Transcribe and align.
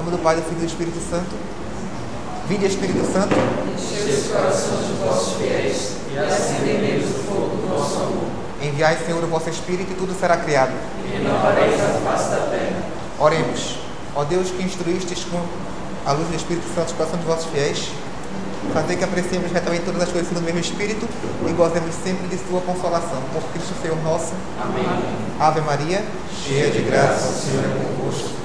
nome 0.00 0.16
do 0.16 0.18
Pai, 0.22 0.34
do 0.34 0.42
Filho 0.42 0.56
e 0.56 0.60
do 0.60 0.66
Espírito 0.66 0.98
Santo. 0.98 1.36
Vinde, 2.48 2.66
Espírito 2.66 3.04
Santo. 3.12 3.34
Enchei 3.68 4.14
os 4.14 4.28
corações 4.28 4.86
de 4.86 4.92
vossos 4.94 5.34
fiéis 5.34 5.96
e 6.10 6.18
acendei 6.18 6.78
neles 6.78 7.10
o 7.10 7.18
fogo 7.24 7.56
do 7.56 7.68
vosso 7.68 7.96
amor. 7.96 8.24
Enviai, 8.62 8.96
Senhor, 9.04 9.22
o 9.22 9.26
vosso 9.26 9.50
Espírito 9.50 9.92
e 9.92 9.94
tudo 9.94 10.18
será 10.18 10.38
criado. 10.38 10.72
E 11.04 11.18
renovareis 11.18 11.74
a 11.80 12.10
face 12.10 12.30
da 12.30 12.48
terra. 12.50 12.82
Oremos. 13.18 13.78
Ó 14.16 14.24
Deus 14.24 14.50
que 14.50 14.62
instruístes 14.62 15.24
com 15.24 15.40
a 16.06 16.12
luz 16.12 16.28
do 16.28 16.34
Espírito 16.34 16.66
Santo 16.74 16.88
os 16.88 16.92
corações 16.94 17.20
de 17.20 17.26
vossos 17.26 17.46
fiéis, 17.50 17.90
fazer 18.72 18.96
que 18.96 19.04
apreciemos 19.04 19.52
retamente 19.52 19.84
todas 19.84 20.02
as 20.02 20.08
coisas 20.08 20.32
do 20.32 20.40
mesmo 20.40 20.60
Espírito 20.60 21.06
e 21.46 21.52
gozemos 21.52 21.94
sempre 22.02 22.26
de 22.26 22.38
sua 22.48 22.60
consolação. 22.62 23.22
Por 23.34 23.42
Cristo 23.52 23.74
Senhor 23.82 24.02
nosso. 24.02 24.32
Amém. 24.60 24.86
Ave 25.38 25.60
Maria. 25.60 26.02
Cheia 26.42 26.70
de 26.70 26.80
graça, 26.82 27.28
o 27.28 27.32
Senhor 27.32 27.64
é 27.64 27.84
convosco. 27.84 28.39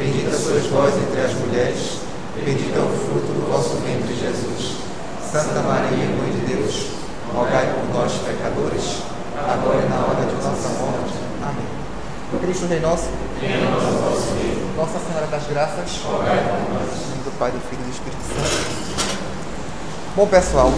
Bendita 0.00 0.32
sois 0.34 0.64
vós 0.68 0.94
entre 0.96 1.20
as 1.20 1.34
mulheres, 1.34 1.98
bendito 2.42 2.74
é 2.74 2.80
o 2.80 2.88
fruto 3.04 3.36
do 3.36 3.52
vosso 3.52 3.76
ventre, 3.84 4.16
Jesus. 4.16 4.76
Santa 5.30 5.60
Maria, 5.60 6.06
Mãe 6.16 6.32
de 6.32 6.54
Deus, 6.54 6.86
rogai 7.34 7.66
por 7.74 7.94
nós, 7.94 8.10
pecadores, 8.24 9.02
agora 9.36 9.84
e 9.84 9.88
na 9.90 9.96
hora 9.96 10.24
de 10.24 10.32
nossa 10.36 10.68
morte. 10.80 11.12
Amém. 11.42 12.40
Cristo 12.40 12.66
Rei 12.66 12.80
nosso, 12.80 13.08
Nossa 14.74 14.98
Senhora 15.06 15.26
das 15.26 15.46
Graças, 15.48 16.00
em 16.00 17.10
nome 17.10 17.22
do 17.22 17.38
Pai, 17.38 17.50
do 17.50 17.60
Filho 17.68 17.82
e 17.82 17.84
do 17.84 17.90
Espírito 17.90 18.22
Santo. 18.22 19.12
Bom, 20.16 20.26
pessoal, 20.26 20.72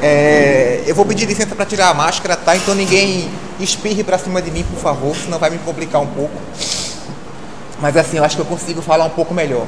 é, 0.00 0.84
eu 0.86 0.94
vou 0.94 1.04
pedir 1.04 1.26
licença 1.26 1.56
para 1.56 1.66
tirar 1.66 1.88
a 1.88 1.94
máscara, 1.94 2.36
tá? 2.36 2.56
Então 2.56 2.76
ninguém 2.76 3.28
espirre 3.58 4.04
para 4.04 4.18
cima 4.18 4.40
de 4.40 4.52
mim, 4.52 4.62
por 4.62 4.78
favor, 4.78 5.16
senão 5.16 5.36
vai 5.36 5.50
me 5.50 5.58
complicar 5.58 6.00
um 6.00 6.06
pouco. 6.06 6.38
Mas 7.80 7.96
assim, 7.96 8.16
eu 8.16 8.24
acho 8.24 8.36
que 8.36 8.42
eu 8.42 8.46
consigo 8.46 8.82
falar 8.82 9.04
um 9.04 9.10
pouco 9.10 9.32
melhor. 9.32 9.66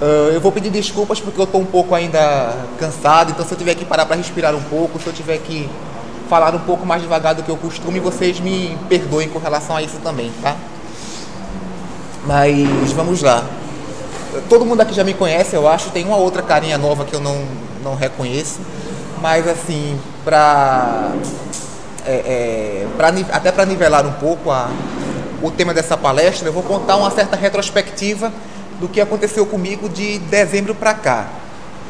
Uh, 0.00 0.32
eu 0.32 0.40
vou 0.40 0.52
pedir 0.52 0.70
desculpas 0.70 1.20
porque 1.20 1.40
eu 1.40 1.44
estou 1.44 1.60
um 1.60 1.64
pouco 1.64 1.94
ainda 1.94 2.54
cansado, 2.78 3.30
então 3.30 3.46
se 3.46 3.52
eu 3.52 3.58
tiver 3.58 3.74
que 3.74 3.84
parar 3.84 4.04
para 4.04 4.16
respirar 4.16 4.54
um 4.54 4.62
pouco, 4.62 5.00
se 5.00 5.06
eu 5.06 5.12
tiver 5.12 5.38
que 5.38 5.70
falar 6.28 6.54
um 6.54 6.58
pouco 6.58 6.84
mais 6.84 7.00
devagar 7.00 7.34
do 7.34 7.42
que 7.42 7.48
eu 7.48 7.56
costumo, 7.56 8.00
vocês 8.00 8.40
me 8.40 8.76
perdoem 8.88 9.28
com 9.28 9.38
relação 9.38 9.76
a 9.76 9.82
isso 9.82 9.98
também, 10.02 10.32
tá? 10.42 10.56
Mas 12.26 12.92
vamos 12.92 13.22
lá. 13.22 13.44
Todo 14.48 14.66
mundo 14.66 14.80
aqui 14.80 14.92
já 14.92 15.04
me 15.04 15.14
conhece, 15.14 15.54
eu 15.54 15.68
acho, 15.68 15.90
tem 15.90 16.04
uma 16.04 16.16
outra 16.16 16.42
carinha 16.42 16.76
nova 16.76 17.04
que 17.04 17.14
eu 17.14 17.20
não, 17.20 17.44
não 17.84 17.94
reconheço, 17.94 18.58
mas 19.22 19.46
assim, 19.46 19.98
para 20.24 21.12
é, 22.04 22.12
é, 22.12 22.86
pra, 22.96 23.08
até 23.32 23.52
para 23.52 23.64
nivelar 23.64 24.04
um 24.04 24.12
pouco 24.12 24.50
a, 24.50 24.68
o 25.44 25.50
tema 25.50 25.74
dessa 25.74 25.94
palestra, 25.94 26.48
eu 26.48 26.52
vou 26.54 26.62
contar 26.62 26.96
uma 26.96 27.10
certa 27.10 27.36
retrospectiva 27.36 28.32
do 28.80 28.88
que 28.88 28.98
aconteceu 28.98 29.44
comigo 29.44 29.90
de 29.90 30.18
dezembro 30.18 30.74
para 30.74 30.94
cá. 30.94 31.28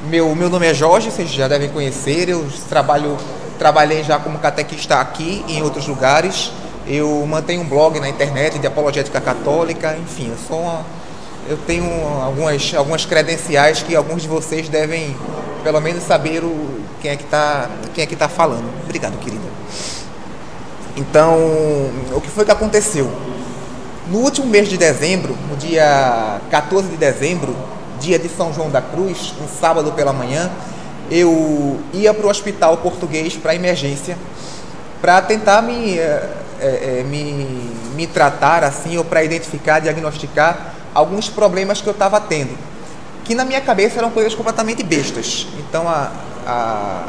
Meu, 0.08 0.34
meu 0.34 0.50
nome 0.50 0.66
é 0.66 0.74
Jorge, 0.74 1.08
vocês 1.08 1.30
já 1.30 1.46
devem 1.46 1.68
conhecer, 1.68 2.28
eu 2.28 2.44
trabalho, 2.68 3.16
trabalhei 3.56 4.02
já 4.02 4.18
como 4.18 4.40
catequista 4.40 4.96
aqui 4.96 5.44
e 5.46 5.58
em 5.58 5.62
outros 5.62 5.86
lugares. 5.86 6.50
Eu 6.84 7.24
mantenho 7.28 7.62
um 7.62 7.64
blog 7.64 8.00
na 8.00 8.08
internet 8.08 8.58
de 8.58 8.66
apologética 8.66 9.20
católica, 9.20 9.96
enfim, 10.02 10.30
eu 10.30 10.36
sou 10.48 10.60
uma, 10.60 10.84
eu 11.48 11.56
tenho 11.58 11.88
algumas, 12.22 12.74
algumas 12.74 13.06
credenciais 13.06 13.84
que 13.84 13.94
alguns 13.94 14.22
de 14.22 14.28
vocês 14.28 14.68
devem 14.68 15.16
pelo 15.62 15.80
menos 15.80 16.02
saber 16.02 16.42
o, 16.42 16.80
quem 17.00 17.12
é 17.12 17.16
que 17.16 17.22
está 17.22 17.70
é 17.96 18.04
que 18.04 18.16
tá 18.16 18.28
falando. 18.28 18.68
Obrigado, 18.82 19.16
querida. 19.20 19.44
Então, 20.96 21.36
o 22.12 22.20
que 22.20 22.28
foi 22.28 22.44
que 22.44 22.50
aconteceu? 22.50 23.10
No 24.06 24.18
último 24.18 24.46
mês 24.46 24.68
de 24.68 24.76
dezembro, 24.76 25.34
no 25.48 25.56
dia 25.56 26.38
14 26.50 26.88
de 26.88 26.96
dezembro, 26.96 27.56
dia 27.98 28.18
de 28.18 28.28
São 28.28 28.52
João 28.52 28.68
da 28.68 28.82
Cruz, 28.82 29.32
um 29.42 29.48
sábado 29.48 29.92
pela 29.92 30.12
manhã, 30.12 30.50
eu 31.10 31.80
ia 31.90 32.12
para 32.12 32.26
o 32.26 32.28
hospital 32.28 32.76
português 32.78 33.34
para 33.34 33.54
emergência 33.54 34.18
para 35.00 35.22
tentar 35.22 35.62
me, 35.62 35.98
é, 35.98 36.28
é, 36.60 37.04
me, 37.08 37.70
me 37.94 38.06
tratar 38.06 38.62
assim 38.62 38.98
ou 38.98 39.04
para 39.04 39.24
identificar, 39.24 39.80
diagnosticar 39.80 40.74
alguns 40.94 41.30
problemas 41.30 41.80
que 41.80 41.86
eu 41.86 41.92
estava 41.92 42.20
tendo, 42.20 42.56
que 43.24 43.34
na 43.34 43.44
minha 43.44 43.60
cabeça 43.62 43.98
eram 43.98 44.10
coisas 44.10 44.34
completamente 44.34 44.82
bestas. 44.82 45.46
Então 45.58 45.88
a, 45.88 46.12
a 46.46 47.04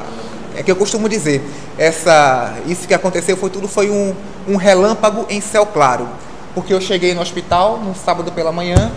é 0.56 0.64
que 0.64 0.72
eu 0.72 0.78
costumo 0.78 1.10
dizer, 1.10 1.46
essa, 1.78 2.54
isso 2.66 2.88
que 2.88 2.94
aconteceu 2.94 3.36
foi 3.36 3.50
tudo 3.50 3.68
foi 3.68 3.90
um, 3.90 4.16
um 4.48 4.56
relâmpago 4.56 5.26
em 5.30 5.42
céu 5.42 5.66
claro 5.66 6.08
porque 6.56 6.74
eu 6.74 6.82
cheguei 6.82 7.14
no 7.14 7.22
hospital 7.22 7.78
no 7.78 7.94
sábado 7.94 8.32
pela 8.32 8.52
manhã, 8.52 8.92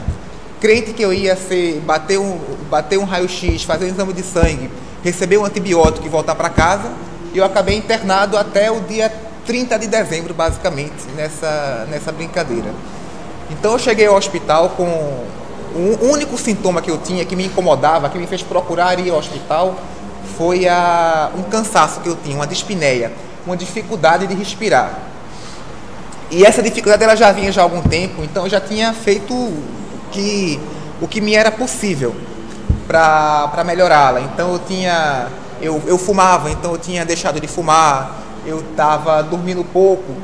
crente 0.60 0.92
que 0.92 1.02
eu 1.02 1.12
ia 1.12 1.36
ser 1.36 1.80
bater 1.80 2.18
um, 2.18 2.38
bater 2.70 2.98
um 2.98 3.04
raio-x, 3.04 3.64
fazer 3.64 3.86
um 3.86 3.88
exame 3.88 4.12
de 4.12 4.22
sangue, 4.22 4.70
receber 5.02 5.36
um 5.36 5.44
antibiótico 5.44 6.06
e 6.06 6.08
voltar 6.08 6.36
para 6.36 6.48
casa, 6.48 6.90
eu 7.34 7.44
acabei 7.44 7.76
internado 7.76 8.38
até 8.38 8.70
o 8.70 8.80
dia 8.80 9.12
30 9.44 9.78
de 9.78 9.86
dezembro, 9.86 10.32
basicamente, 10.32 11.06
nessa, 11.16 11.86
nessa 11.90 12.12
brincadeira. 12.12 12.70
Então 13.50 13.72
eu 13.72 13.78
cheguei 13.78 14.06
ao 14.06 14.16
hospital 14.16 14.70
com 14.70 14.84
o 15.74 16.10
único 16.10 16.38
sintoma 16.38 16.80
que 16.80 16.90
eu 16.90 16.98
tinha 16.98 17.24
que 17.24 17.36
me 17.36 17.46
incomodava, 17.46 18.08
que 18.08 18.18
me 18.18 18.26
fez 18.26 18.42
procurar 18.42 18.98
ir 18.98 19.10
ao 19.10 19.18
hospital, 19.18 19.74
foi 20.36 20.68
a, 20.68 21.30
um 21.36 21.42
cansaço 21.42 22.00
que 22.00 22.08
eu 22.08 22.16
tinha, 22.16 22.36
uma 22.36 22.46
dispneia, 22.46 23.12
uma 23.46 23.56
dificuldade 23.56 24.26
de 24.26 24.34
respirar. 24.34 24.98
E 26.30 26.44
essa 26.44 26.62
dificuldade 26.62 27.02
ela 27.02 27.16
já 27.16 27.32
vinha 27.32 27.50
já 27.50 27.62
há 27.62 27.64
algum 27.64 27.80
tempo, 27.80 28.22
então 28.22 28.44
eu 28.44 28.50
já 28.50 28.60
tinha 28.60 28.92
feito 28.92 29.32
o 29.32 29.62
que, 30.12 30.60
o 31.00 31.08
que 31.08 31.20
me 31.20 31.34
era 31.34 31.50
possível 31.50 32.14
para 32.86 33.64
melhorá-la. 33.64 34.20
Então 34.20 34.52
eu 34.52 34.58
tinha. 34.58 35.26
Eu, 35.60 35.82
eu 35.86 35.98
fumava, 35.98 36.50
então 36.50 36.72
eu 36.72 36.78
tinha 36.78 37.04
deixado 37.04 37.40
de 37.40 37.48
fumar, 37.48 38.12
eu 38.46 38.60
estava 38.60 39.22
dormindo 39.22 39.64
pouco, 39.64 40.14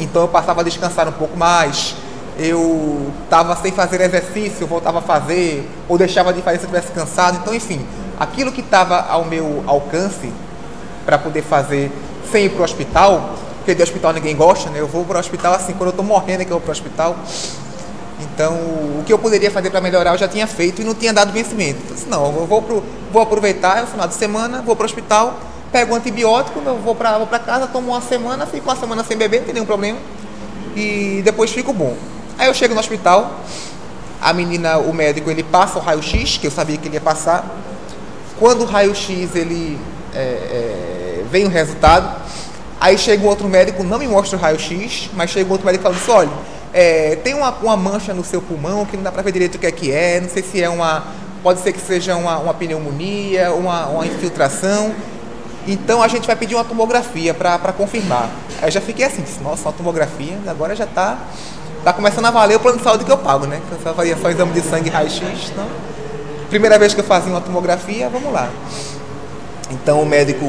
então 0.00 0.22
eu 0.22 0.28
passava 0.28 0.62
a 0.62 0.64
descansar 0.64 1.08
um 1.08 1.12
pouco 1.12 1.36
mais. 1.36 1.94
Eu 2.38 3.12
estava 3.24 3.56
sem 3.56 3.72
fazer 3.72 4.00
exercício, 4.00 4.66
voltava 4.66 4.98
a 4.98 5.02
fazer, 5.02 5.68
ou 5.88 5.96
deixava 5.96 6.32
de 6.32 6.42
fazer 6.42 6.58
se 6.58 6.64
eu 6.64 6.70
estivesse 6.70 6.92
cansado. 6.92 7.38
Então, 7.40 7.54
enfim, 7.54 7.86
aquilo 8.18 8.52
que 8.52 8.60
estava 8.60 9.06
ao 9.08 9.24
meu 9.24 9.62
alcance 9.66 10.32
para 11.04 11.16
poder 11.16 11.42
fazer 11.42 11.90
sem 12.30 12.46
ir 12.46 12.50
para 12.50 12.60
o 12.60 12.64
hospital, 12.64 13.36
porque 13.66 13.74
de 13.74 13.82
hospital 13.82 14.12
ninguém 14.12 14.36
gosta, 14.36 14.70
né? 14.70 14.78
Eu 14.78 14.86
vou 14.86 15.04
para 15.04 15.16
o 15.16 15.18
hospital 15.18 15.52
assim, 15.52 15.72
quando 15.72 15.88
eu 15.88 15.90
estou 15.90 16.04
morrendo 16.04 16.42
é 16.42 16.44
que 16.44 16.52
eu 16.52 16.58
vou 16.58 16.60
para 16.60 16.68
o 16.68 16.72
hospital. 16.72 17.16
Então, 18.20 18.52
o 18.54 19.02
que 19.04 19.12
eu 19.12 19.18
poderia 19.18 19.50
fazer 19.50 19.70
para 19.70 19.80
melhorar 19.80 20.12
eu 20.12 20.18
já 20.18 20.28
tinha 20.28 20.46
feito 20.46 20.82
e 20.82 20.84
não 20.84 20.94
tinha 20.94 21.12
dado 21.12 21.32
vencimento. 21.32 21.80
Então, 21.84 21.96
assim, 21.96 22.08
não, 22.08 22.26
eu 22.26 22.46
vou, 22.46 22.62
pro, 22.62 22.84
vou 23.12 23.20
aproveitar, 23.20 23.78
é 23.78 23.82
o 23.82 23.86
final 23.88 24.06
de 24.06 24.14
semana, 24.14 24.62
vou 24.62 24.76
para 24.76 24.84
o 24.84 24.86
hospital, 24.86 25.40
pego 25.72 25.92
um 25.92 25.96
antibiótico, 25.96 26.62
eu 26.64 26.76
vou 26.76 26.94
para 26.94 27.18
vou 27.18 27.26
casa, 27.26 27.66
tomo 27.66 27.88
uma 27.88 28.00
semana, 28.00 28.46
fico 28.46 28.68
uma 28.68 28.76
semana 28.76 29.02
sem 29.02 29.16
beber, 29.16 29.38
não 29.38 29.46
tem 29.46 29.54
nenhum 29.54 29.66
problema. 29.66 29.98
E 30.76 31.22
depois 31.24 31.50
fico 31.50 31.72
bom. 31.72 31.96
Aí 32.38 32.46
eu 32.46 32.54
chego 32.54 32.72
no 32.72 32.78
hospital, 32.78 33.40
a 34.22 34.32
menina, 34.32 34.78
o 34.78 34.94
médico, 34.94 35.28
ele 35.28 35.42
passa 35.42 35.80
o 35.80 35.82
raio-x, 35.82 36.38
que 36.38 36.46
eu 36.46 36.52
sabia 36.52 36.76
que 36.76 36.86
ele 36.86 36.94
ia 36.94 37.00
passar. 37.00 37.44
Quando 38.38 38.62
o 38.62 38.64
raio-x 38.64 39.34
ele 39.34 39.76
é, 40.14 40.20
é, 40.20 41.24
vem 41.28 41.46
o 41.46 41.48
resultado, 41.48 42.24
Aí 42.86 42.96
chega 42.96 43.24
um 43.24 43.26
outro 43.26 43.48
médico, 43.48 43.82
não 43.82 43.98
me 43.98 44.06
mostra 44.06 44.38
o 44.38 44.40
raio-x, 44.40 45.10
mas 45.12 45.30
chega 45.30 45.48
um 45.48 45.50
outro 45.50 45.66
médico 45.66 45.82
falando 45.82 45.98
assim, 46.00 46.12
olha, 46.12 46.30
é, 46.72 47.16
tem 47.16 47.34
uma, 47.34 47.50
uma, 47.50 47.76
mancha 47.76 48.14
no 48.14 48.22
seu 48.22 48.40
pulmão 48.40 48.86
que 48.86 48.96
não 48.96 49.02
dá 49.02 49.10
para 49.10 49.22
ver 49.22 49.32
direito 49.32 49.56
o 49.56 49.58
que 49.58 49.66
é 49.66 49.72
que 49.72 49.90
é, 49.90 50.20
não 50.20 50.28
sei 50.28 50.40
se 50.40 50.62
é 50.62 50.68
uma. 50.68 51.02
Pode 51.42 51.62
ser 51.62 51.72
que 51.72 51.80
seja 51.80 52.14
uma, 52.14 52.38
uma 52.38 52.54
pneumonia, 52.54 53.52
uma, 53.52 53.88
uma 53.88 54.06
infiltração. 54.06 54.94
Então 55.66 56.00
a 56.00 56.06
gente 56.06 56.28
vai 56.28 56.36
pedir 56.36 56.54
uma 56.54 56.62
tomografia 56.62 57.34
para 57.34 57.72
confirmar. 57.72 58.30
Aí 58.62 58.68
eu 58.68 58.70
já 58.70 58.80
fiquei 58.80 59.04
assim, 59.04 59.24
nossa, 59.42 59.62
uma 59.62 59.72
tomografia, 59.72 60.38
agora 60.46 60.76
já 60.76 60.84
está 60.84 61.18
tá 61.82 61.92
começando 61.92 62.26
a 62.26 62.30
valer 62.30 62.54
o 62.56 62.60
plano 62.60 62.78
de 62.78 62.84
saúde 62.84 63.04
que 63.04 63.10
eu 63.10 63.18
pago, 63.18 63.48
né? 63.48 63.60
Eu 63.68 63.78
só 63.82 63.94
fazia 63.94 64.16
só 64.16 64.30
exame 64.30 64.52
de 64.52 64.60
sangue 64.60 64.90
raio-x, 64.90 65.50
então. 65.50 65.66
Primeira 66.48 66.78
vez 66.78 66.94
que 66.94 67.00
eu 67.00 67.04
fazia 67.04 67.32
uma 67.32 67.40
tomografia, 67.40 68.08
vamos 68.08 68.32
lá. 68.32 68.48
Então 69.72 70.00
o 70.00 70.06
médico 70.06 70.46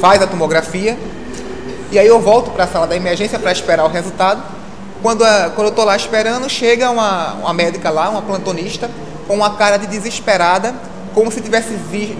faz 0.00 0.20
a 0.20 0.26
tomografia, 0.26 0.98
e 1.90 1.98
aí 1.98 2.06
eu 2.06 2.20
volto 2.20 2.50
para 2.50 2.64
a 2.64 2.66
sala 2.66 2.86
da 2.86 2.96
emergência 2.96 3.38
para 3.38 3.52
esperar 3.52 3.84
o 3.84 3.88
resultado. 3.88 4.42
Quando, 5.02 5.24
a, 5.24 5.50
quando 5.54 5.66
eu 5.66 5.70
estou 5.70 5.84
lá 5.84 5.96
esperando, 5.96 6.48
chega 6.48 6.90
uma, 6.90 7.34
uma 7.34 7.52
médica 7.52 7.90
lá, 7.90 8.08
uma 8.08 8.22
plantonista, 8.22 8.90
com 9.26 9.34
uma 9.34 9.50
cara 9.56 9.76
de 9.76 9.86
desesperada, 9.86 10.74
como 11.14 11.30
se 11.30 11.38
estivesse 11.38 11.72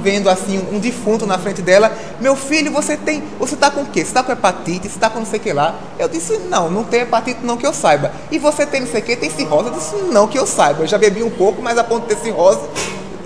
vendo 0.03 0.31
assim 0.31 0.59
um 0.73 0.79
defunto 0.79 1.27
na 1.27 1.39
frente 1.39 1.61
dela. 1.61 1.93
Meu 2.21 2.35
filho, 2.35 2.71
você 2.73 2.97
tem. 2.97 3.23
Você 3.39 3.55
está 3.55 3.71
com 3.71 3.83
o 3.83 3.87
quê? 3.87 4.01
Você 4.01 4.07
está 4.07 4.23
com 4.23 4.33
hepatite? 4.33 4.89
Você 4.89 4.95
está 4.95 5.11
com 5.11 5.19
não 5.19 5.27
sei 5.27 5.39
o 5.39 5.43
que 5.43 5.53
lá? 5.53 5.75
Eu 5.99 6.09
disse, 6.09 6.39
não, 6.49 6.71
não 6.71 6.85
tem 6.85 7.03
hepatite 7.03 7.41
não 7.43 7.57
que 7.57 7.67
eu 7.67 7.75
saiba. 7.75 8.11
E 8.31 8.39
você 8.39 8.65
tem 8.65 8.81
não 8.81 8.89
sei 8.89 9.01
o 9.01 9.05
que? 9.05 9.17
Tem 9.17 9.29
cirrose? 9.29 9.69
Eu 9.69 9.75
disse, 9.75 9.97
não 10.13 10.27
que 10.27 10.39
eu 10.39 10.47
saiba. 10.47 10.83
Eu 10.83 10.87
já 10.87 10.97
bebi 10.97 11.23
um 11.23 11.31
pouco, 11.31 11.61
mas 11.61 11.77
a 11.77 11.85
ponto 11.85 12.09
de 12.09 12.15
ter 12.15 12.23
cirrose 12.23 12.61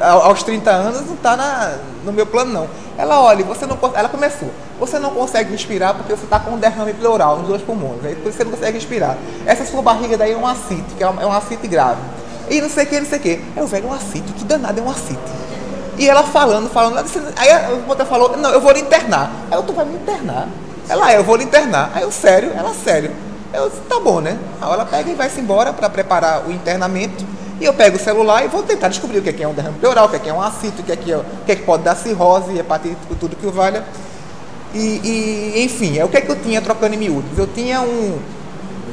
aos 0.00 0.42
30 0.42 0.70
anos 0.70 1.06
não 1.06 1.14
está 1.14 1.78
no 2.04 2.12
meu 2.12 2.26
plano 2.26 2.52
não. 2.52 2.68
Ela 3.00 3.18
olha, 3.22 3.42
você 3.44 3.64
não 3.64 3.78
ela 3.94 4.08
começou. 4.10 4.50
Você 4.78 4.98
não 4.98 5.10
consegue 5.10 5.52
respirar 5.52 5.94
porque 5.94 6.14
você 6.14 6.24
está 6.24 6.38
com 6.38 6.50
um 6.50 6.58
derrame 6.58 6.92
pleural 6.92 7.38
nos 7.38 7.48
dois 7.48 7.62
pulmões. 7.62 8.04
Aí 8.04 8.14
você 8.14 8.44
não 8.44 8.50
consegue 8.50 8.76
respirar. 8.76 9.16
Essa 9.46 9.64
sua 9.64 9.80
barriga 9.80 10.18
daí 10.18 10.32
é 10.32 10.36
um 10.36 10.46
acite, 10.46 10.94
que 10.98 11.02
é 11.02 11.06
é 11.06 11.26
um 11.26 11.32
acite 11.32 11.66
grave. 11.66 12.00
e 12.50 12.60
não 12.60 12.68
sei 12.68 12.84
o 12.84 12.86
que, 12.86 13.00
não 13.00 13.06
sei 13.06 13.18
o 13.18 13.22
que. 13.22 13.40
Aí 13.56 13.62
o 13.62 13.66
velho, 13.66 13.88
um 13.88 13.92
acito, 13.92 14.32
que 14.34 14.44
danado 14.44 14.78
é 14.78 14.82
um 14.82 14.90
acito. 14.90 15.30
E 15.96 16.08
ela 16.08 16.22
falando, 16.24 16.68
falando, 16.68 16.98
aí 17.36 17.50
a 17.50 17.70
outra 17.88 18.04
falou, 18.04 18.36
não, 18.36 18.50
eu 18.50 18.60
vou 18.60 18.72
lhe 18.72 18.80
internar. 18.80 19.30
Eu, 19.50 19.62
tu 19.62 19.72
vai 19.72 19.84
me 19.84 19.94
internar? 19.94 20.48
Ela, 20.88 21.12
é, 21.12 21.16
eu 21.18 21.24
vou 21.24 21.36
lhe 21.36 21.44
internar. 21.44 21.92
Aí 21.94 22.02
eu, 22.02 22.10
sério? 22.10 22.52
Ela, 22.54 22.74
sério. 22.74 23.12
Eu 23.52 23.68
disse, 23.68 23.80
tá 23.82 23.98
bom, 23.98 24.20
né? 24.20 24.38
Aí 24.60 24.72
ela 24.72 24.84
pega 24.84 25.10
e 25.10 25.14
vai-se 25.14 25.40
embora 25.40 25.72
para 25.72 25.88
preparar 25.88 26.46
o 26.46 26.52
internamento. 26.52 27.24
E 27.60 27.64
eu 27.66 27.74
pego 27.74 27.96
o 27.96 28.00
celular 28.00 28.42
e 28.44 28.48
vou 28.48 28.62
tentar 28.62 28.88
descobrir 28.88 29.18
o 29.18 29.22
que 29.22 29.28
é, 29.28 29.32
que 29.32 29.42
é 29.42 29.48
um 29.48 29.52
derrame 29.52 29.78
pleural, 29.78 30.06
o 30.06 30.08
que 30.08 30.16
é, 30.16 30.18
que 30.18 30.28
é 30.30 30.32
um 30.32 30.40
acito, 30.40 30.80
o 30.80 30.82
que 30.82 30.92
é 30.92 30.96
que, 30.96 31.12
é, 31.12 31.16
o 31.18 31.24
que, 31.44 31.52
é 31.52 31.56
que 31.56 31.62
pode 31.62 31.82
dar 31.82 31.94
cirrose, 31.94 32.58
hepatite, 32.58 32.96
tudo 33.20 33.36
que 33.36 33.46
o 33.46 33.52
valha. 33.52 33.84
E, 34.74 34.78
e, 35.58 35.64
enfim, 35.64 35.98
é 35.98 36.04
o 36.04 36.08
que 36.08 36.16
é 36.16 36.20
que 36.22 36.30
eu 36.30 36.36
tinha 36.36 36.62
trocando 36.62 36.94
em 36.94 36.98
miúdos? 36.98 37.36
Eu 37.36 37.46
tinha 37.46 37.82
um. 37.82 38.18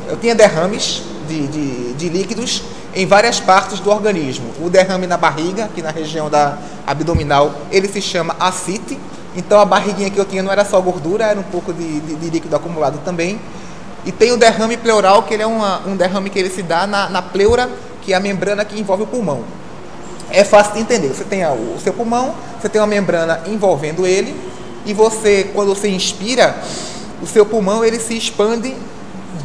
Eu 0.10 0.18
tinha 0.18 0.36
derrames 0.36 1.04
de, 1.28 1.48
de, 1.48 1.94
de 1.94 2.10
líquidos 2.10 2.64
em 2.94 3.06
várias 3.06 3.40
partes 3.40 3.80
do 3.80 3.90
organismo. 3.90 4.50
O 4.60 4.70
derrame 4.70 5.08
na 5.08 5.18
barriga, 5.18 5.66
aqui 5.66 5.82
na 5.82 5.92
região 5.92 6.30
da 6.30 6.58
abdominal, 6.86 7.54
ele 7.72 7.88
se 7.88 8.02
chama 8.02 8.36
ascite. 8.40 8.98
Então 9.36 9.60
a 9.60 9.66
barriguinha 9.66 10.10
que 10.10 10.20
eu 10.20 10.26
tinha 10.26 10.42
não 10.42 10.52
era 10.52 10.66
só 10.66 10.82
gordura, 10.82 11.26
era 11.26 11.40
um 11.40 11.44
pouco 11.44 11.72
de, 11.72 12.00
de, 12.02 12.16
de 12.16 12.30
líquido 12.30 12.56
acumulado 12.56 13.00
também. 13.06 13.40
E 14.06 14.12
tem 14.12 14.32
o 14.32 14.38
derrame 14.38 14.78
pleural, 14.78 15.24
que 15.24 15.34
ele 15.34 15.44
é 15.44 15.48
uma, 15.48 15.82
um 15.86 15.96
derrame 15.96 16.30
que 16.30 16.40
ele 16.40 16.50
se 16.50 16.64
dá 16.64 16.88
na, 16.88 17.10
na 17.10 17.22
pleura, 17.22 17.70
que 18.08 18.14
é 18.14 18.16
a 18.16 18.22
membrana 18.22 18.64
que 18.64 18.80
envolve 18.80 19.04
o 19.04 19.06
pulmão. 19.06 19.42
É 20.32 20.42
fácil 20.42 20.76
de 20.76 20.80
entender. 20.80 21.10
Você 21.10 21.26
tem 21.26 21.46
o 21.46 21.78
seu 21.78 21.92
pulmão, 21.92 22.34
você 22.58 22.70
tem 22.70 22.80
uma 22.80 22.88
membrana 22.88 23.42
envolvendo 23.46 24.08
ele, 24.08 24.34
e 24.86 24.94
você, 24.94 25.52
quando 25.54 25.76
você 25.76 25.90
inspira, 25.90 26.56
o 27.22 27.28
seu 27.28 27.46
pulmão 27.46 27.84
ele 27.84 28.00
se 28.00 28.18
expande 28.18 28.74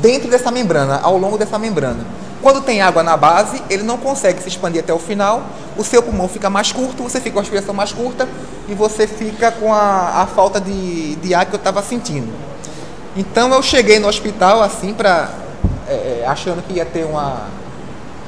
dentro 0.00 0.30
dessa 0.30 0.52
membrana, 0.52 1.00
ao 1.02 1.18
longo 1.18 1.36
dessa 1.36 1.58
membrana. 1.58 2.06
Quando 2.40 2.60
tem 2.60 2.80
água 2.80 3.02
na 3.02 3.16
base, 3.16 3.60
ele 3.68 3.82
não 3.82 3.98
consegue 3.98 4.40
se 4.40 4.48
expandir 4.48 4.80
até 4.80 4.94
o 4.94 4.98
final, 5.00 5.42
o 5.76 5.82
seu 5.82 6.00
pulmão 6.00 6.28
fica 6.28 6.48
mais 6.48 6.70
curto, 6.70 7.02
você 7.02 7.18
fica 7.18 7.32
com 7.32 7.38
a 7.40 7.42
respiração 7.42 7.74
mais 7.74 7.90
curta 7.90 8.28
e 8.68 8.74
você 8.74 9.08
fica 9.08 9.50
com 9.50 9.74
a, 9.74 10.22
a 10.22 10.26
falta 10.28 10.60
de, 10.60 11.16
de 11.16 11.34
ar 11.34 11.46
que 11.46 11.54
eu 11.54 11.58
estava 11.58 11.82
sentindo. 11.82 12.32
Então 13.16 13.52
eu 13.52 13.60
cheguei 13.60 13.98
no 13.98 14.06
hospital 14.06 14.62
assim 14.62 14.94
para 14.94 15.30
é, 15.88 16.22
é, 16.22 16.24
achando 16.28 16.62
que 16.62 16.74
ia 16.74 16.84
ter 16.84 17.04
uma, 17.04 17.48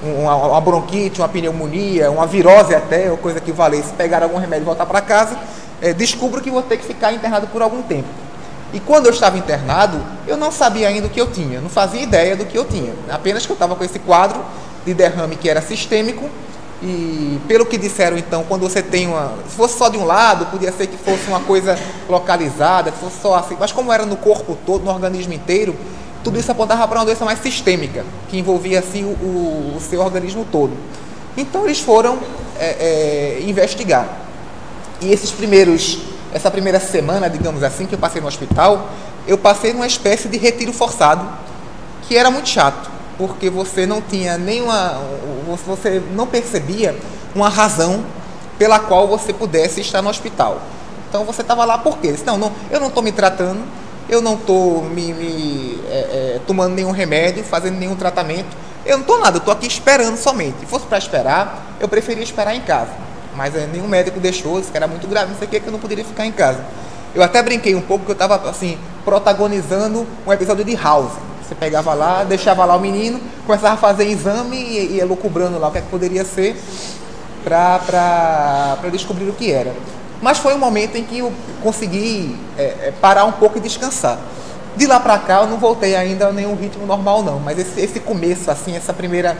uma, 0.05 0.35
uma, 0.35 0.61
bronquite, 0.61 1.21
uma 1.21 1.29
pneumonia, 1.29 2.11
uma 2.11 2.27
virose 2.27 2.75
até, 2.75 3.11
ou 3.11 3.17
coisa 3.17 3.41
que 3.41 3.53
valesse, 3.53 3.93
pegar 3.95 4.23
algum 4.23 4.39
remédio 4.39 4.65
e 4.65 4.67
voltar 4.67 4.87
para 4.87 5.01
casa, 5.01 5.37
é, 5.81 5.93
descubro 5.93 6.41
que 6.41 6.51
vou 6.51 6.63
ter 6.63 6.77
que 6.77 6.85
ficar 6.85 7.13
internado 7.13 7.47
por 7.49 7.63
algum 7.63 7.83
tempo. 7.83 8.09
E 8.73 8.81
quando 8.81 9.07
eu 9.07 9.13
estava 9.13 9.39
internado, 9.39 10.01
eu 10.27 10.37
não 10.37 10.51
sabia 10.51 10.89
ainda 10.89 11.07
o 11.07 11.11
que 11.11 11.21
eu 11.21 11.31
tinha, 11.31 11.61
não 11.61 11.69
fazia 11.69 12.03
ideia 12.03 12.35
do 12.37 12.45
que 12.45 12.59
eu 12.59 12.65
tinha. 12.65 12.93
Apenas 13.11 13.47
que 13.47 13.53
eu 13.53 13.55
estava 13.55 13.77
com 13.77 13.85
esse 13.85 13.99
quadro 13.99 14.41
de 14.85 14.93
derrame 14.93 15.37
que 15.37 15.49
era 15.49 15.63
sistêmico 15.63 16.29
e 16.83 17.41
pelo 17.49 17.65
que 17.65 17.79
disseram 17.79 18.19
então, 18.19 18.45
quando 18.45 18.63
você 18.63 18.83
tem 18.83 19.07
uma. 19.07 19.33
Se 19.49 19.57
fosse 19.57 19.79
só 19.79 19.89
de 19.89 19.97
um 19.97 20.05
lado, 20.05 20.47
podia 20.47 20.71
ser 20.71 20.87
que 20.87 20.99
fosse 20.99 21.27
uma 21.29 21.41
coisa 21.41 21.79
localizada, 22.09 22.91
se 22.91 22.99
fosse 22.99 23.21
só 23.23 23.37
assim. 23.37 23.57
Mas 23.59 23.73
como 23.73 23.93
era 23.93 24.05
no 24.05 24.17
corpo 24.17 24.59
todo, 24.67 24.85
no 24.85 24.91
organismo 24.91 25.33
inteiro, 25.33 25.75
tudo 26.25 26.39
isso 26.39 26.51
apontava 26.51 26.89
para 26.89 26.99
uma 26.99 27.05
doença 27.05 27.25
mais 27.25 27.39
sistêmica, 27.39 28.05
que 28.29 28.39
envolvia 28.39 28.81
assim 28.81 29.05
o, 29.05 29.77
o, 29.77 29.79
seu 29.81 30.01
organismo 30.01 30.45
todo. 30.51 30.73
Então 31.37 31.65
eles 31.65 31.81
foram 31.81 32.19
é, 32.59 33.39
é, 33.39 33.43
investigar. 33.47 34.09
E 35.01 35.13
esses 35.13 35.31
primeiros, 35.31 35.99
essa 36.33 36.51
primeira 36.51 36.81
semana, 36.81 37.29
digamos 37.29 37.63
assim, 37.63 37.87
que 37.87 37.95
eu 37.95 37.99
passei 37.99 38.21
no 38.21 38.27
hospital, 38.27 38.89
eu 39.29 39.37
passei 39.39 39.73
numa 39.73 39.87
espécie 39.87 40.29
de 40.29 40.39
retiro 40.39 40.73
forçado, 40.73 41.29
que 42.09 42.17
era 42.17 42.31
muito 42.31 42.49
chato 42.49 42.95
porque 43.17 43.51
você 43.51 43.87
não 43.87 44.01
tinha 44.01 44.37
nenhuma. 44.37 45.01
Você 45.67 46.03
não 46.15 46.27
percebia 46.27 46.97
uma 47.35 47.49
razão 47.49 48.05
pela 48.59 48.79
qual 48.79 49.07
você 49.07 49.33
pudesse 49.33 49.81
estar 49.81 50.03
no 50.03 50.09
hospital. 50.09 50.61
Então 51.09 51.25
você 51.25 51.43
estava 51.43 51.65
lá 51.65 51.79
por 51.79 51.99
quê? 51.99 52.15
Não, 52.25 52.37
não, 52.39 52.53
eu 52.71 52.81
não 52.81 52.89
estou 52.89 53.03
me 53.03 53.13
tratando, 53.13 53.61
eu 54.15 54.23
não 54.23 54.35
estou 54.35 54.83
me, 54.83 55.13
me 55.13 55.81
é, 55.89 55.95
é, 56.37 56.41
tomando 56.47 56.75
nenhum 56.75 56.91
remédio, 56.91 57.45
fazendo 57.45 57.77
nenhum 57.77 57.97
tratamento, 57.97 58.57
eu 58.87 58.97
não 58.97 59.03
estou 59.03 59.19
nada, 59.19 59.37
eu 59.37 59.39
estou 59.39 59.53
aqui 59.53 59.67
esperando 59.67 60.17
somente. 60.17 60.61
Se 60.61 60.67
fosse 60.67 60.87
para 60.87 60.99
esperar, 60.99 61.77
eu 61.81 61.89
preferia 61.89 62.23
esperar 62.23 62.55
em 62.55 62.61
casa. 62.61 62.93
Mas 63.35 63.55
é, 63.57 63.67
nenhum 63.67 63.89
médico 63.89 64.21
deixou, 64.21 64.61
disse 64.61 64.71
que 64.71 64.77
era 64.77 64.87
muito 64.87 65.07
grave, 65.09 65.31
não 65.31 65.39
sei 65.39 65.49
o 65.49 65.51
que, 65.51 65.61
que 65.61 65.67
eu 65.67 65.73
não 65.73 65.81
poderia 65.81 66.05
ficar 66.05 66.27
em 66.27 66.33
casa. 66.33 66.65
Eu 67.15 67.23
até 67.23 67.43
brinquei 67.43 67.75
um 67.75 67.81
pouco 67.81 68.05
que 68.05 68.11
eu 68.11 68.15
estava 68.15 68.49
assim, 68.49 68.79
protagonizando 69.05 70.07
um 70.27 70.33
episódio 70.33 70.65
de 70.65 70.75
House 70.75 71.13
você 71.45 71.55
pegava 71.55 71.93
lá, 71.93 72.25
deixava 72.25 72.65
lá 72.65 72.75
o 72.75 72.81
menino, 72.81 73.21
começava 73.47 73.75
a 73.75 73.77
fazer 73.77 74.07
exame 74.07 74.57
e 74.57 74.97
ia 74.97 75.05
lucubrando 75.05 75.59
lá 75.59 75.69
o 75.69 75.71
que, 75.73 75.79
é 75.79 75.81
que 75.83 75.89
poderia 75.89 76.25
ser 76.25 76.57
para 77.45 78.79
descobrir 78.91 79.29
o 79.29 79.33
que 79.35 79.53
era. 79.53 79.73
Mas 80.25 80.39
foi 80.39 80.55
um 80.55 80.59
momento 80.59 80.97
em 80.97 81.05
que 81.05 81.19
eu 81.19 81.31
consegui 81.63 82.35
é, 82.57 82.63
é, 82.63 82.93
parar 82.99 83.27
um 83.27 83.33
pouco 83.33 83.59
e 83.59 83.61
descansar. 83.61 84.19
De 84.75 84.87
lá 84.87 84.99
para 84.99 85.19
cá 85.19 85.43
eu 85.43 85.47
não 85.47 85.59
voltei 85.59 85.95
ainda 85.95 86.29
a 86.29 86.33
nenhum 86.33 86.57
ritmo 86.57 86.87
normal 86.87 87.23
não, 87.23 87.39
mas 87.39 87.59
esse, 87.59 87.79
esse 87.79 88.01
começo, 88.01 88.51
assim, 88.51 88.75
essa 88.75 88.95
primeira 88.95 89.37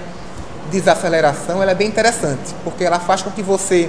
desaceleração, 0.71 1.63
ela 1.63 1.71
é 1.71 1.75
bem 1.75 1.89
interessante, 1.89 2.55
porque 2.63 2.85
ela 2.85 3.01
faz 3.01 3.23
com 3.23 3.31
que 3.31 3.41
você 3.41 3.89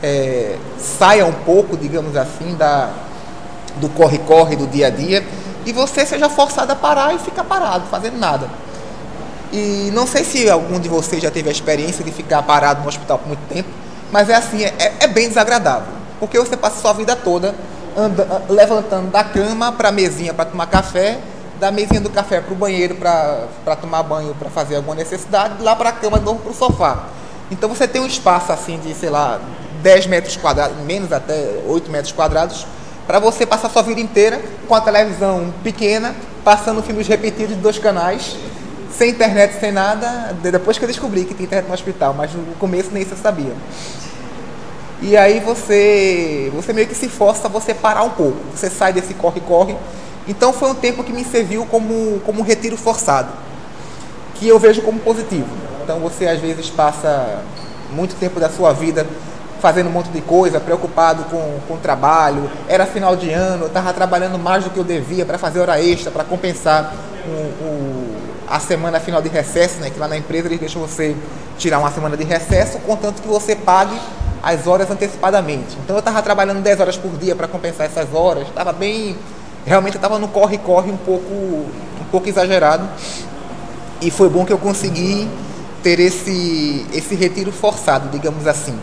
é, 0.00 0.56
saia 0.78 1.26
um 1.26 1.32
pouco, 1.32 1.76
digamos 1.76 2.16
assim, 2.16 2.54
da, 2.56 2.88
do 3.80 3.88
corre-corre 3.88 4.54
do 4.54 4.68
dia 4.68 4.86
a 4.86 4.90
dia 4.90 5.26
e 5.66 5.72
você 5.72 6.06
seja 6.06 6.28
forçado 6.28 6.70
a 6.70 6.76
parar 6.76 7.12
e 7.16 7.18
ficar 7.18 7.42
parado, 7.42 7.86
fazendo 7.90 8.16
nada. 8.16 8.48
E 9.52 9.90
não 9.92 10.06
sei 10.06 10.22
se 10.22 10.48
algum 10.48 10.78
de 10.78 10.88
vocês 10.88 11.20
já 11.20 11.32
teve 11.32 11.48
a 11.48 11.52
experiência 11.52 12.04
de 12.04 12.12
ficar 12.12 12.44
parado 12.44 12.82
no 12.82 12.88
hospital 12.88 13.18
por 13.18 13.26
muito 13.26 13.42
tempo, 13.52 13.68
mas 14.12 14.30
é 14.30 14.36
assim, 14.36 14.62
é, 14.62 14.92
é 15.00 15.08
bem 15.08 15.26
desagradável. 15.26 15.98
Porque 16.18 16.38
você 16.38 16.56
passa 16.56 16.80
sua 16.80 16.92
vida 16.92 17.14
toda 17.16 17.54
anda, 17.96 18.42
levantando 18.48 19.10
da 19.10 19.24
cama 19.24 19.72
para 19.72 19.88
a 19.88 19.92
mesinha 19.92 20.32
para 20.32 20.44
tomar 20.44 20.66
café, 20.66 21.18
da 21.58 21.72
mesinha 21.72 22.00
do 22.00 22.10
café 22.10 22.40
para 22.40 22.52
o 22.52 22.56
banheiro 22.56 22.94
para 22.94 23.76
tomar 23.80 24.02
banho, 24.04 24.34
para 24.34 24.48
fazer 24.48 24.76
alguma 24.76 24.94
necessidade, 24.94 25.62
lá 25.62 25.74
para 25.74 25.90
a 25.90 25.92
cama 25.92 26.18
novo 26.18 26.40
para 26.40 26.52
o 26.52 26.54
sofá. 26.54 27.06
Então 27.50 27.68
você 27.68 27.88
tem 27.88 28.00
um 28.00 28.06
espaço 28.06 28.52
assim 28.52 28.78
de, 28.78 28.94
sei 28.94 29.10
lá, 29.10 29.40
10 29.82 30.06
metros 30.06 30.36
quadrados, 30.36 30.76
menos 30.84 31.12
até 31.12 31.60
8 31.66 31.90
metros 31.90 32.12
quadrados, 32.12 32.66
para 33.06 33.18
você 33.18 33.46
passar 33.46 33.70
sua 33.70 33.82
vida 33.82 34.00
inteira 34.00 34.40
com 34.68 34.74
a 34.74 34.80
televisão 34.80 35.52
pequena, 35.64 36.14
passando 36.44 36.82
filmes 36.82 37.08
repetidos 37.08 37.56
de 37.56 37.62
dois 37.62 37.78
canais, 37.78 38.36
sem 38.92 39.10
internet, 39.10 39.58
sem 39.58 39.72
nada, 39.72 40.36
depois 40.42 40.78
que 40.78 40.84
eu 40.84 40.88
descobri 40.88 41.24
que 41.24 41.34
tinha 41.34 41.46
internet 41.46 41.68
no 41.68 41.74
hospital, 41.74 42.14
mas 42.14 42.32
no 42.34 42.54
começo 42.56 42.90
nem 42.92 43.02
isso 43.02 43.14
eu 43.14 43.18
sabia. 43.18 43.52
E 45.00 45.16
aí 45.16 45.38
você, 45.38 46.50
você 46.54 46.72
meio 46.72 46.88
que 46.88 46.94
se 46.94 47.08
força 47.08 47.46
a 47.46 47.50
você 47.50 47.72
parar 47.72 48.02
um 48.02 48.10
pouco, 48.10 48.38
você 48.54 48.68
sai 48.68 48.92
desse 48.92 49.14
corre-corre. 49.14 49.76
Então 50.26 50.52
foi 50.52 50.70
um 50.70 50.74
tempo 50.74 51.04
que 51.04 51.12
me 51.12 51.24
serviu 51.24 51.64
como, 51.66 52.20
como 52.26 52.40
um 52.40 52.42
retiro 52.42 52.76
forçado, 52.76 53.28
que 54.34 54.48
eu 54.48 54.58
vejo 54.58 54.82
como 54.82 54.98
positivo. 54.98 55.48
Então 55.82 56.00
você 56.00 56.26
às 56.26 56.40
vezes 56.40 56.68
passa 56.68 57.42
muito 57.92 58.16
tempo 58.16 58.40
da 58.40 58.50
sua 58.50 58.72
vida 58.72 59.06
fazendo 59.60 59.88
um 59.88 59.92
monte 59.92 60.10
de 60.10 60.20
coisa, 60.20 60.60
preocupado 60.60 61.24
com, 61.24 61.58
com 61.66 61.74
o 61.74 61.78
trabalho. 61.78 62.50
Era 62.68 62.84
final 62.84 63.16
de 63.16 63.30
ano, 63.30 63.64
eu 63.64 63.68
estava 63.68 63.92
trabalhando 63.92 64.38
mais 64.38 64.64
do 64.64 64.70
que 64.70 64.78
eu 64.78 64.84
devia 64.84 65.24
para 65.24 65.38
fazer 65.38 65.60
hora 65.60 65.80
extra, 65.80 66.10
para 66.10 66.24
compensar 66.24 66.92
o, 67.26 67.30
o, 67.64 68.16
a 68.48 68.58
semana 68.58 68.98
final 69.00 69.22
de 69.22 69.28
recesso, 69.28 69.80
né? 69.80 69.90
que 69.90 69.98
lá 69.98 70.08
na 70.08 70.16
empresa 70.16 70.48
eles 70.48 70.60
deixam 70.60 70.82
você 70.82 71.16
tirar 71.56 71.78
uma 71.78 71.90
semana 71.90 72.16
de 72.16 72.24
recesso, 72.24 72.78
contanto 72.80 73.22
que 73.22 73.28
você 73.28 73.56
pague 73.56 73.98
as 74.42 74.66
horas 74.66 74.90
antecipadamente. 74.90 75.76
Então 75.84 75.96
eu 75.96 76.00
estava 76.00 76.22
trabalhando 76.22 76.62
10 76.62 76.80
horas 76.80 76.96
por 76.96 77.10
dia 77.12 77.34
para 77.34 77.48
compensar 77.48 77.86
essas 77.86 78.12
horas, 78.14 78.48
estava 78.48 78.72
bem. 78.72 79.16
Realmente 79.66 79.96
estava 79.96 80.18
no 80.18 80.28
corre-corre 80.28 80.90
um 80.90 80.96
pouco, 80.96 81.34
um 81.34 82.04
pouco 82.10 82.28
exagerado. 82.28 82.88
E 84.00 84.10
foi 84.10 84.28
bom 84.28 84.44
que 84.44 84.52
eu 84.52 84.58
consegui 84.58 85.28
ter 85.82 85.98
esse, 85.98 86.86
esse 86.92 87.14
retiro 87.14 87.52
forçado, 87.52 88.08
digamos 88.08 88.46
assim. 88.46 88.78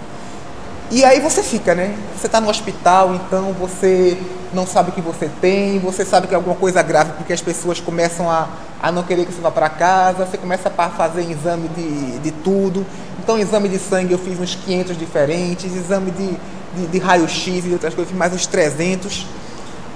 E 0.91 1.03
aí 1.03 1.19
você 1.19 1.41
fica, 1.41 1.73
né? 1.73 1.97
Você 2.15 2.27
está 2.27 2.39
no 2.39 2.47
hospital, 2.47 3.15
então 3.15 3.53
você 3.53 4.17
não 4.53 4.67
sabe 4.67 4.91
o 4.91 4.93
que 4.93 5.01
você 5.01 5.29
tem, 5.41 5.79
você 5.79 6.05
sabe 6.05 6.27
que 6.27 6.33
é 6.33 6.37
alguma 6.37 6.55
coisa 6.55 6.81
grave 6.83 7.11
porque 7.13 7.33
as 7.33 7.41
pessoas 7.41 7.79
começam 7.79 8.29
a, 8.29 8.47
a 8.81 8.91
não 8.91 9.01
querer 9.01 9.25
que 9.25 9.33
você 9.33 9.41
vá 9.41 9.49
para 9.49 9.67
casa, 9.67 10.25
você 10.25 10.37
começa 10.37 10.71
a 10.77 10.89
fazer 10.89 11.29
exame 11.29 11.67
de, 11.69 12.19
de 12.19 12.31
tudo. 12.31 12.85
Então, 13.19 13.37
exame 13.37 13.67
de 13.67 13.79
sangue 13.79 14.13
eu 14.13 14.19
fiz 14.19 14.39
uns 14.39 14.53
500 14.53 14.95
diferentes, 14.95 15.75
exame 15.75 16.11
de, 16.11 16.37
de, 16.75 16.87
de 16.87 16.99
raio-x 16.99 17.65
e 17.65 17.73
outras 17.73 17.95
coisas, 17.95 18.13
mais 18.13 18.31
uns 18.31 18.45
300. 18.45 19.25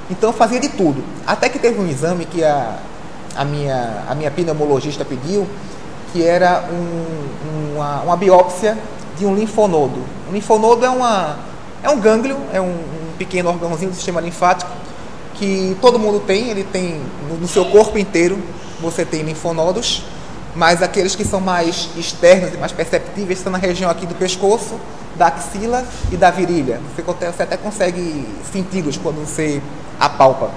Então, 0.10 0.30
eu 0.30 0.34
fazia 0.34 0.60
de 0.60 0.70
tudo. 0.70 1.04
Até 1.28 1.50
que 1.50 1.60
teve 1.60 1.80
um 1.80 1.88
exame 1.88 2.26
que 2.26 2.44
a, 2.44 2.80
a, 3.36 3.46
minha, 3.46 4.06
a 4.10 4.16
minha 4.16 4.32
pneumologista 4.32 5.06
pediu, 5.06 5.48
que 6.12 6.26
era 6.26 6.68
um, 6.72 7.76
uma, 7.76 8.02
uma 8.02 8.18
biópsia 8.18 8.76
de 9.20 9.26
um 9.26 9.36
linfonodo. 9.36 10.00
O 10.30 10.34
linfonodo 10.34 10.86
é, 10.86 10.90
uma, 10.90 11.38
é 11.84 11.90
um 11.90 12.00
gânglio, 12.00 12.38
é 12.54 12.62
um, 12.62 12.72
um 12.72 13.18
pequeno 13.18 13.50
órgãozinho 13.50 13.92
do 13.92 13.96
sistema 13.96 14.22
linfático 14.22 14.72
que 15.36 15.78
todo 15.82 15.98
mundo 15.98 16.20
tem, 16.20 16.50
ele 16.50 16.64
tem 16.64 17.02
no, 17.30 17.38
no 17.38 17.48
seu 17.48 17.66
corpo 17.66 17.98
inteiro, 17.98 18.38
você 18.82 19.06
tem 19.06 19.22
linfonodos. 19.22 20.04
mas 20.56 20.82
aqueles 20.82 21.16
que 21.16 21.24
são 21.24 21.40
mais 21.40 21.90
externos 21.96 22.54
e 22.54 22.58
mais 22.58 22.72
perceptíveis 22.72 23.40
estão 23.40 23.52
na 23.52 23.58
região 23.58 23.90
aqui 23.90 24.06
do 24.06 24.16
pescoço, 24.16 24.76
da 25.16 25.28
axila 25.28 25.86
e 26.12 26.18
da 26.18 26.32
virilha. 26.32 26.82
Você 26.96 27.44
até 27.44 27.56
consegue 27.56 28.28
senti-los 28.52 28.98
quando 28.98 29.26
você 29.26 29.62
apalpa. 30.00 30.50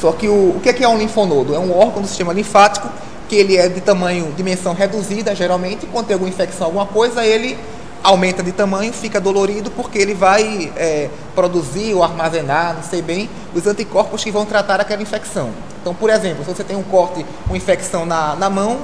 Só 0.00 0.12
que 0.12 0.28
o, 0.28 0.56
o 0.56 0.60
que 0.60 0.68
é, 0.68 0.82
é 0.82 0.88
um 0.88 0.98
linfonodo? 0.98 1.54
É 1.54 1.58
um 1.58 1.76
órgão 1.76 2.02
do 2.02 2.08
sistema 2.08 2.32
linfático 2.32 2.88
que 3.28 3.36
ele 3.36 3.56
é 3.56 3.68
de 3.68 3.80
tamanho, 3.80 4.32
dimensão 4.36 4.72
reduzida, 4.72 5.34
geralmente, 5.34 5.86
quando 5.86 6.06
tem 6.06 6.14
alguma 6.14 6.30
infecção, 6.30 6.66
alguma 6.66 6.86
coisa, 6.86 7.24
ele 7.24 7.58
aumenta 8.02 8.42
de 8.42 8.52
tamanho, 8.52 8.92
fica 8.92 9.20
dolorido, 9.20 9.70
porque 9.70 9.98
ele 9.98 10.14
vai 10.14 10.72
é, 10.76 11.10
produzir 11.34 11.94
ou 11.94 12.02
armazenar, 12.02 12.74
não 12.74 12.82
sei 12.82 13.02
bem, 13.02 13.28
os 13.54 13.66
anticorpos 13.66 14.24
que 14.24 14.30
vão 14.30 14.46
tratar 14.46 14.80
aquela 14.80 15.02
infecção. 15.02 15.50
Então, 15.80 15.94
por 15.94 16.10
exemplo, 16.10 16.44
se 16.44 16.54
você 16.54 16.64
tem 16.64 16.76
um 16.76 16.82
corte, 16.82 17.24
uma 17.46 17.56
infecção 17.56 18.06
na, 18.06 18.34
na 18.36 18.48
mão, 18.48 18.78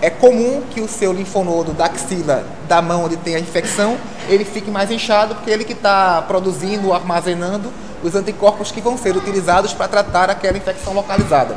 é 0.00 0.10
comum 0.10 0.62
que 0.70 0.80
o 0.80 0.88
seu 0.88 1.12
linfonodo 1.12 1.72
da 1.72 1.86
axila, 1.86 2.44
da 2.68 2.80
mão 2.80 3.04
onde 3.04 3.16
tem 3.16 3.34
a 3.34 3.40
infecção, 3.40 3.96
ele 4.28 4.44
fique 4.44 4.70
mais 4.70 4.90
inchado, 4.90 5.34
porque 5.34 5.50
ele 5.50 5.64
que 5.64 5.72
está 5.72 6.22
produzindo 6.22 6.92
armazenando 6.92 7.72
os 8.02 8.14
anticorpos 8.14 8.70
que 8.70 8.80
vão 8.80 8.96
ser 8.96 9.16
utilizados 9.16 9.72
para 9.72 9.88
tratar 9.88 10.30
aquela 10.30 10.56
infecção 10.56 10.92
localizada. 10.92 11.56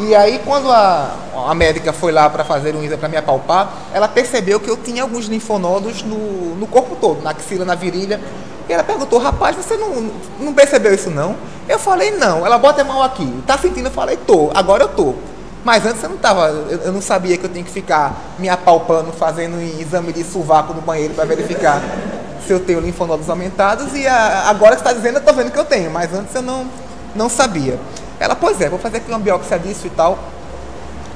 E 0.00 0.14
aí, 0.14 0.40
quando 0.46 0.70
a, 0.70 1.14
a 1.48 1.54
médica 1.54 1.92
foi 1.92 2.10
lá 2.10 2.30
para 2.30 2.42
fazer 2.42 2.74
um 2.74 2.82
exame 2.82 2.96
para 2.96 3.08
me 3.08 3.18
apalpar, 3.18 3.70
ela 3.92 4.08
percebeu 4.08 4.58
que 4.58 4.70
eu 4.70 4.76
tinha 4.78 5.02
alguns 5.02 5.26
linfonodos 5.26 6.02
no, 6.02 6.54
no 6.56 6.66
corpo 6.66 6.96
todo, 6.96 7.22
na 7.22 7.30
axila, 7.30 7.66
na 7.66 7.74
virilha. 7.74 8.18
E 8.66 8.72
ela 8.72 8.82
perguntou, 8.82 9.18
rapaz, 9.18 9.56
você 9.56 9.76
não, 9.76 10.10
não 10.38 10.54
percebeu 10.54 10.94
isso 10.94 11.10
não? 11.10 11.36
Eu 11.68 11.78
falei, 11.78 12.12
não. 12.12 12.46
Ela 12.46 12.56
bota 12.56 12.80
a 12.80 12.84
mão 12.84 13.02
aqui. 13.02 13.30
Tá 13.46 13.58
sentindo? 13.58 13.88
Eu 13.88 13.92
falei, 13.92 14.16
tô. 14.16 14.50
Agora 14.54 14.84
eu 14.84 14.88
tô. 14.88 15.14
Mas 15.62 15.84
antes 15.84 16.02
eu 16.02 16.08
não 16.08 16.16
tava, 16.16 16.48
eu 16.48 16.90
não 16.92 17.02
sabia 17.02 17.36
que 17.36 17.44
eu 17.44 17.50
tinha 17.50 17.62
que 17.62 17.70
ficar 17.70 18.16
me 18.38 18.48
apalpando, 18.48 19.12
fazendo 19.12 19.60
exame 19.60 20.14
de 20.14 20.24
sovaco 20.24 20.72
no 20.72 20.80
banheiro 20.80 21.12
para 21.12 21.26
verificar 21.26 21.82
se 22.46 22.52
eu 22.52 22.60
tenho 22.60 22.80
linfonodos 22.80 23.28
aumentados. 23.28 23.94
E 23.94 24.06
a, 24.06 24.48
agora 24.48 24.76
que 24.76 24.80
está 24.80 24.94
dizendo, 24.94 25.18
eu 25.18 25.24
tô 25.24 25.34
vendo 25.34 25.50
que 25.50 25.58
eu 25.58 25.64
tenho. 25.66 25.90
Mas 25.90 26.14
antes 26.14 26.34
eu 26.34 26.40
não, 26.40 26.66
não 27.14 27.28
sabia. 27.28 27.78
Ela, 28.20 28.36
pois 28.36 28.60
é, 28.60 28.68
vou 28.68 28.78
fazer 28.78 28.98
aqui 28.98 29.10
uma 29.10 29.18
biópsia 29.18 29.58
disso 29.58 29.86
e 29.86 29.90
tal. 29.90 30.18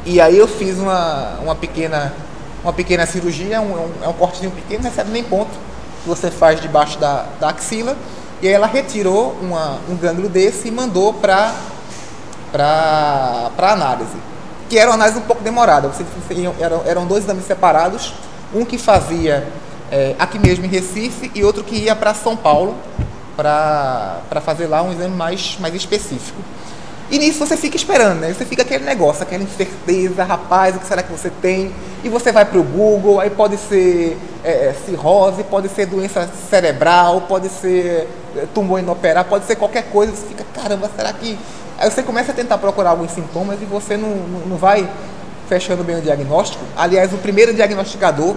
E 0.04 0.20
aí 0.20 0.36
eu 0.36 0.48
fiz 0.48 0.78
uma, 0.78 1.38
uma 1.42 1.54
pequena 1.54 2.12
uma 2.64 2.72
pequena 2.72 3.04
cirurgia, 3.04 3.60
um, 3.60 3.74
um, 3.74 3.92
é 4.02 4.08
um 4.08 4.14
cortezinho 4.14 4.50
pequeno, 4.50 4.84
não 4.84 4.90
recebe 4.90 5.10
nem 5.10 5.22
ponto, 5.22 5.50
que 6.02 6.08
você 6.08 6.30
faz 6.30 6.60
debaixo 6.60 6.98
da, 6.98 7.26
da 7.38 7.50
axila. 7.50 7.94
E 8.40 8.48
aí 8.48 8.54
ela 8.54 8.66
retirou 8.66 9.36
uma, 9.42 9.78
um 9.88 9.96
gânglio 9.96 10.30
desse 10.30 10.68
e 10.68 10.70
mandou 10.70 11.12
para 11.12 11.52
análise. 13.58 14.16
Que 14.68 14.78
era 14.78 14.88
uma 14.90 14.94
análise 14.94 15.18
um 15.18 15.22
pouco 15.22 15.42
demorada. 15.42 15.88
Você, 15.88 16.04
eram, 16.58 16.82
eram 16.86 17.06
dois 17.06 17.24
exames 17.24 17.44
separados, 17.44 18.14
um 18.54 18.64
que 18.64 18.78
fazia 18.78 19.46
é, 19.92 20.16
aqui 20.18 20.38
mesmo 20.38 20.64
em 20.64 20.68
Recife 20.68 21.30
e 21.34 21.44
outro 21.44 21.62
que 21.62 21.76
ia 21.76 21.94
para 21.94 22.14
São 22.14 22.34
Paulo 22.34 22.74
para 23.36 24.40
fazer 24.42 24.66
lá 24.66 24.82
um 24.82 24.92
exame 24.92 25.14
mais, 25.14 25.58
mais 25.60 25.74
específico. 25.74 26.40
E 27.10 27.18
nisso 27.18 27.38
você 27.38 27.56
fica 27.56 27.76
esperando, 27.76 28.20
né? 28.20 28.32
Você 28.32 28.44
fica 28.44 28.62
aquele 28.62 28.84
negócio, 28.84 29.22
aquela 29.22 29.42
incerteza, 29.42 30.24
rapaz, 30.24 30.74
o 30.74 30.78
que 30.78 30.86
será 30.86 31.02
que 31.02 31.12
você 31.12 31.30
tem? 31.30 31.72
E 32.02 32.08
você 32.08 32.32
vai 32.32 32.44
para 32.44 32.58
o 32.58 32.62
Google, 32.62 33.20
aí 33.20 33.30
pode 33.30 33.56
ser 33.58 34.16
é, 34.42 34.68
é, 34.68 34.74
cirrose, 34.86 35.42
pode 35.44 35.68
ser 35.68 35.86
doença 35.86 36.28
cerebral, 36.48 37.22
pode 37.22 37.48
ser 37.48 38.08
é, 38.36 38.46
tumor 38.54 38.78
inoperável, 38.78 39.28
pode 39.28 39.44
ser 39.44 39.56
qualquer 39.56 39.84
coisa. 39.84 40.12
Você 40.12 40.26
fica, 40.26 40.44
caramba, 40.54 40.90
será 40.96 41.12
que. 41.12 41.38
Aí 41.78 41.90
você 41.90 42.02
começa 42.02 42.32
a 42.32 42.34
tentar 42.34 42.58
procurar 42.58 42.90
alguns 42.90 43.10
sintomas 43.10 43.60
e 43.60 43.64
você 43.64 43.96
não, 43.96 44.10
não, 44.46 44.56
vai 44.56 44.88
fechando 45.48 45.84
bem 45.84 45.96
o 45.96 46.00
diagnóstico. 46.00 46.64
Aliás, 46.76 47.12
o 47.12 47.18
primeiro 47.18 47.52
diagnosticador 47.52 48.36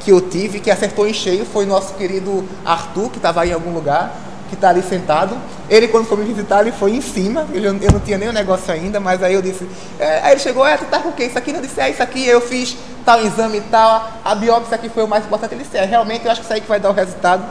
que 0.00 0.10
eu 0.10 0.20
tive, 0.20 0.60
que 0.60 0.70
acertou 0.70 1.06
em 1.06 1.12
cheio, 1.12 1.44
foi 1.44 1.66
nosso 1.66 1.94
querido 1.94 2.44
Arthur, 2.64 3.10
que 3.10 3.18
estava 3.18 3.46
em 3.46 3.52
algum 3.52 3.72
lugar 3.72 4.29
que 4.50 4.56
está 4.56 4.68
ali 4.68 4.82
sentado. 4.82 5.34
Ele, 5.70 5.88
quando 5.88 6.06
foi 6.06 6.18
me 6.18 6.24
visitar, 6.24 6.60
ele 6.60 6.72
foi 6.72 6.90
em 6.90 7.00
cima. 7.00 7.46
Eu, 7.54 7.72
não 7.72 8.00
tinha 8.00 8.18
o 8.28 8.32
negócio 8.32 8.72
ainda, 8.74 9.00
mas 9.00 9.22
aí 9.22 9.32
eu 9.32 9.40
disse. 9.40 9.66
É, 9.98 10.20
aí 10.22 10.32
ele 10.32 10.40
chegou, 10.40 10.66
é, 10.66 10.76
tu 10.76 10.84
tá 10.86 10.98
com 10.98 11.08
o 11.08 11.12
quê? 11.12 11.24
Isso 11.24 11.38
aqui? 11.38 11.52
Eu 11.52 11.62
disse, 11.62 11.80
é, 11.80 11.88
isso 11.88 12.02
aqui. 12.02 12.26
Eu 12.26 12.40
fiz 12.40 12.76
tal 13.04 13.24
exame 13.24 13.58
e 13.58 13.60
tal. 13.62 14.10
A 14.22 14.34
biópsia 14.34 14.74
aqui 14.74 14.88
foi 14.88 15.04
o 15.04 15.08
mais 15.08 15.24
importante. 15.24 15.54
Ele 15.54 15.62
disse, 15.62 15.78
é, 15.78 15.84
realmente 15.84 16.26
eu 16.26 16.32
acho 16.32 16.40
que 16.40 16.44
isso 16.44 16.52
aí 16.52 16.60
que 16.60 16.68
vai 16.68 16.80
dar 16.80 16.90
o 16.90 16.92
resultado. 16.92 17.44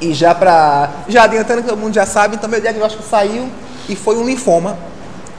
E 0.00 0.14
já 0.14 0.34
para. 0.34 0.90
Já 1.08 1.24
adiantando 1.24 1.62
que 1.62 1.68
todo 1.68 1.78
mundo 1.78 1.94
já 1.94 2.06
sabe, 2.06 2.36
então 2.36 2.48
meu 2.48 2.60
diagnóstico 2.60 3.02
saiu 3.02 3.48
e 3.88 3.96
foi 3.96 4.16
um 4.16 4.24
linfoma, 4.24 4.78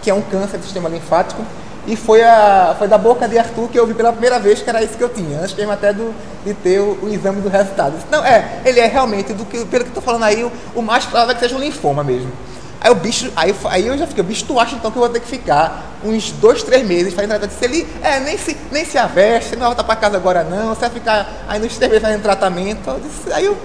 que 0.02 0.10
é 0.10 0.14
um 0.14 0.22
câncer 0.22 0.58
do 0.58 0.64
sistema 0.64 0.90
linfático. 0.90 1.44
E 1.88 1.96
foi, 1.96 2.22
a, 2.22 2.76
foi 2.78 2.88
da 2.88 2.98
boca 2.98 3.28
de 3.28 3.38
Arthur 3.40 3.68
que 3.68 3.80
eu 3.80 3.88
vi 3.88 3.94
pela 3.94 4.12
primeira 4.12 4.40
vez 4.40 4.62
que 4.62 4.70
era 4.70 4.84
isso 4.84 4.94
que 4.94 5.04
eu 5.04 5.10
tinha, 5.10 5.40
antes 5.40 5.56
mesmo 5.56 5.72
até 5.72 5.92
do, 5.92 6.14
de 6.46 6.54
ter 6.54 6.80
o, 6.80 6.98
o 7.02 7.10
exame 7.10 7.42
do 7.42 7.50
resultado. 7.50 7.94
Não, 8.12 8.24
é, 8.24 8.60
ele 8.64 8.80
é 8.80 8.86
realmente, 8.86 9.34
do 9.34 9.46
que, 9.46 9.66
pelo 9.66 9.84
que 9.86 9.90
estou 9.90 10.04
falando 10.04 10.24
aí, 10.24 10.44
o, 10.44 10.52
o, 10.76 10.82
mais 10.82 11.06
provável 11.06 11.32
é 11.32 11.34
que 11.34 11.40
seja 11.40 11.56
um 11.56 11.60
linfoma 11.60 12.04
mesmo. 12.04 12.32
Aí 12.80 12.92
o 12.92 12.96
bicho, 12.96 13.32
aí, 13.36 13.56
aí 13.66 13.88
eu 13.88 13.98
já 13.98 14.06
fiquei, 14.06 14.24
bicho, 14.24 14.46
tu 14.46 14.60
acha 14.60 14.76
então 14.76 14.92
que 14.92 14.98
eu 14.98 15.02
vou 15.02 15.10
ter 15.10 15.20
que 15.20 15.28
ficar 15.28 15.84
uns 16.04 16.32
dois, 16.34 16.62
três 16.62 16.86
meses 16.86 17.14
fazendo 17.14 17.30
tratamento? 17.30 17.52
Disse 17.52 17.66
ele, 17.66 17.88
é, 18.04 18.20
nem 18.20 18.38
se, 18.38 18.56
nem 18.72 18.86
se 18.86 18.98
aveste, 18.98 19.56
não 19.56 19.62
vai 19.62 19.70
voltar 19.70 19.84
para 19.84 19.96
casa 19.96 20.18
agora 20.18 20.44
não, 20.44 20.70
você 20.70 20.82
vai 20.82 20.90
ficar 20.92 21.46
aí 21.48 21.60
nos 21.60 21.76
três 21.78 21.92
meses 21.92 22.06
fazendo 22.06 22.22
tratamento. 22.22 22.90
Eu 22.90 23.00
disse, 23.00 23.34
aí 23.34 23.46
eu, 23.46 23.58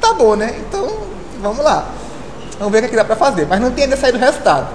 tá 0.00 0.12
bom, 0.12 0.34
né? 0.34 0.56
Então, 0.58 0.88
vamos 1.40 1.64
lá. 1.64 1.86
Vamos 2.58 2.72
ver 2.72 2.84
o 2.84 2.88
que, 2.88 2.94
é 2.94 2.98
dá 2.98 3.04
para 3.04 3.16
fazer. 3.16 3.46
Mas 3.46 3.58
não 3.58 3.70
tinha 3.70 3.86
ainda 3.86 3.96
saído 3.96 4.18
o 4.18 4.20
resultado. 4.20 4.68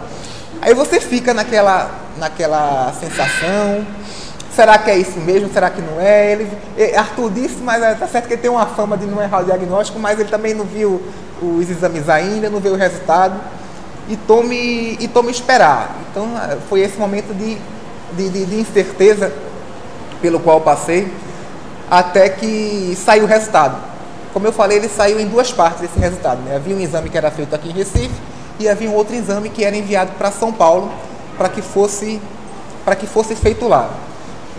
Aí 0.65 0.73
você 0.73 0.99
fica 0.99 1.31
naquela, 1.31 1.91
naquela 2.17 2.91
sensação. 2.99 3.85
Será 4.51 4.79
que 4.79 4.89
é 4.89 4.97
isso 4.97 5.19
mesmo? 5.19 5.47
Será 5.53 5.69
que 5.69 5.79
não 5.79 6.01
é? 6.01 6.31
Ele, 6.31 6.49
Arthur 6.97 7.29
disse, 7.29 7.57
mas 7.57 7.83
é, 7.83 7.93
tá 7.93 8.07
certo 8.07 8.25
que 8.25 8.33
ele 8.33 8.41
tem 8.41 8.49
uma 8.49 8.65
fama 8.65 8.97
de 8.97 9.05
não 9.05 9.21
errar 9.21 9.41
o 9.41 9.45
diagnóstico, 9.45 9.99
mas 9.99 10.19
ele 10.19 10.27
também 10.27 10.55
não 10.55 10.65
viu 10.65 10.99
os 11.39 11.69
exames 11.69 12.09
ainda, 12.09 12.49
não 12.49 12.59
viu 12.59 12.73
o 12.73 12.75
resultado. 12.75 13.39
E 14.09 14.17
tome, 14.17 14.97
e 14.99 15.07
tome 15.07 15.29
esperar. 15.29 15.97
Então 16.09 16.27
foi 16.67 16.79
esse 16.79 16.97
momento 16.97 17.31
de, 17.35 17.59
de, 18.13 18.29
de, 18.31 18.45
de 18.47 18.59
incerteza 18.59 19.31
pelo 20.19 20.39
qual 20.39 20.61
passei, 20.61 21.13
até 21.91 22.27
que 22.27 22.97
saiu 23.05 23.25
o 23.25 23.27
resultado. 23.27 23.77
Como 24.33 24.47
eu 24.47 24.51
falei, 24.51 24.79
ele 24.79 24.89
saiu 24.89 25.19
em 25.19 25.27
duas 25.27 25.51
partes 25.51 25.83
esse 25.83 25.99
resultado. 25.99 26.41
Né? 26.41 26.55
Havia 26.55 26.75
um 26.75 26.79
exame 26.79 27.07
que 27.07 27.17
era 27.19 27.29
feito 27.29 27.53
aqui 27.53 27.69
em 27.69 27.73
Recife 27.73 28.34
e 28.59 28.69
havia 28.69 28.89
um 28.89 28.93
outro 28.93 29.15
exame 29.15 29.49
que 29.49 29.63
era 29.63 29.75
enviado 29.75 30.11
para 30.17 30.31
São 30.31 30.51
Paulo 30.51 30.91
para 31.37 31.49
que 31.49 31.61
fosse 31.61 32.21
para 32.83 32.95
que 32.95 33.07
fosse 33.07 33.35
feito 33.35 33.67
lá. 33.67 33.89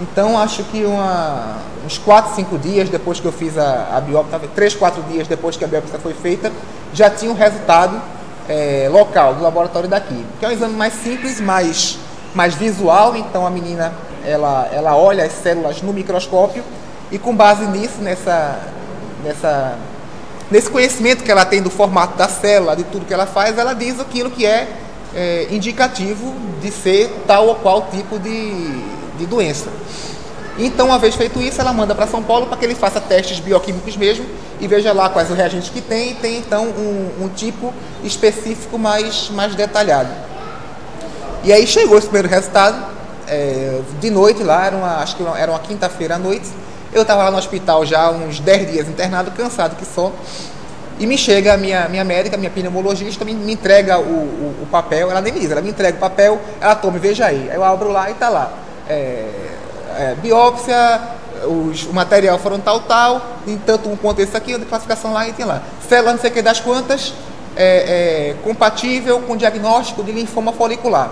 Então 0.00 0.38
acho 0.38 0.65
que 0.65 0.85
uma, 0.85 1.59
uns 1.87 1.97
4, 1.97 2.35
5 2.35 2.59
dias 2.59 2.88
depois 2.88 3.21
que 3.21 3.26
eu 3.26 3.33
fiz 3.33 3.57
a, 3.57 3.97
a 3.97 4.00
biópsia, 4.00 4.41
3, 4.55 4.75
4 4.75 5.03
dias 5.05 5.26
depois 5.26 5.57
que 5.57 5.65
a 5.65 5.69
biópsia 5.69 5.99
foi 5.99 6.12
feita, 6.12 6.53
já 6.93 7.09
tinha 7.09 7.31
o 7.31 7.35
um 7.35 7.37
resultado 7.37 8.00
é, 8.49 8.88
local 8.91 9.35
do 9.35 9.43
laboratório 9.43 9.88
daqui. 9.88 10.25
Que 10.38 10.45
é 10.45 10.49
um 10.49 10.53
exame 10.53 10.75
mais 10.75 10.93
simples, 10.93 11.41
mais, 11.41 11.99
mais 12.35 12.55
visual, 12.55 13.17
então 13.17 13.47
a 13.47 13.50
menina 13.50 13.93
ela, 14.25 14.69
ela 14.73 14.97
olha 14.97 15.25
as 15.25 15.33
células 15.33 15.81
no 15.81 15.93
microscópio 15.93 16.62
e 17.11 17.19
com 17.19 17.35
base 17.35 17.65
nisso, 17.67 18.03
nessa, 18.03 18.59
nessa 19.25 19.76
nesse 20.50 20.71
conhecimento 20.71 21.25
que 21.25 21.31
ela 21.31 21.45
tem 21.45 21.62
do 21.62 21.71
formato 21.71 22.17
da 22.17 22.29
célula, 22.29 22.76
de 22.76 22.85
tudo 22.85 23.07
que 23.07 23.15
ela 23.15 23.26
faz, 23.26 23.59
ela 23.59 23.75
diz 23.75 23.99
aquilo 24.00 24.31
que 24.31 24.47
é, 24.47 24.69
é 25.15 25.49
indicativo 25.50 26.35
de 26.61 26.71
ser 26.71 27.11
tal 27.26 27.49
ou 27.49 27.55
qual 27.57 27.88
tipo 27.91 28.19
de, 28.19 28.81
de 29.19 29.26
doença. 29.26 29.69
Então, 30.59 30.87
uma 30.87 30.99
vez 30.99 31.15
feito 31.15 31.41
isso, 31.41 31.61
ela 31.61 31.73
manda 31.73 31.95
para 31.95 32.07
São 32.07 32.23
Paulo 32.23 32.47
para 32.47 32.57
que 32.57 32.65
ele 32.65 32.75
faça 32.75 32.99
testes 32.99 33.41
bioquímicos 33.41 33.95
mesmo 33.97 34.25
e 34.59 34.67
veja 34.67 34.93
lá 34.93 35.11
quais 35.11 35.31
os 35.31 35.37
reagentes 35.37 35.69
que 35.69 35.83
tem 35.83 36.12
e 36.12 36.15
tem 36.15 36.38
então 36.38 36.65
um, 36.65 37.25
um 37.25 37.29
tipo 37.29 37.75
específico 38.03 38.79
mais, 38.79 39.29
mais 39.31 39.55
detalhado. 39.55 40.09
E 41.45 41.53
aí 41.53 41.67
chegou 41.67 41.99
esse 41.99 42.07
primeiro 42.07 42.29
resultado, 42.29 42.87
é, 43.29 43.81
de 44.00 44.11
noite 44.11 44.43
lá, 44.43 44.67
era 44.67 44.76
uma, 44.76 44.97
acho 44.97 45.17
que 45.17 45.23
era 45.37 45.50
uma 45.53 45.61
quinta-feira 45.61 46.15
à 46.15 46.19
noite, 46.19 46.49
eu 46.99 47.03
estava 47.03 47.25
lá 47.25 47.31
no 47.31 47.38
hospital 47.38 47.85
já 47.85 48.11
uns 48.11 48.41
10 48.41 48.71
dias 48.71 48.88
internado, 48.88 49.31
cansado 49.31 49.76
que 49.76 49.85
só. 49.85 50.12
E 50.99 51.07
me 51.07 51.19
chega 51.19 51.53
a 51.53 51.57
minha, 51.57 51.88
minha 51.88 52.05
médica, 52.05 52.37
minha 52.37 52.50
pneumologista, 52.50 53.25
me, 53.25 53.35
me 53.35 53.53
entrega 53.53 53.99
o, 53.99 54.03
o, 54.03 54.62
o, 54.62 54.67
papel, 54.71 55.11
ela 55.11 55.21
nem 55.21 55.33
diz, 55.33 55.50
ela 55.50 55.61
me 55.61 55.69
entrega 55.69 55.97
o 55.97 56.00
papel, 56.00 56.41
ela 56.59 56.75
toma, 56.75 56.99
veja 56.99 57.26
aí. 57.26 57.50
Eu 57.53 57.62
abro 57.62 57.91
lá 57.91 58.09
e 58.09 58.12
está 58.12 58.31
lá. 58.31 58.50
É, 58.88 59.29
é, 59.99 60.15
biópsia, 60.23 61.00
os, 61.45 61.85
o 61.85 61.93
material 61.93 62.38
foram 62.38 62.59
tal, 62.59 62.81
tal, 62.81 63.21
em 63.47 63.59
tanto 63.59 63.91
um 63.91 63.97
quanto 63.97 64.21
esse 64.21 64.35
aqui, 64.37 64.55
a 64.55 64.59
classificação 64.59 65.12
lá 65.12 65.29
e 65.29 65.33
tem 65.33 65.45
lá. 65.45 65.62
Célula 65.87 66.12
não 66.12 66.21
sei 66.21 66.31
o 66.31 66.33
que 66.33 66.41
das 66.41 66.61
quantas, 66.61 67.12
é, 67.57 68.31
é, 68.31 68.37
compatível 68.43 69.21
com 69.21 69.37
diagnóstico 69.37 70.03
de 70.03 70.12
linfoma 70.12 70.53
folicular. 70.53 71.11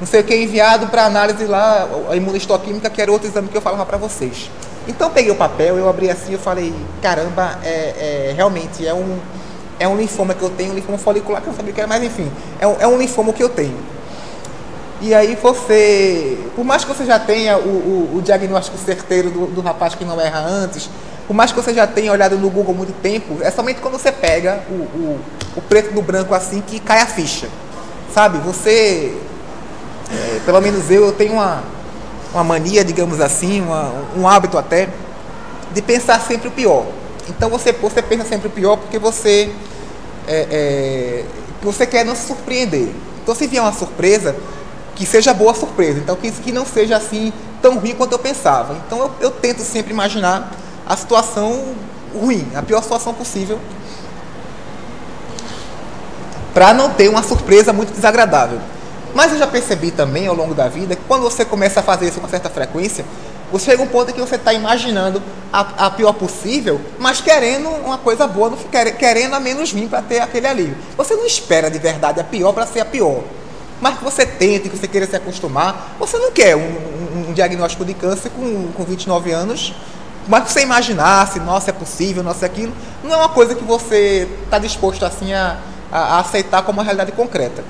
Não 0.00 0.06
sei 0.06 0.20
o 0.20 0.24
que 0.24 0.36
enviado 0.36 0.88
para 0.88 1.06
análise 1.06 1.44
lá, 1.46 1.88
a 2.10 2.16
imunistoquímica, 2.16 2.90
que 2.90 3.00
era 3.00 3.10
outro 3.10 3.28
exame 3.28 3.48
que 3.48 3.56
eu 3.56 3.62
falava 3.62 3.86
para 3.86 3.96
vocês. 3.96 4.50
Então 4.88 5.10
peguei 5.10 5.30
o 5.30 5.34
papel, 5.34 5.76
eu 5.76 5.88
abri 5.88 6.08
assim, 6.08 6.32
eu 6.32 6.38
falei, 6.38 6.72
caramba, 7.02 7.58
é, 7.64 7.68
é, 7.68 8.32
realmente 8.36 8.86
é 8.86 8.94
um, 8.94 9.18
é 9.80 9.88
um 9.88 9.96
linfoma 9.96 10.32
que 10.32 10.42
eu 10.42 10.50
tenho, 10.50 10.72
um 10.72 10.74
linfoma 10.74 10.96
folicular 10.96 11.42
que 11.42 11.48
eu 11.48 11.54
sabia 11.54 11.72
que 11.72 11.80
era, 11.80 11.88
mas 11.88 12.02
enfim, 12.02 12.30
é 12.60 12.66
um, 12.66 12.76
é 12.80 12.86
um 12.86 12.96
linfoma 12.96 13.32
que 13.32 13.42
eu 13.42 13.48
tenho. 13.48 13.76
E 15.00 15.14
aí 15.14 15.36
você, 15.36 16.38
por 16.54 16.64
mais 16.64 16.84
que 16.84 16.92
você 16.92 17.04
já 17.04 17.18
tenha 17.18 17.58
o, 17.58 17.68
o, 17.68 18.16
o 18.16 18.22
diagnóstico 18.22 18.78
certeiro 18.78 19.30
do, 19.30 19.46
do, 19.46 19.60
rapaz 19.60 19.94
que 19.94 20.04
não 20.04 20.18
erra 20.18 20.40
antes, 20.40 20.88
por 21.26 21.34
mais 21.34 21.52
que 21.52 21.60
você 21.60 21.74
já 21.74 21.86
tenha 21.86 22.10
olhado 22.12 22.38
no 22.38 22.48
Google 22.48 22.74
muito 22.74 22.94
tempo, 23.02 23.38
é 23.42 23.50
somente 23.50 23.80
quando 23.80 23.98
você 23.98 24.10
pega 24.10 24.62
o, 24.70 24.72
o, 24.72 25.20
o 25.56 25.62
preto 25.62 25.94
no 25.94 26.00
branco 26.00 26.34
assim 26.34 26.62
que 26.66 26.80
cai 26.80 27.00
a 27.00 27.06
ficha. 27.06 27.48
Sabe, 28.14 28.38
você, 28.38 29.14
é, 30.10 30.40
pelo 30.46 30.60
menos 30.62 30.90
eu, 30.90 31.04
eu 31.06 31.12
tenho 31.12 31.34
uma, 31.34 31.62
uma 32.36 32.44
mania, 32.44 32.84
digamos 32.84 33.20
assim, 33.20 33.62
uma, 33.62 33.92
um 34.16 34.28
hábito 34.28 34.58
até, 34.58 34.88
de 35.72 35.82
pensar 35.82 36.20
sempre 36.20 36.48
o 36.48 36.50
pior. 36.50 36.86
Então 37.28 37.48
você, 37.48 37.72
você 37.72 38.02
pensa 38.02 38.24
sempre 38.24 38.48
o 38.48 38.50
pior 38.50 38.76
porque 38.76 38.98
você, 38.98 39.50
é, 40.28 40.46
é, 40.50 41.24
você 41.62 41.86
quer 41.86 42.04
não 42.04 42.14
se 42.14 42.26
surpreender. 42.26 42.90
Então 43.22 43.34
se 43.34 43.46
vier 43.46 43.62
uma 43.62 43.72
surpresa, 43.72 44.36
que 44.94 45.04
seja 45.04 45.34
boa 45.34 45.54
surpresa. 45.54 45.98
Então 45.98 46.14
que, 46.16 46.30
que 46.30 46.52
não 46.52 46.64
seja 46.64 46.96
assim 46.96 47.32
tão 47.60 47.78
ruim 47.78 47.94
quanto 47.94 48.12
eu 48.12 48.18
pensava. 48.18 48.76
Então 48.86 48.98
eu, 48.98 49.10
eu 49.20 49.30
tento 49.30 49.62
sempre 49.62 49.92
imaginar 49.92 50.52
a 50.86 50.96
situação 50.96 51.74
ruim, 52.14 52.46
a 52.54 52.62
pior 52.62 52.82
situação 52.82 53.12
possível, 53.12 53.58
para 56.54 56.72
não 56.72 56.90
ter 56.90 57.08
uma 57.08 57.22
surpresa 57.22 57.72
muito 57.72 57.92
desagradável. 57.92 58.60
Mas 59.14 59.32
eu 59.32 59.38
já 59.38 59.46
percebi 59.46 59.90
também 59.90 60.26
ao 60.26 60.34
longo 60.34 60.54
da 60.54 60.68
vida 60.68 60.94
que 60.94 61.02
quando 61.08 61.22
você 61.22 61.44
começa 61.44 61.80
a 61.80 61.82
fazer 61.82 62.08
isso 62.08 62.20
com 62.20 62.28
certa 62.28 62.50
frequência, 62.50 63.04
você 63.50 63.70
chega 63.70 63.82
um 63.82 63.86
ponto 63.86 64.10
em 64.10 64.14
que 64.14 64.20
você 64.20 64.34
está 64.34 64.52
imaginando 64.52 65.22
a, 65.52 65.86
a, 65.86 65.90
pior 65.90 66.12
possível, 66.12 66.80
mas 66.98 67.20
querendo 67.20 67.68
uma 67.68 67.96
coisa 67.96 68.26
boa, 68.26 68.50
não, 68.50 68.58
querendo 68.98 69.34
a 69.34 69.40
menos 69.40 69.72
ruim 69.72 69.88
para 69.88 70.02
ter 70.02 70.18
aquele 70.18 70.46
alívio. 70.46 70.76
Você 70.96 71.14
não 71.14 71.24
espera 71.24 71.70
de 71.70 71.78
verdade 71.78 72.20
a 72.20 72.24
pior 72.24 72.52
para 72.52 72.66
ser 72.66 72.80
a 72.80 72.84
pior. 72.84 73.22
Mas 73.80 73.98
que 73.98 74.04
você 74.04 74.26
tente, 74.26 74.68
que 74.68 74.76
você 74.76 74.88
queira 74.88 75.06
se 75.06 75.14
acostumar, 75.14 75.96
você 75.98 76.18
não 76.18 76.32
quer 76.32 76.56
um, 76.56 76.60
um, 76.60 77.26
um 77.28 77.32
diagnóstico 77.32 77.84
de 77.84 77.94
câncer 77.94 78.30
com, 78.30 78.72
com 78.72 78.84
29 78.84 79.30
anos, 79.30 79.74
mas 80.26 80.44
que 80.44 80.52
você 80.52 80.62
imaginasse, 80.62 81.38
nossa, 81.38 81.70
é 81.70 81.72
possível, 81.72 82.22
nossa, 82.22 82.46
é 82.46 82.48
aquilo, 82.48 82.72
não 83.04 83.12
é 83.12 83.16
uma 83.16 83.28
coisa 83.28 83.54
que 83.54 83.62
você 83.62 84.28
está 84.44 84.58
disposto 84.58 85.04
assim 85.04 85.32
a, 85.32 85.58
a, 85.92 85.98
a 85.98 86.20
aceitar 86.20 86.62
como 86.62 86.78
uma 86.78 86.84
realidade 86.84 87.12
concreta. 87.12 87.62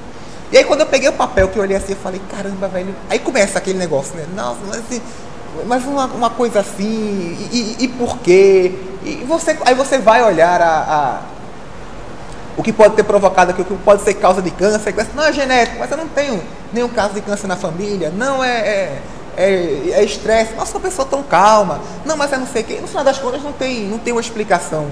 E 0.52 0.56
aí 0.56 0.64
quando 0.64 0.80
eu 0.80 0.86
peguei 0.86 1.08
o 1.08 1.12
papel 1.12 1.48
que 1.48 1.58
eu 1.58 1.62
olhei 1.62 1.76
assim, 1.76 1.92
eu 1.92 1.98
falei, 1.98 2.20
caramba, 2.30 2.68
velho, 2.68 2.94
aí 3.10 3.18
começa 3.18 3.58
aquele 3.58 3.78
negócio, 3.78 4.14
né? 4.14 4.24
Nossa, 4.34 4.58
mas 4.66 4.78
assim, 4.78 5.02
mas 5.66 5.84
uma, 5.84 6.06
uma 6.06 6.30
coisa 6.30 6.60
assim, 6.60 7.36
e, 7.52 7.76
e, 7.78 7.84
e 7.84 7.88
por 7.88 8.18
quê? 8.18 8.72
E 9.04 9.24
você, 9.26 9.56
aí 9.64 9.74
você 9.74 9.98
vai 9.98 10.22
olhar 10.22 10.60
a, 10.60 10.78
a, 10.78 11.20
o 12.56 12.62
que 12.62 12.72
pode 12.72 12.94
ter 12.94 13.02
provocado 13.02 13.50
aqui, 13.50 13.62
o 13.62 13.64
que 13.64 13.74
pode 13.76 14.02
ser 14.02 14.14
causa 14.14 14.40
de 14.40 14.50
câncer, 14.50 14.94
não 15.14 15.24
é 15.24 15.32
genético, 15.32 15.78
mas 15.78 15.90
eu 15.90 15.96
não 15.96 16.08
tenho 16.08 16.40
nenhum 16.72 16.88
caso 16.88 17.14
de 17.14 17.20
câncer 17.20 17.46
na 17.46 17.56
família, 17.56 18.10
não 18.10 18.42
é, 18.42 18.58
é, 18.58 19.02
é, 19.36 19.90
é 19.94 20.04
estresse, 20.04 20.54
nossa, 20.54 20.76
uma 20.76 20.80
pessoa 20.80 21.06
tão 21.08 21.22
calma, 21.22 21.80
não, 22.04 22.16
mas 22.16 22.32
é 22.32 22.36
não 22.36 22.46
sei 22.46 22.62
o 22.62 22.64
quê. 22.64 22.78
No 22.80 22.86
final 22.86 23.04
das 23.04 23.18
contas 23.18 23.42
não 23.42 23.52
tem, 23.52 23.86
não 23.86 23.98
tem 23.98 24.12
uma 24.12 24.20
explicação 24.20 24.86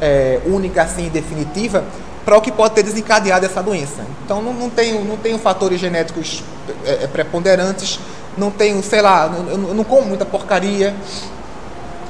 é, 0.00 0.40
única 0.46 0.82
assim, 0.82 1.08
definitiva 1.08 1.84
para 2.26 2.36
o 2.36 2.42
que 2.42 2.52
pode 2.52 2.74
ter 2.74 2.82
desencadeado 2.82 3.46
essa 3.46 3.62
doença. 3.62 4.04
Então 4.22 4.42
não, 4.42 4.52
não, 4.52 4.68
tenho, 4.68 5.02
não 5.02 5.16
tenho 5.16 5.38
fatores 5.38 5.80
genéticos 5.80 6.44
é, 6.84 7.04
é 7.04 7.06
preponderantes 7.06 7.98
não 8.36 8.50
tenho, 8.50 8.82
sei 8.82 9.00
lá, 9.00 9.30
eu 9.48 9.58
não, 9.58 9.68
eu 9.68 9.74
não 9.74 9.84
como 9.84 10.06
muita 10.06 10.24
porcaria. 10.24 10.94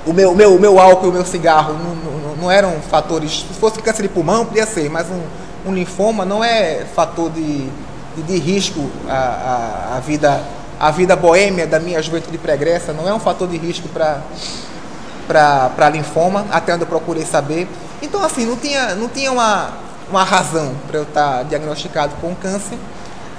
O 0.05 0.13
meu, 0.13 0.35
meu, 0.35 0.55
o 0.55 0.61
meu 0.61 0.79
álcool 0.79 1.07
e 1.07 1.11
o 1.11 1.13
meu 1.13 1.25
cigarro 1.25 1.75
não, 1.75 1.95
não, 1.95 2.37
não, 2.37 2.51
eram 2.51 2.73
fatores. 2.91 3.47
Se 3.49 3.59
fosse 3.59 3.81
câncer 3.81 4.03
de 4.03 4.09
pulmão, 4.09 4.45
podia 4.45 4.67
ser, 4.67 4.91
mas 4.91 5.07
um, 5.09 5.71
um 5.71 5.75
linfoma 5.75 6.25
não 6.25 6.43
é 6.43 6.85
fator 6.95 7.31
de, 7.31 7.69
de, 8.17 8.23
de 8.27 8.39
risco 8.39 8.89
a, 9.09 9.13
a, 9.13 9.97
a, 9.97 10.01
vida, 10.01 10.41
a 10.79 10.91
vida 10.91 11.17
boêmia 11.17 11.67
da 11.67 11.81
minha 11.81 12.01
juventude 12.03 12.39
pregressa, 12.39 12.93
não 12.93 13.09
é 13.09 13.15
um 13.15 13.21
fator 13.21 13.49
de 13.49 13.57
risco 13.57 13.89
para 13.89 15.89
linfoma, 15.91 16.47
até 16.51 16.75
onde 16.75 16.83
eu 16.83 16.89
procurei 16.89 17.25
saber. 17.25 17.69
Então, 18.01 18.23
assim, 18.23 18.45
não 18.45 18.57
tinha, 18.57 18.95
não 18.95 19.09
tinha 19.09 19.33
uma, 19.33 19.71
uma 20.09 20.23
razão 20.25 20.75
para 20.87 20.99
eu 20.99 21.03
estar 21.03 21.43
diagnosticado 21.45 22.15
com 22.21 22.35
câncer 22.35 22.79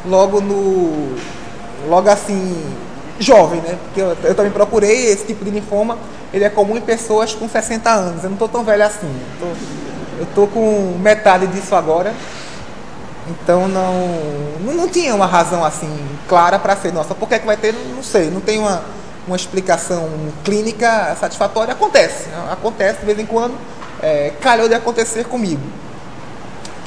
logo 0.05 0.41
no, 0.41 1.15
logo 1.87 2.09
assim, 2.09 2.55
jovem, 3.19 3.61
né? 3.61 3.77
Porque 3.85 4.01
eu, 4.01 4.17
eu, 4.23 4.35
também 4.35 4.51
procurei 4.51 5.07
esse 5.07 5.25
tipo 5.25 5.43
de 5.43 5.51
linfoma, 5.51 5.97
ele 6.33 6.43
é 6.43 6.49
comum 6.49 6.77
em 6.77 6.81
pessoas 6.81 7.33
com 7.33 7.47
60 7.47 7.89
anos. 7.89 8.23
Eu 8.23 8.29
não 8.29 8.35
estou 8.35 8.49
tão 8.49 8.63
velho 8.63 8.85
assim. 8.85 9.11
Eu 10.19 10.27
tô, 10.33 10.47
com 10.47 10.97
metade 10.99 11.47
disso 11.47 11.75
agora. 11.75 12.13
Então 13.29 13.67
não, 13.67 14.73
não, 14.73 14.87
tinha 14.87 15.13
uma 15.13 15.25
razão 15.25 15.63
assim 15.63 15.89
clara 16.27 16.57
para 16.57 16.75
ser. 16.75 16.93
Nossa, 16.93 17.13
por 17.13 17.27
que, 17.27 17.35
é 17.35 17.39
que 17.39 17.45
vai 17.45 17.57
ter? 17.57 17.73
Não 17.73 18.03
sei. 18.03 18.29
Não 18.29 18.39
tem 18.39 18.57
uma, 18.57 18.81
uma 19.27 19.35
explicação 19.35 20.09
clínica 20.43 21.15
satisfatória. 21.19 21.73
Acontece. 21.73 22.27
Acontece 22.51 22.99
de 22.99 23.05
vez 23.05 23.19
em 23.19 23.25
quando. 23.25 23.55
É, 24.01 24.31
calhou 24.39 24.67
de 24.67 24.75
acontecer 24.75 25.25
comigo. 25.25 25.61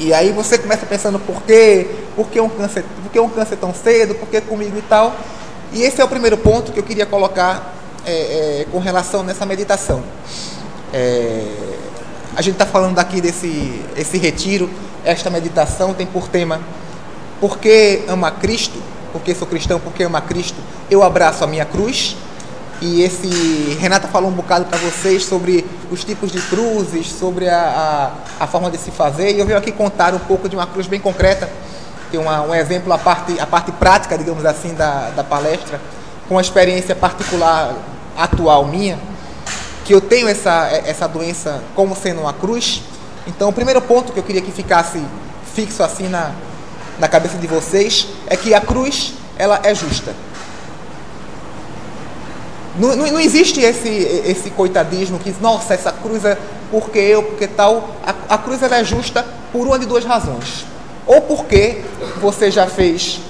E 0.01 0.15
aí 0.15 0.33
você 0.33 0.57
começa 0.57 0.87
pensando 0.87 1.19
por 1.19 1.43
quê? 1.43 1.87
Por 2.17 2.31
que 2.31 2.41
um 2.41 2.49
câncer, 2.49 2.83
por 3.03 3.13
que 3.13 3.21
um 3.21 3.29
câncer 3.29 3.57
tão 3.57 3.75
cedo? 3.75 4.15
Por 4.15 4.27
que 4.29 4.41
comigo 4.41 4.79
e 4.79 4.81
tal? 4.81 5.15
E 5.75 5.83
esse 5.83 6.01
é 6.01 6.05
o 6.05 6.09
primeiro 6.09 6.39
ponto 6.39 6.73
que 6.73 6.81
eu 6.81 6.83
queria 6.83 7.05
colocar 7.05 7.75
é, 8.07 8.63
é, 8.63 8.67
com 8.73 8.79
relação 8.79 9.23
nessa 9.23 9.45
meditação. 9.45 10.03
É, 10.91 11.45
a 12.35 12.41
gente 12.41 12.55
está 12.55 12.65
falando 12.65 12.99
aqui 12.99 13.21
desse 13.21 13.83
esse 13.95 14.17
retiro, 14.17 14.71
esta 15.05 15.29
meditação 15.29 15.93
tem 15.93 16.07
por 16.07 16.29
tema 16.29 16.63
Por 17.39 17.59
que 17.59 18.03
ama 18.09 18.31
Cristo? 18.31 18.83
Porque 19.13 19.35
sou 19.35 19.47
cristão, 19.47 19.79
porque 19.79 20.03
ama 20.03 20.23
Cristo? 20.23 20.57
Eu 20.91 21.03
abraço 21.03 21.45
a 21.45 21.47
minha 21.47 21.67
cruz 21.67 22.17
e 22.81 23.03
esse 23.03 23.29
Renata 23.79 24.09
falou 24.09 24.31
um 24.31 24.35
bocado 24.35 24.65
para 24.65 24.79
vocês 24.79 25.25
sobre 25.25 25.67
os 25.91 26.03
tipos 26.03 26.33
de 26.33 26.41
cruzes, 26.41 27.13
sobre 27.13 27.47
a, 27.47 28.15
a, 28.41 28.45
a, 28.45 28.47
forma 28.47 28.71
de 28.71 28.79
se 28.79 28.91
fazer. 28.91 29.33
E 29.33 29.39
eu 29.39 29.45
venho 29.45 29.59
aqui 29.59 29.71
contar 29.71 30.15
um 30.15 30.19
pouco 30.19 30.49
de 30.49 30.57
uma 30.57 30.67
cruz 30.67 30.87
bem 30.87 30.99
concreta, 30.99 31.51
tem 32.11 32.19
uma, 32.19 32.41
um 32.41 32.55
exemplo, 32.55 32.91
a 32.93 32.97
parte, 32.97 33.39
a 33.39 33.47
parte 33.47 33.71
prática, 33.73 34.17
digamos 34.17 34.47
assim, 34.47 34.75
da, 34.75 35.11
da 35.11 35.23
palestra, 35.23 35.79
com 36.27 36.37
uma 36.37 36.41
experiência 36.41 36.97
particular 36.97 37.75
atual 38.17 38.65
minha, 38.65 38.99
que 39.85 39.95
eu 39.95 40.01
tenho 40.01 40.27
essa, 40.27 40.69
essa 40.87 41.07
doença 41.07 41.63
como 41.75 41.95
sendo 41.95 42.23
uma 42.23 42.33
cruz. 42.33 42.83
Então, 43.27 43.51
o 43.51 43.53
primeiro 43.53 43.83
ponto 43.83 44.11
que 44.11 44.19
eu 44.19 44.25
queria 44.25 44.41
que 44.41 44.51
ficasse 44.51 45.05
fixo 45.55 45.83
assim 45.83 46.09
na, 46.09 46.33
na 46.99 47.09
cabeça 47.09 47.37
de 47.37 47.47
vocês 47.47 48.09
é 48.27 48.37
que 48.37 48.55
a 48.55 48.61
cruz 48.61 49.13
ela 49.37 49.61
é 49.63 49.75
justa. 49.75 50.15
Não, 52.81 52.97
não, 52.97 53.07
não, 53.07 53.21
existe 53.21 53.61
esse, 53.61 53.89
esse 54.25 54.49
coitadismo 54.49 55.19
que, 55.19 55.35
nossa, 55.39 55.75
essa 55.75 55.93
cruz 55.93 56.25
é 56.25 56.39
porque 56.71 56.99
eu, 56.99 57.23
porque 57.23 57.47
tal. 57.47 57.91
A, 58.03 58.35
a 58.35 58.39
cruz 58.39 58.63
é 58.63 58.83
justa 58.83 59.23
por 59.53 59.67
uma 59.67 59.79
de 59.79 59.85
duas 59.85 60.03
razões. 60.03 60.65
Ou 61.07 61.21
porque 61.21 61.83
você 62.23 62.51
já 62.51 62.67
fez 62.67 63.21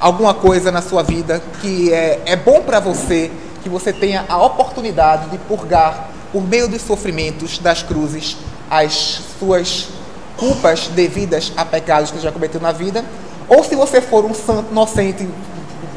alguma 0.00 0.32
coisa 0.32 0.70
na 0.70 0.80
sua 0.80 1.02
vida 1.02 1.42
que 1.60 1.92
é, 1.92 2.20
é 2.26 2.36
bom 2.36 2.62
para 2.62 2.78
você, 2.78 3.28
que 3.64 3.68
você 3.68 3.92
tenha 3.92 4.24
a 4.28 4.40
oportunidade 4.40 5.30
de 5.30 5.38
purgar, 5.38 6.08
por 6.32 6.46
meio 6.46 6.68
dos 6.68 6.82
sofrimentos 6.82 7.58
das 7.58 7.82
cruzes, 7.82 8.36
as 8.70 9.20
suas 9.38 9.88
culpas 10.36 10.86
devidas 10.86 11.52
a 11.56 11.64
pecados 11.64 12.12
que 12.12 12.20
já 12.20 12.30
cometeu 12.30 12.60
na 12.60 12.70
vida. 12.70 13.04
Ou 13.48 13.64
se 13.64 13.74
você 13.74 14.00
for 14.00 14.24
um 14.24 14.32
santo 14.32 14.70
inocente, 14.70 15.28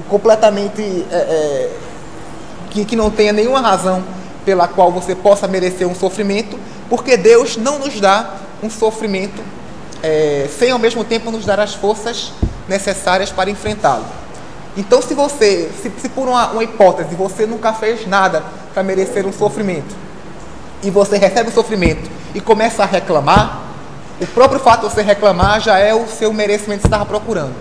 completamente. 0.09 0.81
É, 1.11 1.15
é, 1.15 1.71
que, 2.75 2.85
que 2.85 2.95
não 2.95 3.09
tenha 3.09 3.31
nenhuma 3.31 3.61
razão 3.61 4.03
pela 4.43 4.67
qual 4.67 4.91
você 4.91 5.15
possa 5.15 5.47
merecer 5.47 5.87
um 5.87 5.95
sofrimento, 5.95 6.59
porque 6.89 7.15
Deus 7.15 7.55
não 7.55 7.79
nos 7.79 7.99
dá 7.99 8.35
um 8.61 8.69
sofrimento 8.69 9.41
é, 10.03 10.47
sem 10.59 10.71
ao 10.71 10.77
mesmo 10.77 11.03
tempo 11.03 11.31
nos 11.31 11.45
dar 11.45 11.59
as 11.59 11.73
forças 11.73 12.33
necessárias 12.67 13.31
para 13.31 13.49
enfrentá-lo. 13.49 14.05
Então, 14.77 15.01
se 15.01 15.13
você, 15.13 15.71
se, 15.81 15.89
se 15.97 16.09
por 16.09 16.27
uma, 16.27 16.51
uma, 16.51 16.63
hipótese, 16.63 17.15
você 17.15 17.45
nunca 17.45 17.71
fez 17.73 18.05
nada 18.05 18.43
para 18.73 18.83
merecer 18.83 19.25
um 19.25 19.31
sofrimento, 19.31 19.95
e 20.83 20.91
você 20.91 21.17
recebe 21.17 21.49
o 21.49 21.53
sofrimento 21.53 22.09
e 22.35 22.41
começa 22.41 22.83
a 22.83 22.85
reclamar, 22.85 23.61
o 24.19 24.27
próprio 24.27 24.59
fato 24.59 24.87
de 24.87 24.93
você 24.93 25.01
reclamar 25.01 25.61
já 25.61 25.79
é 25.79 25.93
o 25.93 26.07
seu 26.07 26.31
merecimento 26.33 26.81
que 26.81 26.81
você 26.83 26.87
estava 26.87 27.05
procurando. 27.05 27.53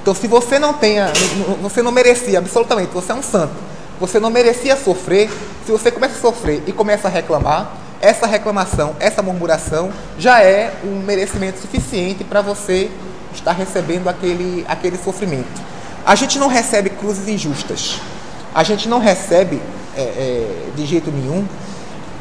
Então, 0.00 0.14
se 0.14 0.26
você 0.26 0.58
não 0.58 0.72
tenha, 0.72 1.12
você 1.60 1.82
não 1.82 1.92
merecia 1.92 2.38
absolutamente, 2.38 2.92
você 2.92 3.12
é 3.12 3.14
um 3.14 3.22
santo, 3.22 3.54
você 4.02 4.18
não 4.18 4.30
merecia 4.30 4.76
sofrer. 4.76 5.30
Se 5.64 5.70
você 5.70 5.88
começa 5.92 6.16
a 6.16 6.20
sofrer 6.20 6.60
e 6.66 6.72
começa 6.72 7.06
a 7.06 7.10
reclamar, 7.10 7.72
essa 8.00 8.26
reclamação, 8.26 8.96
essa 8.98 9.22
murmuração 9.22 9.92
já 10.18 10.42
é 10.42 10.74
um 10.84 10.98
merecimento 11.04 11.60
suficiente 11.60 12.24
para 12.24 12.42
você 12.42 12.90
estar 13.32 13.52
recebendo 13.52 14.08
aquele, 14.08 14.66
aquele 14.68 14.98
sofrimento. 14.98 15.62
A 16.04 16.16
gente 16.16 16.36
não 16.36 16.48
recebe 16.48 16.90
cruzes 16.90 17.28
injustas. 17.28 18.00
A 18.52 18.64
gente 18.64 18.88
não 18.88 18.98
recebe 18.98 19.62
é, 19.96 20.00
é, 20.00 20.70
de 20.74 20.84
jeito 20.84 21.08
nenhum 21.12 21.46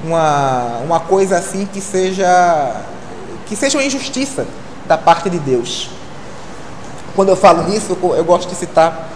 uma, 0.04 0.82
uma 0.86 1.00
coisa 1.00 1.38
assim 1.38 1.66
que 1.66 1.82
seja 1.82 2.80
que 3.48 3.56
seja 3.56 3.80
uma 3.80 3.84
injustiça 3.84 4.46
da 4.88 5.00
parte 5.00 5.32
de 5.32 5.40
Deus. 5.40 5.90
Quando 7.16 7.30
eu 7.30 7.36
falo 7.36 7.68
nisso, 7.68 7.98
eu, 8.02 8.24
gosto 8.24 8.48
de 8.48 8.56
citar 8.56 9.11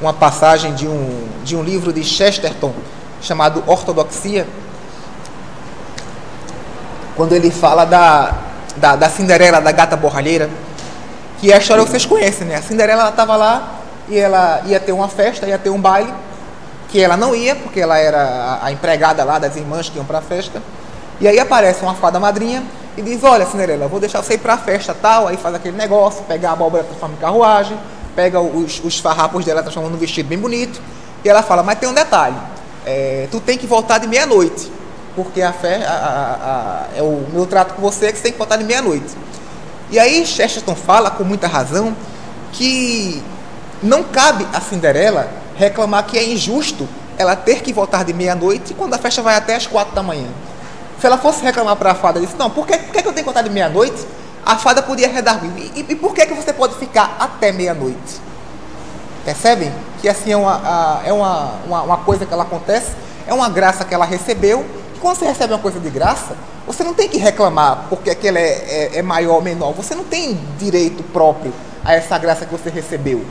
uma 0.00 0.12
passagem 0.12 0.74
de 0.74 0.86
um, 0.86 1.28
de 1.44 1.56
um 1.56 1.62
livro 1.62 1.92
de 1.92 2.04
Chesterton 2.04 2.72
chamado 3.20 3.62
Ortodoxia, 3.66 4.46
quando 7.16 7.32
ele 7.32 7.50
fala 7.50 7.84
da, 7.84 8.34
da, 8.76 8.96
da 8.96 9.08
Cinderela, 9.08 9.60
da 9.60 9.72
gata 9.72 9.96
borralheira, 9.96 10.50
que 11.40 11.50
é 11.50 11.56
a 11.56 11.58
história 11.58 11.82
que 11.84 11.90
vocês 11.90 12.04
conhecem, 12.04 12.46
né? 12.46 12.56
A 12.56 12.62
Cinderela 12.62 13.08
estava 13.08 13.36
lá 13.36 13.80
e 14.08 14.18
ela 14.18 14.62
ia 14.66 14.78
ter 14.78 14.92
uma 14.92 15.08
festa, 15.08 15.46
ia 15.46 15.58
ter 15.58 15.70
um 15.70 15.80
baile, 15.80 16.12
que 16.88 17.00
ela 17.00 17.16
não 17.16 17.34
ia, 17.34 17.56
porque 17.56 17.80
ela 17.80 17.98
era 17.98 18.22
a, 18.22 18.66
a 18.66 18.72
empregada 18.72 19.24
lá 19.24 19.38
das 19.38 19.56
irmãs 19.56 19.88
que 19.88 19.96
iam 19.96 20.04
para 20.04 20.18
a 20.18 20.22
festa. 20.22 20.62
E 21.20 21.26
aí 21.26 21.38
aparece 21.38 21.82
uma 21.82 21.94
fada 21.94 22.20
madrinha 22.20 22.62
e 22.96 23.02
diz: 23.02 23.24
Olha, 23.24 23.46
Cinderela, 23.46 23.88
vou 23.88 23.98
deixar 23.98 24.22
você 24.22 24.34
ir 24.34 24.38
para 24.38 24.54
a 24.54 24.58
festa 24.58 24.94
tal. 24.94 25.28
Aí 25.28 25.36
faz 25.36 25.54
aquele 25.54 25.76
negócio, 25.76 26.22
pega 26.24 26.50
a 26.50 26.52
abóbora, 26.52 26.84
transforma 26.84 27.14
em 27.14 27.20
carruagem, 27.20 27.78
pega 28.16 28.40
os, 28.40 28.82
os 28.82 28.98
farrapos 28.98 29.44
dela, 29.44 29.62
transforma 29.62 29.90
num 29.90 29.98
vestido 29.98 30.28
bem 30.28 30.38
bonito. 30.38 30.80
E 31.22 31.28
ela 31.28 31.42
fala: 31.42 31.62
Mas 31.62 31.78
tem 31.78 31.88
um 31.88 31.94
detalhe: 31.94 32.36
é, 32.84 33.28
tu 33.30 33.38
tem 33.38 33.58
que 33.58 33.66
voltar 33.66 33.98
de 33.98 34.08
meia-noite, 34.08 34.72
porque 35.14 35.42
a 35.42 35.52
fé, 35.52 35.84
a, 35.86 35.92
a, 35.92 36.94
a, 36.94 36.98
é 36.98 37.02
o 37.02 37.26
meu 37.32 37.46
trato 37.46 37.74
com 37.74 37.82
você 37.82 38.06
é 38.06 38.12
que 38.12 38.16
você 38.16 38.24
tem 38.24 38.32
que 38.32 38.38
voltar 38.38 38.56
de 38.56 38.64
meia-noite. 38.64 39.14
E 39.90 39.98
aí 39.98 40.26
Chesterton 40.26 40.74
fala 40.74 41.10
com 41.10 41.22
muita 41.22 41.46
razão 41.46 41.94
que 42.52 43.22
não 43.82 44.02
cabe 44.02 44.46
a 44.52 44.60
Cinderela 44.60 45.28
reclamar 45.54 46.04
que 46.06 46.18
é 46.18 46.24
injusto 46.24 46.88
ela 47.18 47.36
ter 47.36 47.62
que 47.62 47.72
voltar 47.72 48.04
de 48.04 48.12
meia-noite 48.12 48.74
quando 48.74 48.94
a 48.94 48.98
festa 48.98 49.22
vai 49.22 49.36
até 49.36 49.54
as 49.54 49.66
quatro 49.66 49.94
da 49.94 50.02
manhã. 50.02 50.28
Se 51.00 51.06
ela 51.06 51.18
fosse 51.18 51.42
reclamar 51.42 51.76
para 51.76 51.92
a 51.92 51.94
fada, 51.94 52.20
disse, 52.20 52.36
não, 52.36 52.50
por 52.50 52.66
que, 52.66 52.76
por 52.76 52.92
que 52.92 52.98
eu 52.98 53.02
tenho 53.02 53.14
que 53.14 53.22
voltar 53.22 53.42
de 53.42 53.50
meia-noite? 53.50 54.06
A 54.46 54.56
fada 54.56 54.80
podia 54.80 55.08
redarguir. 55.08 55.72
E, 55.74 55.84
e, 55.88 55.96
por 55.96 56.14
que, 56.14 56.24
que 56.24 56.32
você 56.32 56.52
pode 56.52 56.76
ficar 56.76 57.16
até 57.18 57.50
meia-noite? 57.50 58.20
Percebem? 59.24 59.72
Que 60.00 60.08
assim 60.08 60.30
é, 60.30 60.36
uma, 60.36 61.02
é 61.04 61.12
uma, 61.12 61.54
uma, 61.66 61.82
uma 61.82 61.96
coisa 61.98 62.24
que 62.24 62.32
ela 62.32 62.44
acontece, 62.44 62.92
é 63.26 63.34
uma 63.34 63.48
graça 63.48 63.84
que 63.84 63.92
ela 63.92 64.04
recebeu. 64.04 64.64
E 64.94 64.98
quando 65.00 65.16
você 65.16 65.24
recebe 65.24 65.52
uma 65.52 65.58
coisa 65.58 65.80
de 65.80 65.90
graça, 65.90 66.36
você 66.64 66.84
não 66.84 66.94
tem 66.94 67.08
que 67.08 67.18
reclamar 67.18 67.86
porque 67.88 68.08
aquela 68.08 68.38
é, 68.38 68.90
é, 68.92 68.98
é 68.98 69.02
maior 69.02 69.34
ou 69.34 69.42
menor. 69.42 69.72
Você 69.72 69.96
não 69.96 70.04
tem 70.04 70.38
direito 70.56 71.02
próprio 71.02 71.52
a 71.84 71.94
essa 71.94 72.16
graça 72.16 72.46
que 72.46 72.52
você 72.52 72.70
recebeu. 72.70 73.26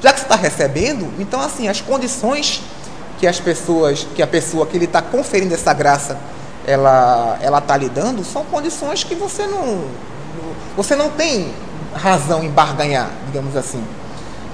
Já 0.00 0.12
que 0.12 0.20
você 0.20 0.26
está 0.26 0.36
recebendo, 0.36 1.12
então 1.18 1.40
assim, 1.40 1.66
as 1.66 1.80
condições 1.80 2.62
que 3.18 3.26
as 3.26 3.40
pessoas, 3.40 4.06
que 4.14 4.22
a 4.22 4.28
pessoa 4.28 4.64
que 4.64 4.76
ele 4.76 4.84
está 4.84 5.02
conferindo 5.02 5.54
essa 5.54 5.72
graça 5.72 6.16
ela 6.64 7.58
está 7.58 7.76
lhe 7.76 7.88
dando 7.88 8.24
são 8.24 8.44
condições 8.44 9.02
que 9.02 9.16
você 9.16 9.44
não 9.46 9.84
você 10.76 10.96
não 10.96 11.10
tem 11.10 11.52
razão 11.94 12.42
em 12.42 12.50
barganhar, 12.50 13.10
digamos 13.26 13.56
assim. 13.56 13.82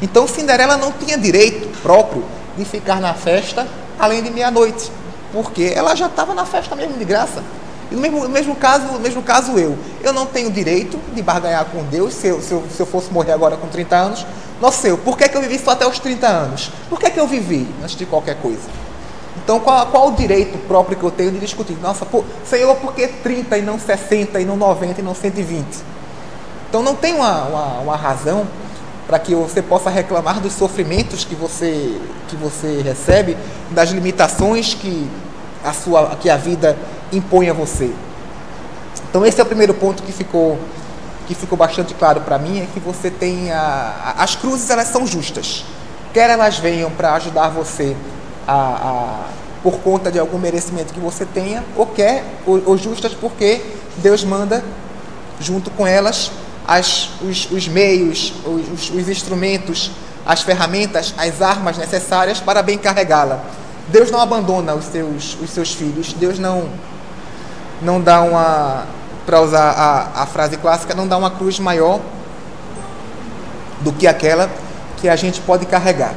Então 0.00 0.26
Cinderela 0.26 0.76
não 0.76 0.92
tinha 0.92 1.16
direito 1.16 1.68
próprio 1.82 2.24
de 2.56 2.64
ficar 2.64 3.00
na 3.00 3.14
festa 3.14 3.66
além 3.98 4.22
de 4.22 4.30
meia-noite, 4.30 4.90
porque 5.32 5.72
ela 5.74 5.94
já 5.94 6.06
estava 6.06 6.34
na 6.34 6.44
festa 6.44 6.74
mesmo 6.76 6.96
de 6.96 7.04
graça. 7.04 7.42
E 7.90 7.94
no 7.94 8.00
mesmo, 8.00 8.28
mesmo, 8.28 8.56
caso, 8.56 8.98
mesmo 9.00 9.22
caso 9.22 9.52
eu, 9.58 9.76
eu 10.02 10.12
não 10.12 10.26
tenho 10.26 10.50
direito 10.50 10.98
de 11.14 11.22
barganhar 11.22 11.64
com 11.66 11.82
Deus 11.84 12.14
se 12.14 12.28
eu, 12.28 12.40
se 12.40 12.52
eu, 12.52 12.64
se 12.74 12.80
eu 12.80 12.86
fosse 12.86 13.10
morrer 13.10 13.32
agora 13.32 13.56
com 13.56 13.66
30 13.66 13.96
anos. 13.96 14.26
Nossa, 14.60 14.88
eu, 14.88 14.98
por 14.98 15.16
que, 15.16 15.28
que 15.28 15.36
eu 15.36 15.40
vivi 15.40 15.58
só 15.58 15.70
até 15.70 15.86
os 15.86 15.98
30 15.98 16.26
anos? 16.26 16.70
Por 16.88 16.98
que, 16.98 17.10
que 17.10 17.18
eu 17.18 17.26
vivi 17.26 17.66
antes 17.82 17.96
de 17.96 18.04
qualquer 18.04 18.36
coisa? 18.36 18.78
Então, 19.42 19.60
qual, 19.60 19.86
qual 19.86 20.08
o 20.08 20.12
direito 20.12 20.58
próprio 20.66 20.98
que 20.98 21.04
eu 21.04 21.10
tenho 21.10 21.30
de 21.30 21.38
discutir? 21.38 21.78
Nossa, 21.80 22.04
por, 22.04 22.24
Senhor, 22.44 22.76
por 22.76 22.92
que 22.92 23.06
30 23.06 23.56
e 23.56 23.62
não 23.62 23.78
60 23.78 24.38
e 24.40 24.44
não 24.44 24.56
90 24.56 25.00
e 25.00 25.02
não 25.02 25.14
120? 25.14 25.64
Então, 26.68 26.82
não 26.82 26.94
tem 26.94 27.14
uma, 27.14 27.44
uma, 27.44 27.64
uma 27.80 27.96
razão 27.96 28.46
para 29.06 29.18
que 29.18 29.34
você 29.34 29.62
possa 29.62 29.88
reclamar 29.88 30.38
dos 30.38 30.52
sofrimentos 30.52 31.24
que 31.24 31.34
você, 31.34 31.98
que 32.28 32.36
você 32.36 32.82
recebe, 32.82 33.38
das 33.70 33.88
limitações 33.88 34.74
que 34.74 35.08
a, 35.64 35.72
sua, 35.72 36.14
que 36.16 36.28
a 36.28 36.36
vida 36.36 36.76
impõe 37.10 37.48
a 37.48 37.54
você. 37.54 37.90
Então, 39.08 39.24
esse 39.24 39.40
é 39.40 39.42
o 39.42 39.46
primeiro 39.46 39.72
ponto 39.72 40.02
que 40.02 40.12
ficou, 40.12 40.58
que 41.26 41.34
ficou 41.34 41.56
bastante 41.56 41.94
claro 41.94 42.20
para 42.20 42.38
mim, 42.38 42.60
é 42.60 42.66
que 42.72 42.78
você 42.78 43.10
tem 43.10 43.50
a, 43.50 44.14
as 44.18 44.36
cruzes, 44.36 44.68
elas 44.68 44.88
são 44.88 45.06
justas. 45.06 45.64
Quer 46.12 46.28
elas 46.28 46.58
venham 46.58 46.90
para 46.90 47.14
ajudar 47.14 47.48
você 47.48 47.96
a, 48.46 48.52
a, 48.52 49.24
por 49.62 49.78
conta 49.80 50.12
de 50.12 50.18
algum 50.18 50.36
merecimento 50.36 50.92
que 50.92 51.00
você 51.00 51.24
tenha, 51.24 51.64
ou 51.74 51.86
quer, 51.86 52.24
ou, 52.46 52.62
ou 52.66 52.76
justas 52.76 53.14
porque 53.14 53.62
Deus 53.96 54.22
manda 54.22 54.62
junto 55.40 55.70
com 55.70 55.86
elas 55.86 56.30
as, 56.68 57.08
os, 57.22 57.50
os 57.50 57.66
meios, 57.66 58.34
os, 58.44 58.90
os 58.90 59.08
instrumentos, 59.08 59.90
as 60.26 60.42
ferramentas, 60.42 61.14
as 61.16 61.40
armas 61.40 61.78
necessárias 61.78 62.40
para 62.40 62.62
bem 62.62 62.76
carregá-la. 62.76 63.40
Deus 63.88 64.10
não 64.10 64.20
abandona 64.20 64.74
os 64.74 64.84
seus, 64.84 65.38
os 65.40 65.48
seus 65.48 65.72
filhos, 65.72 66.12
Deus 66.12 66.38
não, 66.38 66.68
não 67.80 67.98
dá 67.98 68.20
uma, 68.20 68.84
para 69.24 69.40
usar 69.40 69.70
a, 69.70 70.22
a 70.22 70.26
frase 70.26 70.58
clássica, 70.58 70.94
não 70.94 71.08
dá 71.08 71.16
uma 71.16 71.30
cruz 71.30 71.58
maior 71.58 72.00
do 73.80 73.90
que 73.90 74.06
aquela 74.06 74.50
que 74.98 75.08
a 75.08 75.16
gente 75.16 75.40
pode 75.40 75.64
carregar. 75.64 76.12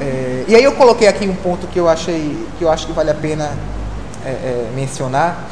É, 0.00 0.44
e 0.46 0.54
aí 0.54 0.62
eu 0.62 0.72
coloquei 0.72 1.08
aqui 1.08 1.28
um 1.28 1.34
ponto 1.34 1.66
que 1.66 1.80
eu 1.80 1.88
achei 1.88 2.46
que 2.58 2.64
eu 2.64 2.70
acho 2.70 2.86
que 2.86 2.92
vale 2.92 3.10
a 3.10 3.14
pena 3.14 3.50
é, 4.24 4.28
é, 4.28 4.70
mencionar, 4.74 5.44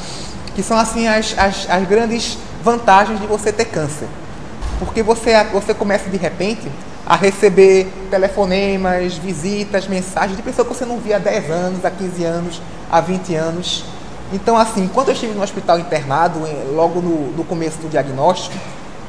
que 0.55 0.62
são 0.62 0.77
assim 0.77 1.09
as, 1.09 1.37
as, 1.37 1.69
as, 1.69 1.89
grandes 1.89 2.39
vantagens 2.66 3.20
de 3.20 3.26
você 3.29 3.52
ter 3.52 3.66
câncer. 3.66 4.09
Porque 4.81 5.00
você, 5.00 5.42
você 5.44 5.72
começa 5.72 6.11
de 6.11 6.16
repente 6.16 6.68
a 7.07 7.14
receber 7.14 7.87
telefonemas, 8.11 9.14
visitas, 9.14 9.87
mensagens 9.87 10.37
de 10.37 10.42
pessoas 10.42 10.66
que 10.66 10.74
você 10.74 10.85
não 10.85 10.98
via 10.98 11.16
há 11.16 11.20
10 11.20 11.50
anos, 11.50 11.85
há 11.85 11.90
15 11.90 12.24
anos, 12.24 12.62
há 12.90 13.00
20 13.00 13.35
anos. 13.37 13.85
Então, 14.33 14.57
assim, 14.57 14.90
quando 14.92 15.09
eu 15.09 15.14
estive 15.14 15.33
no 15.33 15.42
hospital 15.42 15.79
internado, 15.79 16.40
logo 16.74 17.00
no, 17.00 17.31
no 17.37 17.44
começo 17.44 17.79
do 17.79 17.88
diagnóstico, 17.88 18.57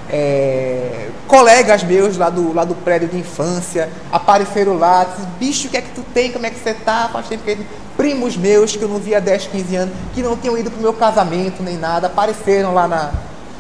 é, 0.09 1.09
colegas 1.27 1.83
meus 1.83 2.15
lá 2.15 2.29
do, 2.29 2.53
lá 2.53 2.63
do 2.63 2.75
prédio 2.75 3.07
de 3.09 3.17
infância 3.17 3.89
apareceram 4.11 4.77
lá, 4.77 5.03
disse, 5.03 5.27
bicho, 5.39 5.67
o 5.67 5.71
que 5.71 5.77
é 5.77 5.81
que 5.81 5.89
tu 5.89 6.03
tem, 6.13 6.31
como 6.31 6.45
é 6.45 6.51
que 6.51 6.59
você 6.59 6.75
tá? 6.75 7.09
Faz 7.11 7.27
tempo 7.27 7.43
que 7.43 7.57
primos 7.97 8.37
meus 8.37 8.75
que 8.75 8.83
eu 8.83 8.87
não 8.87 8.99
via 8.99 9.17
há 9.17 9.19
10, 9.19 9.47
15 9.47 9.75
anos, 9.75 9.95
que 10.13 10.21
não 10.21 10.37
tinham 10.37 10.55
ido 10.55 10.69
para 10.69 10.79
o 10.79 10.81
meu 10.83 10.93
casamento 10.93 11.63
nem 11.63 11.77
nada, 11.77 12.05
apareceram 12.05 12.75
lá, 12.75 12.87
na, 12.87 13.11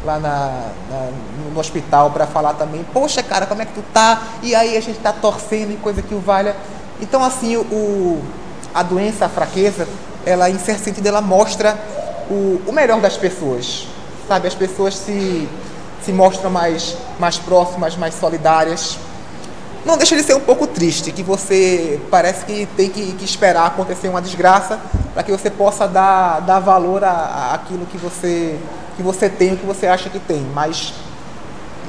lá 0.05 0.19
na, 0.19 0.71
na 0.89 1.09
no 1.53 1.59
hospital 1.59 2.11
para 2.11 2.27
falar 2.27 2.53
também, 2.53 2.85
poxa 2.93 3.23
cara, 3.23 3.45
como 3.45 3.61
é 3.61 3.65
que 3.65 3.73
tu 3.73 3.83
tá? 3.93 4.21
E 4.43 4.53
aí 4.53 4.77
a 4.77 4.81
gente 4.81 4.97
está 4.97 5.11
torcendo 5.11 5.71
e 5.71 5.77
coisa 5.77 6.01
que 6.01 6.13
o 6.13 6.19
valha. 6.19 6.55
Então 7.01 7.23
assim, 7.23 7.57
o, 7.57 8.21
a 8.73 8.83
doença, 8.83 9.25
a 9.25 9.29
fraqueza, 9.29 9.87
ela 10.25 10.49
em 10.49 10.59
certo 10.59 10.83
sentido 10.83 11.07
ela 11.07 11.21
mostra 11.21 11.77
o, 12.29 12.61
o 12.67 12.71
melhor 12.71 12.99
das 12.99 13.17
pessoas. 13.17 13.87
Sabe, 14.27 14.47
as 14.47 14.55
pessoas 14.55 14.95
se 14.95 15.47
se 16.07 16.13
mostram 16.13 16.49
mais, 16.49 16.95
mais 17.19 17.37
próximas, 17.37 17.97
mais 17.97 18.15
solidárias. 18.15 18.97
Não 19.87 19.97
deixa 19.97 20.17
de 20.17 20.21
ser 20.21 20.35
um 20.35 20.41
pouco 20.41 20.67
triste, 20.67 21.13
que 21.13 21.23
você 21.23 21.97
parece 22.11 22.43
que 22.43 22.67
tem 22.75 22.89
que, 22.89 23.13
que 23.13 23.23
esperar 23.23 23.67
acontecer 23.67 24.09
uma 24.09 24.21
desgraça 24.21 24.77
para 25.13 25.23
que 25.23 25.31
você 25.31 25.49
possa 25.49 25.87
dar, 25.87 26.41
dar 26.41 26.59
valor 26.59 27.05
a, 27.05 27.53
aquilo 27.53 27.85
que 27.85 27.97
você, 27.97 28.59
que 28.97 29.01
você 29.01 29.29
tem, 29.29 29.53
o 29.53 29.57
que 29.57 29.65
você 29.65 29.87
acha 29.87 30.09
que 30.09 30.19
tem. 30.19 30.45
Mas, 30.53 30.93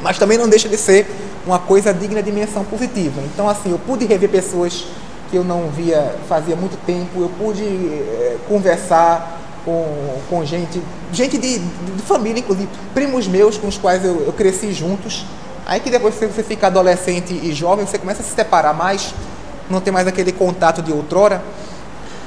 mas 0.01 0.17
também 0.17 0.39
não 0.39 0.49
deixa 0.49 0.69
de 0.69 0.77
ser 0.77 1.11
uma 1.45 1.59
coisa 1.59 1.93
digna 1.93 2.23
de 2.23 2.31
menção 2.31 2.65
positiva. 2.65 3.21
Então, 3.35 3.49
assim, 3.49 3.73
eu 3.73 3.81
pude 3.81 4.07
rever 4.07 4.31
pessoas 4.31 4.85
que 5.29 5.37
eu 5.37 5.43
não 5.43 5.69
via 5.69 6.15
fazia 6.29 6.55
muito 6.55 6.79
tempo, 6.87 7.21
eu 7.21 7.31
pude 7.37 7.65
é, 7.65 8.37
conversar, 8.49 9.39
com, 9.65 10.21
com 10.31 10.45
gente, 10.45 10.81
gente 11.13 11.37
de, 11.37 11.59
de, 11.59 12.03
família, 12.07 12.39
inclusive, 12.39 12.69
primos 12.95 13.27
meus 13.27 13.59
com 13.59 13.67
os 13.67 13.77
quais 13.77 14.05
eu, 14.05 14.23
eu 14.25 14.33
cresci 14.33 14.73
juntos. 14.73 15.27
Aí 15.69 15.81
que 15.81 15.91
depois 15.91 16.15
que 16.15 16.27
você 16.27 16.43
fica 16.43 16.69
adolescente 16.69 17.35
e 17.35 17.53
jovem, 17.53 17.85
você 17.85 17.99
começa 17.99 18.23
a 18.23 18.25
se 18.25 18.35
separar 18.35 18.73
mais, 18.73 19.15
não 19.69 19.83
tem 19.83 19.93
mais 19.93 20.07
aquele 20.07 20.33
contato 20.33 20.81
de 20.81 20.91
outrora. 20.91 21.43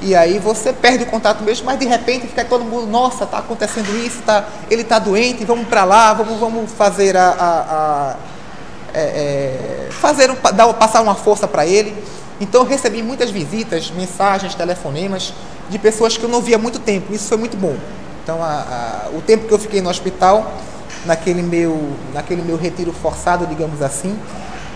E 0.00 0.14
aí 0.14 0.38
você 0.38 0.72
perde 0.72 1.02
o 1.02 1.06
contato 1.06 1.42
mesmo, 1.42 1.66
mas 1.66 1.76
de 1.76 1.84
repente 1.84 2.28
fica 2.28 2.44
todo 2.44 2.64
mundo, 2.64 2.86
nossa, 2.86 3.26
tá 3.26 3.38
acontecendo 3.38 3.88
isso, 4.06 4.22
tá, 4.22 4.44
ele 4.70 4.84
tá 4.84 5.00
doente, 5.00 5.44
vamos 5.44 5.66
para 5.66 5.84
lá, 5.84 6.12
vamos, 6.12 6.38
vamos 6.38 6.70
fazer 6.70 7.16
a, 7.16 7.30
a, 7.30 8.12
a 8.12 8.16
é, 8.94 9.00
é, 9.00 9.88
fazer 9.90 10.30
um, 10.30 10.36
dar, 10.54 10.72
passar 10.74 11.02
uma 11.02 11.16
força 11.16 11.48
para 11.48 11.66
ele. 11.66 11.96
Então 12.40 12.62
eu 12.62 12.66
recebi 12.68 13.02
muitas 13.02 13.30
visitas, 13.30 13.90
mensagens, 13.90 14.54
telefonemas 14.54 15.34
de 15.68 15.78
pessoas 15.80 16.16
que 16.16 16.22
eu 16.22 16.28
não 16.28 16.40
via 16.40 16.54
há 16.54 16.58
muito 16.60 16.78
tempo. 16.78 17.12
Isso 17.12 17.28
foi 17.28 17.38
muito 17.38 17.56
bom. 17.56 17.76
Então, 18.22 18.40
a, 18.40 19.08
a, 19.08 19.16
o 19.16 19.20
tempo 19.20 19.48
que 19.48 19.52
eu 19.52 19.58
fiquei 19.58 19.80
no 19.80 19.90
hospital, 19.90 20.52
naquele 21.04 21.42
meu, 21.42 21.78
naquele 22.12 22.42
meu 22.42 22.56
retiro 22.56 22.92
forçado, 22.92 23.46
digamos 23.46 23.82
assim, 23.82 24.18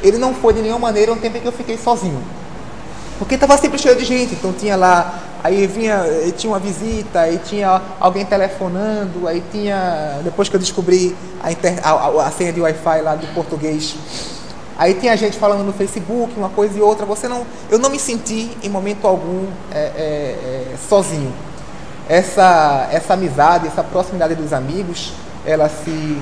ele 0.03 0.19
não 0.19 0.35
foi 0.35 0.55
de 0.55 0.63
nenhuma 0.63 0.81
maneira 0.81 1.13
um 1.13 1.17
tempo 1.17 1.37
em 1.37 1.41
que 1.41 1.49
eu 1.49 1.53
fiquei 1.53 1.79
sozinho. 1.79 2.23
Porque 3.19 3.35
estava 3.35 3.57
sempre 3.57 3.79
cheio 3.79 3.97
de 3.97 4.05
gente. 4.05 4.35
Então, 4.35 4.53
tinha 4.53 4.77
lá 4.77 5.23
Aí 5.47 5.65
vinha, 5.69 6.05
e 6.27 6.33
tinha 6.33 6.53
uma 6.53 6.59
visita, 6.59 7.21
aí 7.21 7.39
tinha 7.39 7.81
alguém 8.01 8.25
telefonando, 8.25 9.29
aí 9.29 9.41
tinha. 9.53 10.19
Depois 10.25 10.49
que 10.49 10.57
eu 10.57 10.59
descobri 10.61 11.17
a, 11.41 11.53
inter, 11.53 11.79
a, 11.85 12.27
a 12.27 12.31
senha 12.33 12.53
de 12.53 12.61
Wi-Fi 12.61 13.01
lá 13.01 13.15
do 13.15 13.33
português, 13.33 13.95
aí 14.77 14.95
tinha 14.95 15.17
gente 15.17 15.39
falando 15.39 15.65
no 15.65 15.73
Facebook, 15.73 16.33
uma 16.37 16.49
coisa 16.49 16.77
e 16.77 16.83
outra. 16.83 17.07
Você 17.07 17.29
não, 17.29 17.47
eu 17.71 17.79
não 17.79 17.91
me 17.91 17.99
senti 18.01 18.51
em 18.61 18.69
momento 18.69 19.07
algum 19.07 19.47
é, 19.73 19.79
é, 19.79 20.73
é, 20.73 20.75
sozinho. 20.89 21.33
Essa, 22.09 22.89
essa 22.91 23.15
amizade, 23.15 23.69
essa 23.69 23.85
proximidade 23.85 24.35
dos 24.35 24.53
amigos, 24.53 25.13
ela 25.47 25.69
se, 25.69 26.19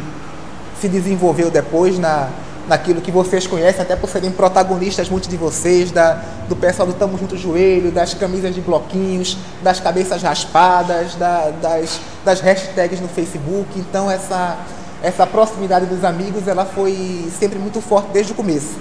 se 0.81 0.89
desenvolveu 0.89 1.51
depois 1.51 1.99
na, 1.99 2.29
naquilo 2.69 3.01
que 3.01 3.11
vocês 3.11 3.47
conhecem, 3.47 3.83
até 3.83 3.97
por 3.97 4.09
serem 4.09 4.31
protagonistas, 4.31 5.09
muitos 5.09 5.29
de 5.29 5.37
vocês, 5.37 5.91
da, 5.91 6.23
do 6.49 6.57
pessoal 6.57 6.87
do 6.87 6.95
Tamo 6.95 7.19
Junto 7.19 7.37
Joelho, 7.37 7.91
das 7.91 8.15
camisas 8.15 8.55
de 8.55 8.61
bloquinhos, 8.61 9.37
das 9.63 9.81
cabeças 9.81 10.23
raspadas, 10.23 11.15
da, 11.15 11.51
das, 11.61 12.01
das 12.25 12.41
hashtags 12.41 13.01
no 13.01 13.09
Facebook. 13.09 13.69
Então, 13.77 14.11
essa, 14.11 14.59
essa 15.03 15.27
proximidade 15.27 15.87
dos 15.87 16.05
amigos 16.05 16.49
ela 16.49 16.65
foi 16.65 17.29
sempre 17.39 17.59
muito 17.59 17.81
forte 17.81 18.09
desde 18.13 18.33
o 18.33 18.35
começo. 18.35 18.75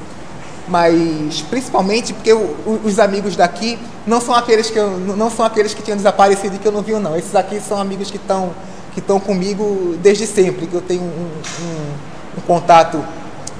Mas 0.66 1.42
principalmente 1.50 2.14
porque 2.14 2.32
os 2.34 2.98
amigos 2.98 3.36
daqui 3.36 3.78
não 4.08 4.22
são 4.22 4.34
aqueles 4.34 4.70
que 4.70 4.80
eu, 4.80 4.92
não 4.98 5.30
são 5.30 5.46
aqueles 5.46 5.74
que 5.74 5.82
tinham 5.82 5.98
desaparecido 5.98 6.56
e 6.56 6.60
que 6.60 6.66
eu 6.66 6.72
não 6.72 6.82
vi 6.82 6.94
não. 6.94 7.18
Esses 7.18 7.36
aqui 7.36 7.60
são 7.60 7.78
amigos 7.78 8.10
que 8.10 8.16
estão 8.16 8.52
que 8.94 9.00
estão 9.00 9.20
comigo 9.20 9.96
desde 10.02 10.28
sempre, 10.28 10.68
que 10.68 10.74
eu 10.74 10.82
tenho 10.82 11.02
um, 11.02 11.32
um, 11.62 12.38
um 12.38 12.42
contato 12.48 13.04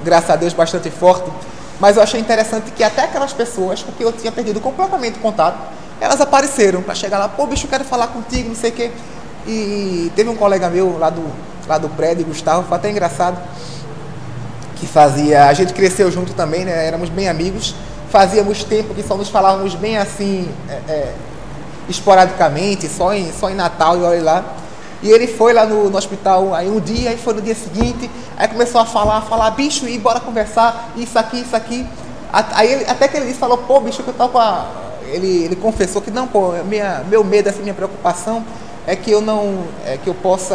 graças 0.04 0.30
a 0.30 0.36
Deus, 0.36 0.52
bastante 0.52 0.90
forte. 0.90 1.30
Mas 1.80 1.96
eu 1.96 2.02
achei 2.02 2.20
interessante 2.20 2.70
que 2.70 2.84
até 2.84 3.04
aquelas 3.04 3.32
pessoas 3.32 3.82
com 3.82 3.90
que 3.90 4.04
eu 4.04 4.12
tinha 4.12 4.30
perdido 4.30 4.60
completamente 4.60 5.18
o 5.18 5.20
contato, 5.20 5.58
elas 6.00 6.20
apareceram 6.20 6.82
para 6.82 6.94
chegar 6.94 7.18
lá, 7.18 7.28
pô, 7.28 7.46
bicho, 7.46 7.66
eu 7.66 7.70
quero 7.70 7.84
falar 7.84 8.08
contigo, 8.08 8.48
não 8.48 8.56
sei 8.56 8.70
o 8.70 8.72
quê. 8.72 8.90
E 9.46 10.12
teve 10.14 10.30
um 10.30 10.36
colega 10.36 10.68
meu 10.68 10.98
lá 10.98 11.10
do, 11.10 11.24
lá 11.66 11.78
do 11.78 11.88
prédio, 11.88 12.24
Gustavo, 12.24 12.66
foi 12.68 12.76
até 12.76 12.90
engraçado, 12.90 13.38
que 14.76 14.86
fazia. 14.86 15.46
A 15.46 15.52
gente 15.52 15.72
cresceu 15.72 16.10
junto 16.10 16.32
também, 16.34 16.64
né? 16.64 16.86
Éramos 16.86 17.08
bem 17.08 17.28
amigos. 17.28 17.74
Fazíamos 18.10 18.62
tempo 18.62 18.94
que 18.94 19.02
só 19.02 19.16
nos 19.16 19.28
falávamos 19.28 19.74
bem 19.74 19.98
assim, 19.98 20.48
é, 20.68 20.72
é, 20.88 21.14
esporadicamente, 21.88 22.88
só 22.88 23.12
em, 23.12 23.32
só 23.32 23.50
em 23.50 23.54
Natal 23.54 23.98
e 23.98 24.02
olha 24.02 24.22
lá. 24.22 24.44
E 25.04 25.10
ele 25.10 25.26
foi 25.26 25.52
lá 25.52 25.66
no, 25.66 25.90
no 25.90 25.98
hospital 25.98 26.54
aí 26.54 26.66
um 26.66 26.80
dia, 26.80 27.10
aí 27.10 27.18
foi 27.18 27.34
no 27.34 27.42
dia 27.42 27.54
seguinte, 27.54 28.10
aí 28.38 28.48
começou 28.48 28.80
a 28.80 28.86
falar, 28.86 29.20
falar, 29.20 29.50
bicho, 29.50 29.86
e 29.86 29.98
bora 29.98 30.18
conversar, 30.18 30.92
isso 30.96 31.18
aqui, 31.18 31.42
isso 31.42 31.54
aqui. 31.54 31.86
Aí 32.32 32.72
ele, 32.72 32.84
até 32.86 33.06
que 33.06 33.18
ele 33.18 33.26
disse, 33.26 33.38
falou, 33.38 33.58
pô, 33.58 33.80
bicho, 33.80 34.02
que 34.02 34.08
eu 34.08 34.14
tava 34.14 34.32
com 34.32 34.38
a. 34.38 34.66
Ele, 35.06 35.44
ele 35.44 35.56
confessou 35.56 36.00
que 36.00 36.10
não, 36.10 36.26
pô, 36.26 36.52
minha, 36.64 37.04
meu 37.06 37.22
medo, 37.22 37.50
assim, 37.50 37.60
minha 37.60 37.74
preocupação 37.74 38.42
é 38.86 38.94
que 38.94 39.10
eu 39.10 39.20
não. 39.20 39.64
É 39.86 39.96
que 39.96 40.08
eu 40.08 40.14
possa. 40.14 40.54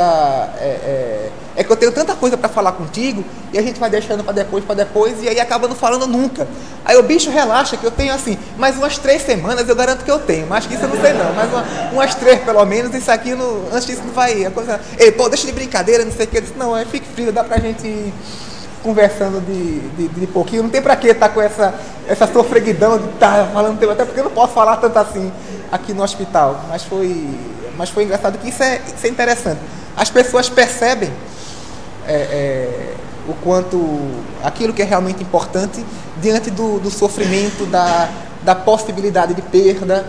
É, 0.59 0.63
é, 0.63 1.29
é 1.55 1.63
que 1.63 1.71
eu 1.71 1.75
tenho 1.75 1.91
tanta 1.91 2.15
coisa 2.15 2.37
para 2.37 2.47
falar 2.47 2.71
contigo 2.71 3.23
e 3.51 3.57
a 3.57 3.61
gente 3.61 3.79
vai 3.79 3.89
deixando 3.89 4.23
para 4.23 4.31
depois, 4.31 4.63
para 4.63 4.75
depois, 4.75 5.21
e 5.21 5.27
aí 5.27 5.39
acaba 5.39 5.67
não 5.67 5.75
falando 5.75 6.07
nunca. 6.07 6.47
Aí 6.85 6.95
o 6.95 7.03
bicho 7.03 7.29
relaxa 7.29 7.75
que 7.75 7.83
eu 7.83 7.91
tenho 7.91 8.13
assim, 8.13 8.37
mais 8.57 8.77
umas 8.77 8.97
três 8.97 9.23
semanas 9.23 9.67
eu 9.67 9.75
garanto 9.75 10.05
que 10.05 10.11
eu 10.11 10.19
tenho, 10.19 10.47
mas 10.47 10.65
que 10.65 10.75
isso 10.75 10.83
eu 10.83 10.89
não 10.89 11.01
sei 11.01 11.11
não, 11.11 11.33
mais 11.33 11.51
uma, 11.51 11.65
umas 11.91 12.15
três 12.15 12.39
pelo 12.41 12.63
menos, 12.65 12.95
isso 12.95 13.11
aqui 13.11 13.35
não, 13.35 13.63
antes 13.73 13.85
disso 13.85 14.03
não 14.05 14.13
vai. 14.13 14.45
A 14.45 14.51
coisa, 14.51 14.79
Ei, 14.97 15.11
pô, 15.11 15.27
deixa 15.27 15.47
de 15.47 15.51
brincadeira, 15.51 16.05
não 16.05 16.11
sei 16.13 16.25
o 16.25 16.29
que. 16.29 16.37
Eu 16.37 16.41
disse, 16.41 16.53
não, 16.55 16.77
é 16.77 16.85
fique 16.85 17.07
frio, 17.13 17.33
dá 17.33 17.43
pra 17.43 17.59
gente 17.59 18.13
conversando 18.83 19.41
de, 19.45 19.79
de, 19.89 20.07
de 20.07 20.27
pouquinho, 20.27 20.63
não 20.63 20.69
tem 20.69 20.81
pra 20.81 20.95
que 20.95 21.07
estar 21.07 21.27
tá 21.27 21.33
com 21.33 21.41
essa, 21.41 21.73
essa 22.07 22.27
sofreguidão 22.27 22.97
de 22.97 23.09
estar 23.09 23.45
tá 23.45 23.49
falando, 23.53 23.91
até 23.91 24.05
porque 24.05 24.19
eu 24.19 24.25
não 24.25 24.31
posso 24.31 24.53
falar 24.53 24.77
tanto 24.77 24.97
assim 24.97 25.31
aqui 25.71 25.93
no 25.93 26.03
hospital, 26.03 26.61
mas 26.69 26.83
foi 26.83 27.27
mas 27.79 27.89
foi 27.89 28.03
engraçado 28.03 28.37
que 28.37 28.49
isso 28.49 28.61
é, 28.61 28.81
isso 28.93 29.07
é 29.07 29.09
interessante. 29.09 29.61
As 29.95 30.09
pessoas 30.09 30.49
percebem 30.49 31.09
é, 32.05 32.13
é, 32.13 32.93
o 33.25 33.33
quanto 33.35 33.79
aquilo 34.43 34.73
que 34.73 34.81
é 34.81 34.85
realmente 34.85 35.23
importante 35.23 35.85
diante 36.21 36.51
do, 36.51 36.77
do 36.79 36.91
sofrimento, 36.91 37.65
da, 37.65 38.09
da 38.43 38.53
possibilidade 38.53 39.33
de 39.33 39.41
perda, 39.41 40.05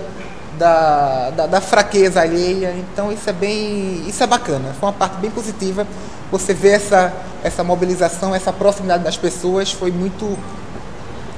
da, 0.59 1.31
da, 1.31 1.47
da, 1.47 1.61
fraqueza 1.61 2.21
alheia. 2.21 2.75
Então 2.77 3.13
isso 3.13 3.31
é 3.31 3.33
bem. 3.33 4.03
isso 4.09 4.21
é 4.21 4.27
bacana. 4.27 4.75
Foi 4.81 4.89
uma 4.89 4.93
parte 4.93 5.19
bem 5.19 5.31
positiva. 5.31 5.87
Você 6.31 6.55
vê 6.55 6.71
essa, 6.71 7.13
essa 7.43 7.65
mobilização, 7.65 8.35
essa 8.35 8.53
proximidade 8.53 9.05
das 9.05 9.17
pessoas 9.17 9.73
foi 9.73 9.91
muito, 9.91 10.39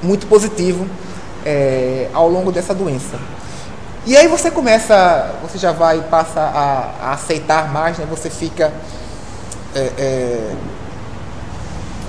muito 0.01 0.27
positivo 0.27 0.87
é, 1.45 2.09
ao 2.13 2.29
longo 2.29 2.51
dessa 2.51 2.73
doença. 2.73 3.17
E 4.05 4.17
aí 4.17 4.27
você 4.27 4.51
começa, 4.51 5.31
você 5.41 5.57
já 5.57 5.71
vai 5.71 6.01
passa 6.01 6.39
a, 6.39 7.07
a 7.07 7.13
aceitar 7.13 7.71
mais, 7.71 7.97
né? 7.97 8.05
Você 8.09 8.29
fica 8.29 8.71
é, 9.75 9.91
é, 9.97 10.55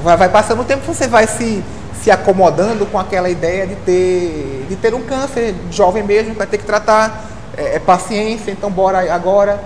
vai, 0.02 0.16
vai, 0.18 0.28
passando 0.28 0.60
o 0.60 0.64
tempo, 0.64 0.82
você 0.84 1.08
vai 1.08 1.26
se, 1.26 1.64
se 2.02 2.10
acomodando 2.10 2.84
com 2.84 2.98
aquela 2.98 3.30
ideia 3.30 3.66
de 3.66 3.74
ter, 3.76 4.66
de 4.68 4.76
ter 4.76 4.94
um 4.94 5.02
câncer 5.02 5.54
jovem 5.70 6.02
mesmo, 6.02 6.34
vai 6.34 6.46
ter 6.46 6.58
que 6.58 6.64
tratar, 6.64 7.24
é, 7.56 7.76
é 7.76 7.78
paciência, 7.78 8.50
então 8.50 8.70
bora 8.70 9.12
agora, 9.12 9.58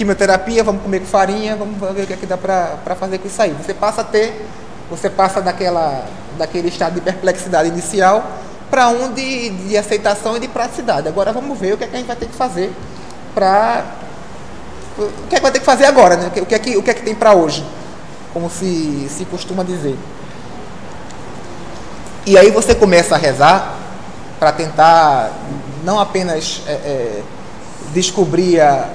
quimioterapia, 0.00 0.64
vamos 0.64 0.82
comer 0.82 1.00
com 1.00 1.06
farinha, 1.06 1.54
vamos 1.54 1.78
ver 1.78 2.04
o 2.04 2.06
que, 2.06 2.14
é 2.14 2.16
que 2.16 2.24
dá 2.24 2.38
para 2.38 2.96
fazer 2.98 3.18
com 3.18 3.28
isso 3.28 3.42
aí. 3.42 3.52
Você 3.52 3.74
passa 3.74 4.00
a 4.00 4.04
ter, 4.04 4.46
você 4.88 5.10
passa 5.10 5.42
daquela, 5.42 6.06
daquele 6.38 6.68
estado 6.68 6.94
de 6.94 7.02
perplexidade 7.02 7.68
inicial 7.68 8.26
para 8.70 8.88
um 8.88 9.12
de, 9.12 9.50
de 9.50 9.76
aceitação 9.76 10.38
e 10.38 10.40
de 10.40 10.48
praticidade. 10.48 11.06
Agora 11.06 11.34
vamos 11.34 11.58
ver 11.58 11.74
o 11.74 11.76
que, 11.76 11.84
é 11.84 11.86
que 11.86 11.94
a 11.96 11.98
gente 11.98 12.06
vai 12.06 12.16
ter 12.16 12.26
que 12.26 12.34
fazer 12.34 12.72
para. 13.34 13.84
O 14.96 15.28
que 15.28 15.34
é 15.34 15.36
que 15.36 15.42
vai 15.42 15.52
ter 15.52 15.58
que 15.58 15.66
fazer 15.66 15.84
agora, 15.84 16.16
né? 16.16 16.28
O 16.28 16.46
que 16.46 16.54
é 16.54 16.58
que, 16.58 16.76
o 16.78 16.82
que, 16.82 16.90
é 16.90 16.94
que 16.94 17.02
tem 17.02 17.14
para 17.14 17.34
hoje, 17.34 17.62
como 18.32 18.48
se, 18.48 19.06
se 19.10 19.26
costuma 19.26 19.62
dizer. 19.62 19.98
E 22.24 22.38
aí 22.38 22.50
você 22.50 22.74
começa 22.74 23.16
a 23.16 23.18
rezar 23.18 23.74
para 24.38 24.50
tentar 24.50 25.30
não 25.84 26.00
apenas 26.00 26.62
é, 26.66 26.72
é, 26.72 27.22
descobrir, 27.92 28.60
a, 28.60 28.88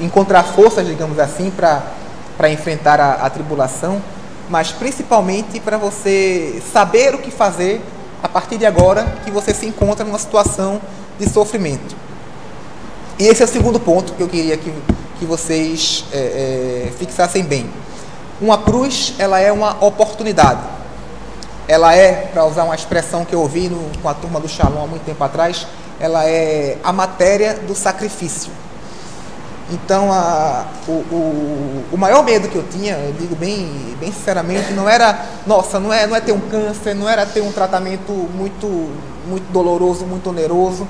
encontrar 0.00 0.42
forças, 0.42 0.86
digamos 0.86 1.18
assim, 1.18 1.50
para 1.50 2.50
enfrentar 2.50 3.00
a, 3.00 3.12
a 3.14 3.30
tribulação, 3.30 4.00
mas 4.48 4.70
principalmente 4.70 5.60
para 5.60 5.76
você 5.76 6.62
saber 6.72 7.14
o 7.14 7.18
que 7.18 7.30
fazer 7.30 7.80
a 8.22 8.28
partir 8.28 8.56
de 8.56 8.66
agora 8.66 9.16
que 9.24 9.30
você 9.30 9.52
se 9.52 9.66
encontra 9.66 10.04
numa 10.04 10.18
situação 10.18 10.80
de 11.18 11.28
sofrimento. 11.28 11.96
E 13.18 13.26
esse 13.26 13.42
é 13.42 13.44
o 13.44 13.48
segundo 13.48 13.78
ponto 13.78 14.12
que 14.14 14.22
eu 14.22 14.28
queria 14.28 14.56
que, 14.56 14.72
que 15.18 15.24
vocês 15.24 16.04
é, 16.12 16.18
é, 16.88 16.92
fixassem 16.98 17.44
bem. 17.44 17.68
Uma 18.40 18.58
cruz, 18.58 19.14
ela 19.18 19.38
é 19.38 19.52
uma 19.52 19.84
oportunidade. 19.84 20.60
Ela 21.68 21.94
é, 21.94 22.12
para 22.32 22.44
usar 22.44 22.64
uma 22.64 22.74
expressão 22.74 23.24
que 23.24 23.34
eu 23.34 23.40
ouvi 23.40 23.68
no, 23.68 23.90
com 24.00 24.08
a 24.08 24.14
turma 24.14 24.40
do 24.40 24.48
Shalom 24.48 24.82
há 24.82 24.86
muito 24.86 25.04
tempo 25.04 25.22
atrás, 25.22 25.66
ela 26.00 26.26
é 26.26 26.78
a 26.82 26.92
matéria 26.92 27.54
do 27.54 27.74
sacrifício. 27.74 28.50
Então, 29.72 30.12
a, 30.12 30.66
o, 30.86 30.92
o, 30.92 31.84
o, 31.92 31.96
maior 31.96 32.22
medo 32.22 32.46
que 32.46 32.56
eu 32.56 32.64
tinha, 32.70 32.92
eu 32.94 33.14
digo 33.14 33.34
bem, 33.34 33.96
bem 33.98 34.12
sinceramente, 34.12 34.74
não 34.74 34.86
era, 34.86 35.24
nossa, 35.46 35.80
não 35.80 35.90
é, 35.90 36.06
não 36.06 36.14
é 36.14 36.20
ter 36.20 36.32
um 36.32 36.40
câncer, 36.40 36.94
não 36.94 37.08
era 37.08 37.24
ter 37.24 37.40
um 37.40 37.50
tratamento 37.50 38.12
muito, 38.12 38.66
muito 39.26 39.50
doloroso, 39.50 40.04
muito 40.04 40.28
oneroso, 40.28 40.86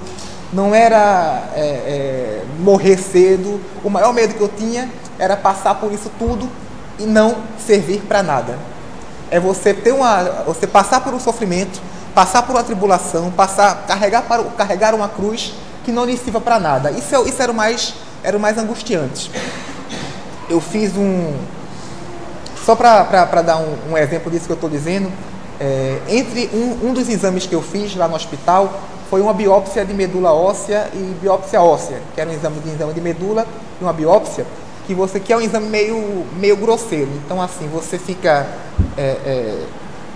não 0.53 0.75
era 0.75 1.45
é, 1.55 1.61
é, 1.61 2.45
morrer 2.59 2.99
cedo. 2.99 3.61
O 3.85 3.89
maior 3.89 4.13
medo 4.13 4.35
que 4.35 4.41
eu 4.41 4.49
tinha 4.49 4.91
era 5.17 5.37
passar 5.37 5.77
por 5.77 5.93
isso 5.93 6.11
tudo 6.19 6.49
e 6.99 7.05
não 7.05 7.37
servir 7.65 8.01
para 8.01 8.21
nada. 8.21 8.59
É 9.31 9.39
você 9.39 9.73
ter 9.73 9.93
uma, 9.93 10.25
você 10.45 10.67
passar 10.67 11.01
por 11.03 11.15
um 11.15 11.21
sofrimento, 11.21 11.81
passar 12.15 12.43
por 12.43 12.57
uma 12.57 12.65
tribulação, 12.65 13.31
passar, 13.31 13.87
carregar, 13.87 14.23
para, 14.23 14.43
carregar 14.43 14.93
uma 14.93 15.09
cruz 15.09 15.55
que 15.85 15.93
não 15.93 16.05
lhe 16.05 16.17
sirva 16.17 16.41
para 16.41 16.59
nada. 16.59 16.91
Isso, 16.91 17.15
é, 17.15 17.21
isso 17.29 17.41
era 17.41 17.53
o 17.53 17.55
mais 17.55 17.95
era 18.23 18.37
o 18.37 18.41
mais 18.41 18.59
angustiante. 18.59 19.31
Eu 20.49 20.61
fiz 20.61 20.97
um. 20.97 21.35
Só 22.65 22.77
para 22.77 23.43
dar 23.43 23.59
um, 23.59 23.93
um, 23.93 23.99
exemplo 23.99 24.31
disso 24.31 24.47
que 24.47 24.53
eu 24.53 24.55
estou 24.55 24.71
dizendo, 24.71 25.11
é, 25.59 26.01
entre 26.09 26.49
um, 26.53 26.89
um 26.89 26.93
dos 26.93 27.09
exames 27.09 27.47
que 27.47 27.55
eu 27.55 27.63
fiz 27.63 27.97
lá 27.97 28.07
no 28.07 28.15
hospital 28.15 28.73
foi 29.11 29.21
uma 29.21 29.35
biópsia 29.35 29.85
de 29.85 29.93
medula 29.93 30.33
óssea 30.33 30.89
e 30.95 31.17
biópsia 31.21 31.61
óssea, 31.61 32.01
que 32.15 32.21
era 32.21 32.31
um 32.31 32.33
exame 32.33 32.61
de, 32.61 32.71
exame 32.71 32.95
de 32.95 33.01
medula 33.01 33.47
e 33.81 33.85
uma 33.85 33.93
biópsia, 33.93 34.47
que 34.87 34.95
você 34.95 35.21
que 35.21 35.33
é 35.33 35.37
um 35.37 35.41
exame 35.41 35.69
meio, 35.69 36.25
meio 36.39 36.57
grosseiro. 36.57 37.11
Então, 37.25 37.43
assim, 37.43 37.69
você 37.69 37.99
fica 37.99 38.47
é, 38.97 39.03
é, 39.03 39.65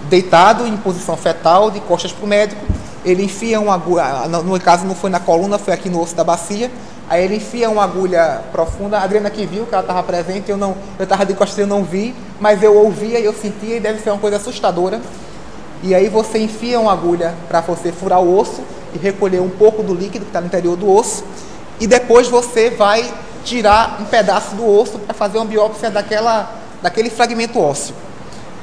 deitado 0.09 0.67
em 0.67 0.77
posição 0.79 1.17
fetal, 1.17 1.71
de 1.71 1.81
costas 1.81 2.13
para 2.13 2.25
o 2.25 2.29
médico, 2.29 2.65
ele 3.05 3.23
enfia 3.23 3.61
uma 3.61 3.75
agulha, 3.75 4.27
no 4.29 4.59
caso 4.59 4.87
não 4.87 4.95
foi 4.95 5.11
na 5.11 5.21
coluna, 5.21 5.59
foi 5.59 5.75
aqui 5.75 5.89
no 5.91 6.01
osso 6.01 6.15
da 6.15 6.25
bacia, 6.25 6.71
Aí 7.09 7.25
ele 7.25 7.37
enfia 7.37 7.71
uma 7.71 7.85
agulha 7.85 8.43
profunda. 8.51 8.99
A 8.99 9.05
Adriana 9.05 9.31
que 9.31 9.47
viu, 9.47 9.65
que 9.67 9.75
ela 9.75 9.83
estava 9.83 10.03
presente, 10.03 10.51
eu 10.51 10.57
não, 10.57 10.77
eu 10.99 11.05
estava 11.05 11.25
de 11.25 11.35
costas, 11.35 11.59
eu 11.59 11.67
não 11.67 11.85
vi, 11.85 12.15
mas 12.41 12.63
eu 12.63 12.77
ouvia 12.77 13.21
e 13.21 13.25
eu 13.25 13.33
sentia 13.33 13.77
e 13.77 13.81
deve 13.81 14.01
ser 14.01 14.11
uma 14.11 14.19
coisa 14.19 14.37
assustadora. 14.37 15.01
E 15.83 15.95
aí 15.95 16.09
você 16.09 16.39
enfia 16.39 16.81
uma 16.81 16.93
agulha 16.93 17.35
para 17.49 17.61
você 17.61 17.93
furar 17.93 18.21
o 18.21 18.37
osso 18.37 18.63
e 18.95 18.99
recolher 18.99 19.41
um 19.41 19.51
pouco 19.51 19.83
do 19.83 19.95
líquido 19.95 20.25
que 20.25 20.31
está 20.31 20.41
no 20.41 20.47
interior 20.47 20.77
do 20.77 20.91
osso. 20.91 21.25
E 21.79 21.87
depois 21.87 22.29
você 22.29 22.71
vai 22.71 23.13
tirar 23.45 23.99
um 24.01 24.05
pedaço 24.05 24.57
do 24.57 24.69
osso 24.69 24.99
para 24.99 25.15
fazer 25.15 25.39
uma 25.39 25.45
biópsia 25.45 25.91
daquela, 25.91 26.51
daquele 26.83 27.09
fragmento 27.09 27.61
ósseo. 27.61 27.95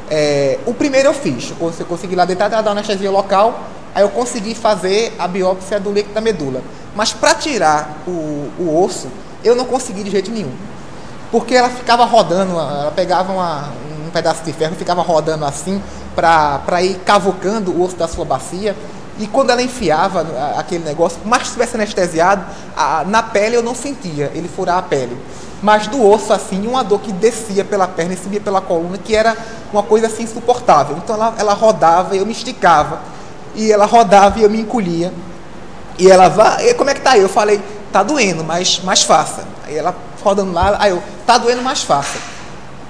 É, 0.09 0.59
o 0.65 0.73
primeiro 0.73 1.07
eu 1.07 1.13
fiz, 1.13 1.53
eu 1.79 1.85
consegui 1.85 2.15
lá 2.15 2.25
dentro 2.25 2.49
da 2.49 2.71
anestesia 2.71 3.09
local, 3.09 3.57
aí 3.95 4.03
eu 4.03 4.09
consegui 4.09 4.53
fazer 4.53 5.13
a 5.17 5.27
biópsia 5.27 5.79
do 5.79 5.93
líquido 5.93 6.13
da 6.13 6.21
medula. 6.21 6.61
Mas 6.95 7.11
para 7.13 7.33
tirar 7.33 7.97
o, 8.07 8.51
o 8.59 8.83
osso, 8.83 9.07
eu 9.43 9.55
não 9.55 9.65
consegui 9.65 10.03
de 10.03 10.11
jeito 10.11 10.31
nenhum. 10.31 10.51
Porque 11.31 11.55
ela 11.55 11.69
ficava 11.69 12.05
rodando, 12.05 12.51
ela 12.51 12.93
pegava 12.95 13.33
uma, 13.33 13.69
um 14.05 14.11
pedaço 14.11 14.43
de 14.43 14.53
ferro 14.53 14.73
e 14.73 14.77
ficava 14.77 15.01
rodando 15.01 15.45
assim 15.45 15.81
para 16.15 16.81
ir 16.83 16.99
cavucando 17.05 17.71
o 17.71 17.81
osso 17.81 17.95
da 17.95 18.07
sua 18.07 18.23
bacia. 18.23 18.75
E 19.17 19.27
quando 19.27 19.51
ela 19.51 19.61
enfiava 19.61 20.25
aquele 20.57 20.83
negócio, 20.83 21.19
que 21.19 21.37
estivesse 21.43 21.75
anestesiado, 21.75 22.45
a, 22.75 23.03
na 23.05 23.21
pele 23.21 23.55
eu 23.55 23.63
não 23.63 23.75
sentia 23.75 24.31
ele 24.33 24.47
furar 24.47 24.77
a 24.77 24.81
pele. 24.81 25.17
Mas 25.61 25.87
do 25.87 26.05
osso, 26.05 26.33
assim, 26.33 26.67
uma 26.67 26.83
dor 26.83 26.99
que 26.99 27.11
descia 27.11 27.63
pela 27.63 27.87
perna 27.87 28.13
e 28.13 28.17
subia 28.17 28.41
pela 28.41 28.59
coluna, 28.59 28.97
que 28.97 29.15
era 29.15 29.35
uma 29.71 29.81
coisa 29.81 30.07
assim 30.07 30.23
insuportável. 30.23 30.97
Então 30.97 31.15
ela, 31.15 31.33
ela 31.37 31.53
rodava, 31.53 32.15
eu 32.15 32.25
me 32.25 32.31
esticava. 32.31 32.99
E 33.55 33.71
ela 33.71 33.85
rodava 33.85 34.39
e 34.39 34.43
eu 34.43 34.49
me 34.49 34.59
encolhia. 34.59 35.13
E 35.97 36.09
ela, 36.09 36.27
vai, 36.27 36.73
como 36.73 36.89
é 36.89 36.93
que 36.93 37.01
tá 37.01 37.11
aí? 37.11 37.21
Eu 37.21 37.29
falei, 37.29 37.61
tá 37.91 38.01
doendo, 38.03 38.43
mas 38.43 38.79
mais 38.83 39.03
faça. 39.03 39.43
Aí 39.65 39.77
ela 39.77 39.95
rodando 40.23 40.51
lá, 40.51 40.75
aí 40.79 40.91
eu, 40.91 41.01
tá 41.25 41.37
doendo, 41.37 41.61
mais 41.61 41.83
faça. 41.83 42.17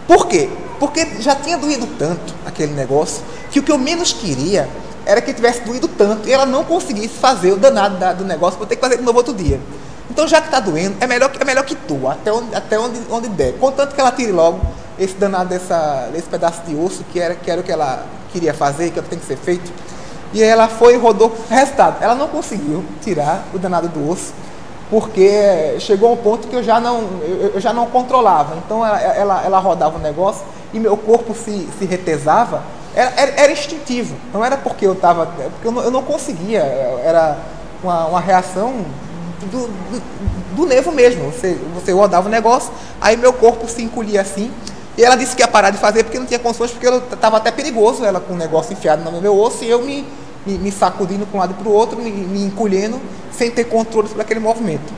Por 0.08 0.28
quê? 0.28 0.50
Porque 0.80 1.06
já 1.20 1.36
tinha 1.36 1.58
doído 1.58 1.88
tanto 1.98 2.34
aquele 2.46 2.74
negócio, 2.74 3.24
que 3.52 3.60
o 3.60 3.64
que 3.64 3.72
eu 3.72 3.78
menos 3.78 4.14
queria 4.14 4.68
era 5.06 5.22
que 5.22 5.34
tivesse 5.34 5.62
doído 5.62 5.88
tanto 5.88 6.28
e 6.28 6.32
ela 6.32 6.46
não 6.46 6.64
conseguisse 6.64 7.16
fazer 7.16 7.52
o 7.52 7.58
danado 7.58 7.98
da, 7.98 8.14
do 8.14 8.24
negócio, 8.24 8.58
vou 8.58 8.68
ter 8.68 8.76
que 8.76 8.82
fazer 8.82 8.98
de 8.98 9.04
novo 9.04 9.18
outro 9.18 9.34
dia. 9.34 9.60
Então, 10.10 10.28
já 10.28 10.40
que 10.40 10.48
está 10.48 10.60
doendo, 10.60 10.96
é 11.00 11.08
melhor, 11.08 11.32
é 11.40 11.46
melhor 11.46 11.64
que 11.66 11.76
tu, 11.76 12.08
até 12.08 12.32
onde, 12.32 12.54
até 12.56 12.78
onde, 12.78 13.00
onde 13.10 13.28
der. 13.30 13.54
Contanto 13.54 13.96
que 13.96 14.02
ela 14.02 14.12
tire 14.12 14.32
logo 14.32 14.62
esse 15.00 15.16
danado 15.16 15.50
dessa, 15.50 16.10
desse 16.14 16.28
pedaço 16.28 16.62
de 16.68 16.76
osso, 16.76 17.04
que 17.12 17.20
era, 17.20 17.36
que 17.36 17.50
era 17.50 17.62
o 17.62 17.64
que 17.64 17.72
ela 17.72 18.06
queria 18.32 18.54
fazer, 18.54 18.92
que 18.92 19.00
é 19.00 19.02
o 19.02 19.04
que 19.04 19.10
tem 19.10 19.20
que 19.20 19.26
ser 19.26 19.38
feito. 19.38 19.72
E 20.34 20.42
ela 20.42 20.68
foi 20.68 20.96
e 20.96 20.98
rodou. 20.98 21.32
Resultado, 21.50 21.98
ela 22.02 22.16
não 22.16 22.28
conseguiu 22.28 22.84
tirar 23.02 23.46
o 23.54 23.60
danado 23.60 23.88
do 23.88 24.10
osso, 24.10 24.34
porque 24.90 25.76
chegou 25.80 26.10
a 26.10 26.14
um 26.14 26.18
ponto 26.18 26.48
que 26.48 26.56
eu 26.56 26.64
já 26.64 26.80
não, 26.80 27.04
eu, 27.54 27.60
já 27.60 27.72
não 27.72 27.86
controlava. 27.86 28.56
Então, 28.66 28.86
ela, 28.86 29.00
ela, 29.00 29.44
ela 29.46 29.60
rodava 29.60 29.98
o 29.98 30.02
negócio 30.02 30.44
e 30.74 30.80
meu 30.80 30.98
corpo 30.98 31.36
se, 31.36 31.70
se 31.78 31.86
retesava 31.86 32.64
era, 32.96 33.12
era, 33.18 33.32
era, 33.42 33.52
instintivo, 33.52 34.16
não 34.32 34.46
era 34.46 34.56
porque 34.56 34.86
eu 34.86 34.94
estava. 34.94 35.26
Porque 35.26 35.68
eu 35.68 35.72
não, 35.72 35.82
eu 35.82 35.92
não, 35.92 36.04
conseguia, 36.04 36.60
era 36.60 37.38
uma, 37.84 38.06
uma 38.06 38.20
reação 38.20 38.86
do, 39.52 39.68
do, 39.68 40.56
do 40.56 40.66
nervo 40.68 40.92
mesmo. 40.92 41.32
Você, 41.32 41.58
você 41.74 41.92
rodava 41.92 42.28
o 42.28 42.32
negócio, 42.32 42.72
aí 43.02 43.18
meu 43.18 43.34
corpo 43.34 43.68
se 43.68 43.82
encolhia 43.82 44.22
assim. 44.22 44.52
E 44.96 45.04
ela 45.04 45.16
disse 45.16 45.36
que 45.36 45.42
ia 45.42 45.48
parar 45.48 45.72
de 45.72 45.80
fazer 45.80 46.04
porque 46.04 46.20
não 46.20 46.28
tinha 46.28 46.38
condições, 46.38 46.70
porque 46.70 46.86
estava 46.88 47.38
até 47.38 47.52
perigoso 47.52 48.06
ela 48.06 48.20
com 48.20 48.34
o 48.34 48.38
negócio 48.38 48.74
enfiado 48.74 49.04
no 49.10 49.20
meu 49.20 49.36
osso 49.36 49.64
e 49.64 49.70
eu 49.70 49.82
me, 49.82 50.06
me, 50.46 50.58
me 50.58 50.72
sacudindo 50.72 51.26
para 51.26 51.38
um 51.38 51.40
lado 51.40 51.56
e 51.58 51.62
para 51.62 51.70
o 51.70 51.74
outro, 51.74 52.00
me, 52.00 52.12
me 52.12 52.44
encolhendo, 52.44 53.00
sem 53.32 53.52
ter 53.52 53.66
controle 53.66 54.08
sobre 54.08 54.22
aquele 54.22 54.40
movimento. 54.40 54.94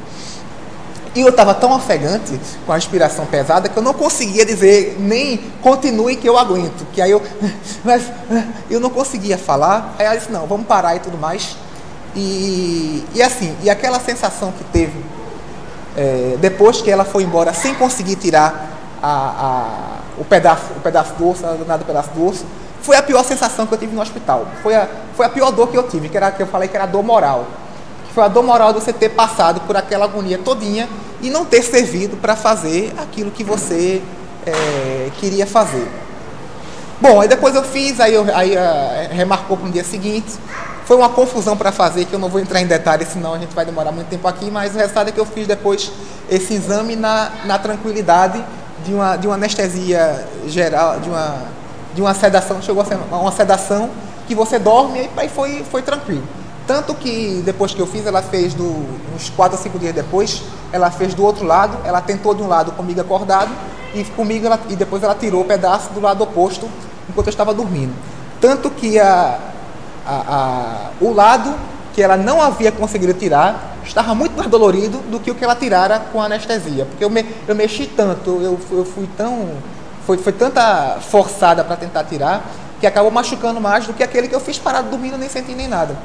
E 1.15 1.21
eu 1.21 1.29
estava 1.29 1.53
tão 1.53 1.71
ofegante, 1.71 2.38
com 2.65 2.73
a 2.73 2.75
respiração 2.75 3.25
pesada, 3.25 3.69
que 3.69 3.77
eu 3.77 3.84
não 3.84 3.93
conseguia 3.93 4.45
dizer 4.45 4.97
nem 4.99 5.38
continue 5.62 6.17
que 6.17 6.27
eu 6.27 6.38
aguento. 6.38 6.86
Que 6.91 7.01
aí 7.01 7.12
eu, 7.12 7.21
mas, 7.86 8.03
eu 8.69 8.79
não 8.79 8.89
conseguia 8.89 9.38
falar. 9.38 9.95
Aí 9.97 10.05
ela 10.05 10.15
disse, 10.15 10.31
não, 10.31 10.45
vamos 10.45 10.67
parar 10.67 10.95
e 10.95 10.99
tudo 10.99 11.17
mais. 11.17 11.55
E, 12.13 13.05
e 13.13 13.21
assim, 13.21 13.55
e 13.63 13.69
aquela 13.69 13.99
sensação 13.99 14.51
que 14.51 14.63
teve 14.65 15.15
é, 15.95 16.38
depois 16.39 16.81
que 16.81 16.91
ela 16.91 17.05
foi 17.05 17.23
embora 17.23 17.53
sem 17.53 17.73
conseguir 17.75 18.17
tirar 18.17 18.69
a, 19.01 19.08
a, 19.08 20.21
o, 20.21 20.25
pedaço, 20.25 20.65
o 20.75 20.81
pedaço 20.81 21.13
do 21.13 21.29
osso, 21.29 21.43
nada 21.65 21.84
pedaço 21.86 22.10
do 22.12 22.25
osso, 22.25 22.45
foi 22.86 22.95
a 22.95 23.02
pior 23.02 23.24
sensação 23.24 23.65
que 23.65 23.74
eu 23.74 23.78
tive 23.78 23.95
no 23.95 24.02
hospital. 24.02 24.48
Foi 24.62 24.76
a, 24.76 24.88
foi 25.15 25.26
a 25.26 25.30
pior 25.30 25.52
dor 25.52 25.67
que 25.69 25.78
eu 25.78 25.84
tive, 25.84 26.08
que 26.08 26.15
era 26.15 26.32
que 26.32 26.43
eu 26.43 26.48
falei 26.48 26.69
que 26.69 26.76
era 26.76 26.84
a 26.84 26.88
dor 26.88 27.04
moral. 27.04 27.48
Foi 28.13 28.24
a 28.24 28.28
dor 28.28 28.43
moral 28.43 28.71
de 28.71 28.80
você 28.80 28.93
ter 28.93 29.10
passado 29.10 29.60
por 29.62 29.76
aquela 29.76 30.06
agonia 30.06 30.38
todinha 30.38 30.88
e 31.19 31.30
não 31.30 31.43
ter 31.43 31.63
servido 31.63 32.15
para 32.15 32.36
fazer 32.36 32.93
aquilo 32.98 33.32
que 33.32 33.43
você 33.43 34.04
é, 34.45 35.10
queria 35.19 35.48
fazer. 35.48 35.89
Bom, 37.02 37.19
aí 37.19 37.28
depois 37.28 37.56
eu 37.56 37.63
fiz, 37.63 38.00
aí, 38.00 38.13
eu, 38.13 38.26
aí 38.34 38.56
uh, 38.56 39.13
remarcou 39.13 39.58
para 39.58 39.67
o 39.67 39.71
dia 39.71 39.84
seguinte. 39.84 40.34
Foi 40.86 40.95
uma 40.95 41.10
confusão 41.10 41.58
para 41.58 41.71
fazer, 41.71 42.06
que 42.06 42.13
eu 42.13 42.19
não 42.19 42.30
vou 42.30 42.39
entrar 42.39 42.62
em 42.62 42.67
detalhes, 42.67 43.08
senão 43.08 43.34
a 43.34 43.39
gente 43.39 43.54
vai 43.56 43.65
demorar 43.65 43.91
muito 43.91 44.08
tempo 44.08 44.28
aqui, 44.28 44.52
mas 44.52 44.76
o 44.76 44.78
resultado 44.78 45.10
é 45.10 45.12
que 45.12 45.19
eu 45.19 45.26
fiz 45.26 45.48
depois 45.48 45.91
esse 46.30 46.54
exame 46.54 46.95
na, 46.95 47.32
na 47.45 47.58
tranquilidade 47.58 48.41
de 48.86 48.93
uma, 48.93 49.17
de 49.17 49.26
uma 49.26 49.34
anestesia 49.34 50.28
geral, 50.45 51.00
de 51.00 51.10
uma, 51.10 51.36
de 51.95 52.01
uma 52.01 52.13
sedação, 52.13 52.62
chegou 52.62 52.84
a 52.84 52.86
ser 52.86 52.97
uma 53.10 53.31
sedação 53.31 53.89
que 54.27 54.36
você 54.36 54.60
dorme 54.60 55.10
e 55.23 55.29
foi, 55.29 55.63
foi 55.63 55.81
tranquilo. 55.81 56.23
Tanto 56.67 56.93
que 56.93 57.41
depois 57.45 57.73
que 57.73 57.79
eu 57.79 57.88
fiz, 57.88 58.05
ela 58.05 58.21
fez 58.21 58.53
do, 58.53 58.86
uns 59.15 59.29
4 59.29 59.58
ou 59.58 59.63
5 59.63 59.79
dias 59.79 59.95
depois, 59.95 60.41
ela 60.73 60.91
fez 60.91 61.13
do 61.13 61.23
outro 61.23 61.45
lado, 61.45 61.77
ela 61.86 62.01
tentou 62.01 62.34
de 62.34 62.41
um 62.41 62.47
lado 62.47 62.71
comigo 62.73 62.99
acordado 62.99 63.51
e 63.93 64.03
comigo 64.03 64.45
ela, 64.45 64.60
e 64.67 64.75
depois 64.75 65.01
ela 65.03 65.15
tirou 65.15 65.41
o 65.41 65.45
pedaço 65.45 65.91
do 65.93 66.01
lado 66.01 66.23
oposto 66.23 66.67
enquanto 67.10 67.27
eu 67.27 67.31
estava 67.31 67.53
dormindo. 67.53 67.93
Tanto 68.41 68.69
que 68.69 68.99
a, 68.99 69.39
a, 70.05 70.15
a, 70.15 70.89
o 70.99 71.13
lado 71.13 71.53
que 71.93 72.01
ela 72.01 72.17
não 72.17 72.41
havia 72.41 72.71
conseguido 72.71 73.13
tirar 73.13 73.77
estava 73.86 74.13
muito 74.13 74.36
mais 74.36 74.49
dolorido 74.49 74.97
do 75.10 75.19
que 75.19 75.31
o 75.31 75.36
que 75.36 75.43
ela 75.43 75.55
tirara 75.55 75.99
com 76.12 76.19
a 76.19 76.25
anestesia, 76.25 76.86
porque 76.86 77.05
eu, 77.05 77.10
me, 77.10 77.25
eu 77.47 77.55
mexi 77.55 77.86
tanto, 77.86 78.31
eu, 78.41 78.60
eu 78.71 78.84
fui 78.84 79.08
tão 79.15 79.49
foi, 80.05 80.17
foi 80.17 80.33
tanta 80.33 80.97
forçada 81.01 81.63
para 81.63 81.75
tentar 81.75 82.03
tirar 82.03 82.43
que 82.79 82.87
acabou 82.87 83.11
machucando 83.11 83.59
mais 83.59 83.87
do 83.87 83.93
que 83.93 84.03
aquele 84.03 84.27
que 84.27 84.35
eu 84.35 84.39
fiz 84.39 84.57
parado 84.57 84.89
dormindo 84.89 85.17
nem 85.17 85.29
senti 85.29 85.53
nem 85.53 85.67
nada. 85.67 85.95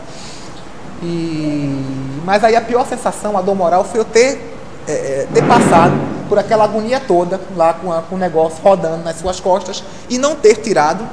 E, 1.02 1.84
mas 2.24 2.44
aí 2.44 2.54
a 2.54 2.60
pior 2.60 2.86
sensação, 2.86 3.36
a 3.36 3.42
dor 3.42 3.54
moral, 3.54 3.84
foi 3.84 4.00
eu 4.00 4.04
ter, 4.04 4.54
é, 4.86 4.92
é, 4.92 5.28
ter 5.32 5.42
passado 5.46 5.92
por 6.28 6.38
aquela 6.38 6.64
agonia 6.64 7.00
toda, 7.00 7.40
lá 7.56 7.74
com, 7.74 7.92
a, 7.92 8.02
com 8.02 8.14
o 8.14 8.18
negócio 8.18 8.62
rodando 8.62 9.02
nas 9.02 9.16
suas 9.16 9.40
costas, 9.40 9.82
e 10.08 10.18
não 10.18 10.36
ter 10.36 10.56
tirado, 10.56 11.06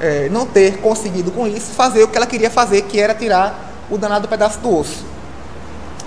é, 0.00 0.28
não 0.30 0.46
ter 0.46 0.78
conseguido 0.78 1.30
com 1.30 1.46
isso 1.46 1.72
fazer 1.72 2.02
o 2.02 2.08
que 2.08 2.16
ela 2.16 2.26
queria 2.26 2.50
fazer, 2.50 2.82
que 2.82 3.00
era 3.00 3.14
tirar 3.14 3.72
o 3.90 3.98
danado 3.98 4.28
pedaço 4.28 4.60
do 4.60 4.74
osso. 4.78 5.04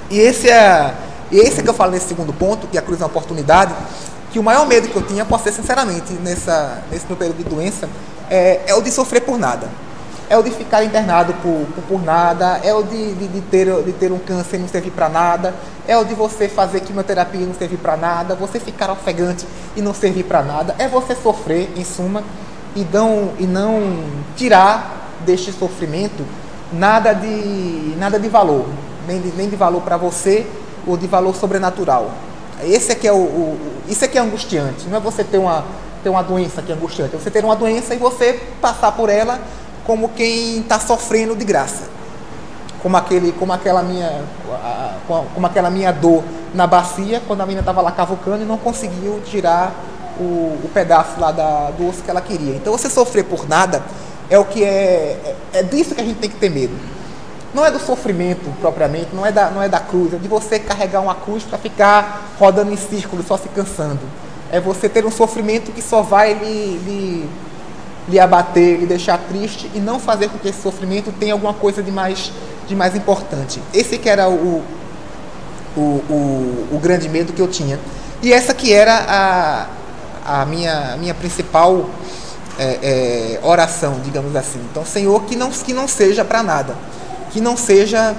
E 0.10 0.18
esse 0.18 0.50
é, 0.50 0.94
esse 1.32 1.60
é 1.60 1.64
que 1.64 1.70
eu 1.70 1.74
falo 1.74 1.92
nesse 1.92 2.08
segundo 2.08 2.32
ponto, 2.32 2.68
que 2.68 2.78
a 2.78 2.82
cruz 2.82 3.02
é 3.02 3.04
uma 3.04 3.10
oportunidade, 3.10 3.74
que 4.38 4.40
o 4.40 4.44
maior 4.44 4.68
medo 4.68 4.88
que 4.88 4.96
eu 4.96 5.02
tinha, 5.02 5.26
posso 5.26 5.46
ser 5.46 5.52
sinceramente, 5.52 6.14
nessa, 6.14 6.84
nesse 6.92 7.08
meu 7.08 7.18
período 7.18 7.38
de 7.38 7.44
doença, 7.44 7.90
é, 8.30 8.62
é 8.68 8.76
o 8.76 8.84
de 8.84 8.92
sofrer 8.92 9.22
por 9.22 9.36
nada 9.38 9.68
é 10.30 10.38
o 10.38 10.44
de 10.44 10.52
ficar 10.52 10.84
internado 10.84 11.34
por, 11.36 11.66
por, 11.74 11.84
por 11.86 12.04
nada, 12.04 12.60
é 12.62 12.74
o 12.74 12.84
de, 12.84 13.16
de, 13.16 13.28
de, 13.30 13.42
ter, 13.42 13.82
de 13.82 13.94
ter 13.94 14.12
um 14.12 14.20
câncer 14.20 14.58
e 14.58 14.60
não 14.60 14.68
servir 14.68 14.92
para 14.92 15.08
nada, 15.08 15.56
é 15.88 15.98
o 15.98 16.04
de 16.04 16.14
você 16.14 16.50
fazer 16.50 16.82
quimioterapia 16.82 17.42
e 17.42 17.46
não 17.46 17.54
servir 17.54 17.78
para 17.78 17.96
nada, 17.96 18.36
você 18.36 18.60
ficar 18.60 18.92
ofegante 18.92 19.48
e 19.74 19.82
não 19.82 19.94
servir 19.94 20.24
para 20.24 20.44
nada, 20.44 20.76
é 20.78 20.86
você 20.86 21.16
sofrer, 21.16 21.72
em 21.78 21.86
suma, 21.86 22.24
e 22.76 22.86
não, 22.92 23.32
e 23.40 23.48
não 23.48 24.04
tirar 24.36 25.14
deste 25.26 25.54
sofrimento 25.54 26.26
nada 26.74 27.14
de, 27.14 27.96
nada 27.98 28.20
de 28.20 28.28
valor, 28.28 28.66
nem 29.08 29.22
de, 29.22 29.30
nem 29.30 29.50
de 29.50 29.56
valor 29.56 29.82
para 29.82 29.96
você 29.96 30.46
ou 30.86 30.98
de 30.98 31.08
valor 31.08 31.34
sobrenatural. 31.38 32.12
Esse 32.64 32.96
que 32.96 33.08
é 33.08 33.14
o, 33.14 33.18
o, 33.18 33.60
isso 33.88 34.08
que 34.08 34.18
é 34.18 34.22
angustiante, 34.22 34.88
não 34.88 34.98
é 34.98 35.00
você 35.00 35.24
ter 35.24 35.38
uma, 35.38 35.64
ter 36.04 36.10
uma 36.10 36.24
doença 36.24 36.62
que 36.62 36.72
é 36.72 36.76
angustiante, 36.76 37.16
é 37.16 37.20
você 37.20 37.30
ter 37.30 37.44
uma 37.44 37.56
doença 37.56 37.94
e 37.94 37.98
você 37.98 38.34
passar 38.62 38.92
por 38.94 39.10
ela 39.10 39.40
como 39.86 40.10
quem 40.10 40.60
está 40.60 40.80
sofrendo 40.80 41.36
de 41.36 41.46
graça. 41.46 41.84
Como, 42.82 42.96
aquele, 42.96 43.32
como, 43.32 43.52
aquela 43.52 43.82
minha, 43.82 44.24
como 45.34 45.48
aquela 45.48 45.70
minha 45.70 45.92
dor 45.92 46.24
na 46.54 46.68
bacia, 46.68 47.22
quando 47.28 47.42
a 47.42 47.46
menina 47.46 47.62
estava 47.62 47.82
lá 47.82 47.92
cavucando 47.92 48.44
e 48.44 48.46
não 48.46 48.58
conseguiu 48.58 49.20
tirar 49.26 49.74
o, 50.20 50.60
o 50.64 50.70
pedaço 50.74 51.20
lá 51.20 51.32
da, 51.32 51.72
do 51.72 51.88
osso 51.88 52.04
que 52.04 52.10
ela 52.10 52.22
queria. 52.22 52.56
Então 52.56 52.72
você 52.72 52.90
sofrer 52.90 53.24
por 53.24 53.48
nada 53.48 53.84
é 54.30 54.38
o 54.38 54.46
que 54.46 54.64
é, 54.64 55.36
é, 55.54 55.60
é 55.60 55.64
disso 55.64 55.96
que 55.96 56.02
a 56.02 56.04
gente 56.04 56.20
tem 56.20 56.30
que 56.30 56.38
ter 56.38 56.50
medo. 56.50 56.76
Não 57.54 57.66
é 57.66 57.72
do 57.72 57.80
sofrimento 57.80 58.54
propriamente, 58.60 59.10
não 59.14 59.26
é 59.26 59.32
da, 59.32 59.50
não 59.50 59.62
é 59.62 59.70
da 59.70 59.80
cruz, 59.80 60.14
é 60.14 60.18
de 60.18 60.28
você 60.28 60.60
carregar 60.60 61.02
uma 61.02 61.16
cruz 61.16 61.44
para 61.44 61.58
ficar 61.58 62.34
rodando 62.40 62.72
em 62.72 62.78
círculo, 62.78 63.24
só 63.24 63.38
se 63.38 63.48
cansando. 63.50 64.02
É 64.52 64.60
você 64.60 64.88
ter 64.88 65.06
um 65.06 65.12
sofrimento 65.12 65.72
que 65.72 65.82
só 65.82 66.02
vai 66.02 66.34
lhe, 66.34 66.78
lhe 66.78 67.30
lhe 68.08 68.20
abater, 68.20 68.80
lhe 68.80 68.86
deixar 68.86 69.18
triste 69.18 69.70
e 69.76 69.80
não 69.80 70.00
fazer 70.00 70.30
com 70.30 70.38
que 70.38 70.48
esse 70.48 70.62
sofrimento 70.62 71.12
tenha 71.12 71.34
alguma 71.34 71.54
coisa 71.54 71.84
de 71.84 71.92
mais, 71.92 72.32
de 72.68 72.76
mais 72.76 72.96
importante. 72.96 73.62
Esse 73.74 73.98
que 73.98 74.10
era 74.10 74.30
o, 74.30 74.64
o, 75.76 75.82
o, 75.82 76.68
o 76.72 76.80
grande 76.82 77.10
medo 77.10 77.34
que 77.34 77.42
eu 77.42 77.48
tinha. 77.48 77.80
E 78.22 78.32
essa 78.32 78.54
que 78.54 78.74
era 78.74 79.06
a, 80.26 80.42
a 80.42 80.46
minha, 80.46 80.96
minha 80.98 81.14
principal 81.14 81.90
é, 82.58 82.80
é, 82.82 83.40
oração, 83.44 84.00
digamos 84.04 84.36
assim. 84.36 84.60
Então, 84.72 84.86
Senhor, 84.86 85.22
que 85.24 85.36
não, 85.36 85.52
que 85.52 85.74
não 85.74 85.88
seja 85.88 86.24
para 86.24 86.42
nada. 86.42 86.76
Que 87.38 87.42
não 87.42 87.56
seja 87.56 88.16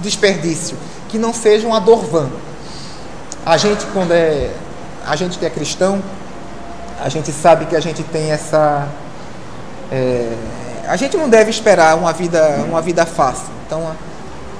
desperdício, 0.00 0.78
que 1.10 1.18
não 1.18 1.34
seja 1.34 1.66
uma 1.66 1.78
dor 1.78 2.06
vã. 2.06 2.26
A 3.44 3.58
gente 3.58 3.84
quando 3.92 4.12
é 4.12 4.50
a 5.06 5.14
gente 5.14 5.38
que 5.38 5.44
é 5.44 5.50
cristão, 5.50 6.02
a 6.98 7.10
gente 7.10 7.30
sabe 7.32 7.66
que 7.66 7.76
a 7.76 7.80
gente 7.80 8.02
tem 8.02 8.30
essa 8.30 8.88
é, 9.92 10.32
a 10.88 10.96
gente 10.96 11.18
não 11.18 11.28
deve 11.28 11.50
esperar 11.50 11.98
uma 11.98 12.14
vida 12.14 12.64
uma 12.66 12.80
vida 12.80 13.04
fácil. 13.04 13.48
Então 13.66 13.94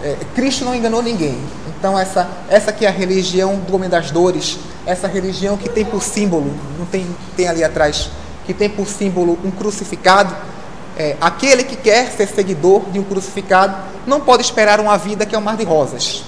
é, 0.03 0.15
Cristo 0.35 0.67
não 0.67 0.75
enganou 0.75 1.03
ninguém. 1.03 1.41
Então 1.67 1.99
essa 1.99 2.29
essa 2.51 2.75
que 2.75 2.85
é 2.85 2.89
a 2.89 2.93
religião 2.93 3.57
do 3.57 3.75
homem 3.77 3.89
das 3.89 4.11
dores, 4.11 4.59
essa 4.85 5.09
religião 5.09 5.57
que 5.57 5.71
tem 5.71 5.87
por 5.87 6.03
símbolo, 6.03 6.53
não 6.79 6.85
tem 6.85 7.07
tem 7.35 7.49
ali 7.49 7.65
atrás, 7.65 8.11
que 8.45 8.53
tem 8.53 8.69
por 8.69 8.87
símbolo 8.87 9.39
um 9.43 9.51
crucificado, 9.51 10.37
é, 10.97 11.17
aquele 11.21 11.65
que 11.65 11.77
quer 11.77 12.11
ser 12.11 12.27
seguidor 12.27 12.83
de 12.91 12.99
um 12.99 13.05
crucificado 13.05 13.77
não 14.07 14.21
pode 14.21 14.43
esperar 14.43 14.81
uma 14.81 14.97
vida 14.97 15.27
que 15.27 15.35
é 15.35 15.39
um 15.39 15.43
mar 15.43 15.57
de 15.57 15.65
rosas. 15.65 16.25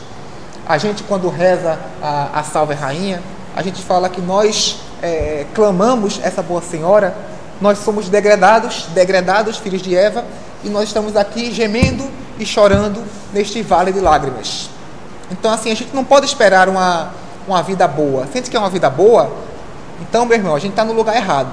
A 0.66 0.76
gente, 0.76 1.02
quando 1.02 1.28
reza 1.28 1.78
a, 2.02 2.40
a 2.40 2.42
Salve 2.42 2.74
Rainha, 2.74 3.22
a 3.56 3.62
gente 3.62 3.82
fala 3.82 4.08
que 4.08 4.20
nós 4.20 4.80
é, 5.02 5.46
clamamos 5.54 6.20
essa 6.22 6.42
Boa 6.42 6.60
Senhora, 6.60 7.16
nós 7.60 7.78
somos 7.78 8.08
degradados, 8.08 8.86
degradados, 8.94 9.56
filhos 9.56 9.80
de 9.80 9.96
Eva, 9.96 10.24
e 10.62 10.68
nós 10.68 10.84
estamos 10.84 11.16
aqui 11.16 11.50
gemendo 11.52 12.08
e 12.38 12.44
chorando 12.44 13.02
neste 13.32 13.62
vale 13.62 13.92
de 13.92 14.00
lágrimas. 14.00 14.68
Então, 15.30 15.50
assim, 15.52 15.70
a 15.70 15.74
gente 15.74 15.94
não 15.94 16.04
pode 16.04 16.26
esperar 16.26 16.68
uma, 16.68 17.12
uma 17.46 17.62
vida 17.62 17.88
boa. 17.88 18.26
Se 18.26 18.32
a 18.32 18.36
gente 18.36 18.50
quer 18.50 18.58
uma 18.58 18.70
vida 18.70 18.88
boa, 18.90 19.30
então, 20.00 20.24
meu 20.24 20.36
irmão, 20.36 20.54
a 20.54 20.58
gente 20.58 20.70
está 20.72 20.84
no 20.84 20.92
lugar 20.92 21.16
errado. 21.16 21.48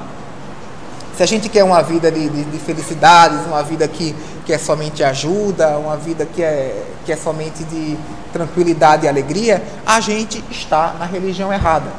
Se 1.15 1.23
a 1.23 1.25
gente 1.25 1.47
quer 1.47 1.63
uma 1.63 1.81
vida 1.81 2.11
de, 2.11 2.27
de, 2.27 2.43
de, 2.43 2.59
felicidades, 2.59 3.45
uma 3.47 3.63
vida 3.63 3.87
que, 3.87 4.13
que 4.45 4.51
é 4.51 4.57
somente 4.57 5.01
ajuda, 5.01 5.77
uma 5.77 5.95
vida 5.95 6.25
que 6.25 6.43
é, 6.43 6.83
que 7.05 7.11
é 7.11 7.15
somente 7.15 7.63
de 7.63 7.97
tranquilidade 8.33 9.05
e 9.05 9.07
alegria, 9.07 9.63
a 9.85 10.01
gente 10.01 10.43
está 10.51 10.93
na 10.99 11.05
religião 11.05 11.53
errada. 11.53 11.89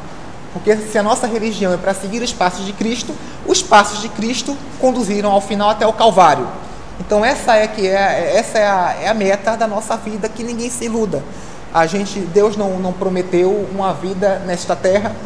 Porque 0.53 0.77
se 0.77 0.99
a 0.99 1.03
nossa 1.03 1.27
religião 1.27 1.73
é 1.73 1.79
para 1.79 1.95
seguir 1.95 2.23
os 2.23 2.31
passos 2.31 2.67
de 2.67 2.75
Cristo, 2.75 3.15
os 3.47 3.63
passos 3.63 4.03
de 4.03 4.11
Cristo 4.11 4.55
conduziram 4.79 5.31
ao 5.31 5.41
final 5.41 5.71
até 5.71 5.87
o 5.87 5.95
Calvário. 5.95 6.47
Então 7.01 7.25
essa 7.25 7.57
é 7.57 7.67
que 7.67 7.87
é, 7.87 8.37
essa 8.37 8.59
é 8.59 8.67
a, 8.67 8.97
é 9.01 9.09
a 9.09 9.15
meta 9.15 9.57
da 9.57 9.67
nossa 9.67 9.97
vida, 9.97 10.29
que 10.29 10.45
ninguém 10.45 10.69
se 10.69 10.85
iluda. 10.85 11.23
A 11.73 11.87
gente, 11.87 12.21
Deus 12.21 12.55
não, 12.55 12.79
não 12.79 12.93
prometeu 12.93 13.67
uma 13.73 13.95
vida 13.95 14.43
nesta 14.47 14.77
terra 14.77 15.17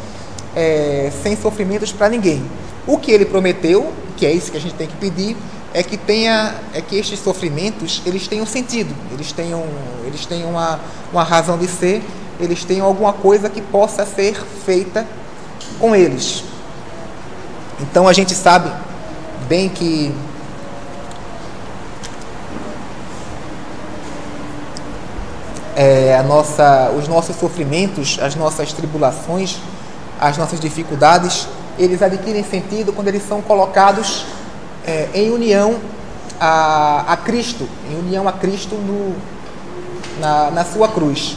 é, 0.55 1.11
sem 1.25 1.37
sofrimentos 1.37 1.91
para 1.91 2.09
ninguém. 2.09 2.49
O 2.91 2.99
que 2.99 3.13
ele 3.13 3.25
prometeu, 3.25 3.93
que 4.17 4.27
é 4.27 4.33
isso 4.33 4.51
que 4.51 4.57
a 4.57 4.61
gente 4.61 4.75
tem 4.75 4.89
que 4.89 4.97
pedir, 4.97 5.37
é 5.73 5.81
que 5.81 5.97
tenha, 5.97 6.57
é 6.75 6.81
que 6.81 6.97
estes 6.97 7.21
sofrimentos 7.21 8.03
eles 8.05 8.27
tenham 8.27 8.45
sentido, 8.45 8.93
eles 9.13 9.31
tenham, 9.31 9.65
eles 10.05 10.27
tenham 10.27 10.51
uma, 10.51 10.81
uma 11.13 11.23
razão 11.23 11.57
de 11.57 11.69
ser, 11.69 12.03
eles 12.41 12.65
tenham 12.65 12.85
alguma 12.85 13.13
coisa 13.13 13.49
que 13.49 13.63
possa 13.63 14.05
ser 14.05 14.35
feita 14.35 15.07
com 15.79 15.95
eles. 15.95 16.43
Então 17.79 18.09
a 18.09 18.13
gente 18.13 18.35
sabe 18.35 18.73
bem 19.49 19.69
que 19.69 20.13
é, 25.77 26.17
a 26.19 26.25
nossa, 26.25 26.91
os 26.99 27.07
nossos 27.07 27.37
sofrimentos, 27.37 28.19
as 28.21 28.35
nossas 28.35 28.73
tribulações, 28.73 29.59
as 30.21 30.37
nossas 30.37 30.59
dificuldades, 30.59 31.47
eles 31.83 32.03
adquirem 32.03 32.45
sentido 32.45 32.93
quando 32.93 33.09
eles 33.09 33.27
são 33.27 33.41
colocados 33.41 34.27
é, 34.87 35.09
em 35.15 35.31
união 35.31 35.77
a, 36.39 37.13
a, 37.13 37.17
Cristo, 37.17 37.69
em 37.91 37.99
união 37.99 38.29
a 38.29 38.33
Cristo 38.33 38.75
no, 38.75 39.15
na, 40.21 40.51
na 40.51 40.65
sua 40.65 40.89
cruz. 40.89 41.37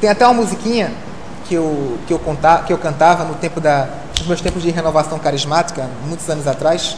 Tem 0.00 0.10
até 0.10 0.26
uma 0.26 0.34
musiquinha 0.34 0.92
que 1.46 1.54
eu, 1.54 1.98
que 2.06 2.12
eu, 2.12 2.20
que 2.66 2.72
eu 2.72 2.78
cantava 2.78 3.24
no 3.24 3.34
tempo 3.34 3.60
da, 3.60 3.88
nos 4.18 4.26
meus 4.26 4.40
tempos 4.40 4.62
de 4.62 4.70
renovação 4.70 5.18
carismática, 5.18 5.88
muitos 6.06 6.28
anos 6.28 6.46
atrás, 6.46 6.96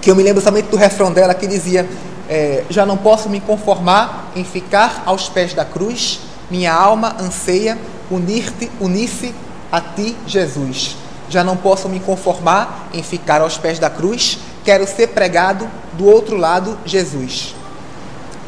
que 0.00 0.10
eu 0.10 0.16
me 0.16 0.22
lembro 0.22 0.42
somente 0.42 0.66
do 0.66 0.76
refrão 0.76 1.12
dela 1.12 1.34
que 1.34 1.46
dizia: 1.46 1.88
é, 2.28 2.64
Já 2.68 2.84
não 2.84 2.96
posso 2.96 3.28
me 3.28 3.40
conformar 3.40 4.30
em 4.34 4.44
ficar 4.44 5.02
aos 5.06 5.28
pés 5.28 5.54
da 5.54 5.64
cruz, 5.64 6.20
minha 6.50 6.72
alma 6.72 7.16
anseia 7.20 7.78
unir-te, 8.10 8.70
unir-se 8.80 9.34
a 9.70 9.80
ti, 9.80 10.16
Jesus. 10.26 11.07
Já 11.28 11.44
não 11.44 11.56
posso 11.56 11.88
me 11.88 12.00
conformar 12.00 12.88
em 12.92 13.02
ficar 13.02 13.40
aos 13.40 13.58
pés 13.58 13.78
da 13.78 13.90
cruz, 13.90 14.38
quero 14.64 14.86
ser 14.86 15.08
pregado 15.08 15.68
do 15.94 16.06
outro 16.06 16.36
lado, 16.36 16.78
Jesus. 16.84 17.54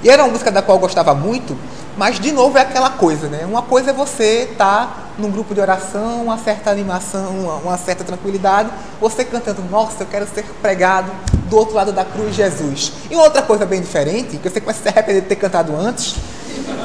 E 0.02 0.08
era 0.08 0.22
uma 0.22 0.32
música 0.32 0.50
da 0.50 0.62
qual 0.62 0.78
eu 0.78 0.80
gostava 0.80 1.14
muito, 1.14 1.56
mas 1.96 2.18
de 2.18 2.32
novo 2.32 2.56
é 2.56 2.62
aquela 2.62 2.90
coisa, 2.90 3.28
né? 3.28 3.44
Uma 3.44 3.62
coisa 3.62 3.90
é 3.90 3.92
você 3.92 4.48
estar 4.50 4.86
tá 4.86 4.96
num 5.18 5.30
grupo 5.30 5.54
de 5.54 5.60
oração, 5.60 6.22
uma 6.22 6.38
certa 6.38 6.70
animação, 6.70 7.30
uma, 7.30 7.54
uma, 7.56 7.76
certa 7.76 8.02
tranquilidade, 8.02 8.70
você 9.00 9.24
cantando, 9.24 9.62
nossa, 9.70 10.02
eu 10.02 10.06
quero 10.06 10.26
ser 10.26 10.44
pregado 10.62 11.10
do 11.50 11.56
outro 11.56 11.74
lado 11.74 11.92
da 11.92 12.04
cruz, 12.04 12.34
Jesus. 12.34 12.92
E 13.10 13.16
outra 13.16 13.42
coisa 13.42 13.66
bem 13.66 13.80
diferente, 13.80 14.38
que 14.38 14.48
você 14.48 14.60
começa 14.60 14.80
a 14.80 14.82
se 14.84 14.88
arrepender 14.88 15.22
de 15.22 15.28
ter 15.28 15.36
cantado 15.36 15.76
antes, 15.76 16.16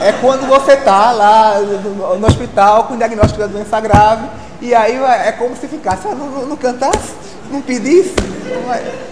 é 0.01 0.11
quando 0.13 0.47
você 0.47 0.73
está 0.73 1.11
lá 1.11 1.59
no, 1.59 2.19
no 2.19 2.27
hospital 2.27 2.85
com 2.85 2.97
diagnóstico 2.97 3.39
da 3.39 3.47
doença 3.47 3.79
grave 3.79 4.27
e 4.61 4.73
aí 4.73 4.97
é 4.97 5.31
como 5.33 5.55
se 5.55 5.67
ficasse, 5.67 6.07
ah, 6.07 6.15
não, 6.15 6.45
não, 6.45 6.57
cantasse, 6.57 7.13
não 7.51 7.61
pedisse. 7.61 8.13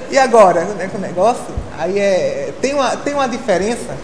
E 0.09 0.17
agora, 0.17 0.61
né, 0.65 0.87
com 0.91 0.97
o 0.97 1.01
negócio? 1.01 1.45
Aí 1.77 1.99
é, 1.99 2.53
tem, 2.61 2.73
uma, 2.73 2.95
tem 2.97 3.13
uma 3.13 3.27
diferença, 3.27 3.95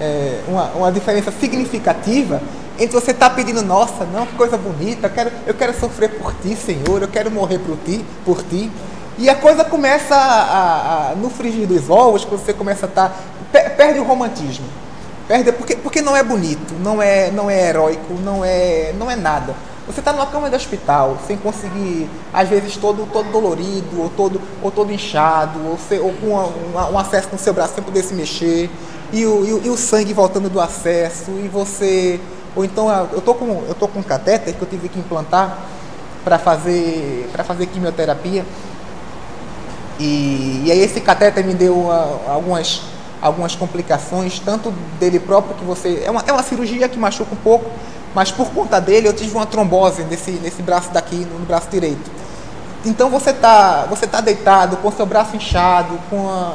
é, 0.00 0.40
uma, 0.48 0.64
uma 0.72 0.92
diferença 0.92 1.32
significativa 1.32 2.40
entre 2.78 2.98
você 2.98 3.12
estar 3.12 3.30
tá 3.30 3.34
pedindo, 3.34 3.62
nossa, 3.62 4.04
não, 4.04 4.26
que 4.26 4.34
coisa 4.34 4.56
bonita, 4.56 5.06
eu 5.06 5.10
quero, 5.10 5.32
eu 5.46 5.54
quero 5.54 5.78
sofrer 5.78 6.10
por 6.18 6.34
ti, 6.34 6.56
Senhor, 6.56 7.02
eu 7.02 7.08
quero 7.08 7.30
morrer 7.30 7.58
por 7.58 7.76
ti, 7.84 8.04
por 8.24 8.42
ti. 8.42 8.70
E 9.16 9.30
a 9.30 9.34
coisa 9.36 9.64
começa 9.64 10.14
a, 10.14 10.18
a, 10.18 11.10
a 11.10 11.14
no 11.14 11.30
frigir 11.30 11.68
dos 11.68 11.88
ovos, 11.88 12.24
você 12.24 12.52
começa 12.52 12.86
a 12.86 12.88
estar. 12.88 13.08
Tá, 13.52 13.70
perde 13.70 14.00
o 14.00 14.04
romantismo. 14.04 14.66
Perde, 15.28 15.52
porque, 15.52 15.76
porque 15.76 16.02
não 16.02 16.16
é 16.16 16.22
bonito, 16.22 16.74
não 16.82 17.00
é, 17.00 17.30
não 17.30 17.48
é 17.48 17.68
heróico, 17.68 18.12
não 18.24 18.44
é, 18.44 18.92
não 18.98 19.08
é 19.08 19.14
nada. 19.14 19.54
Você 19.86 20.00
está 20.00 20.14
numa 20.14 20.26
cama 20.26 20.48
de 20.48 20.56
hospital, 20.56 21.18
sem 21.26 21.36
conseguir, 21.36 22.08
às 22.32 22.48
vezes 22.48 22.76
todo, 22.76 23.06
todo 23.12 23.30
dolorido, 23.30 24.00
ou 24.00 24.08
todo, 24.08 24.40
ou 24.62 24.70
todo 24.70 24.90
inchado, 24.90 25.58
ou, 25.68 25.78
se, 25.78 25.98
ou 25.98 26.10
com 26.14 26.26
uma, 26.26 26.88
um 26.88 26.98
acesso 26.98 27.28
no 27.30 27.38
seu 27.38 27.52
braço 27.52 27.74
sem 27.74 27.84
poder 27.84 28.02
se 28.02 28.14
mexer, 28.14 28.70
e 29.12 29.26
o, 29.26 29.44
e 29.44 29.52
o, 29.52 29.66
e 29.66 29.68
o 29.68 29.76
sangue 29.76 30.14
voltando 30.14 30.48
do 30.48 30.58
acesso, 30.58 31.30
e 31.32 31.48
você. 31.48 32.18
Ou 32.56 32.64
então 32.64 32.88
eu 33.12 33.20
tô 33.20 33.34
com, 33.34 33.64
eu 33.68 33.74
tô 33.74 33.86
com 33.86 33.98
um 33.98 34.02
catéter 34.02 34.54
que 34.54 34.62
eu 34.62 34.68
tive 34.68 34.88
que 34.88 34.98
implantar 34.98 35.58
para 36.24 36.38
fazer, 36.38 37.28
fazer 37.44 37.66
quimioterapia. 37.66 38.44
E, 40.00 40.62
e 40.64 40.72
aí 40.72 40.80
esse 40.80 41.00
catéter 41.00 41.44
me 41.44 41.52
deu 41.52 41.78
uma, 41.78 42.20
algumas, 42.26 42.80
algumas 43.20 43.54
complicações, 43.54 44.38
tanto 44.38 44.72
dele 44.98 45.20
próprio 45.20 45.54
que 45.54 45.64
você. 45.64 46.02
É 46.06 46.10
uma, 46.10 46.24
é 46.26 46.32
uma 46.32 46.42
cirurgia 46.42 46.88
que 46.88 46.98
machuca 46.98 47.34
um 47.34 47.38
pouco 47.38 47.70
mas 48.14 48.30
por 48.30 48.50
conta 48.50 48.80
dele 48.80 49.08
eu 49.08 49.12
tive 49.12 49.34
uma 49.34 49.46
trombose 49.46 50.04
nesse, 50.04 50.30
nesse 50.32 50.62
braço 50.62 50.90
daqui, 50.90 51.16
no 51.16 51.44
braço 51.44 51.68
direito. 51.70 52.10
Então 52.86 53.08
você 53.08 53.30
está 53.30 53.86
você 53.88 54.06
tá 54.06 54.20
deitado 54.20 54.76
com 54.76 54.92
seu 54.92 55.06
braço 55.06 55.34
inchado, 55.34 55.98
com, 56.10 56.28
a, 56.28 56.52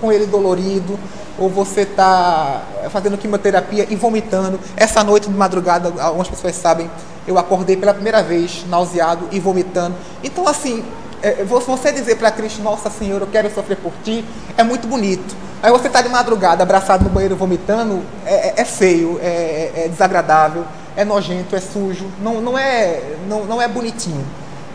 com 0.00 0.12
ele 0.12 0.26
dolorido, 0.26 0.98
ou 1.38 1.48
você 1.48 1.82
está 1.82 2.60
fazendo 2.90 3.16
quimioterapia 3.16 3.86
e 3.88 3.96
vomitando. 3.96 4.60
Essa 4.76 5.02
noite 5.02 5.28
de 5.28 5.34
madrugada, 5.34 5.92
algumas 6.02 6.28
pessoas 6.28 6.54
sabem, 6.54 6.90
eu 7.26 7.38
acordei 7.38 7.76
pela 7.76 7.94
primeira 7.94 8.22
vez 8.22 8.64
nauseado 8.68 9.26
e 9.32 9.40
vomitando. 9.40 9.94
Então, 10.22 10.46
assim, 10.46 10.84
é, 11.22 11.44
você 11.44 11.90
dizer 11.92 12.16
para 12.16 12.30
Cristo, 12.30 12.60
Nossa 12.62 12.90
Senhora, 12.90 13.24
eu 13.24 13.28
quero 13.28 13.52
sofrer 13.54 13.78
por 13.78 13.92
ti, 14.04 14.22
é 14.58 14.62
muito 14.62 14.86
bonito. 14.86 15.34
Aí 15.62 15.70
você 15.70 15.86
está 15.86 16.02
de 16.02 16.10
madrugada, 16.10 16.62
abraçado 16.62 17.04
no 17.04 17.10
banheiro 17.10 17.36
vomitando, 17.36 18.02
é, 18.26 18.48
é, 18.48 18.54
é 18.58 18.64
feio, 18.66 19.18
é, 19.22 19.72
é 19.74 19.88
desagradável 19.88 20.64
é 20.96 21.04
nojento, 21.04 21.54
é 21.54 21.60
sujo, 21.60 22.06
não, 22.20 22.40
não, 22.40 22.58
é, 22.58 23.16
não, 23.28 23.44
não 23.44 23.62
é 23.62 23.68
bonitinho. 23.68 24.24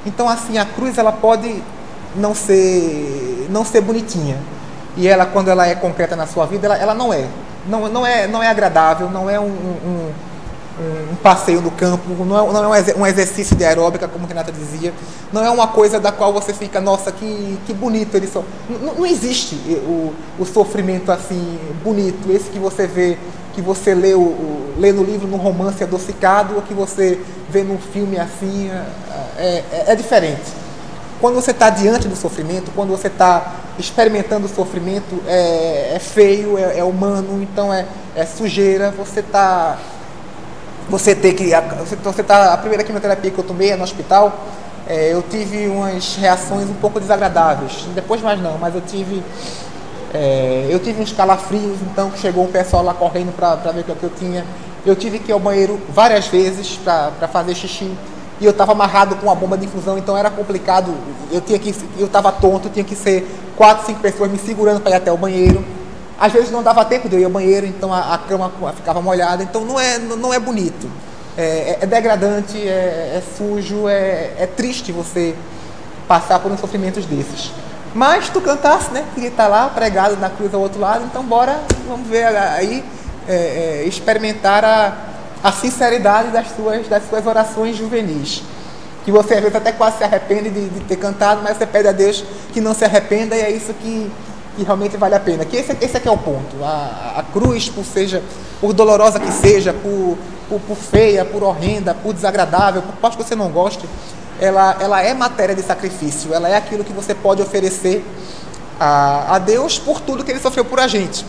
Então, 0.05 0.29
assim, 0.29 0.57
a 0.57 0.65
cruz 0.65 0.97
ela 0.97 1.11
pode 1.11 1.61
não 2.15 2.33
ser, 2.33 3.47
não 3.49 3.65
ser 3.65 3.81
bonitinha. 3.81 4.37
E 4.97 5.07
ela, 5.07 5.25
quando 5.25 5.49
ela 5.49 5.67
é 5.67 5.75
concreta 5.75 6.15
na 6.15 6.25
sua 6.27 6.45
vida, 6.45 6.67
ela, 6.67 6.77
ela 6.77 6.93
não 6.93 7.13
é. 7.13 7.25
Não, 7.67 7.89
não 7.89 8.05
é. 8.05 8.27
não 8.27 8.41
é 8.41 8.47
agradável, 8.47 9.09
não 9.09 9.29
é 9.29 9.39
um, 9.39 9.45
um, 9.45 10.11
um 11.11 11.15
passeio 11.15 11.61
no 11.61 11.71
campo, 11.71 12.03
não 12.23 12.37
é, 12.37 12.53
não 12.53 12.75
é 12.75 12.95
um 12.95 13.05
exercício 13.05 13.55
de 13.55 13.63
aeróbica, 13.63 14.07
como 14.07 14.27
Renata 14.27 14.51
dizia. 14.51 14.93
Não 15.33 15.43
é 15.43 15.49
uma 15.49 15.67
coisa 15.67 15.99
da 15.99 16.11
qual 16.11 16.31
você 16.31 16.53
fica, 16.53 16.79
nossa, 16.79 17.11
que, 17.11 17.57
que 17.65 17.73
bonito 17.73 18.15
ele 18.15 18.27
só. 18.27 18.43
Não, 18.69 18.93
não 18.93 19.05
existe 19.05 19.55
o, 19.55 20.13
o 20.39 20.45
sofrimento 20.45 21.11
assim, 21.11 21.59
bonito, 21.83 22.31
esse 22.31 22.49
que 22.49 22.59
você 22.59 22.87
vê 22.87 23.17
que 23.55 23.61
você 23.61 23.95
lê, 23.95 24.13
o, 24.13 24.73
lê 24.77 24.91
no 24.91 25.03
livro 25.03 25.27
num 25.27 25.37
romance 25.37 25.81
adocicado 25.81 26.55
ou 26.55 26.61
que 26.61 26.73
você 26.73 27.19
vê 27.49 27.63
num 27.63 27.77
filme 27.77 28.19
assim, 28.19 28.69
é, 29.37 29.63
é, 29.71 29.83
é 29.87 29.95
diferente. 29.95 30.43
Quando 31.21 31.35
você 31.35 31.51
está 31.51 31.69
diante 31.69 32.09
do 32.09 32.15
sofrimento, 32.15 32.71
quando 32.75 32.89
você 32.89 33.07
está 33.07 33.55
experimentando 33.79 34.45
o 34.45 34.49
sofrimento 34.49 35.21
é, 35.25 35.93
é 35.95 35.99
feio, 35.99 36.57
é, 36.57 36.79
é, 36.79 36.83
humano, 36.83 37.41
então 37.41 37.73
é, 37.73 37.85
é 38.15 38.25
sujeira. 38.25 38.91
Você 38.97 39.21
está 39.21 39.77
você 40.89 41.15
ter 41.15 41.33
que 41.33 41.49
você, 42.03 42.21
tá 42.21 42.53
a 42.53 42.57
primeira 42.57 42.83
quimioterapia 42.83 43.31
que 43.31 43.39
eu 43.39 43.43
tomei 43.43 43.75
no 43.75 43.83
hospital 43.83 44.45
é, 44.87 45.11
eu 45.11 45.23
tive 45.23 45.67
umas 45.67 46.15
reações 46.15 46.69
um 46.69 46.75
pouco 46.75 46.99
desagradáveis 46.99 47.87
depois 47.95 48.21
mais 48.21 48.39
não 48.39 48.59
mas 48.59 48.75
eu 48.75 48.81
tive 48.81 49.23
é, 50.15 50.67
eu 50.69 50.79
tive 50.79 51.01
uns 51.01 51.11
calafrios 51.11 51.79
então 51.81 52.11
chegou 52.15 52.43
um 52.43 52.51
pessoal 52.51 52.83
lá 52.83 52.93
correndo 52.93 53.35
para 53.35 53.55
ver 53.71 53.81
o 53.81 53.83
que 53.83 54.03
eu 54.03 54.11
tinha. 54.17 54.45
Eu 54.85 54.95
tive 54.95 55.19
que 55.19 55.31
ir 55.31 55.33
ao 55.33 55.39
banheiro 55.39 55.79
várias 55.89 56.27
vezes 56.27 56.79
para 56.83 57.27
fazer 57.31 57.55
xixi. 57.55 57.91
E 58.39 58.45
eu 58.45 58.51
estava 58.51 58.73
amarrado 58.73 59.15
com 59.15 59.27
uma 59.27 59.35
bomba 59.35 59.57
de 59.57 59.65
infusão 59.65 59.97
então 59.97 60.17
era 60.17 60.29
complicado. 60.29 60.93
Eu 61.31 61.41
tinha 61.41 61.57
que 61.59 61.73
eu 61.97 62.07
estava 62.07 62.31
tonto 62.31 62.69
tinha 62.69 62.83
que 62.85 62.95
ser 62.95 63.27
quatro 63.55 63.85
cinco 63.85 63.99
pessoas 63.99 64.31
me 64.31 64.37
segurando 64.37 64.81
para 64.81 64.91
ir 64.91 64.95
até 64.95 65.11
o 65.11 65.17
banheiro. 65.17 65.63
Às 66.19 66.31
vezes 66.31 66.49
não 66.49 66.63
dava 66.63 66.85
tempo 66.85 67.09
de 67.09 67.15
eu 67.15 67.19
ir 67.19 67.25
ao 67.25 67.31
banheiro, 67.31 67.65
então 67.65 67.93
a, 67.93 68.13
a 68.13 68.17
cama 68.17 68.51
ficava 68.73 69.01
molhada, 69.01 69.43
então 69.43 69.65
não 69.65 69.79
é, 69.79 69.97
não 69.97 70.33
é 70.33 70.39
bonito. 70.39 70.89
É, 71.37 71.41
é, 71.41 71.77
é 71.81 71.85
degradante, 71.85 72.57
é, 72.57 73.17
é 73.17 73.23
sujo, 73.37 73.89
é, 73.89 74.31
é, 74.37 74.47
triste 74.55 74.93
você 74.93 75.35
passar 76.07 76.39
por 76.39 76.49
uns 76.49 76.61
sofrimentos 76.61 77.05
desses. 77.05 77.51
Mas 77.95 78.27
tu 78.27 78.41
cantasse, 78.41 78.91
né? 78.91 79.05
Queria 79.13 79.29
estar 79.29 79.47
lá 79.47 79.69
pregado 79.69 80.17
na 80.17 80.29
cruz 80.29 80.53
ao 80.53 80.59
outro 80.59 80.81
lado, 80.81 81.05
então 81.05 81.23
bora, 81.23 81.61
vamos 81.87 82.05
ver 82.09 82.25
aí, 82.25 82.83
é, 83.25 83.33
é, 83.33 83.83
experimentar 83.87 84.65
a, 84.65 84.93
a 85.41 85.51
sinceridade 85.53 86.29
das 86.29 86.47
suas, 86.53 86.85
das 86.89 87.07
suas 87.07 87.25
orações 87.25 87.77
juvenis. 87.77 88.43
Que 89.05 89.11
você 89.11 89.35
às 89.35 89.39
vezes 89.39 89.55
até 89.55 89.71
quase 89.71 89.99
se 89.99 90.03
arrepende 90.03 90.49
de, 90.49 90.67
de 90.67 90.79
ter 90.81 90.97
cantado, 90.97 91.39
mas 91.41 91.57
você 91.57 91.65
pede 91.65 91.87
a 91.87 91.93
Deus 91.93 92.25
que 92.51 92.59
não 92.59 92.73
se 92.73 92.83
arrependa 92.83 93.33
e 93.33 93.39
é 93.39 93.49
isso 93.49 93.73
que, 93.75 94.11
que 94.57 94.63
realmente 94.63 94.97
vale 94.97 95.15
a 95.15 95.19
pena. 95.19 95.45
Que 95.45 95.55
esse, 95.55 95.77
esse 95.79 95.95
aqui 95.95 96.09
é 96.09 96.11
o 96.11 96.17
ponto. 96.17 96.61
A, 96.61 97.13
a 97.19 97.23
cruz, 97.31 97.69
por 97.69 97.85
seja, 97.85 98.21
por 98.59 98.73
dolorosa 98.73 99.21
que 99.21 99.31
seja, 99.31 99.71
por, 99.71 100.17
por, 100.49 100.59
por, 100.59 100.75
feia, 100.75 101.23
por 101.23 101.43
horrenda, 101.43 101.93
por 101.93 102.13
desagradável, 102.13 102.81
por 102.81 102.95
parte 102.95 103.15
que 103.15 103.23
você 103.23 103.35
não 103.35 103.49
goste, 103.49 103.87
ela, 104.39 104.77
ela 104.79 105.01
é 105.01 105.13
matéria 105.13 105.55
de 105.55 105.61
sacrifício. 105.61 106.33
Ela 106.33 106.49
é 106.49 106.55
aquilo 106.55 106.83
que 106.83 106.93
você 106.93 107.13
pode 107.13 107.41
oferecer 107.41 108.05
a, 108.79 109.35
a 109.35 109.39
Deus 109.39 109.79
por 109.79 109.99
tudo 110.01 110.23
que 110.23 110.31
Ele 110.31 110.39
sofreu 110.39 110.65
por 110.65 110.79
a 110.79 110.87
gente. 110.87 111.25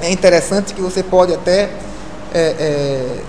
É 0.00 0.10
interessante 0.10 0.74
que 0.74 0.80
você 0.80 1.02
pode 1.02 1.32
até 1.32 1.70
é, 2.34 2.56
é, 2.58 3.20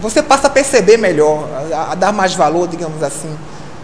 você 0.00 0.20
passa 0.20 0.48
a 0.48 0.50
perceber 0.50 0.96
melhor, 0.96 1.48
a, 1.72 1.92
a, 1.92 1.94
dar 1.94 2.12
mais 2.12 2.34
valor, 2.34 2.66
digamos 2.66 3.00
assim, 3.02 3.32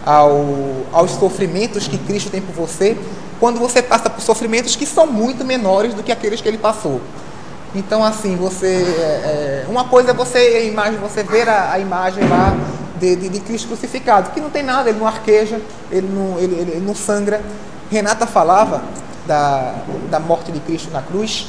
ao, 0.05 0.45
aos 0.91 1.11
sofrimentos 1.11 1.87
que 1.87 1.97
Cristo 1.97 2.29
tem 2.29 2.41
por 2.41 2.53
você, 2.53 2.97
quando 3.39 3.57
você 3.57 3.81
passa 3.81 4.09
por 4.09 4.21
sofrimentos 4.21 4.75
que 4.75 4.85
são 4.85 5.07
muito 5.07 5.45
menores 5.45 5.93
do 5.93 6.03
que 6.03 6.11
aqueles 6.11 6.41
que 6.41 6.47
ele 6.49 6.57
passou. 6.57 6.99
Então, 7.73 8.03
assim, 8.03 8.35
você. 8.35 8.67
É, 8.67 9.63
é 9.65 9.65
uma 9.69 9.85
coisa 9.85 10.11
é 10.11 10.13
você, 10.13 10.67
imagem, 10.67 10.99
você 10.99 11.23
ver 11.23 11.47
a, 11.47 11.71
a 11.71 11.79
imagem 11.79 12.27
lá 12.27 12.53
de, 12.99 13.15
de, 13.15 13.29
de, 13.29 13.39
Cristo 13.39 13.67
crucificado, 13.67 14.31
que 14.31 14.41
não 14.41 14.49
tem 14.49 14.63
nada, 14.63 14.89
ele 14.89 14.99
não 14.99 15.07
arqueja, 15.07 15.59
ele 15.91 16.07
não, 16.07 16.37
ele, 16.39 16.55
ele, 16.55 16.79
não 16.79 16.95
sangra. 16.95 17.41
Renata 17.89 18.27
falava 18.27 18.83
da, 19.25 19.75
da 20.09 20.19
morte 20.19 20.51
de 20.51 20.59
Cristo 20.59 20.91
na 20.91 21.01
cruz, 21.01 21.47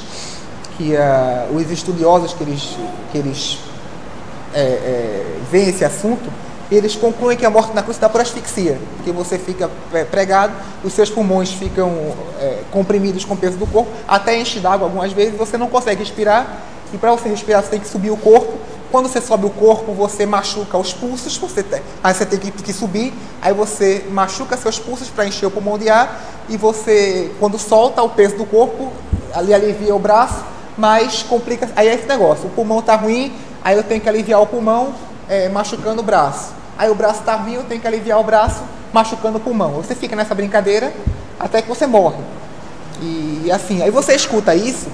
que 0.76 0.94
uh, 0.94 1.54
os 1.54 1.70
estudiosos 1.70 2.32
que 2.32 2.42
eles, 2.42 2.76
que 3.12 3.18
eles 3.18 3.58
é, 4.54 4.60
é, 4.60 5.36
veem 5.50 5.68
esse 5.68 5.84
assunto, 5.84 6.30
eles 6.70 6.94
concluem 6.94 7.36
que 7.36 7.44
a 7.44 7.50
morte 7.50 7.74
na 7.74 7.82
cruz 7.82 7.96
está 7.96 8.08
por 8.08 8.20
asfixia, 8.20 8.78
que 9.04 9.10
você 9.10 9.38
fica 9.38 9.68
é, 9.92 10.04
pregado, 10.04 10.52
os 10.84 10.92
seus 10.92 11.10
pulmões 11.10 11.50
ficam 11.50 12.14
é, 12.38 12.60
comprimidos 12.70 13.24
com 13.24 13.34
o 13.34 13.36
peso 13.36 13.56
do 13.56 13.66
corpo, 13.66 13.90
até 14.06 14.38
enche 14.38 14.60
d'água 14.60 14.86
algumas 14.86 15.12
vezes, 15.12 15.36
você 15.36 15.58
não 15.58 15.66
consegue 15.66 16.00
respirar, 16.00 16.62
e 16.92 16.98
para 16.98 17.10
você 17.12 17.28
respirar 17.28 17.62
você 17.62 17.70
tem 17.70 17.80
que 17.80 17.88
subir 17.88 18.10
o 18.10 18.16
corpo. 18.16 18.58
Quando 18.90 19.08
você 19.08 19.20
sobe 19.20 19.46
o 19.46 19.50
corpo, 19.50 19.92
você 19.92 20.26
machuca 20.26 20.76
os 20.76 20.92
pulsos, 20.92 21.36
você 21.36 21.62
tem, 21.62 21.80
aí 22.02 22.14
você 22.14 22.26
tem 22.26 22.38
que, 22.38 22.50
que 22.50 22.72
subir, 22.72 23.12
aí 23.40 23.54
você 23.54 24.06
machuca 24.10 24.56
seus 24.56 24.78
pulsos 24.78 25.08
para 25.08 25.26
encher 25.26 25.46
o 25.46 25.50
pulmão 25.50 25.78
de 25.78 25.88
ar, 25.88 26.20
e 26.48 26.56
você, 26.56 27.32
quando 27.38 27.58
solta 27.58 28.02
o 28.02 28.10
peso 28.10 28.36
do 28.36 28.44
corpo, 28.44 28.92
ali 29.32 29.54
alivia 29.54 29.94
o 29.94 29.98
braço, 29.98 30.44
mas 30.76 31.22
complica. 31.22 31.70
Aí 31.76 31.88
é 31.88 31.94
esse 31.94 32.06
negócio, 32.06 32.46
o 32.46 32.50
pulmão 32.50 32.80
está 32.80 32.96
ruim, 32.96 33.32
aí 33.62 33.76
eu 33.76 33.82
tenho 33.82 34.00
que 34.00 34.08
aliviar 34.08 34.40
o 34.40 34.46
pulmão, 34.46 34.94
é, 35.28 35.48
machucando 35.48 36.00
o 36.00 36.04
braço 36.04 36.60
aí 36.80 36.88
o 36.88 36.94
braço 36.94 37.20
está 37.20 37.36
ruim, 37.36 37.56
eu 37.56 37.64
tenho 37.64 37.78
que 37.78 37.86
aliviar 37.86 38.18
o 38.18 38.24
braço 38.24 38.62
machucando 38.90 39.36
o 39.36 39.40
pulmão. 39.40 39.72
Você 39.72 39.94
fica 39.94 40.16
nessa 40.16 40.34
brincadeira 40.34 40.90
até 41.38 41.60
que 41.60 41.68
você 41.68 41.86
morre. 41.86 42.16
E 43.02 43.50
assim, 43.52 43.82
aí 43.82 43.90
você 43.90 44.14
escuta 44.14 44.54
isso, 44.54 44.88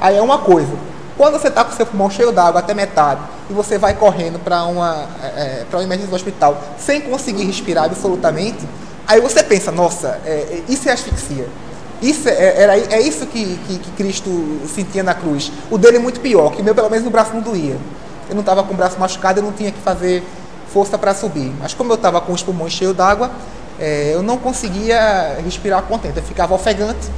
aí 0.00 0.16
é 0.16 0.20
uma 0.20 0.38
coisa. 0.38 0.72
Quando 1.18 1.32
você 1.32 1.48
está 1.48 1.64
com 1.64 1.72
o 1.72 1.74
seu 1.74 1.84
pulmão 1.84 2.08
cheio 2.08 2.30
d'água 2.30 2.60
até 2.60 2.72
metade 2.72 3.20
e 3.50 3.52
você 3.52 3.76
vai 3.76 3.92
correndo 3.92 4.38
para 4.38 4.62
uma, 4.62 5.04
é, 5.20 5.66
uma 5.72 5.82
emergência 5.82 6.08
do 6.08 6.14
hospital 6.14 6.62
sem 6.78 7.00
conseguir 7.00 7.44
respirar 7.44 7.86
absolutamente, 7.86 8.60
aí 9.04 9.20
você 9.20 9.42
pensa, 9.42 9.72
nossa, 9.72 10.20
é, 10.24 10.62
isso 10.68 10.88
é 10.88 10.92
asfixia. 10.92 11.48
Isso 12.00 12.28
é, 12.28 12.62
era, 12.62 12.78
é 12.78 13.00
isso 13.00 13.26
que, 13.26 13.58
que, 13.66 13.78
que, 13.80 13.90
Cristo 13.96 14.30
sentia 14.72 15.02
na 15.02 15.12
cruz. 15.12 15.50
O 15.68 15.76
dele 15.76 15.96
é 15.96 16.00
muito 16.00 16.20
pior, 16.20 16.52
que 16.52 16.62
o 16.62 16.64
meu 16.64 16.72
pelo 16.72 16.88
menos 16.88 17.04
o 17.04 17.10
braço 17.10 17.34
não 17.34 17.40
doía. 17.40 17.76
Eu 18.28 18.36
não 18.36 18.40
estava 18.40 18.62
com 18.62 18.72
o 18.72 18.76
braço 18.76 18.96
machucado, 19.00 19.40
eu 19.40 19.42
não 19.42 19.50
tinha 19.50 19.72
que 19.72 19.80
fazer 19.80 20.22
força 20.72 20.96
para 20.96 21.12
subir. 21.14 21.52
Mas 21.58 21.74
como 21.74 21.90
eu 21.90 21.96
estava 21.96 22.20
com 22.20 22.32
os 22.32 22.44
pulmões 22.44 22.72
cheios 22.72 22.94
d'água, 22.94 23.32
é, 23.80 24.12
eu 24.14 24.22
não 24.22 24.38
conseguia 24.38 25.40
respirar 25.44 25.82
contente. 25.82 26.18
Eu 26.18 26.22
ficava 26.22 26.54
ofegante, 26.54 27.10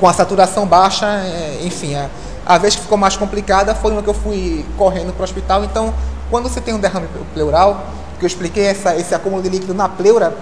com 0.00 0.08
a 0.08 0.12
saturação 0.12 0.66
baixa, 0.66 1.06
é, 1.06 1.60
enfim. 1.62 1.94
A, 1.94 2.10
a, 2.46 2.58
vez 2.58 2.74
que 2.74 2.82
ficou 2.82 2.98
mais 2.98 3.16
complicada 3.16 3.74
foi 3.74 3.92
uma 3.92 4.02
que 4.02 4.08
eu 4.08 4.14
fui 4.14 4.64
correndo 4.76 5.12
para 5.12 5.22
o 5.22 5.24
hospital. 5.24 5.64
Então, 5.64 5.94
quando 6.30 6.48
você 6.48 6.60
tem 6.60 6.74
um 6.74 6.78
derrame 6.78 7.08
pleural, 7.32 7.84
que 8.18 8.24
eu 8.24 8.26
expliquei 8.26 8.66
essa, 8.66 8.96
esse 8.96 9.14
acúmulo 9.14 9.42
de 9.42 9.48
líquido 9.48 9.74
na 9.74 9.88
pleura, 9.88 10.36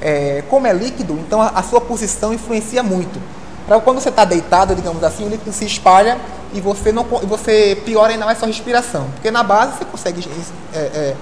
é, 0.00 0.42
como 0.48 0.66
é 0.66 0.72
líquido, 0.72 1.14
então 1.14 1.40
a, 1.40 1.48
a 1.48 1.62
sua 1.62 1.80
posição 1.80 2.34
influencia 2.34 2.82
muito. 2.82 3.20
Para 3.66 3.80
quando 3.80 4.00
você 4.00 4.08
está 4.08 4.24
deitado, 4.24 4.74
digamos 4.74 5.02
assim, 5.04 5.24
o 5.24 5.28
líquido 5.28 5.52
se 5.52 5.64
espalha 5.64 6.18
e 6.52 6.60
você 6.60 6.92
não 6.92 7.04
você 7.04 7.80
piora 7.84 8.12
ainda 8.12 8.24
mais 8.24 8.38
sua 8.38 8.48
respiração. 8.48 9.06
Porque 9.14 9.30
na 9.30 9.42
base 9.42 9.78
você 9.78 9.84
consegue. 9.84 10.28
É, 10.74 10.78
é, 10.78 11.16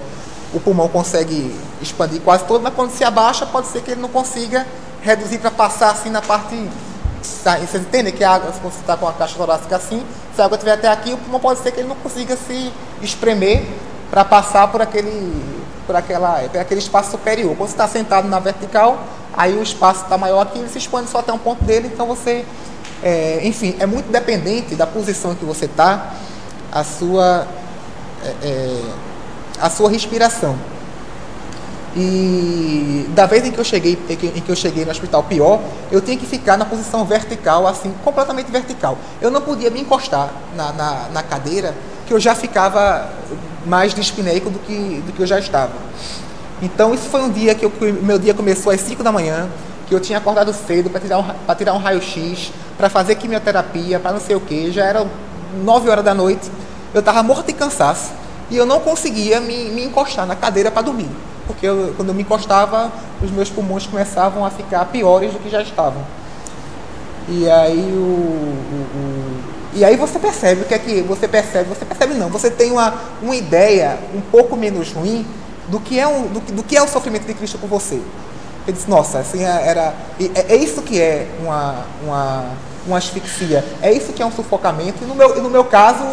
o 0.53 0.59
pulmão 0.59 0.89
consegue 0.89 1.55
expandir 1.81 2.19
quase 2.21 2.43
todo, 2.43 2.61
mas 2.61 2.73
quando 2.73 2.91
se 2.91 3.03
abaixa, 3.05 3.45
pode 3.45 3.67
ser 3.67 3.81
que 3.81 3.91
ele 3.91 4.01
não 4.01 4.09
consiga 4.09 4.67
reduzir 5.01 5.37
para 5.37 5.51
passar 5.51 5.91
assim 5.91 6.09
na 6.09 6.21
parte. 6.21 6.67
Vocês 7.21 7.83
entendem 7.83 8.11
que 8.11 8.23
a 8.23 8.31
água, 8.31 8.51
se 8.51 8.59
você 8.59 8.79
está 8.81 8.97
com 8.97 9.07
a 9.07 9.13
caixa 9.13 9.35
torácica 9.37 9.75
assim, 9.75 10.03
se 10.35 10.41
a 10.41 10.45
água 10.45 10.55
estiver 10.55 10.73
até 10.73 10.87
aqui, 10.87 11.13
o 11.13 11.17
pulmão 11.17 11.39
pode 11.39 11.59
ser 11.59 11.71
que 11.71 11.79
ele 11.79 11.89
não 11.89 11.95
consiga 11.95 12.35
se 12.35 12.71
espremer 13.01 13.65
para 14.09 14.23
passar 14.25 14.67
por 14.69 14.81
aquele, 14.81 15.43
por, 15.85 15.95
aquela, 15.95 16.43
por 16.49 16.59
aquele 16.59 16.79
espaço 16.79 17.11
superior. 17.11 17.55
Quando 17.55 17.69
você 17.69 17.75
está 17.75 17.87
sentado 17.87 18.27
na 18.27 18.39
vertical, 18.39 19.03
aí 19.33 19.57
o 19.57 19.63
espaço 19.63 20.03
está 20.03 20.17
maior 20.17 20.41
aqui, 20.41 20.59
ele 20.59 20.69
se 20.69 20.77
expande 20.77 21.09
só 21.09 21.19
até 21.19 21.31
um 21.31 21.37
ponto 21.37 21.63
dele, 21.63 21.89
então 21.93 22.05
você 22.05 22.45
é, 23.03 23.39
enfim, 23.43 23.75
é 23.79 23.85
muito 23.85 24.11
dependente 24.11 24.75
da 24.75 24.85
posição 24.85 25.33
que 25.33 25.43
você 25.43 25.65
está, 25.65 26.13
a 26.71 26.83
sua, 26.83 27.47
é, 28.23 28.47
é, 28.47 28.81
a 29.59 29.69
sua 29.69 29.89
respiração. 29.89 30.55
E 31.95 33.05
da 33.09 33.25
vez 33.25 33.45
em 33.45 33.51
que 33.51 33.57
eu 33.57 33.63
cheguei, 33.63 33.97
em 34.09 34.15
que 34.15 34.49
eu 34.49 34.55
cheguei 34.55 34.85
no 34.85 34.91
hospital 34.91 35.23
pior, 35.23 35.59
eu 35.91 35.99
tinha 35.99 36.15
que 36.15 36.25
ficar 36.25 36.57
na 36.57 36.63
posição 36.63 37.03
vertical, 37.05 37.67
assim, 37.67 37.93
completamente 38.03 38.49
vertical. 38.49 38.97
Eu 39.21 39.29
não 39.29 39.41
podia 39.41 39.69
me 39.69 39.81
encostar 39.81 40.29
na, 40.55 40.71
na, 40.71 41.09
na 41.13 41.23
cadeira, 41.23 41.75
que 42.07 42.13
eu 42.13 42.19
já 42.19 42.33
ficava 42.33 43.09
mais 43.65 43.93
dispineico 43.93 44.49
do 44.49 44.59
que, 44.59 45.03
do 45.05 45.11
que 45.11 45.21
eu 45.21 45.27
já 45.27 45.37
estava. 45.37 45.73
Então 46.61 46.93
isso 46.93 47.09
foi 47.09 47.21
um 47.21 47.29
dia 47.29 47.55
que 47.55 47.65
o 47.65 47.71
meu 48.01 48.19
dia 48.19 48.33
começou 48.33 48.71
às 48.71 48.79
5 48.81 49.03
da 49.03 49.11
manhã, 49.11 49.49
que 49.87 49.95
eu 49.95 49.99
tinha 49.99 50.17
acordado 50.17 50.53
cedo 50.53 50.89
para 50.89 51.01
tirar 51.55 51.73
um, 51.73 51.75
um 51.75 51.79
raio-x, 51.79 52.51
para 52.77 52.89
fazer 52.89 53.15
quimioterapia, 53.15 53.99
para 53.99 54.13
não 54.13 54.19
sei 54.19 54.35
o 54.35 54.39
que. 54.39 54.71
Já 54.71 54.85
eram 54.85 55.09
9 55.63 55.89
horas 55.89 56.05
da 56.05 56.13
noite, 56.13 56.49
eu 56.93 56.99
estava 56.99 57.21
morto 57.21 57.47
de 57.47 57.53
cansaço 57.53 58.11
e 58.49 58.55
eu 58.55 58.65
não 58.65 58.79
conseguia 58.79 59.41
me, 59.41 59.69
me 59.71 59.83
encostar 59.83 60.25
na 60.25 60.35
cadeira 60.35 60.71
para 60.71 60.83
dormir. 60.83 61.09
Porque 61.51 61.67
eu, 61.67 61.93
quando 61.97 62.09
eu 62.09 62.15
me 62.15 62.21
encostava, 62.21 62.91
os 63.21 63.29
meus 63.31 63.49
pulmões 63.49 63.85
começavam 63.85 64.45
a 64.45 64.49
ficar 64.49 64.85
piores 64.85 65.33
do 65.33 65.39
que 65.39 65.49
já 65.49 65.61
estavam. 65.61 66.01
E 67.27 67.49
aí 67.49 67.91
o, 67.93 67.97
o, 67.97 68.87
o, 68.95 69.41
e 69.73 69.85
aí 69.85 69.95
você 69.95 70.17
percebe 70.17 70.61
o 70.61 70.65
que 70.65 70.73
é 70.73 70.79
que 70.79 71.01
você 71.01 71.27
percebe, 71.27 71.69
você 71.69 71.85
percebe 71.85 72.13
não, 72.15 72.29
você 72.29 72.49
tem 72.49 72.71
uma, 72.71 72.93
uma 73.21 73.35
ideia 73.35 73.97
um 74.13 74.21
pouco 74.21 74.55
menos 74.55 74.91
ruim 74.91 75.25
do 75.67 75.79
que 75.79 75.99
é, 75.99 76.07
um, 76.07 76.23
do, 76.27 76.39
do 76.39 76.63
que 76.63 76.75
é 76.75 76.81
o 76.81 76.87
sofrimento 76.87 77.25
de 77.25 77.33
Cristo 77.33 77.57
por 77.57 77.69
você. 77.69 78.01
Ele 78.67 78.77
disse, 78.77 78.89
nossa, 78.89 79.19
assim 79.19 79.43
é, 79.43 79.67
era. 79.67 79.93
É, 80.35 80.53
é 80.53 80.55
isso 80.55 80.81
que 80.81 80.99
é 80.99 81.27
uma, 81.41 81.85
uma, 82.03 82.45
uma 82.85 82.97
asfixia. 82.97 83.63
É 83.81 83.91
isso 83.91 84.13
que 84.13 84.21
é 84.21 84.25
um 84.25 84.31
sufocamento. 84.31 85.03
E 85.03 85.05
no 85.05 85.15
meu, 85.15 85.41
no 85.41 85.49
meu 85.49 85.63
caso, 85.63 86.03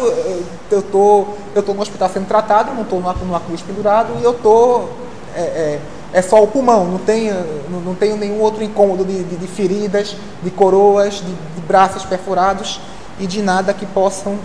eu 0.71 0.81
tô, 0.81 1.27
eu 1.53 1.61
tô 1.61 1.73
no 1.73 1.81
hospital 1.81 2.09
sendo 2.09 2.27
tratado, 2.27 2.73
não 2.73 2.83
estou 2.83 2.99
numa, 2.99 3.13
numa 3.13 3.39
cruz 3.39 3.61
pendurado, 3.61 4.13
e 4.19 4.23
eu 4.23 4.31
estou 4.31 4.89
é, 5.35 5.41
é, 5.41 5.79
é 6.13 6.21
só 6.21 6.43
o 6.43 6.47
pulmão, 6.47 6.85
não 6.85 6.97
tenho, 6.97 7.35
não, 7.85 7.95
tenho 7.95 8.17
nenhum 8.17 8.39
outro 8.39 8.63
incômodo 8.63 9.05
de, 9.05 9.23
de, 9.23 9.35
de 9.35 9.47
feridas, 9.47 10.15
de 10.41 10.49
coroas, 10.49 11.15
de, 11.15 11.33
de, 11.55 11.61
braços 11.67 12.03
perfurados 12.03 12.79
e 13.19 13.27
de 13.27 13.41
nada 13.41 13.73
que 13.73 13.85
possam 13.85 14.37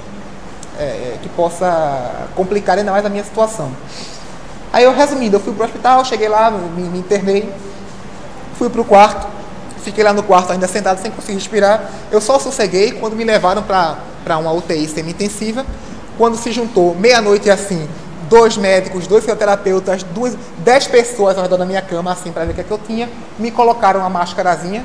é, 0.79 0.83
é 0.83 1.19
que 1.23 1.29
possa 1.31 2.29
complicar 2.35 2.77
ainda 2.77 2.91
mais 2.91 3.07
a 3.07 3.09
minha 3.09 3.25
situação. 3.25 3.71
Aí 4.73 4.85
eu 4.85 4.93
resumindo, 4.93 5.37
eu 5.37 5.41
fui 5.41 5.53
para 5.53 5.63
o 5.63 5.67
hospital, 5.67 6.05
cheguei 6.05 6.29
lá, 6.29 6.51
me, 6.51 6.83
me 6.83 6.99
internei, 6.99 7.49
fui 8.59 8.69
para 8.69 8.81
o 8.81 8.85
quarto, 8.85 9.27
fiquei 9.85 10.03
lá 10.03 10.13
no 10.13 10.23
quarto 10.23 10.53
ainda 10.53 10.67
sentado 10.67 11.01
sem 11.01 11.11
conseguir 11.11 11.35
respirar. 11.35 11.91
Eu 12.11 12.21
só 12.21 12.39
sosseguei 12.39 12.93
quando 12.93 13.15
me 13.15 13.23
levaram 13.23 13.63
para 13.63 14.39
uma 14.39 14.53
UTI 14.53 14.89
semi-intensiva. 14.89 15.65
Quando 16.19 16.37
se 16.37 16.53
juntou 16.53 16.95
meia-noite 16.95 17.51
assim, 17.51 17.89
dois 18.35 18.57
médicos, 18.57 19.07
dois 19.07 19.23
fisioterapeutas, 19.23 20.03
duas, 20.03 20.37
dez 20.59 20.89
pessoas 20.89 21.37
ao 21.37 21.45
redor 21.45 21.57
da 21.57 21.65
minha 21.65 21.81
cama, 21.81 22.11
assim, 22.11 22.33
para 22.33 22.45
ver 22.45 22.51
o 22.51 22.55
que, 22.57 22.61
é 22.63 22.65
que 22.65 22.71
eu 22.73 22.81
tinha, 22.85 23.09
me 23.39 23.53
colocaram 23.53 24.01
uma 24.01 24.11
máscarazinha, 24.11 24.85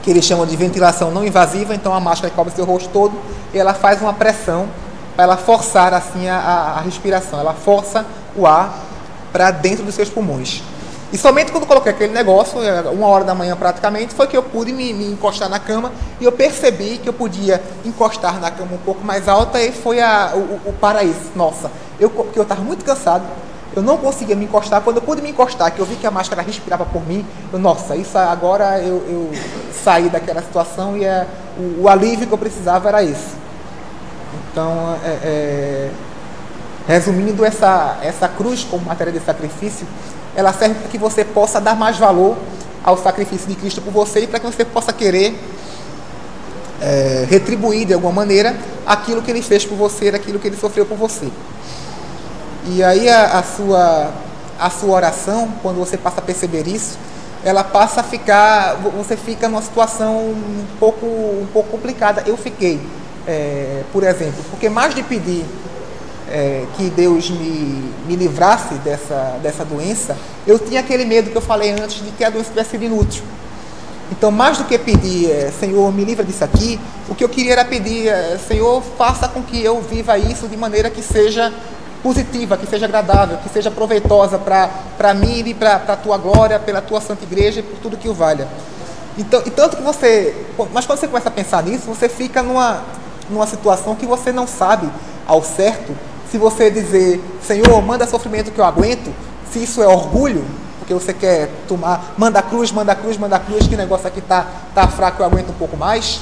que 0.00 0.10
eles 0.12 0.24
chamam 0.24 0.46
de 0.46 0.54
ventilação 0.54 1.10
não 1.10 1.24
invasiva, 1.24 1.74
então 1.74 1.92
a 1.92 1.98
máscara 1.98 2.32
cobre 2.32 2.54
seu 2.54 2.64
rosto 2.64 2.88
todo, 2.92 3.18
e 3.52 3.58
ela 3.58 3.74
faz 3.74 4.00
uma 4.00 4.14
pressão 4.14 4.68
para 5.16 5.24
ela 5.24 5.36
forçar 5.36 5.92
assim 5.92 6.28
a, 6.28 6.36
a 6.36 6.80
respiração, 6.82 7.40
ela 7.40 7.52
força 7.52 8.06
o 8.36 8.46
ar 8.46 8.78
para 9.32 9.50
dentro 9.50 9.84
dos 9.84 9.96
seus 9.96 10.08
pulmões. 10.08 10.62
E 11.12 11.18
somente 11.18 11.50
quando 11.50 11.66
coloquei 11.66 11.90
aquele 11.90 12.12
negócio, 12.12 12.62
é, 12.62 12.82
uma 12.90 13.08
hora 13.08 13.24
da 13.24 13.34
manhã 13.34 13.56
praticamente, 13.56 14.14
foi 14.14 14.28
que 14.28 14.36
eu 14.36 14.42
pude 14.44 14.72
me, 14.72 14.92
me, 14.92 15.06
encostar 15.06 15.48
na 15.48 15.58
cama 15.58 15.90
e 16.20 16.24
eu 16.24 16.30
percebi 16.30 16.98
que 16.98 17.08
eu 17.08 17.12
podia 17.12 17.60
encostar 17.84 18.40
na 18.40 18.52
cama 18.52 18.74
um 18.74 18.84
pouco 18.84 19.04
mais 19.04 19.28
alta 19.28 19.60
e 19.60 19.72
foi 19.72 20.00
a, 20.00 20.30
o, 20.32 20.68
o 20.70 20.72
paraíso. 20.80 21.32
Nossa, 21.34 21.68
eu, 22.00 22.10
porque 22.10 22.38
eu 22.38 22.42
estava 22.42 22.62
muito 22.62 22.84
cansado, 22.84 23.24
eu 23.76 23.82
não 23.82 23.96
conseguia 23.96 24.34
me 24.34 24.46
encostar. 24.46 24.80
Quando 24.80 24.96
eu 24.96 25.02
pude 25.02 25.22
me 25.22 25.30
encostar, 25.30 25.70
que 25.70 25.78
eu 25.78 25.86
vi 25.86 25.94
que 25.94 26.06
a 26.06 26.10
máscara 26.10 26.42
respirava 26.42 26.84
por 26.84 27.06
mim, 27.06 27.24
eu, 27.52 27.58
nossa, 27.58 27.94
isso 27.94 28.18
agora 28.18 28.80
eu, 28.80 28.96
eu 29.08 29.30
saí 29.72 30.08
daquela 30.08 30.42
situação 30.42 30.96
e 30.96 31.04
é, 31.04 31.26
o, 31.56 31.82
o, 31.82 31.88
alívio 31.88 32.26
que 32.26 32.32
eu 32.32 32.38
precisava 32.38 32.88
era 32.88 33.02
isso. 33.02 33.38
Então, 34.50 34.96
é, 35.04 35.18
é 35.22 35.90
Resumindo, 36.90 37.44
essa, 37.44 37.98
essa 38.02 38.26
cruz 38.26 38.64
como 38.68 38.84
matéria 38.84 39.12
de 39.12 39.20
sacrifício, 39.20 39.86
ela 40.34 40.52
serve 40.52 40.74
para 40.74 40.88
que 40.88 40.98
você 40.98 41.24
possa 41.24 41.60
dar 41.60 41.76
mais 41.76 41.98
valor 41.98 42.36
ao 42.82 42.96
sacrifício 42.96 43.46
de 43.46 43.54
Cristo 43.54 43.80
por 43.80 43.92
você 43.92 44.20
e 44.20 44.26
para 44.26 44.40
que 44.40 44.46
você 44.46 44.64
possa 44.64 44.92
querer 44.92 45.38
é, 46.80 47.26
retribuir 47.28 47.86
de 47.86 47.94
alguma 47.94 48.12
maneira 48.12 48.56
aquilo 48.84 49.22
que 49.22 49.30
ele 49.30 49.40
fez 49.40 49.64
por 49.64 49.76
você, 49.76 50.08
aquilo 50.08 50.40
que 50.40 50.48
ele 50.48 50.56
sofreu 50.56 50.84
por 50.84 50.96
você. 50.96 51.28
E 52.66 52.82
aí 52.82 53.08
a, 53.08 53.38
a, 53.38 53.42
sua, 53.42 54.10
a 54.58 54.70
sua 54.70 54.94
oração, 54.94 55.48
quando 55.62 55.78
você 55.78 55.96
passa 55.96 56.20
a 56.20 56.22
perceber 56.22 56.66
isso, 56.66 56.98
ela 57.44 57.64
passa 57.64 58.00
a 58.00 58.04
ficar, 58.04 58.74
você 58.96 59.16
fica 59.16 59.48
numa 59.48 59.62
situação 59.62 60.16
um 60.16 60.66
pouco, 60.78 61.06
um 61.06 61.46
pouco 61.52 61.70
complicada. 61.70 62.22
Eu 62.26 62.36
fiquei, 62.36 62.80
é, 63.26 63.82
por 63.92 64.04
exemplo, 64.04 64.44
porque 64.50 64.68
mais 64.68 64.94
de 64.94 65.02
pedir 65.02 65.44
é, 66.30 66.64
que 66.76 66.90
Deus 66.90 67.30
me, 67.30 67.92
me 68.06 68.16
livrasse 68.16 68.74
dessa, 68.74 69.38
dessa 69.42 69.64
doença, 69.64 70.16
eu 70.46 70.58
tinha 70.58 70.80
aquele 70.80 71.04
medo 71.04 71.30
que 71.30 71.36
eu 71.36 71.42
falei 71.42 71.70
antes 71.72 72.04
de 72.04 72.10
que 72.12 72.22
a 72.22 72.30
doença 72.30 72.50
tivesse 72.50 72.70
sido 72.70 72.84
inútil. 72.84 73.22
Então, 74.12 74.30
mais 74.30 74.58
do 74.58 74.64
que 74.64 74.76
pedir, 74.76 75.30
é, 75.30 75.52
Senhor, 75.58 75.92
me 75.92 76.04
livra 76.04 76.24
disso 76.24 76.44
aqui, 76.44 76.80
o 77.08 77.14
que 77.14 77.22
eu 77.22 77.28
queria 77.28 77.52
era 77.52 77.64
pedir, 77.64 78.08
é, 78.08 78.38
Senhor, 78.38 78.82
faça 78.98 79.28
com 79.28 79.42
que 79.42 79.62
eu 79.62 79.80
viva 79.80 80.18
isso 80.18 80.48
de 80.48 80.56
maneira 80.56 80.90
que 80.90 81.00
seja 81.00 81.52
positiva, 82.02 82.56
que 82.56 82.66
seja 82.66 82.86
agradável, 82.86 83.38
que 83.38 83.48
seja 83.48 83.70
proveitosa 83.70 84.38
para 84.38 85.14
mim 85.14 85.42
e 85.46 85.54
para 85.54 85.76
a 85.76 85.96
tua 85.96 86.16
glória, 86.16 86.58
pela 86.58 86.80
tua 86.80 87.00
santa 87.00 87.24
igreja 87.24 87.60
e 87.60 87.62
por 87.62 87.78
tudo 87.78 87.96
que 87.96 88.08
o 88.08 88.14
valha. 88.14 88.48
Então, 89.18 89.42
e 89.44 89.50
tanto 89.50 89.76
que 89.76 89.82
você. 89.82 90.34
Mas 90.72 90.86
quando 90.86 90.98
você 90.98 91.06
começa 91.06 91.28
a 91.28 91.32
pensar 91.32 91.62
nisso, 91.62 91.86
você 91.86 92.08
fica 92.08 92.42
numa, 92.42 92.82
numa 93.28 93.46
situação 93.46 93.94
que 93.94 94.06
você 94.06 94.32
não 94.32 94.46
sabe 94.46 94.88
ao 95.26 95.42
certo 95.42 95.94
se 96.30 96.38
você 96.38 96.70
dizer, 96.70 97.20
Senhor, 97.42 97.82
manda 97.82 98.06
sofrimento 98.06 98.52
que 98.52 98.60
eu 98.60 98.64
aguento, 98.64 99.12
se 99.52 99.62
isso 99.62 99.82
é 99.82 99.88
orgulho, 99.88 100.44
porque 100.78 100.94
você 100.94 101.12
quer 101.12 101.50
tomar, 101.66 102.14
manda 102.16 102.40
cruz, 102.40 102.70
manda 102.70 102.94
cruz, 102.94 103.16
manda 103.16 103.38
cruz, 103.38 103.66
que 103.66 103.76
negócio 103.76 104.06
aqui 104.06 104.20
tá, 104.20 104.46
tá 104.72 104.86
fraco, 104.86 105.22
eu 105.22 105.26
aguento 105.26 105.50
um 105.50 105.54
pouco 105.54 105.76
mais. 105.76 106.20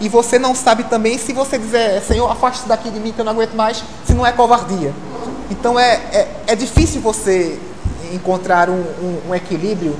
E 0.00 0.08
você 0.08 0.38
não 0.38 0.54
sabe 0.54 0.84
também 0.84 1.18
se 1.18 1.34
você 1.34 1.58
dizer, 1.58 2.00
Senhor, 2.02 2.30
afaste 2.30 2.66
daqui 2.66 2.90
de 2.90 2.98
mim 2.98 3.12
que 3.12 3.20
eu 3.20 3.24
não 3.24 3.32
aguento 3.32 3.52
mais, 3.52 3.84
se 4.06 4.14
não 4.14 4.26
é 4.26 4.32
covardia. 4.32 4.92
Então 5.52 5.78
é, 5.78 6.00
é, 6.12 6.28
é 6.46 6.56
difícil 6.56 7.00
você 7.02 7.58
encontrar 8.12 8.70
um, 8.70 8.80
um, 8.80 9.20
um 9.28 9.34
equilíbrio 9.34 9.94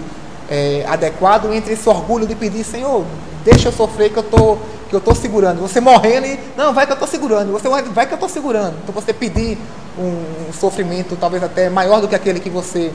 é, 0.51 0.85
adequado 0.89 1.53
entre 1.53 1.75
esse 1.75 1.87
orgulho 1.89 2.27
de 2.27 2.35
pedir, 2.35 2.65
Senhor, 2.65 3.05
deixa 3.45 3.69
eu 3.69 3.73
sofrer 3.73 4.11
que 4.11 4.19
eu 4.19 4.23
estou 4.23 4.59
que 4.89 4.97
eu 4.97 4.99
estou 4.99 5.15
segurando. 5.15 5.61
Você 5.61 5.81
morrendo 5.81 6.27
e, 6.27 6.39
não, 6.55 6.75
vai 6.75 6.85
que 6.85 6.93
eu 6.93 6.95
estou 6.95 7.09
segurando. 7.09 7.51
Você 7.53 7.67
vai 7.67 8.07
que 8.07 8.13
eu 8.13 8.17
estou 8.17 8.29
segurando. 8.29 8.77
Então 8.83 8.95
você 8.95 9.13
pedir 9.13 9.57
um 9.99 10.53
sofrimento 10.53 11.17
talvez 11.19 11.43
até 11.43 11.71
maior 11.71 12.01
do 12.01 12.09
que 12.09 12.15
aquele 12.15 12.41
que 12.41 12.51
você 12.51 12.93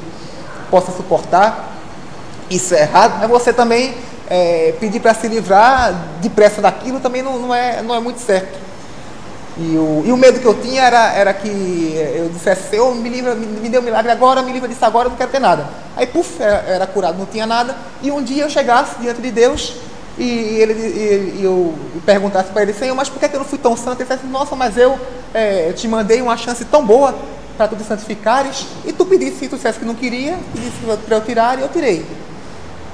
possa 0.70 0.92
suportar, 0.92 1.76
isso 2.52 2.76
é 2.76 2.82
errado. 2.82 3.20
Mas 3.20 3.30
você 3.30 3.52
também 3.52 3.96
é, 4.30 4.76
pedir 4.80 5.00
para 5.00 5.16
se 5.16 5.28
livrar 5.28 5.92
depressa 6.22 6.62
daquilo 6.62 7.00
também 7.00 7.24
não, 7.24 7.40
não, 7.40 7.56
é, 7.56 7.82
não 7.82 7.96
é 7.96 8.00
muito 8.00 8.20
certo. 8.20 8.67
E 9.60 9.76
o, 9.76 10.04
e 10.06 10.12
o 10.12 10.18
medo 10.18 10.40
que 10.40 10.46
eu 10.46 10.54
tinha 10.54 10.84
era, 10.84 11.14
era 11.14 11.34
que 11.34 11.48
eu 12.16 12.30
dissesse, 12.30 12.70
Senhor, 12.70 12.94
me, 12.94 13.10
livra, 13.10 13.34
me, 13.34 13.46
me 13.46 13.70
deu 13.70 13.82
um 13.82 13.84
milagre 13.84 14.12
agora, 14.12 14.44
me 14.44 14.52
livra 14.52 14.68
disso 14.68 14.86
agora, 14.86 15.08
eu 15.08 15.10
não 15.10 15.18
quero 15.18 15.32
ter 15.32 15.40
nada. 15.40 15.66
Aí, 15.96 16.06
puf, 16.06 16.42
era, 16.42 16.64
era 16.68 16.88
curado, 16.88 17.18
não 17.18 17.26
tinha 17.26 17.48
nada. 17.48 17.76
E 18.04 18.12
um 18.12 18.22
dia 18.22 18.44
eu 18.44 18.50
chegasse 18.50 19.00
diante 19.00 19.20
de 19.20 19.32
Deus 19.32 19.74
e, 20.18 20.24
ele, 20.60 20.74
e, 20.74 21.40
e 21.40 21.44
eu 21.44 21.74
perguntasse 22.06 22.50
para 22.52 22.62
ele, 22.62 22.74
Senhor, 22.74 22.96
mas 22.96 23.10
por 23.10 23.20
que, 23.20 23.26
eu 23.36 23.40
não 23.40 23.46
fui 23.46 23.60
tão 23.60 23.76
santo? 23.76 24.02
Ele 24.02 24.10
disse, 24.10 24.28
nossa, 24.28 24.56
mas 24.56 24.78
eu 24.78 24.98
é, 25.34 25.72
te 25.74 25.88
mandei 25.88 26.22
uma 26.22 26.38
chance 26.38 26.64
tão 26.66 26.86
boa 26.86 27.16
para 27.56 27.68
tu 27.68 27.76
te 27.76 27.84
santificares, 27.84 28.68
e 28.86 28.94
tu 28.94 29.04
pedisse, 29.06 29.40
se 29.40 29.48
tu 29.48 29.56
dissesse 29.56 29.80
que 29.80 29.86
não 29.86 29.96
queria, 29.96 30.38
pedisse 30.54 30.78
para 31.08 31.18
eu 31.18 31.22
tirar, 31.22 31.58
e 31.58 31.64
eu 31.64 31.70
tirei. 31.70 32.06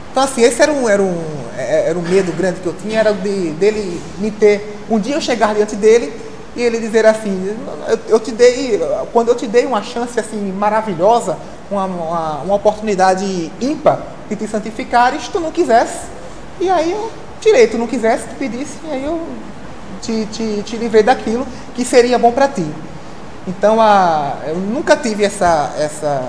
Então, 0.09 0.23
assim, 0.23 0.41
esse 0.41 0.61
era 0.61 0.71
um, 0.71 0.87
era 0.87 1.01
um, 1.01 1.21
é, 1.57 1.89
era 1.89 1.99
um 1.99 2.01
medo 2.01 2.31
grande 2.31 2.61
que 2.61 2.67
eu 2.67 2.73
tinha, 2.73 2.99
era 2.99 3.11
de, 3.13 3.51
dele 3.51 4.01
me 4.19 4.31
ter, 4.31 4.77
um 4.89 4.99
dia 4.99 5.15
eu 5.15 5.21
chegar 5.21 5.53
diante 5.53 5.75
dele, 5.75 6.13
e 6.55 6.61
ele 6.61 6.79
dizer 6.79 7.05
assim, 7.05 7.55
eu, 7.87 7.99
eu 8.07 8.19
te 8.19 8.31
dei, 8.31 8.79
quando 9.11 9.29
eu 9.29 9.35
te 9.35 9.47
dei 9.47 9.65
uma 9.65 9.81
chance 9.81 10.19
assim 10.19 10.51
maravilhosa, 10.51 11.37
uma, 11.69 11.85
uma, 11.85 12.31
uma 12.41 12.55
oportunidade 12.55 13.51
ímpar 13.59 13.99
de 14.29 14.35
te 14.35 14.47
santificares, 14.47 15.27
tu 15.27 15.39
não 15.39 15.51
quisesse, 15.51 16.07
e 16.59 16.69
aí 16.69 16.91
eu 16.91 17.11
tirei, 17.41 17.67
tu 17.67 17.77
não 17.77 17.87
quisesse, 17.87 18.27
tu 18.27 18.35
pedisse, 18.35 18.77
e 18.85 18.91
aí 18.91 19.03
eu 19.03 19.19
te, 20.01 20.25
te, 20.27 20.63
te 20.63 20.77
livrei 20.77 21.01
daquilo 21.01 21.47
que 21.73 21.83
seria 21.83 22.19
bom 22.19 22.31
para 22.31 22.47
ti. 22.47 22.65
Então 23.47 23.81
a, 23.81 24.37
eu 24.47 24.55
nunca 24.55 24.95
tive 24.95 25.23
essa, 25.23 25.73
essa, 25.77 26.23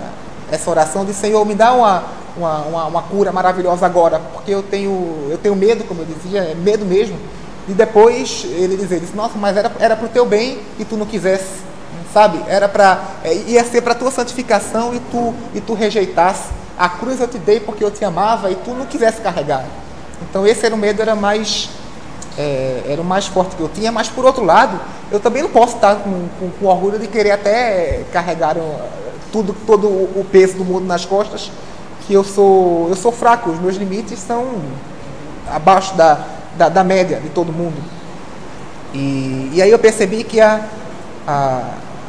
essa 0.51 0.71
oração 0.71 1.05
de 1.05 1.13
Senhor, 1.13 1.45
me 1.45 1.55
dá 1.55 1.73
uma, 1.73 2.05
uma, 2.37 2.59
uma, 2.63 2.87
uma, 2.87 3.03
cura 3.03 3.31
maravilhosa 3.31 3.87
agora, 3.87 4.21
porque 4.33 4.51
eu 4.51 4.63
tenho, 4.63 5.29
eu 5.31 5.39
tenho 5.39 5.55
medo, 5.55 5.85
como 5.85 6.01
eu 6.01 6.07
dizia, 6.07 6.41
é 6.41 6.55
medo 6.55 6.85
mesmo. 6.85 7.17
E 7.69 7.73
depois 7.73 8.45
ele 8.45 8.77
dizer, 8.77 9.01
disse, 9.01 9.17
nossa, 9.17 9.39
mas 9.39 9.57
era, 9.57 9.73
era 9.79 9.97
para 9.97 10.07
o 10.07 10.09
teu 10.09 10.27
bem 10.27 10.59
e 10.79 10.85
tu 10.85 10.97
não 10.97 11.07
quisesse, 11.07 11.63
sabe? 12.13 12.39
Era 12.47 12.69
para, 12.69 13.03
é, 13.25 13.35
ia 13.35 13.65
ser 13.65 13.81
para 13.81 13.93
a 13.93 13.97
tua 13.97 14.11
santificação 14.11 14.95
e 14.95 15.01
tu, 15.11 15.35
e 15.55 15.61
tu 15.61 15.75
rejeitasse. 15.75 16.51
A 16.79 16.89
cruz 16.89 17.21
eu 17.21 17.29
te 17.29 17.39
dei 17.39 17.61
porque 17.61 17.83
eu 17.83 17.91
te 17.91 18.05
amava 18.05 18.51
e 18.51 18.55
tu 18.57 18.73
não 18.73 18.85
quisesse 18.85 19.21
carregar. 19.21 19.65
Então 20.29 20.47
esse 20.47 20.67
era 20.67 20.75
o 20.75 20.79
medo, 20.79 21.01
era 21.01 21.15
mais 21.15 21.71
é, 22.39 22.83
era 22.89 23.01
o 23.01 23.05
mais 23.05 23.27
forte 23.27 23.57
que 23.57 23.63
eu 23.63 23.69
tinha, 23.69 23.93
mas 23.93 24.09
por 24.09 24.25
outro 24.25 24.45
lado, 24.45 24.81
eu 25.11 25.21
também 25.21 25.43
não 25.43 25.51
posso 25.51 25.77
estar 25.77 25.97
com, 25.97 26.29
com, 26.39 26.51
com 26.51 26.67
orgulho 26.67 26.99
de 26.99 27.07
querer 27.07 27.33
até 27.33 28.03
carregar 28.13 28.57
tudo, 29.33 29.55
todo 29.67 29.87
o 29.87 30.27
peso 30.31 30.55
do 30.55 30.65
mundo 30.65 30.87
nas 30.87 31.05
costas, 31.05 31.51
que 32.07 32.13
eu 32.13 32.25
sou, 32.25 32.89
eu 32.89 32.97
sou 32.97 33.13
fraco, 33.13 33.51
os 33.51 33.61
meus 33.61 33.77
limites 33.77 34.19
são 34.19 34.61
abaixo 35.49 35.95
da, 35.95 36.19
da, 36.57 36.69
da 36.69 36.85
média 36.85 37.21
de 37.21 37.29
todo 37.29 37.53
mundo. 37.53 37.77
E, 38.93 39.51
e 39.55 39.63
aí 39.63 39.71
eu 39.71 39.79
percebi 39.79 40.25
que 40.25 40.41
a, 40.41 40.61
a, 41.27 41.63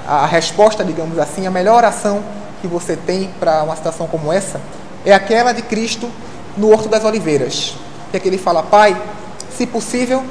a 0.08 0.26
resposta, 0.26 0.84
digamos 0.84 1.18
assim, 1.18 1.48
a 1.48 1.52
melhor 1.52 1.78
oração 1.78 2.24
que 2.62 2.68
você 2.68 2.96
tem 2.96 3.30
para 3.40 3.64
uma 3.64 3.76
situação 3.76 4.08
como 4.08 4.32
essa 4.32 4.62
é 5.06 5.14
aquela 5.14 5.52
de 5.52 5.62
Cristo 5.62 6.10
no 6.58 6.72
Horto 6.72 6.88
das 6.88 7.04
Oliveiras 7.04 7.76
que 8.16 8.18
é 8.18 8.20
que 8.22 8.30
ele 8.30 8.38
fala, 8.38 8.64
Pai, 8.64 8.96
se 9.56 9.68
possível, 9.68 10.24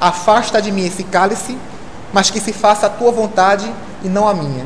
afasta 0.00 0.60
de 0.60 0.72
mim 0.72 0.86
esse 0.86 1.04
cálice, 1.04 1.56
mas 2.12 2.30
que 2.30 2.40
se 2.40 2.52
faça 2.52 2.86
a 2.86 2.90
tua 2.90 3.12
vontade 3.12 3.70
e 4.02 4.08
não 4.08 4.26
a 4.26 4.32
minha. 4.32 4.64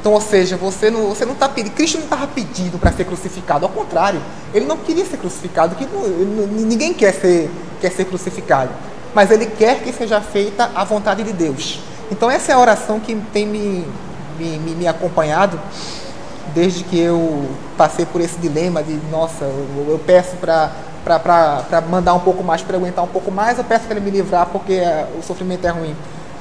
Então, 0.00 0.12
ou 0.12 0.20
seja, 0.20 0.56
você 0.56 0.90
não 0.90 1.08
você 1.08 1.24
não 1.24 1.32
está 1.32 1.48
pedindo, 1.48 1.74
Cristo 1.74 1.96
não 1.96 2.04
estava 2.04 2.26
pedindo 2.28 2.78
para 2.78 2.92
ser 2.92 3.04
crucificado, 3.04 3.66
ao 3.66 3.70
contrário, 3.70 4.20
ele 4.54 4.64
não 4.64 4.76
queria 4.76 5.04
ser 5.04 5.16
crucificado, 5.16 5.74
que 5.74 5.86
ninguém 5.86 6.94
quer 6.94 7.12
ser, 7.12 7.50
quer 7.80 7.90
ser 7.90 8.04
crucificado, 8.04 8.70
mas 9.14 9.30
ele 9.30 9.46
quer 9.46 9.80
que 9.82 9.92
seja 9.92 10.20
feita 10.20 10.70
a 10.74 10.84
vontade 10.84 11.22
de 11.24 11.32
Deus. 11.32 11.80
Então, 12.10 12.30
essa 12.30 12.52
é 12.52 12.54
a 12.54 12.58
oração 12.58 13.00
que 13.00 13.14
tem 13.32 13.46
me, 13.46 13.86
me, 14.38 14.74
me 14.74 14.86
acompanhado 14.86 15.60
desde 16.54 16.84
que 16.84 16.98
eu 16.98 17.46
passei 17.76 18.06
por 18.06 18.20
esse 18.20 18.38
dilema 18.38 18.82
de, 18.82 18.98
nossa, 19.10 19.44
eu, 19.44 19.86
eu 19.90 19.98
peço 19.98 20.36
para 20.36 20.70
para 21.04 21.80
mandar 21.88 22.12
um 22.12 22.20
pouco 22.20 22.44
mais, 22.44 22.60
para 22.60 22.76
aguentar 22.76 23.02
um 23.02 23.08
pouco 23.08 23.30
mais, 23.30 23.56
eu 23.56 23.64
peço 23.64 23.84
para 23.86 23.96
ele 23.96 24.04
me 24.04 24.10
livrar 24.10 24.46
porque 24.46 24.74
é, 24.74 25.06
o 25.18 25.22
sofrimento 25.22 25.66
é 25.66 25.70
ruim. 25.70 25.96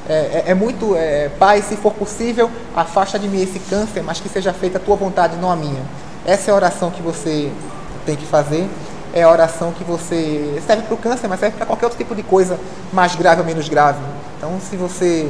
É, 0.10 0.14
é, 0.14 0.44
é 0.48 0.54
muito, 0.54 0.96
é, 0.96 1.30
Pai, 1.38 1.62
se 1.62 1.76
for 1.76 1.94
possível, 1.94 2.50
afasta 2.76 3.20
de 3.20 3.28
mim 3.28 3.42
esse 3.42 3.60
câncer, 3.60 4.02
mas 4.02 4.20
que 4.20 4.30
seja 4.30 4.54
feita 4.54 4.78
a 4.78 4.82
tua 4.82 4.96
vontade, 4.96 5.36
não 5.38 5.52
a 5.52 5.56
minha. 5.56 5.82
Essa 6.26 6.52
é 6.52 6.54
a 6.54 6.56
oração 6.56 6.92
que 6.92 7.02
você 7.02 7.52
tem 8.06 8.16
que 8.16 8.26
fazer. 8.26 8.68
É 9.14 9.24
a 9.24 9.30
oração 9.30 9.72
que 9.72 9.84
você 9.84 10.62
serve 10.66 10.84
para 10.84 10.94
o 10.94 10.98
câncer, 10.98 11.28
mas 11.28 11.40
serve 11.40 11.58
para 11.58 11.66
qualquer 11.66 11.86
outro 11.86 11.98
tipo 11.98 12.14
de 12.14 12.24
coisa 12.24 12.60
mais 12.92 13.16
grave 13.16 13.42
ou 13.42 13.48
menos 13.48 13.68
grave. 13.68 14.00
Então, 14.38 14.60
se 14.60 14.76
você 14.76 15.30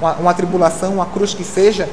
uma, 0.00 0.12
uma 0.14 0.34
tribulação, 0.34 0.94
uma 0.94 1.06
cruz 1.06 1.34
que 1.34 1.44
seja, 1.44 1.88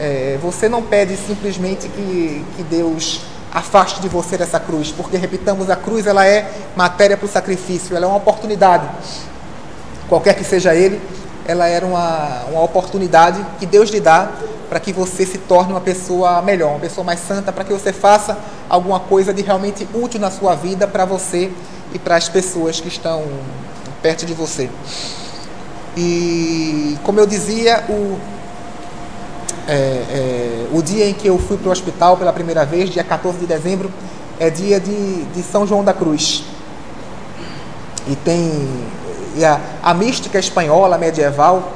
é, 0.00 0.38
você 0.40 0.68
não 0.68 0.82
pede 0.82 1.16
simplesmente 1.16 1.88
que, 1.88 2.44
que 2.56 2.62
Deus 2.62 3.20
afaste 3.52 4.00
de 4.00 4.08
você 4.08 4.38
dessa 4.38 4.58
cruz, 4.58 4.90
porque 4.90 5.16
repitamos, 5.16 5.68
a 5.68 5.76
cruz 5.76 6.06
ela 6.06 6.26
é 6.26 6.50
matéria 6.74 7.16
para 7.16 7.26
o 7.26 7.28
sacrifício, 7.28 7.94
ela 7.94 8.06
é 8.06 8.08
uma 8.08 8.16
oportunidade, 8.16 8.88
qualquer 10.08 10.34
que 10.34 10.44
seja 10.44 10.74
ele, 10.74 11.00
ela 11.46 11.66
era 11.66 11.84
uma, 11.84 12.44
uma 12.50 12.62
oportunidade 12.62 13.44
que 13.58 13.66
Deus 13.66 13.90
lhe 13.90 14.00
dá 14.00 14.30
para 14.68 14.80
que 14.80 14.92
você 14.92 15.26
se 15.26 15.38
torne 15.38 15.72
uma 15.72 15.80
pessoa 15.80 16.40
melhor, 16.40 16.70
uma 16.70 16.80
pessoa 16.80 17.04
mais 17.04 17.20
santa, 17.20 17.52
para 17.52 17.64
que 17.64 17.72
você 17.72 17.92
faça 17.92 18.38
alguma 18.68 19.00
coisa 19.00 19.34
de 19.34 19.42
realmente 19.42 19.86
útil 19.92 20.18
na 20.18 20.30
sua 20.30 20.54
vida 20.54 20.86
para 20.86 21.04
você 21.04 21.52
e 21.92 21.98
para 21.98 22.16
as 22.16 22.28
pessoas 22.28 22.80
que 22.80 22.88
estão 22.88 23.22
perto 24.00 24.24
de 24.24 24.32
você. 24.32 24.70
E 25.96 26.96
como 27.02 27.20
eu 27.20 27.26
dizia, 27.26 27.84
o, 27.88 28.18
é, 29.68 29.74
é, 29.74 30.66
o 30.72 30.82
dia 30.82 31.06
em 31.06 31.12
que 31.12 31.28
eu 31.28 31.38
fui 31.38 31.58
para 31.58 31.68
o 31.68 31.72
hospital 31.72 32.16
pela 32.16 32.32
primeira 32.32 32.64
vez, 32.64 32.88
dia 32.88 33.04
14 33.04 33.38
de 33.38 33.46
dezembro, 33.46 33.92
é 34.40 34.48
dia 34.48 34.80
de, 34.80 35.24
de 35.24 35.42
São 35.42 35.66
João 35.66 35.84
da 35.84 35.92
Cruz. 35.92 36.44
E 38.08 38.16
tem 38.16 38.68
e 39.36 39.44
a, 39.44 39.60
a 39.82 39.94
mística 39.94 40.38
espanhola 40.38 40.98
medieval, 40.98 41.72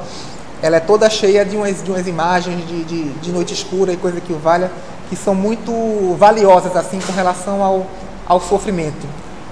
ela 0.61 0.77
é 0.77 0.79
toda 0.79 1.09
cheia 1.09 1.45
de 1.45 1.55
umas, 1.55 1.83
de 1.83 1.91
umas 1.91 2.07
imagens 2.07 2.67
de, 2.67 2.83
de, 2.83 3.03
de 3.09 3.31
noite 3.31 3.53
escura 3.53 3.91
e 3.93 3.97
coisa 3.97 4.19
que 4.19 4.33
o 4.33 4.39
valha, 4.39 4.71
que 5.09 5.15
são 5.15 5.35
muito 5.35 6.15
valiosas 6.17 6.75
assim 6.75 6.99
com 6.99 7.11
relação 7.13 7.63
ao, 7.63 7.85
ao 8.25 8.41
sofrimento. 8.41 9.07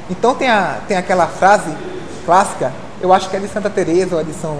Então 0.10 0.36
tem, 0.36 0.49
a, 0.49 0.80
tem 0.88 0.97
aquela 0.97 1.28
frase 1.28 1.72
clássica, 2.26 2.72
eu 3.01 3.14
acho 3.14 3.30
que 3.30 3.36
é 3.36 3.39
de 3.39 3.47
Santa 3.47 3.70
Teresa 3.70 4.16
ou 4.16 4.22
é 4.22 4.24
de 4.24 4.34
São 4.34 4.58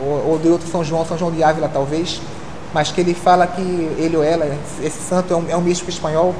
ou, 0.00 0.32
ou 0.32 0.38
de 0.38 0.48
outro 0.48 0.68
São 0.68 0.82
João, 0.82 1.06
São 1.06 1.16
João 1.16 1.30
de 1.30 1.42
Ávila 1.42 1.70
talvez, 1.72 2.20
mas 2.72 2.90
que 2.90 3.00
ele 3.00 3.14
fala 3.14 3.46
que 3.46 3.60
ele 3.98 4.16
ou 4.16 4.24
ela, 4.24 4.46
esse 4.82 5.00
santo 5.00 5.32
é 5.32 5.36
um, 5.36 5.44
é 5.50 5.56
um 5.56 5.60
místico 5.60 5.90
espanhol, 5.90 6.34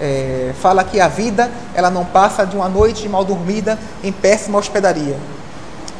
é, 0.00 0.52
fala 0.60 0.82
que 0.82 1.00
a 1.00 1.08
vida 1.08 1.50
ela 1.74 1.90
não 1.90 2.04
passa 2.04 2.44
de 2.44 2.56
uma 2.56 2.68
noite 2.68 3.08
mal 3.08 3.24
dormida 3.24 3.78
em 4.02 4.10
péssima 4.10 4.58
hospedaria. 4.58 5.16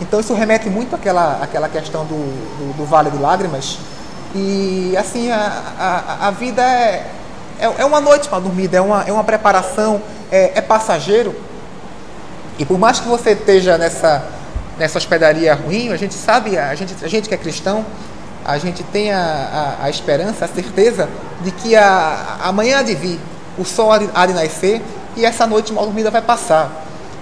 Então 0.03 0.19
isso 0.19 0.35
remete 0.35 0.69
muito 0.69 0.97
àquela, 0.97 1.39
àquela 1.41 1.69
questão 1.69 2.05
do, 2.05 2.17
do, 2.17 2.77
do 2.79 2.85
Vale 2.85 3.11
de 3.11 3.19
Lágrimas. 3.19 3.79
E 4.35 4.97
assim, 4.97 5.31
a, 5.31 5.63
a, 5.79 6.29
a 6.29 6.31
vida 6.33 6.61
é, 6.61 7.07
é, 7.61 7.73
é, 7.79 7.85
uma 7.85 8.01
noite 8.01 8.29
mal 8.29 8.41
dormida, 8.41 8.77
é 8.77 8.81
uma, 8.81 9.05
é 9.05 9.13
uma 9.13 9.23
preparação, 9.23 10.03
é, 10.31 10.59
é 10.59 10.61
passageiro. 10.61 11.35
E 12.59 12.65
por 12.65 12.79
mais 12.79 12.99
que 12.99 13.07
você 13.07 13.31
esteja 13.31 13.79
nessa, 13.79 14.25
nessa 14.77 14.99
hospedaria 14.99 15.55
ruim, 15.55 15.93
a 15.93 15.97
gente 15.97 16.15
sabe, 16.15 16.59
a 16.59 16.75
gente, 16.75 16.97
a 17.05 17.09
gente 17.09 17.29
que 17.29 17.35
é 17.35 17.39
cristão, 17.39 17.87
a 18.45 18.59
gente 18.59 18.83
tem 18.83 19.13
a, 19.13 19.77
a, 19.81 19.85
a 19.85 19.91
esperança, 19.91 20.47
a 20.47 20.49
certeza 20.49 21.09
de 21.43 21.53
que 21.53 21.77
a, 21.77 22.39
amanhã 22.43 22.81
há 22.81 22.83
de 22.83 22.97
vir, 22.97 23.21
o 23.57 23.65
sol 23.65 23.93
há 23.93 24.27
de 24.27 24.33
nascer 24.33 24.83
e 25.17 25.25
essa 25.25 25.47
noite 25.47 25.73
mal 25.73 25.85
dormida 25.85 26.11
vai 26.11 26.23
passar. 26.23 26.71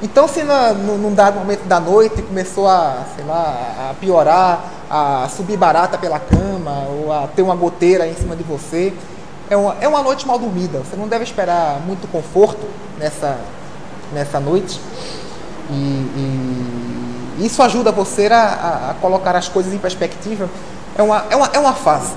Então, 0.03 0.27
se 0.27 0.43
no, 0.43 0.97
num 0.97 1.15
dado 1.15 1.39
momento 1.39 1.65
da 1.67 1.79
noite 1.79 2.23
começou 2.23 2.67
a, 2.67 3.05
sei 3.15 3.25
lá, 3.25 3.91
a 3.91 3.95
piorar, 4.01 4.65
a 4.89 5.29
subir 5.29 5.59
barata 5.59 5.99
pela 5.99 6.19
cama, 6.19 6.87
ou 6.89 7.13
a 7.13 7.27
ter 7.29 7.43
uma 7.43 7.55
goteira 7.55 8.07
em 8.07 8.15
cima 8.15 8.35
de 8.35 8.43
você, 8.43 8.95
é 9.51 9.57
uma, 9.57 9.77
é 9.81 9.87
uma 9.87 10.03
noite 10.03 10.27
mal 10.27 10.39
dormida. 10.39 10.79
Você 10.79 10.97
não 10.97 11.07
deve 11.07 11.25
esperar 11.25 11.81
muito 11.87 12.11
conforto 12.11 12.67
nessa, 12.99 13.37
nessa 14.13 14.41
noite. 14.41 14.81
E, 15.69 15.75
e 17.39 17.45
isso 17.47 17.63
ajuda 17.63 17.93
você 17.93 18.27
a, 18.29 18.91
a, 18.91 18.95
colocar 19.03 19.37
as 19.37 19.49
coisas 19.49 19.75
em 19.75 19.79
perspectiva. 19.79 20.49
É 20.97 21.03
uma, 21.03 21.25
é 21.29 21.37
uma, 21.37 21.51
é 21.53 21.59
uma 21.59 21.75
fase. 21.75 22.15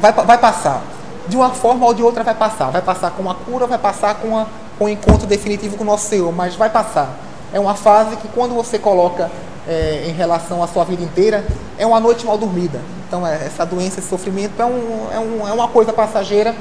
Vai, 0.00 0.12
vai 0.12 0.38
passar. 0.38 0.82
De 1.28 1.36
uma 1.36 1.50
forma 1.50 1.86
ou 1.86 1.94
de 1.94 2.02
outra 2.02 2.24
vai 2.24 2.34
passar. 2.34 2.70
Vai 2.70 2.82
passar 2.82 3.12
com 3.12 3.22
uma 3.22 3.34
cura, 3.34 3.66
vai 3.66 3.78
passar 3.78 4.16
com 4.16 4.28
uma 4.28 4.48
com 4.82 4.86
o 4.86 4.88
encontro 4.88 5.28
definitivo 5.28 5.76
com 5.76 5.84
o 5.84 5.86
nosso 5.86 6.08
Senhor, 6.08 6.32
mas 6.32 6.56
vai 6.56 6.68
passar. 6.68 7.16
É 7.52 7.60
uma 7.60 7.74
fase 7.74 8.16
que 8.16 8.26
quando 8.26 8.52
você 8.52 8.80
coloca 8.80 9.30
é, 9.68 10.06
em 10.08 10.12
relação 10.12 10.60
à 10.60 10.66
sua 10.66 10.84
vida 10.84 11.04
inteira, 11.04 11.44
é 11.78 11.86
uma 11.86 12.00
noite 12.00 12.26
mal 12.26 12.36
dormida. 12.36 12.80
Então 13.06 13.24
é, 13.24 13.34
essa 13.46 13.64
doença, 13.64 14.00
esse 14.00 14.08
sofrimento 14.08 14.60
é, 14.60 14.66
um, 14.66 15.06
é, 15.12 15.18
um, 15.20 15.48
é 15.48 15.52
uma 15.52 15.68
coisa 15.68 15.92
passageira 15.92 16.52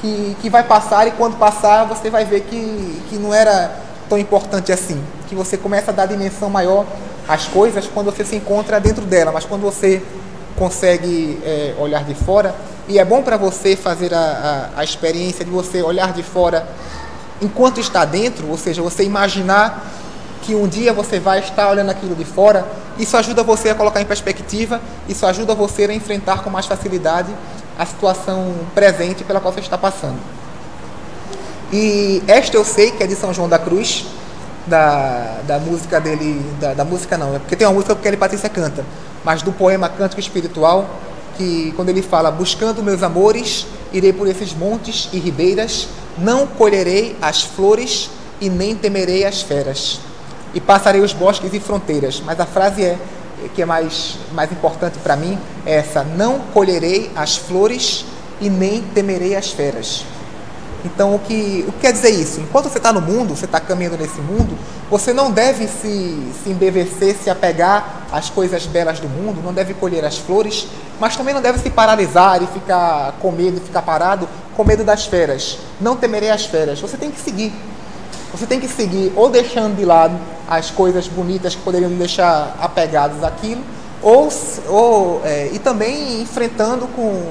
que, 0.00 0.36
que 0.40 0.48
vai 0.48 0.62
passar 0.62 1.08
e 1.08 1.10
quando 1.12 1.36
passar 1.36 1.84
você 1.84 2.10
vai 2.10 2.24
ver 2.24 2.42
que, 2.42 3.02
que 3.08 3.16
não 3.16 3.34
era 3.34 3.74
tão 4.08 4.18
importante 4.18 4.70
assim. 4.70 5.02
Que 5.28 5.34
você 5.34 5.56
começa 5.56 5.90
a 5.90 5.94
dar 5.94 6.06
dimensão 6.06 6.48
maior 6.48 6.86
às 7.26 7.48
coisas 7.48 7.88
quando 7.92 8.12
você 8.12 8.24
se 8.24 8.36
encontra 8.36 8.78
dentro 8.78 9.04
dela, 9.04 9.32
mas 9.32 9.44
quando 9.44 9.62
você 9.62 10.00
consegue 10.56 11.40
é, 11.44 11.74
olhar 11.80 12.04
de 12.04 12.14
fora, 12.14 12.54
e 12.86 13.00
é 13.00 13.04
bom 13.04 13.20
para 13.20 13.36
você 13.36 13.74
fazer 13.74 14.14
a, 14.14 14.70
a, 14.76 14.80
a 14.80 14.84
experiência 14.84 15.44
de 15.44 15.50
você 15.50 15.82
olhar 15.82 16.12
de 16.12 16.22
fora 16.22 16.64
enquanto 17.44 17.78
está 17.80 18.04
dentro, 18.04 18.48
ou 18.48 18.58
seja, 18.58 18.82
você 18.82 19.04
imaginar 19.04 19.84
que 20.42 20.54
um 20.54 20.68
dia 20.68 20.92
você 20.92 21.18
vai 21.18 21.38
estar 21.38 21.70
olhando 21.70 21.90
aquilo 21.90 22.14
de 22.14 22.24
fora, 22.24 22.66
isso 22.98 23.16
ajuda 23.16 23.42
você 23.42 23.70
a 23.70 23.74
colocar 23.74 24.00
em 24.00 24.04
perspectiva, 24.04 24.80
isso 25.08 25.24
ajuda 25.26 25.54
você 25.54 25.84
a 25.84 25.94
enfrentar 25.94 26.42
com 26.42 26.50
mais 26.50 26.66
facilidade 26.66 27.34
a 27.78 27.86
situação 27.86 28.54
presente 28.74 29.24
pela 29.24 29.40
qual 29.40 29.52
você 29.52 29.60
está 29.60 29.78
passando. 29.78 30.18
E 31.72 32.22
esta 32.28 32.56
eu 32.56 32.64
sei 32.64 32.90
que 32.90 33.02
é 33.02 33.06
de 33.06 33.16
São 33.16 33.32
João 33.32 33.48
da 33.48 33.58
Cruz, 33.58 34.06
da, 34.66 35.40
da 35.46 35.58
música 35.58 36.00
dele, 36.00 36.40
da, 36.60 36.74
da 36.74 36.84
música 36.84 37.18
não, 37.18 37.34
é 37.34 37.38
porque 37.38 37.56
tem 37.56 37.66
uma 37.66 37.74
música 37.74 37.94
que 37.94 38.06
ele 38.06 38.16
Patrícia 38.16 38.48
canta, 38.48 38.84
mas 39.24 39.42
do 39.42 39.52
poema 39.52 39.88
Cântico 39.88 40.20
Espiritual, 40.20 40.88
que 41.36 41.72
quando 41.76 41.88
ele 41.88 42.02
fala, 42.02 42.30
buscando 42.30 42.82
meus 42.82 43.02
amores, 43.02 43.66
irei 43.92 44.12
por 44.12 44.26
esses 44.26 44.52
montes 44.52 45.08
e 45.12 45.18
ribeiras, 45.18 45.88
não 46.18 46.46
colherei 46.46 47.16
as 47.20 47.42
flores 47.42 48.10
e 48.40 48.48
nem 48.48 48.74
temerei 48.74 49.24
as 49.24 49.42
feras. 49.42 50.00
E 50.52 50.60
passarei 50.60 51.00
os 51.00 51.12
bosques 51.12 51.52
e 51.52 51.60
fronteiras. 51.60 52.22
Mas 52.24 52.38
a 52.38 52.46
frase 52.46 52.82
é 52.82 52.98
que 53.54 53.62
é 53.62 53.66
mais, 53.66 54.16
mais 54.32 54.50
importante 54.52 54.98
para 54.98 55.16
mim 55.16 55.38
é 55.66 55.74
essa: 55.74 56.04
não 56.04 56.38
colherei 56.52 57.10
as 57.14 57.36
flores 57.36 58.04
e 58.40 58.48
nem 58.48 58.82
temerei 58.82 59.34
as 59.34 59.50
feras. 59.50 60.04
Então, 60.84 61.14
o 61.14 61.18
que, 61.18 61.64
o 61.66 61.72
que 61.72 61.80
quer 61.80 61.92
dizer 61.92 62.10
isso? 62.10 62.40
Enquanto 62.40 62.68
você 62.68 62.76
está 62.78 62.92
no 62.92 63.00
mundo, 63.00 63.34
você 63.34 63.46
está 63.46 63.58
caminhando 63.58 63.96
nesse 63.96 64.20
mundo, 64.20 64.56
você 64.90 65.14
não 65.14 65.30
deve 65.30 65.66
se, 65.66 66.32
se 66.42 66.50
embevecer, 66.50 67.16
se 67.16 67.30
apegar 67.30 68.06
às 68.12 68.28
coisas 68.28 68.66
belas 68.66 69.00
do 69.00 69.08
mundo, 69.08 69.40
não 69.42 69.54
deve 69.54 69.72
colher 69.72 70.04
as 70.04 70.18
flores, 70.18 70.66
mas 71.00 71.16
também 71.16 71.32
não 71.32 71.40
deve 71.40 71.58
se 71.58 71.70
paralisar 71.70 72.42
e 72.42 72.46
ficar 72.48 73.14
com 73.20 73.32
medo, 73.32 73.60
ficar 73.60 73.80
parado 73.80 74.28
com 74.54 74.62
medo 74.62 74.84
das 74.84 75.06
feras. 75.06 75.58
Não 75.80 75.96
temerei 75.96 76.30
as 76.30 76.44
feras. 76.44 76.78
Você 76.80 76.98
tem 76.98 77.10
que 77.10 77.20
seguir. 77.20 77.52
Você 78.30 78.46
tem 78.46 78.60
que 78.60 78.68
seguir 78.68 79.12
ou 79.16 79.30
deixando 79.30 79.76
de 79.76 79.84
lado 79.84 80.18
as 80.48 80.70
coisas 80.70 81.08
bonitas 81.08 81.54
que 81.54 81.62
poderiam 81.62 81.90
deixar 81.92 82.56
apegados 82.60 83.22
àquilo, 83.22 83.62
ou, 84.02 84.28
ou 84.68 85.22
é, 85.24 85.50
e 85.52 85.58
também 85.58 86.20
enfrentando 86.20 86.86
com 86.88 87.22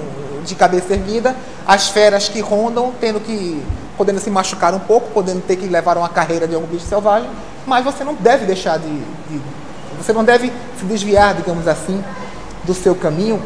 de 0.44 0.56
cabeça 0.56 0.94
erguida 0.94 1.36
as 1.66 1.90
feras 1.90 2.30
que 2.30 2.40
rondam, 2.42 2.94
tendo 3.00 3.20
que 3.20 3.62
podendo 3.98 4.20
se 4.20 4.30
machucar 4.30 4.74
um 4.74 4.80
pouco, 4.80 5.10
podendo 5.12 5.42
ter 5.42 5.56
que 5.56 5.68
levar 5.68 5.98
uma 5.98 6.10
carreira 6.10 6.48
de 6.48 6.56
algum 6.56 6.68
bicho 6.68 6.86
selvagem, 6.86 7.30
mas 7.66 7.86
você 7.86 8.04
não 8.04 8.16
deve 8.16 8.46
deixar 8.46 8.78
de, 8.78 8.90
de 8.90 9.42
você 9.98 10.12
não 10.12 10.24
deve 10.24 10.52
se 10.80 10.86
desviar, 10.86 11.36
digamos 11.36 11.68
assim, 11.68 12.04
do 12.64 12.74
seu 12.74 12.96
caminho, 12.96 13.42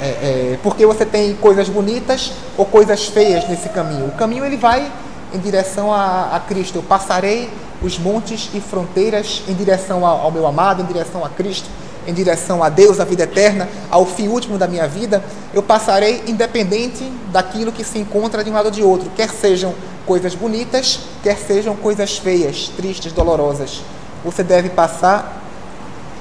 é, 0.00 0.06
é, 0.06 0.58
porque 0.62 0.86
você 0.86 1.04
tem 1.04 1.34
coisas 1.36 1.68
bonitas 1.68 2.32
ou 2.56 2.64
coisas 2.64 3.06
feias 3.06 3.48
nesse 3.48 3.68
caminho. 3.68 4.06
O 4.06 4.12
caminho 4.12 4.44
ele 4.44 4.56
vai 4.56 4.90
em 5.32 5.38
direção 5.38 5.92
a, 5.92 6.34
a 6.34 6.40
Cristo. 6.40 6.76
Eu 6.76 6.82
passarei 6.82 7.50
os 7.82 7.98
montes 7.98 8.48
e 8.54 8.60
fronteiras 8.60 9.42
em 9.46 9.54
direção 9.54 10.06
ao, 10.06 10.22
ao 10.22 10.30
meu 10.30 10.46
amado, 10.46 10.82
em 10.82 10.86
direção 10.86 11.24
a 11.24 11.28
Cristo 11.28 11.68
em 12.08 12.14
direção 12.14 12.64
a 12.64 12.70
Deus, 12.70 12.98
a 12.98 13.04
vida 13.04 13.24
eterna, 13.24 13.68
ao 13.90 14.06
fim 14.06 14.28
último 14.28 14.56
da 14.56 14.66
minha 14.66 14.88
vida, 14.88 15.22
eu 15.52 15.62
passarei 15.62 16.22
independente 16.26 17.04
daquilo 17.30 17.70
que 17.70 17.84
se 17.84 17.98
encontra 17.98 18.42
de 18.42 18.50
um 18.50 18.54
lado 18.54 18.66
ou 18.66 18.70
de 18.70 18.82
outro, 18.82 19.10
quer 19.14 19.28
sejam 19.28 19.74
coisas 20.06 20.34
bonitas, 20.34 21.00
quer 21.22 21.36
sejam 21.36 21.76
coisas 21.76 22.16
feias, 22.16 22.72
tristes, 22.74 23.12
dolorosas. 23.12 23.82
Você 24.24 24.42
deve 24.42 24.70
passar 24.70 25.44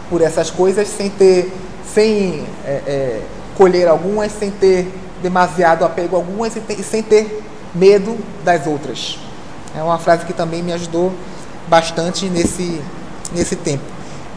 por 0.10 0.22
essas 0.22 0.52
coisas 0.52 0.90
sem 0.90 1.10
ter, 1.10 1.54
sem 1.94 2.46
é, 2.66 2.82
é, 2.86 3.22
colher 3.56 3.88
algumas, 3.88 4.34
sem 4.34 4.52
ter 4.52 4.92
demasiado 5.22 5.86
apego 5.86 6.18
a 6.18 6.20
algumas 6.20 6.54
e 6.56 6.84
sem 6.84 7.02
ter 7.02 7.42
medo 7.74 8.18
das 8.44 8.68
outras. 8.68 9.18
É 9.74 9.82
uma 9.82 9.98
frase 9.98 10.26
que 10.26 10.34
também 10.34 10.62
me 10.62 10.74
ajudou 10.74 11.14
bastante 11.70 12.26
nesse, 12.26 12.82
nesse 13.34 13.56
tempo. 13.56 13.84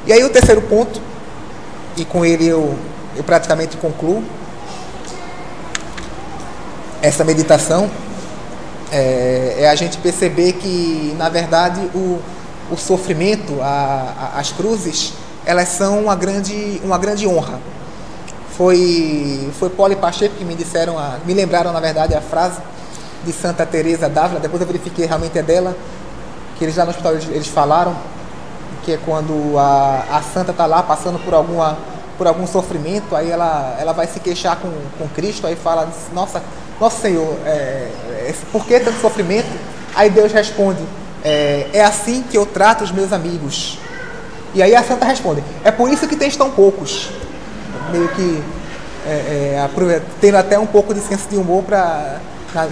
E 0.07 0.13
aí 0.13 0.23
o 0.25 0.31
terceiro 0.31 0.63
ponto, 0.63 1.01
e 1.97 2.05
com 2.05 2.25
ele 2.25 2.47
eu, 2.47 2.77
eu 3.17 3.25
praticamente 3.25 3.77
concluo 3.77 4.23
essa 7.03 7.25
meditação, 7.25 7.91
é, 8.93 9.57
é 9.61 9.71
a 9.71 9.75
gente 9.75 9.99
perceber 9.99 10.55
que, 10.55 11.15
na 11.17 11.29
verdade, 11.29 11.81
o, 11.95 12.21
o 12.71 12.77
sofrimento, 12.77 13.61
a, 13.63 14.33
a, 14.35 14.41
as 14.41 14.53
cruzes, 14.53 15.15
elas 15.45 15.69
são 15.69 16.01
uma 16.01 16.15
grande, 16.15 16.81
uma 16.85 16.99
grande 16.99 17.27
honra. 17.27 17.59
Foi, 18.57 19.51
foi 19.59 19.71
Paulo 19.71 19.93
e 19.93 19.97
Pacheco 19.97 20.35
que 20.37 20.45
me 20.45 20.55
disseram, 20.55 20.99
a, 20.99 21.19
me 21.25 21.33
lembraram, 21.33 21.73
na 21.73 21.81
verdade, 21.81 22.15
a 22.15 22.21
frase 22.21 22.61
de 23.25 23.33
Santa 23.33 23.65
Teresa 23.65 24.09
d'Ávila, 24.09 24.41
depois 24.41 24.61
eu 24.61 24.67
verifiquei 24.67 25.07
realmente 25.07 25.39
é 25.39 25.43
dela, 25.43 25.77
que 26.59 26.65
eles 26.65 26.77
lá 26.77 26.85
no 26.85 26.91
hospital 26.91 27.13
eles, 27.13 27.29
eles 27.29 27.47
falaram, 27.47 27.97
que 28.83 28.93
é 28.93 28.99
quando 29.05 29.59
a, 29.59 30.05
a 30.11 30.23
santa 30.23 30.51
está 30.51 30.67
lá 30.67 30.83
passando 30.83 31.19
por 31.25 31.35
alguma 31.35 31.77
por 32.19 32.27
algum 32.27 32.47
sofrimento, 32.47 33.17
aí 33.17 33.31
ela, 33.31 33.79
ela 33.81 33.95
vai 33.95 34.07
se 34.07 34.21
queixar 34.21 34.57
com, 34.57 34.71
com 34.99 35.09
Cristo, 35.09 35.47
aí 35.47 35.57
fala, 35.57 35.89
nossa, 36.13 36.43
nosso 36.79 37.01
Senhor, 37.01 37.35
é, 37.47 37.89
é, 38.11 38.35
por 38.53 38.67
que 38.67 38.79
tanto 38.79 39.01
sofrimento? 39.01 39.49
Aí 39.95 40.11
Deus 40.11 40.31
responde, 40.31 40.83
é, 41.25 41.69
é 41.73 41.83
assim 41.83 42.23
que 42.23 42.37
eu 42.37 42.45
trato 42.45 42.85
os 42.85 42.93
meus 42.93 43.11
amigos. 43.11 43.79
E 44.55 44.63
aí 44.63 44.75
a 44.75 44.83
santa 44.83 45.07
responde, 45.07 45.43
é 45.65 45.71
por 45.71 45.89
isso 45.89 46.07
que 46.07 46.15
tens 46.15 46.37
tão 46.37 46.51
poucos. 46.51 47.09
Meio 47.91 48.09
que 48.09 48.43
é, 49.07 49.67
é, 49.67 50.03
tendo 50.21 50.37
até 50.37 50.59
um 50.59 50.67
pouco 50.67 50.93
de 50.93 51.01
senso 51.01 51.29
de 51.29 51.37
humor 51.37 51.65
para. 51.65 52.21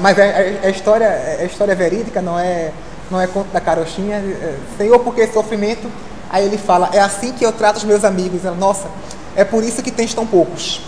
Mas 0.00 0.18
é, 0.18 0.26
é, 0.26 0.60
é, 0.64 0.70
história, 0.70 1.04
é 1.04 1.46
história 1.46 1.74
verídica, 1.74 2.20
não 2.20 2.38
é, 2.38 2.72
não 3.10 3.20
é 3.20 3.26
conto 3.26 3.48
da 3.52 3.60
carochinha. 3.60 4.16
É, 4.16 4.56
Senhor, 4.76 4.98
por 5.00 5.14
que 5.14 5.26
sofrimento? 5.28 5.90
Aí 6.30 6.44
ele 6.44 6.58
fala, 6.58 6.90
é 6.92 7.00
assim 7.00 7.32
que 7.32 7.44
eu 7.44 7.52
trato 7.52 7.76
os 7.76 7.84
meus 7.84 8.04
amigos. 8.04 8.44
Ela, 8.44 8.56
Nossa, 8.56 8.88
é 9.34 9.44
por 9.44 9.62
isso 9.64 9.82
que 9.82 9.90
tens 9.90 10.12
tão 10.14 10.26
poucos. 10.26 10.80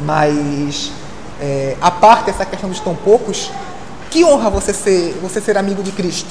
Mas, 0.00 0.92
é, 1.40 1.76
a 1.80 1.90
parte 1.90 2.26
dessa 2.26 2.44
questão 2.44 2.68
dos 2.68 2.80
tão 2.80 2.94
poucos, 2.94 3.50
que 4.10 4.24
honra 4.24 4.50
você 4.50 4.72
ser, 4.72 5.18
você 5.22 5.40
ser 5.40 5.56
amigo 5.56 5.82
de 5.82 5.92
Cristo. 5.92 6.28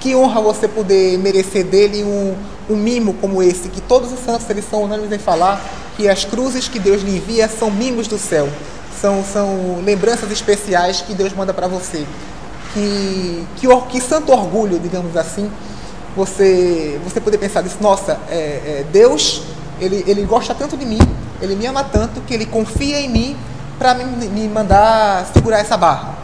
Que 0.00 0.14
honra 0.14 0.40
você 0.40 0.68
poder 0.68 1.18
merecer 1.18 1.64
dele 1.64 2.04
um, 2.04 2.34
um 2.68 2.76
mimo 2.76 3.14
como 3.14 3.42
esse, 3.42 3.68
que 3.68 3.80
todos 3.80 4.12
os 4.12 4.20
santos 4.20 4.48
eles 4.50 4.64
são 4.68 4.82
unânimes 4.82 5.12
em 5.12 5.18
falar 5.18 5.62
que 5.96 6.08
as 6.08 6.24
cruzes 6.24 6.68
que 6.68 6.78
Deus 6.78 7.02
lhe 7.02 7.16
envia 7.16 7.48
são 7.48 7.70
mimos 7.70 8.08
do 8.08 8.18
céu, 8.18 8.48
são, 9.00 9.24
são 9.24 9.80
lembranças 9.84 10.30
especiais 10.30 11.00
que 11.00 11.14
Deus 11.14 11.32
manda 11.32 11.54
para 11.54 11.68
você. 11.68 12.04
Que, 12.74 13.46
que, 13.56 13.68
que 13.88 14.00
santo 14.00 14.32
orgulho, 14.32 14.78
digamos 14.78 15.16
assim, 15.16 15.50
você, 16.16 17.00
você 17.04 17.20
poder 17.20 17.38
pensar 17.38 17.62
disso, 17.62 17.78
nossa, 17.80 18.18
é, 18.28 18.34
é, 18.34 18.84
Deus 18.92 19.42
ele, 19.80 20.04
ele 20.06 20.22
gosta 20.24 20.54
tanto 20.54 20.76
de 20.76 20.84
mim, 20.84 20.98
ele 21.40 21.56
me 21.56 21.66
ama 21.66 21.84
tanto 21.84 22.20
que 22.22 22.34
ele 22.34 22.46
confia 22.46 23.00
em 23.00 23.08
mim 23.08 23.36
para 23.78 23.94
me, 23.94 24.04
me 24.28 24.48
mandar 24.48 25.26
segurar 25.32 25.58
essa 25.58 25.76
barra. 25.76 26.14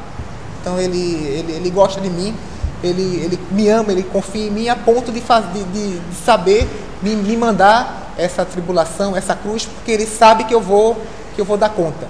Então 0.60 0.78
ele, 0.78 0.98
ele, 0.98 1.52
ele 1.52 1.70
gosta 1.70 2.00
de 2.00 2.10
mim, 2.10 2.34
ele, 2.82 3.16
ele 3.16 3.38
me 3.50 3.68
ama, 3.68 3.92
ele 3.92 4.02
confia 4.02 4.46
em 4.46 4.50
mim 4.50 4.68
a 4.68 4.76
ponto 4.76 5.10
de, 5.10 5.20
faz, 5.20 5.44
de, 5.52 5.64
de, 5.64 5.98
de 5.98 6.14
saber 6.16 6.68
me, 7.02 7.14
me 7.16 7.36
mandar 7.36 8.12
essa 8.16 8.44
tribulação, 8.44 9.16
essa 9.16 9.34
cruz, 9.34 9.64
porque 9.64 9.90
ele 9.90 10.06
sabe 10.06 10.44
que 10.44 10.54
eu 10.54 10.60
vou, 10.60 10.96
que 11.34 11.40
eu 11.40 11.44
vou 11.44 11.56
dar 11.56 11.70
conta. 11.70 12.06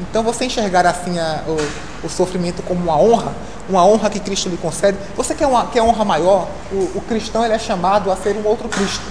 Então 0.00 0.22
você 0.22 0.44
enxergar 0.44 0.86
assim 0.86 1.18
a, 1.18 1.42
o, 1.46 2.06
o, 2.06 2.08
sofrimento 2.08 2.62
como 2.62 2.80
uma 2.80 2.96
honra, 2.96 3.32
uma 3.68 3.84
honra 3.84 4.08
que 4.08 4.20
Cristo 4.20 4.48
lhe 4.48 4.56
concede. 4.56 4.96
Você 5.16 5.34
quer 5.34 5.46
uma 5.46 5.66
quer 5.66 5.82
honra 5.82 6.04
maior? 6.04 6.48
O, 6.72 6.98
o 6.98 7.02
cristão 7.06 7.44
ele 7.44 7.54
é 7.54 7.58
chamado 7.58 8.10
a 8.10 8.16
ser 8.16 8.36
um 8.36 8.46
outro 8.46 8.68
Cristo. 8.68 9.02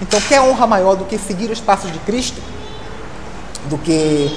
Então, 0.00 0.18
quer 0.22 0.40
honra 0.40 0.66
maior 0.66 0.96
do 0.96 1.04
que 1.04 1.18
seguir 1.18 1.50
os 1.50 1.60
passos 1.60 1.92
de 1.92 1.98
Cristo? 2.00 2.40
Do 3.68 3.76
que 3.76 4.34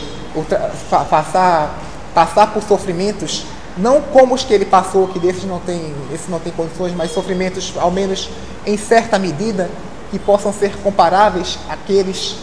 passar, 1.09 1.79
passar 2.13 2.47
por 2.47 2.61
sofrimentos, 2.63 3.45
não 3.77 4.01
como 4.01 4.35
os 4.35 4.43
que 4.43 4.53
ele 4.53 4.65
passou, 4.65 5.07
que 5.07 5.19
desses 5.19 5.45
não 5.45 5.59
tem, 5.59 5.93
esse 6.13 6.29
não 6.29 6.39
tem 6.39 6.51
condições, 6.51 6.93
mas 6.93 7.11
sofrimentos, 7.11 7.73
ao 7.77 7.89
menos 7.89 8.29
em 8.65 8.77
certa 8.77 9.17
medida, 9.17 9.69
que 10.11 10.19
possam 10.19 10.51
ser 10.53 10.75
comparáveis 10.77 11.57
àqueles 11.69 12.35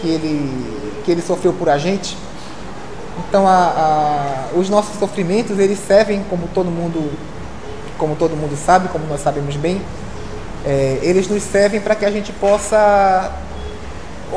que 0.00 0.08
ele, 0.08 1.02
que 1.04 1.10
ele 1.10 1.22
sofreu 1.22 1.52
por 1.52 1.68
a 1.68 1.78
gente. 1.78 2.16
Então, 3.18 3.46
a, 3.46 4.48
a, 4.54 4.58
os 4.58 4.68
nossos 4.68 4.98
sofrimentos, 4.98 5.58
eles 5.58 5.78
servem, 5.78 6.24
como 6.30 6.48
todo 6.48 6.70
mundo, 6.70 7.12
como 7.98 8.16
todo 8.16 8.36
mundo 8.36 8.56
sabe, 8.56 8.88
como 8.88 9.06
nós 9.06 9.20
sabemos 9.20 9.56
bem, 9.56 9.82
é, 10.64 10.98
eles 11.02 11.28
nos 11.28 11.42
servem 11.42 11.80
para 11.80 11.94
que 11.94 12.04
a 12.04 12.10
gente 12.10 12.32
possa 12.32 13.32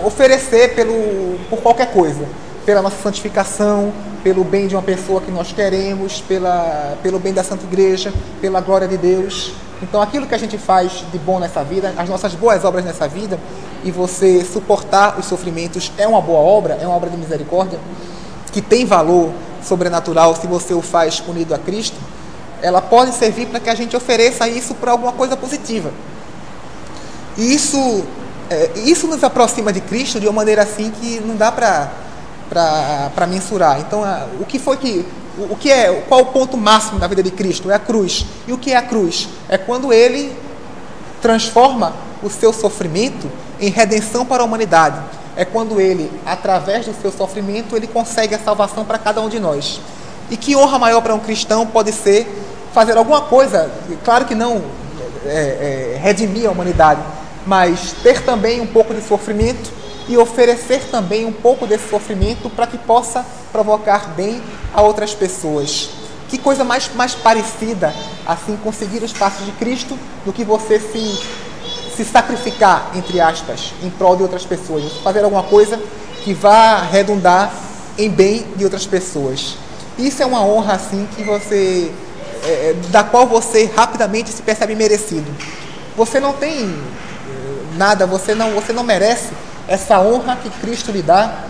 oferecer 0.03 0.75
pelo, 0.75 1.37
por 1.49 1.61
qualquer 1.61 1.91
coisa, 1.91 2.25
pela 2.65 2.81
nossa 2.81 3.01
santificação, 3.01 3.93
pelo 4.23 4.43
bem 4.43 4.67
de 4.67 4.75
uma 4.75 4.81
pessoa 4.81 5.21
que 5.21 5.31
nós 5.31 5.51
queremos, 5.51 6.19
pela, 6.21 6.97
pelo 7.01 7.19
bem 7.19 7.31
da 7.31 7.43
Santa 7.43 7.63
Igreja, 7.63 8.11
pela 8.41 8.59
glória 8.59 8.87
de 8.87 8.97
Deus. 8.97 9.53
Então, 9.81 10.01
aquilo 10.01 10.25
que 10.25 10.33
a 10.33 10.37
gente 10.37 10.57
faz 10.57 11.03
de 11.11 11.19
bom 11.19 11.39
nessa 11.39 11.63
vida, 11.63 11.93
as 11.97 12.09
nossas 12.09 12.33
boas 12.33 12.65
obras 12.65 12.83
nessa 12.83 13.07
vida, 13.07 13.39
e 13.83 13.91
você 13.91 14.43
suportar 14.43 15.19
os 15.19 15.25
sofrimentos 15.25 15.91
é 15.97 16.07
uma 16.07 16.19
boa 16.19 16.39
obra, 16.39 16.77
é 16.81 16.87
uma 16.87 16.95
obra 16.95 17.09
de 17.09 17.17
misericórdia, 17.17 17.77
que 18.55 18.61
tem 18.61 18.85
valor 18.85 19.33
sobrenatural 19.61 20.33
se 20.33 20.47
você 20.47 20.73
o 20.73 20.81
faz 20.81 21.21
unido 21.27 21.53
a 21.53 21.57
Cristo, 21.57 21.97
ela 22.61 22.81
pode 22.81 23.13
servir 23.13 23.47
para 23.47 23.59
que 23.59 23.69
a 23.69 23.75
gente 23.75 23.97
ofereça 23.97 24.47
isso 24.47 24.73
para 24.75 24.91
alguma 24.91 25.11
coisa 25.11 25.35
positiva. 25.35 25.91
E 27.37 27.53
isso, 27.53 28.05
é, 28.49 28.71
isso 28.77 29.07
nos 29.07 29.21
aproxima 29.25 29.73
de 29.73 29.81
Cristo 29.81 30.21
de 30.21 30.25
uma 30.25 30.31
maneira 30.31 30.63
assim 30.63 30.89
que 30.89 31.19
não 31.19 31.35
dá 31.35 31.51
para 31.51 33.27
mensurar. 33.27 33.81
Então, 33.81 34.05
a, 34.05 34.25
o 34.39 34.45
que 34.45 34.57
foi 34.57 34.77
que. 34.77 35.05
O, 35.37 35.57
que 35.57 35.69
é, 35.69 35.91
qual 36.07 36.21
o 36.21 36.27
ponto 36.27 36.55
máximo 36.55 36.97
da 36.97 37.07
vida 37.07 37.21
de 37.21 37.31
Cristo? 37.31 37.69
É 37.69 37.75
a 37.75 37.79
cruz. 37.79 38.25
E 38.47 38.53
o 38.53 38.57
que 38.57 38.71
é 38.71 38.77
a 38.77 38.81
cruz? 38.81 39.27
É 39.49 39.57
quando 39.57 39.91
ele 39.91 40.33
transforma 41.21 41.93
o 42.23 42.29
seu 42.29 42.53
sofrimento 42.53 43.29
em 43.59 43.69
redenção 43.69 44.25
para 44.25 44.43
a 44.43 44.45
humanidade. 44.45 44.97
É 45.35 45.43
quando 45.43 45.79
ele, 45.79 46.11
através 46.25 46.85
do 46.85 46.93
seu 47.01 47.11
sofrimento, 47.11 47.75
ele 47.75 47.87
consegue 47.87 48.33
a 48.35 48.39
salvação 48.39 48.85
para 48.85 48.97
cada 48.97 49.21
um 49.21 49.29
de 49.29 49.39
nós. 49.39 49.81
E 50.29 50.37
que 50.37 50.55
honra 50.55 50.79
maior 50.79 51.01
para 51.01 51.13
um 51.13 51.19
cristão 51.19 51.67
pode 51.67 51.91
ser 51.91 52.27
fazer 52.73 52.97
alguma 52.97 53.21
coisa, 53.21 53.71
claro 54.03 54.25
que 54.25 54.35
não 54.35 54.61
é, 55.25 55.95
é, 55.95 55.99
redimir 56.01 56.47
a 56.47 56.51
humanidade, 56.51 57.01
mas 57.45 57.93
ter 58.03 58.21
também 58.23 58.59
um 58.59 58.67
pouco 58.67 58.93
de 58.93 59.01
sofrimento 59.01 59.71
e 60.07 60.17
oferecer 60.17 60.81
também 60.91 61.25
um 61.25 61.31
pouco 61.31 61.65
desse 61.65 61.89
sofrimento 61.89 62.49
para 62.49 62.67
que 62.67 62.77
possa 62.77 63.25
provocar 63.51 64.09
bem 64.09 64.41
a 64.73 64.81
outras 64.81 65.13
pessoas. 65.13 65.89
Que 66.29 66.37
coisa 66.37 66.63
mais, 66.63 66.89
mais 66.93 67.15
parecida, 67.15 67.93
assim, 68.25 68.57
conseguir 68.63 69.03
os 69.03 69.13
passos 69.13 69.45
de 69.45 69.51
Cristo 69.53 69.97
do 70.25 70.33
que 70.33 70.43
você 70.43 70.79
se, 70.79 71.23
se 71.95 72.03
sacrificar, 72.03 72.91
entre 72.95 73.19
aspas, 73.19 73.73
em 73.81 73.89
prol 73.89 74.15
de 74.15 74.23
outras 74.23 74.45
pessoas. 74.45 74.93
Fazer 75.03 75.23
alguma 75.23 75.43
coisa 75.43 75.79
que 76.23 76.33
vá 76.33 76.81
redundar 76.81 77.51
em 77.97 78.09
bem 78.09 78.45
de 78.55 78.63
outras 78.63 78.85
pessoas. 78.85 79.55
Isso 79.97 80.21
é 80.21 80.25
uma 80.25 80.41
honra, 80.41 80.73
assim, 80.73 81.07
que 81.15 81.23
você, 81.23 81.91
é, 82.43 82.75
da 82.89 83.03
qual 83.03 83.25
você 83.25 83.71
rapidamente 83.75 84.29
se 84.31 84.41
percebe 84.41 84.75
merecido. 84.75 85.31
Você 85.95 86.19
não 86.19 86.33
tem 86.33 86.75
nada, 87.77 88.05
você 88.05 88.35
não, 88.35 88.51
você 88.51 88.73
não 88.73 88.83
merece 88.83 89.29
essa 89.67 89.99
honra 89.99 90.35
que 90.35 90.49
Cristo 90.49 90.91
lhe 90.91 91.01
dá 91.01 91.45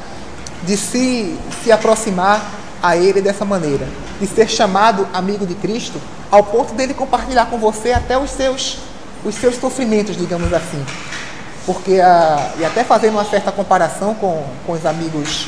de 0.64 0.78
se, 0.78 1.38
se 1.64 1.72
aproximar 1.72 2.42
a 2.82 2.96
Ele 2.96 3.22
dessa 3.22 3.46
maneira, 3.46 3.88
de 4.20 4.28
ser 4.28 4.48
chamado 4.48 5.08
amigo 5.14 5.46
de 5.46 5.56
Cristo, 5.56 6.00
ao 6.32 6.44
ponto 6.44 6.74
dele 6.74 6.94
compartilhar 6.94 7.48
com 7.48 7.58
você 7.58 7.92
até 7.92 8.18
os 8.18 8.30
seus, 8.30 8.78
os 9.26 9.36
seus 9.36 9.58
sofrimentos, 9.58 10.16
digamos 10.16 10.54
assim. 10.54 10.84
Porque, 11.66 12.00
a, 12.00 12.52
e 12.60 12.64
até 12.64 12.84
fazendo 12.84 13.14
uma 13.14 13.26
certa 13.26 13.52
comparação 13.52 14.14
com, 14.16 14.46
com 14.66 14.74
os 14.74 14.86
amigos 14.86 15.48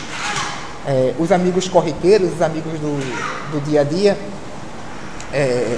é, 0.88 1.14
os 1.20 1.32
amigos 1.34 1.68
corriqueiros, 1.68 2.34
os 2.34 2.42
amigos 2.42 2.80
do, 2.80 3.52
do 3.52 3.62
dia 3.66 3.82
a 3.82 3.84
dia, 3.84 4.18
é, 5.34 5.78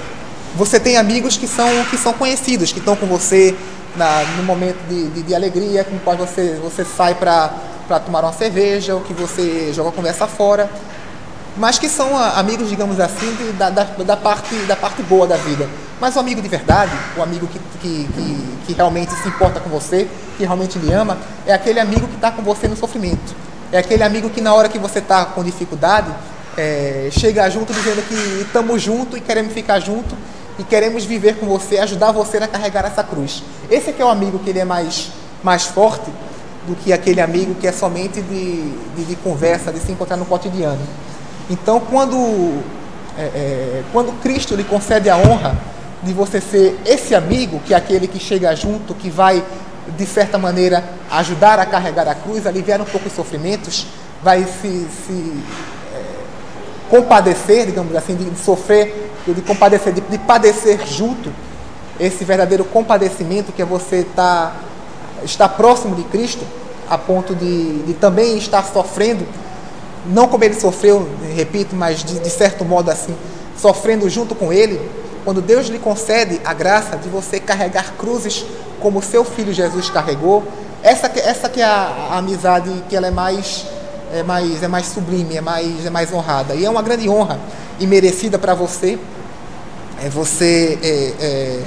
você 0.55 0.79
tem 0.79 0.97
amigos 0.97 1.35
que 1.35 1.47
são, 1.47 1.67
que 1.85 1.97
são 1.97 2.13
conhecidos, 2.13 2.71
que 2.71 2.77
estão 2.77 2.95
com 2.95 3.07
você 3.07 3.55
na, 3.95 4.23
no 4.37 4.43
momento 4.43 4.77
de, 4.87 5.09
de, 5.09 5.23
de, 5.23 5.35
alegria, 5.35 5.83
com 5.83 5.97
qual 5.99 6.15
você, 6.15 6.59
você 6.61 6.85
sai 6.85 7.15
para 7.15 7.51
tomar 8.05 8.23
uma 8.23 8.33
cerveja, 8.33 8.93
ou 8.93 9.01
que 9.01 9.13
você 9.13 9.73
joga 9.73 9.89
a 9.89 9.91
conversa 9.91 10.27
fora, 10.27 10.69
mas 11.57 11.79
que 11.79 11.89
são 11.89 12.15
amigos, 12.15 12.69
digamos 12.69 12.99
assim, 12.99 13.33
de, 13.35 13.51
da, 13.53 13.71
da, 13.71 13.83
da, 13.83 14.15
parte, 14.15 14.55
da 14.67 14.75
parte 14.75 15.01
boa 15.01 15.25
da 15.25 15.37
vida. 15.37 15.67
Mas 15.99 16.15
o 16.15 16.19
amigo 16.19 16.41
de 16.41 16.47
verdade, 16.47 16.91
o 17.17 17.21
amigo 17.21 17.45
que, 17.47 17.59
que, 17.81 18.07
que, 18.13 18.57
que 18.67 18.73
realmente 18.73 19.11
se 19.15 19.27
importa 19.27 19.59
com 19.59 19.69
você, 19.69 20.07
que 20.37 20.43
realmente 20.43 20.79
lhe 20.79 20.93
ama, 20.93 21.17
é 21.45 21.53
aquele 21.53 21.79
amigo 21.79 22.07
que 22.07 22.15
está 22.15 22.31
com 22.31 22.41
você 22.41 22.67
no 22.67 22.77
sofrimento. 22.77 23.35
É 23.71 23.77
aquele 23.77 24.03
amigo 24.03 24.29
que 24.29 24.39
na 24.39 24.53
hora 24.53 24.69
que 24.69 24.79
você 24.79 24.99
está 24.99 25.25
com 25.25 25.43
dificuldade, 25.43 26.09
é, 26.57 27.09
chegar 27.11 27.49
junto 27.49 27.73
dizendo 27.73 28.01
que 28.07 28.41
estamos 28.41 28.81
juntos 28.81 29.17
e 29.17 29.21
queremos 29.21 29.53
ficar 29.53 29.79
junto 29.79 30.15
e 30.57 30.63
queremos 30.63 31.05
viver 31.05 31.35
com 31.37 31.45
você, 31.45 31.77
ajudar 31.77 32.11
você 32.11 32.37
a 32.37 32.47
carregar 32.47 32.85
essa 32.85 33.03
cruz. 33.03 33.43
Esse 33.69 33.89
aqui 33.89 34.01
é 34.01 34.05
o 34.05 34.09
amigo 34.09 34.39
que 34.39 34.49
ele 34.49 34.59
é 34.59 34.65
mais, 34.65 35.11
mais 35.43 35.65
forte 35.65 36.09
do 36.67 36.75
que 36.75 36.91
aquele 36.93 37.21
amigo 37.21 37.55
que 37.55 37.67
é 37.67 37.71
somente 37.71 38.21
de, 38.21 38.71
de, 38.95 39.05
de 39.05 39.15
conversa, 39.17 39.71
de 39.71 39.79
se 39.79 39.91
encontrar 39.91 40.17
no 40.17 40.25
cotidiano. 40.25 40.81
Então, 41.49 41.79
quando, 41.79 42.15
é, 43.17 43.21
é, 43.21 43.83
quando 43.91 44.11
Cristo 44.21 44.55
lhe 44.55 44.63
concede 44.63 45.09
a 45.09 45.17
honra 45.17 45.57
de 46.03 46.13
você 46.13 46.39
ser 46.39 46.79
esse 46.85 47.13
amigo, 47.13 47.59
que 47.65 47.73
é 47.73 47.77
aquele 47.77 48.07
que 48.07 48.19
chega 48.19 48.55
junto, 48.55 48.93
que 48.93 49.09
vai, 49.09 49.43
de 49.97 50.05
certa 50.05 50.37
maneira, 50.37 50.83
ajudar 51.11 51.59
a 51.59 51.65
carregar 51.65 52.07
a 52.07 52.15
cruz, 52.15 52.47
aliviar 52.47 52.79
um 52.81 52.85
pouco 52.85 53.07
os 53.07 53.13
sofrimentos, 53.13 53.85
vai 54.23 54.43
se, 54.43 54.87
se 55.05 55.43
é, 55.93 56.01
compadecer, 56.89 57.65
digamos 57.65 57.95
assim, 57.95 58.15
de 58.15 58.37
sofrer 58.39 59.09
de 59.33 59.41
compadecer, 59.41 59.93
de, 59.93 60.01
de 60.01 60.17
padecer 60.17 60.79
junto, 60.85 61.31
esse 61.99 62.23
verdadeiro 62.23 62.63
compadecimento 62.63 63.51
que 63.51 63.61
é 63.61 63.65
você 63.65 64.05
tá, 64.15 64.55
estar 65.23 65.49
próximo 65.49 65.95
de 65.95 66.03
Cristo, 66.03 66.45
a 66.89 66.97
ponto 66.97 67.35
de, 67.35 67.83
de 67.83 67.93
também 67.93 68.37
estar 68.37 68.63
sofrendo, 68.63 69.25
não 70.07 70.27
como 70.27 70.43
ele 70.43 70.55
sofreu, 70.55 71.07
repito, 71.35 71.75
mas 71.75 72.03
de, 72.03 72.19
de 72.19 72.29
certo 72.29 72.63
modo 72.63 72.89
assim, 72.89 73.15
sofrendo 73.57 74.09
junto 74.09 74.33
com 74.33 74.51
ele, 74.51 74.79
quando 75.23 75.41
Deus 75.41 75.67
lhe 75.67 75.79
concede 75.79 76.39
a 76.43 76.53
graça 76.53 76.97
de 76.97 77.09
você 77.09 77.39
carregar 77.39 77.93
cruzes 77.97 78.45
como 78.79 79.01
seu 79.01 79.23
filho 79.23 79.53
Jesus 79.53 79.89
carregou, 79.89 80.43
essa, 80.81 81.07
essa 81.19 81.49
que 81.49 81.61
é 81.61 81.65
a, 81.65 82.09
a 82.11 82.17
amizade 82.17 82.71
que 82.87 82.95
ela 82.95 83.07
é 83.07 83.11
mais, 83.11 83.65
é 84.13 84.23
mais, 84.23 84.63
é 84.63 84.67
mais 84.67 84.87
sublime, 84.87 85.37
é 85.37 85.41
mais, 85.41 85.85
é 85.85 85.89
mais 85.89 86.13
honrada. 86.13 86.55
E 86.55 86.65
é 86.65 86.69
uma 86.69 86.81
grande 86.81 87.09
honra 87.09 87.39
e 87.79 87.85
merecida 87.85 88.39
para 88.39 88.53
você 88.53 88.97
é 90.01 90.09
você 90.09 90.79
é, 90.81 91.13
é, 91.19 91.63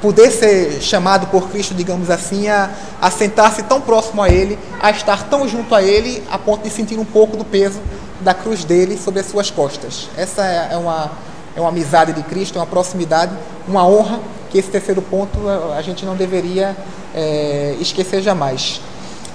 poder 0.00 0.30
ser 0.30 0.80
chamado 0.80 1.26
por 1.26 1.50
Cristo, 1.50 1.74
digamos 1.74 2.10
assim, 2.10 2.48
a, 2.48 2.70
a 3.00 3.10
sentar-se 3.10 3.62
tão 3.64 3.80
próximo 3.80 4.22
a 4.22 4.28
Ele, 4.28 4.58
a 4.80 4.90
estar 4.90 5.28
tão 5.28 5.46
junto 5.46 5.74
a 5.74 5.82
Ele, 5.82 6.22
a 6.30 6.38
ponto 6.38 6.62
de 6.62 6.70
sentir 6.70 6.98
um 6.98 7.04
pouco 7.04 7.36
do 7.36 7.44
peso 7.44 7.80
da 8.20 8.32
cruz 8.32 8.64
dele 8.64 8.96
sobre 8.96 9.20
as 9.20 9.26
suas 9.26 9.50
costas. 9.50 10.08
Essa 10.16 10.46
é, 10.46 10.68
é 10.72 10.76
uma, 10.76 11.10
é 11.56 11.60
uma 11.60 11.68
amizade 11.68 12.12
de 12.12 12.22
Cristo, 12.22 12.58
é 12.58 12.60
uma 12.60 12.66
proximidade, 12.66 13.32
uma 13.66 13.86
honra, 13.86 14.20
que 14.50 14.58
esse 14.58 14.68
terceiro 14.68 15.00
ponto 15.02 15.38
a 15.76 15.82
gente 15.82 16.04
não 16.04 16.14
deveria 16.14 16.76
é, 17.14 17.76
esquecer 17.80 18.22
jamais. 18.22 18.80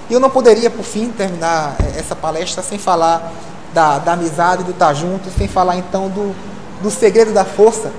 E 0.08 0.12
eu 0.12 0.20
não 0.20 0.30
poderia, 0.30 0.70
por 0.70 0.84
fim, 0.84 1.10
terminar 1.10 1.76
é, 1.82 1.98
essa 1.98 2.16
palestra 2.16 2.62
sem 2.62 2.78
falar 2.78 3.32
da, 3.74 3.98
da 3.98 4.12
amizade, 4.12 4.62
do 4.62 4.70
estar 4.70 4.94
junto, 4.94 5.28
sem 5.36 5.48
falar 5.48 5.76
então 5.76 6.08
do, 6.08 6.34
do 6.82 6.90
segredo 6.90 7.32
da 7.32 7.44
força 7.44 7.90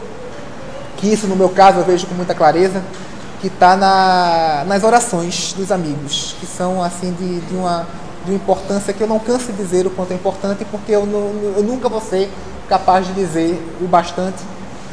que 0.99 1.07
isso 1.07 1.27
no 1.27 1.35
meu 1.35 1.49
caso 1.49 1.79
eu 1.79 1.85
vejo 1.85 2.05
com 2.05 2.13
muita 2.13 2.35
clareza, 2.35 2.83
que 3.39 3.47
está 3.47 3.75
na, 3.77 4.65
nas 4.67 4.83
orações 4.83 5.53
dos 5.53 5.71
amigos, 5.71 6.35
que 6.39 6.45
são 6.45 6.83
assim 6.83 7.13
de, 7.13 7.39
de, 7.39 7.55
uma, 7.55 7.87
de 8.25 8.33
importância 8.33 8.93
que 8.93 9.01
eu 9.01 9.07
não 9.07 9.17
canso 9.17 9.51
de 9.51 9.63
dizer 9.63 9.87
o 9.87 9.89
quanto 9.89 10.11
é 10.11 10.15
importante, 10.15 10.65
porque 10.65 10.91
eu, 10.91 11.05
não, 11.05 11.53
eu 11.55 11.63
nunca 11.63 11.87
vou 11.87 12.01
ser 12.01 12.29
capaz 12.69 13.07
de 13.07 13.13
dizer 13.13 13.59
o 13.81 13.87
bastante 13.87 14.37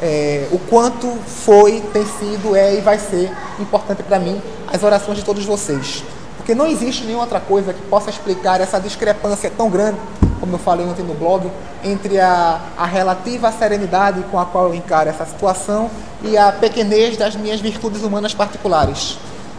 é, 0.01 0.47
o 0.51 0.59
quanto 0.59 1.07
foi, 1.25 1.81
tem 1.93 2.05
sido, 2.05 2.55
é 2.55 2.75
e 2.75 2.81
vai 2.81 2.99
ser 2.99 3.31
importante 3.59 4.03
para 4.03 4.19
mim 4.19 4.41
as 4.67 4.83
orações 4.83 5.17
de 5.17 5.23
todos 5.23 5.45
vocês. 5.45 6.03
Porque 6.37 6.53
não 6.53 6.67
existe 6.67 7.03
nenhuma 7.03 7.23
outra 7.23 7.39
coisa 7.39 7.73
que 7.73 7.81
possa 7.83 8.09
explicar 8.09 8.61
essa 8.61 8.79
discrepância 8.79 9.51
tão 9.55 9.69
grande 9.69 9.97
como 10.39 10.53
eu 10.53 10.59
falei 10.59 10.85
ontem 10.85 11.03
no 11.03 11.13
blog, 11.13 11.49
entre 11.83 12.19
a, 12.19 12.61
a 12.77 12.85
relativa 12.85 13.51
serenidade 13.51 14.23
com 14.31 14.39
a 14.39 14.45
qual 14.45 14.67
eu 14.67 14.75
encaro 14.75 15.09
essa 15.09 15.25
situação 15.25 15.89
e 16.23 16.37
a 16.37 16.51
pequenez 16.51 17.17
das 17.17 17.35
minhas 17.35 17.59
virtudes 17.59 18.03
humanas 18.03 18.33
particulares. 18.33 19.17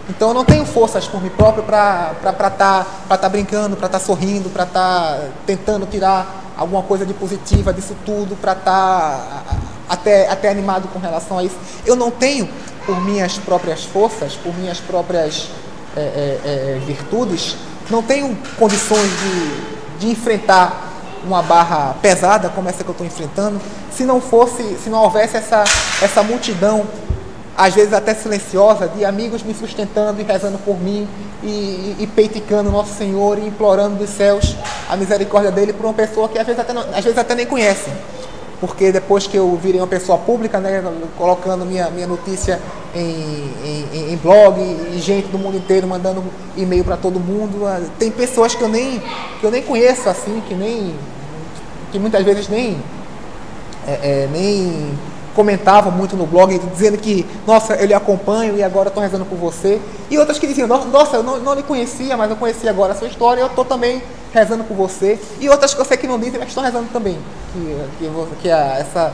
Então 0.08 0.28
eu 0.28 0.34
não 0.34 0.44
tenho 0.44 0.64
forças 0.64 1.06
por 1.06 1.22
mim 1.22 1.28
próprio 1.30 1.62
para 1.64 2.14
estar 2.22 2.86
tá, 3.08 3.16
tá 3.16 3.28
brincando, 3.28 3.76
para 3.76 3.86
estar 3.86 3.98
tá 3.98 4.04
sorrindo, 4.04 4.48
para 4.48 4.64
estar 4.64 5.16
tá 5.16 5.28
tentando 5.46 5.84
tirar 5.86 6.47
alguma 6.59 6.82
coisa 6.82 7.06
de 7.06 7.14
positiva 7.14 7.72
disso 7.72 7.96
tudo, 8.04 8.36
para 8.36 8.52
estar 8.52 8.64
tá 8.64 9.56
até, 9.88 10.28
até 10.28 10.50
animado 10.50 10.88
com 10.88 10.98
relação 10.98 11.38
a 11.38 11.44
isso. 11.44 11.56
Eu 11.86 11.96
não 11.96 12.11
tenho, 12.11 12.48
por 12.84 13.00
minhas 13.00 13.38
próprias 13.38 13.84
forças, 13.84 14.34
por 14.34 14.54
minhas 14.54 14.80
próprias 14.80 15.48
é, 15.96 16.00
é, 16.00 16.40
é, 16.44 16.80
virtudes, 16.84 17.56
não 17.88 18.02
tenho 18.02 18.36
condições 18.59 19.09
de 19.09 19.78
de 19.98 20.09
enfrentar 20.09 20.86
uma 21.24 21.42
barra 21.42 21.94
pesada 22.00 22.48
como 22.48 22.68
essa 22.68 22.84
que 22.84 22.88
eu 22.88 22.92
estou 22.92 23.06
enfrentando, 23.06 23.61
se 23.90 24.04
não 24.04 24.20
fosse, 24.20 24.62
se 24.82 24.88
não 24.88 25.02
houvesse 25.02 25.36
essa, 25.36 25.64
essa 26.00 26.22
multidão, 26.22 26.86
às 27.59 27.74
vezes 27.74 27.92
até 27.92 28.14
silenciosa, 28.14 28.86
de 28.86 29.04
amigos 29.04 29.42
me 29.42 29.52
sustentando 29.52 30.20
e 30.20 30.24
rezando 30.24 30.59
por 30.59 30.80
mim 30.80 31.09
e, 31.42 31.46
e, 31.48 31.96
e 31.98 32.06
peiticando 32.06 32.70
Nosso 32.70 32.94
Senhor 32.94 33.36
e 33.36 33.48
implorando 33.48 33.96
dos 33.96 34.11
céus 34.11 34.54
a 34.88 34.96
misericórdia 34.96 35.50
dele 35.50 35.72
por 35.72 35.84
uma 35.84 35.92
pessoa 35.92 36.28
que 36.28 36.38
às 36.38 36.46
vezes 36.46 36.61
até, 36.61 36.72
não, 36.72 36.82
às 36.82 37.02
vezes 37.02 37.18
até 37.18 37.34
nem 37.34 37.44
conhece. 37.44 37.90
Porque 38.61 38.92
depois 38.92 39.26
que 39.26 39.36
eu 39.36 39.56
virei 39.61 39.80
uma 39.80 39.88
pessoa 39.88 40.18
pública, 40.18 40.61
né, 40.61 40.82
colocando 41.16 41.64
minha, 41.66 41.90
minha 41.90 42.06
notícia 42.06 42.61
em, 42.94 43.52
em, 43.92 44.12
em 44.12 44.16
blog 44.16 44.61
e 44.61 44.98
gente 45.00 45.26
do 45.26 45.38
mundo 45.38 45.56
inteiro 45.56 45.86
mandando 45.86 46.22
e-mail 46.56 46.84
para 46.84 46.96
todo 46.96 47.18
mundo, 47.18 47.66
ah, 47.66 47.80
tem 47.98 48.11
pessoas 48.11 48.54
que 48.54 48.62
eu 48.62 48.68
nem 48.68 49.02
que 49.40 49.44
eu 49.44 49.50
nem 49.50 49.62
conheço 49.62 50.09
assim, 50.09 50.40
que 50.46 50.54
nem 50.54 50.94
que 51.90 51.98
muitas 51.98 52.24
vezes 52.24 52.48
nem 52.48 52.78
é, 53.86 53.92
é, 53.92 54.28
nem 54.32 54.96
comentavam 55.39 55.93
muito 55.93 56.16
no 56.16 56.26
blog 56.26 56.59
dizendo 56.74 56.99
que 56.99 57.24
nossa 57.47 57.74
eu 57.74 57.86
lhe 57.86 57.95
acompanho 57.95 58.57
e 58.57 58.62
agora 58.62 58.89
estou 58.89 59.01
rezando 59.01 59.24
por 59.24 59.39
você 59.39 59.80
e 60.11 60.18
outras 60.18 60.36
que 60.36 60.49
diziam 60.49 60.66
nossa 60.66 61.16
eu 61.16 61.22
não, 61.22 61.39
não 61.39 61.55
lhe 61.55 61.62
conhecia 61.62 62.16
mas 62.16 62.28
eu 62.28 62.34
conheci 62.34 62.68
agora 62.68 62.93
a 62.93 62.97
sua 62.97 63.07
história 63.07 63.41
e 63.41 63.45
eu 63.45 63.47
estou 63.47 63.64
também 63.64 64.03
rezando 64.32 64.64
por 64.64 64.76
você, 64.76 65.18
e 65.41 65.49
outras 65.49 65.74
que 65.74 65.80
eu 65.80 65.84
sei 65.84 65.97
que 65.97 66.07
não 66.07 66.18
dizem, 66.18 66.39
mas 66.39 66.49
estão 66.49 66.62
rezando 66.62 66.89
também. 66.93 67.18
Que, 67.53 67.89
que, 67.99 68.43
que 68.43 68.49
essa, 68.49 69.12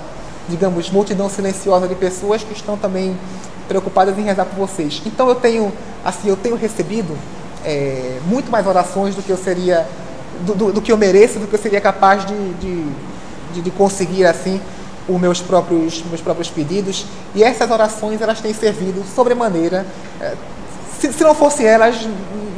digamos, 0.49 0.91
multidão 0.91 1.29
silenciosa 1.29 1.87
de 1.87 1.95
pessoas 1.95 2.43
que 2.43 2.53
estão 2.53 2.77
também 2.77 3.17
preocupadas 3.69 4.19
em 4.19 4.23
rezar 4.23 4.45
por 4.45 4.57
vocês. 4.57 5.01
Então 5.07 5.29
eu 5.29 5.35
tenho, 5.35 5.73
assim, 6.05 6.29
eu 6.29 6.37
tenho 6.37 6.57
recebido 6.57 7.17
é, 7.65 8.19
muito 8.27 8.51
mais 8.51 8.67
orações 8.67 9.15
do 9.15 9.23
que 9.23 9.31
eu 9.31 9.37
seria, 9.37 9.87
do, 10.41 10.55
do, 10.55 10.73
do, 10.73 10.83
que 10.83 10.93
eu 10.93 10.97
mereço, 10.97 11.39
do 11.39 11.47
que 11.47 11.55
eu 11.55 11.61
seria 11.61 11.81
capaz 11.81 12.27
de, 12.27 12.55
de, 12.55 12.87
de, 13.55 13.63
de 13.63 13.71
conseguir, 13.71 14.27
assim, 14.27 14.61
os 15.09 15.21
meus 15.21 15.41
próprios, 15.41 16.03
meus 16.05 16.21
próprios 16.21 16.51
pedidos. 16.51 17.07
E 17.35 17.43
essas 17.43 17.71
orações, 17.71 18.21
elas 18.21 18.41
têm 18.41 18.55
servido 18.55 19.03
sobremaneira. 19.15 19.87
É, 20.21 20.35
se, 21.01 21.13
se 21.13 21.23
não 21.23 21.35
fossem 21.35 21.67
elas, 21.67 22.09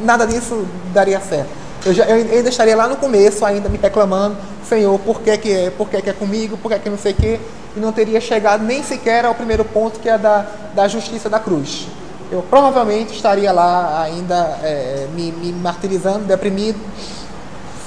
nada 0.03 0.25
disso 0.25 0.65
daria 0.93 1.19
certo. 1.19 1.49
Eu, 1.85 1.93
já, 1.93 2.05
eu 2.05 2.15
ainda 2.15 2.49
estaria 2.49 2.75
lá 2.75 2.87
no 2.87 2.97
começo, 2.97 3.45
ainda 3.45 3.69
me 3.69 3.77
reclamando, 3.77 4.35
Senhor, 4.67 4.97
por 4.99 5.21
que, 5.21 5.37
que 5.37 5.51
é, 5.51 5.69
por 5.69 5.89
que, 5.89 6.01
que 6.01 6.09
é 6.09 6.13
comigo, 6.13 6.57
por 6.57 6.71
que, 6.71 6.79
que 6.79 6.89
não 6.89 6.97
sei 6.97 7.13
o 7.13 7.15
quê, 7.15 7.39
e 7.75 7.79
não 7.79 7.91
teria 7.91 8.19
chegado 8.19 8.63
nem 8.63 8.83
sequer 8.83 9.25
ao 9.25 9.35
primeiro 9.35 9.63
ponto, 9.63 9.99
que 9.99 10.09
é 10.09 10.17
da, 10.17 10.45
da 10.73 10.87
justiça 10.87 11.29
da 11.29 11.39
cruz. 11.39 11.87
Eu 12.29 12.43
provavelmente 12.49 13.13
estaria 13.13 13.51
lá 13.51 14.01
ainda 14.01 14.35
é, 14.63 15.07
me, 15.15 15.31
me 15.31 15.53
martirizando, 15.53 16.25
deprimido, 16.25 16.79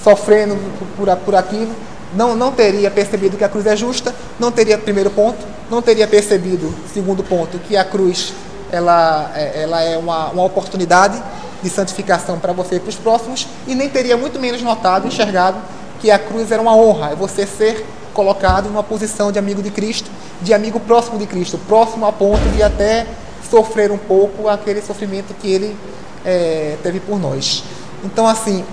sofrendo 0.02 0.56
por, 0.96 1.14
por 1.18 1.34
aquilo, 1.34 1.74
não, 2.14 2.34
não 2.34 2.52
teria 2.52 2.90
percebido 2.90 3.36
que 3.36 3.44
a 3.44 3.48
cruz 3.48 3.66
é 3.66 3.76
justa, 3.76 4.14
não 4.38 4.50
teria 4.50 4.76
primeiro 4.76 5.10
ponto, 5.10 5.38
não 5.70 5.80
teria 5.80 6.06
percebido, 6.06 6.74
segundo 6.92 7.22
ponto, 7.22 7.58
que 7.58 7.76
a 7.76 7.84
cruz 7.84 8.32
ela, 8.72 9.30
é, 9.34 9.62
ela 9.62 9.82
é 9.82 9.96
uma, 9.96 10.28
uma 10.30 10.44
oportunidade 10.44 11.22
de 11.62 11.68
santificação 11.68 12.38
para 12.38 12.52
você 12.52 12.76
e 12.76 12.80
para 12.80 12.88
os 12.88 12.96
próximos, 12.96 13.46
e 13.66 13.74
nem 13.74 13.88
teria 13.88 14.16
muito 14.16 14.38
menos 14.40 14.62
notado, 14.62 15.06
enxergado, 15.06 15.58
que 16.00 16.10
a 16.10 16.18
cruz 16.18 16.50
era 16.50 16.60
uma 16.60 16.74
honra, 16.74 17.10
é 17.10 17.14
você 17.14 17.46
ser 17.46 17.84
colocado 18.14 18.66
em 18.66 18.70
uma 18.70 18.82
posição 18.82 19.30
de 19.30 19.38
amigo 19.38 19.62
de 19.62 19.70
Cristo, 19.70 20.10
de 20.40 20.54
amigo 20.54 20.80
próximo 20.80 21.18
de 21.18 21.26
Cristo, 21.26 21.58
próximo 21.68 22.06
a 22.06 22.12
ponto 22.12 22.42
de 22.54 22.62
até 22.62 23.06
sofrer 23.50 23.90
um 23.90 23.98
pouco 23.98 24.48
aquele 24.48 24.80
sofrimento 24.80 25.34
que 25.34 25.48
ele 25.48 25.76
é, 26.24 26.76
teve 26.82 27.00
por 27.00 27.18
nós. 27.18 27.62
Então, 28.02 28.26
assim, 28.26 28.64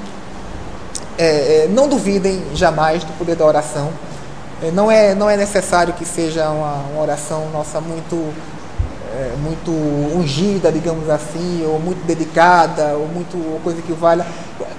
é, 1.17 1.63
é 1.63 1.67
não 1.69 1.87
duvidem 1.87 2.41
jamais 2.53 3.03
do 3.03 3.13
poder 3.17 3.35
da 3.35 3.45
oração. 3.45 3.91
É, 4.61 4.71
não, 4.71 4.89
é, 4.89 5.13
não 5.13 5.29
é 5.29 5.37
necessário 5.37 5.93
que 5.93 6.05
seja 6.05 6.49
uma, 6.49 6.73
uma 6.91 7.01
oração 7.01 7.49
nossa 7.51 7.79
muito 7.79 8.33
é, 9.17 9.35
muito 9.41 9.71
ungida, 9.71 10.71
digamos 10.71 11.09
assim, 11.09 11.65
ou 11.65 11.79
muito 11.79 12.05
dedicada, 12.05 12.93
ou 12.95 13.07
muito 13.07 13.37
ou 13.37 13.59
coisa 13.63 13.81
que 13.81 13.91
valha. 13.91 14.25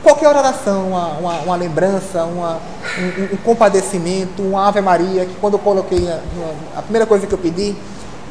Qualquer 0.03 0.29
oração, 0.29 0.89
uma, 0.89 1.09
uma, 1.19 1.33
uma 1.41 1.57
lembrança, 1.57 2.25
uma, 2.25 2.59
um, 2.99 3.35
um, 3.35 3.37
compadecimento, 3.39 4.43
uma 4.43 4.69
Ave 4.69 4.81
Maria, 4.81 5.27
que 5.27 5.35
quando 5.41 5.55
eu 5.55 5.59
coloquei 5.59 6.09
a, 6.09 6.21
a 6.77 6.83
primeira 6.83 7.07
coisa 7.07 7.27
que 7.27 7.35
eu 7.35 7.39
pedi 7.39 7.75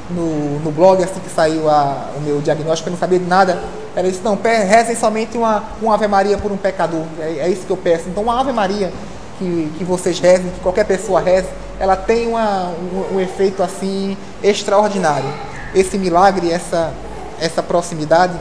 no, 0.10 0.60
no 0.60 0.72
blog, 0.72 1.04
assim 1.04 1.20
que 1.20 1.30
saiu 1.30 1.70
a, 1.70 2.10
o 2.16 2.22
meu 2.22 2.40
diagnóstico, 2.40 2.90
eu 2.90 2.92
não 2.92 3.00
sabia 3.00 3.20
de 3.20 3.26
nada, 3.26 3.62
era 3.98 4.08
isso, 4.08 4.22
não, 4.24 4.38
rezem 4.44 4.96
somente 4.96 5.36
uma, 5.36 5.64
uma 5.82 5.96
Ave 5.96 6.08
Maria 6.08 6.38
por 6.38 6.52
um 6.52 6.58
pecador, 6.58 7.02
é, 7.20 7.40
é 7.40 7.50
isso 7.50 7.66
que 7.66 7.72
eu 7.72 7.78
peço. 7.78 8.08
Então 8.08 8.22
uma 8.22 8.40
Ave 8.40 8.52
Maria 8.52 8.94
que, 9.40 9.74
que 9.76 9.84
vocês 9.84 10.20
rezem, 10.20 10.52
que 10.52 10.60
qualquer 10.60 10.86
pessoa 10.86 11.20
reze, 11.20 11.48
ela 11.80 11.96
tem 11.96 12.28
uma, 12.28 12.68
um, 12.70 13.16
um 13.16 13.20
efeito 13.20 13.64
assim 13.64 14.16
extraordinário. 14.44 15.28
Esse 15.74 15.98
milagre, 15.98 16.52
essa, 16.52 16.94
essa 17.42 17.64
proximidade, 17.64 18.38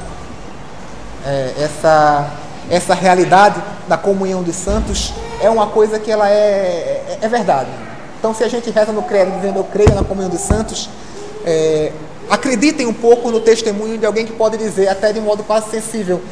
é, 1.25 1.55
essa, 1.59 2.31
essa 2.69 2.93
realidade 2.93 3.59
da 3.89 3.97
comunhão 3.97 4.43
dos 4.43 4.57
santos 4.57 5.15
é 5.41 5.49
uma 5.49 5.69
coisa 5.69 5.99
que 5.99 6.11
ela 6.11 6.29
é, 6.29 7.03
é, 7.09 7.19
é 7.23 7.29
verdade. 7.29 7.71
Então, 8.19 8.35
se 8.35 8.45
a 8.45 8.49
gente 8.49 8.71
reza 8.71 8.93
no 8.93 9.05
credo 9.05 9.31
dizendo 9.37 9.59
eu 9.61 9.65
creio 9.65 9.95
na 9.95 10.05
comunhão 10.05 10.29
dos 10.29 10.41
santos, 10.41 10.91
é, 11.47 11.93
acreditem 12.29 12.87
um 12.87 12.93
pouco 12.93 13.31
no 13.31 13.41
testemunho 13.41 13.99
de 13.99 14.07
alguém 14.07 14.27
que 14.27 14.33
pode 14.33 14.57
dizer, 14.57 14.89
até 14.89 15.13
de 15.13 15.21
modo 15.21 15.43
quase 15.43 15.71
sensível, 15.71 16.23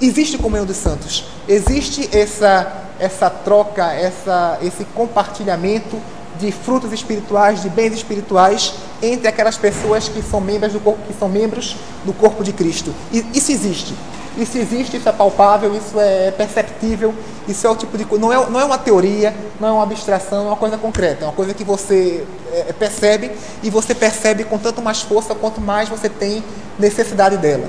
existe 0.00 0.36
comunhão 0.38 0.66
dos 0.66 0.76
santos, 0.76 1.24
existe 1.48 2.08
essa, 2.16 2.90
essa 2.98 3.30
troca, 3.30 3.92
essa, 3.92 4.58
esse 4.62 4.84
compartilhamento 4.84 6.00
de 6.38 6.50
frutos 6.50 6.92
espirituais, 6.92 7.62
de 7.62 7.68
bens 7.68 7.92
espirituais 7.94 8.74
entre 9.00 9.28
aquelas 9.28 9.56
pessoas 9.56 10.08
que 10.08 10.22
são 10.22 10.40
membros 10.40 10.72
do 10.72 10.80
corpo, 10.80 11.00
que 11.06 11.14
são 11.18 11.28
membros 11.28 11.76
do 12.04 12.12
corpo 12.12 12.42
de 12.42 12.52
Cristo. 12.52 12.92
E 13.12 13.24
isso 13.34 13.52
existe. 13.52 13.94
Isso 14.36 14.58
existe, 14.58 14.96
isso 14.96 15.08
é 15.08 15.12
palpável, 15.12 15.74
isso 15.76 15.98
é 15.98 16.30
perceptível, 16.32 17.14
isso 17.46 17.66
é 17.66 17.70
o 17.70 17.76
tipo 17.76 17.96
de 17.96 18.04
coisa. 18.04 18.24
Não 18.24 18.32
é, 18.32 18.50
não 18.50 18.60
é 18.60 18.64
uma 18.64 18.78
teoria, 18.78 19.34
não 19.60 19.68
é 19.68 19.72
uma 19.72 19.82
abstração, 19.84 20.46
é 20.46 20.48
uma 20.48 20.56
coisa 20.56 20.76
concreta, 20.76 21.24
é 21.24 21.28
uma 21.28 21.32
coisa 21.34 21.54
que 21.54 21.62
você 21.62 22.24
é, 22.52 22.72
percebe 22.72 23.30
e 23.62 23.70
você 23.70 23.94
percebe 23.94 24.42
com 24.44 24.58
tanto 24.58 24.82
mais 24.82 25.02
força 25.02 25.34
quanto 25.34 25.60
mais 25.60 25.88
você 25.88 26.08
tem 26.08 26.42
necessidade 26.78 27.36
dela. 27.36 27.68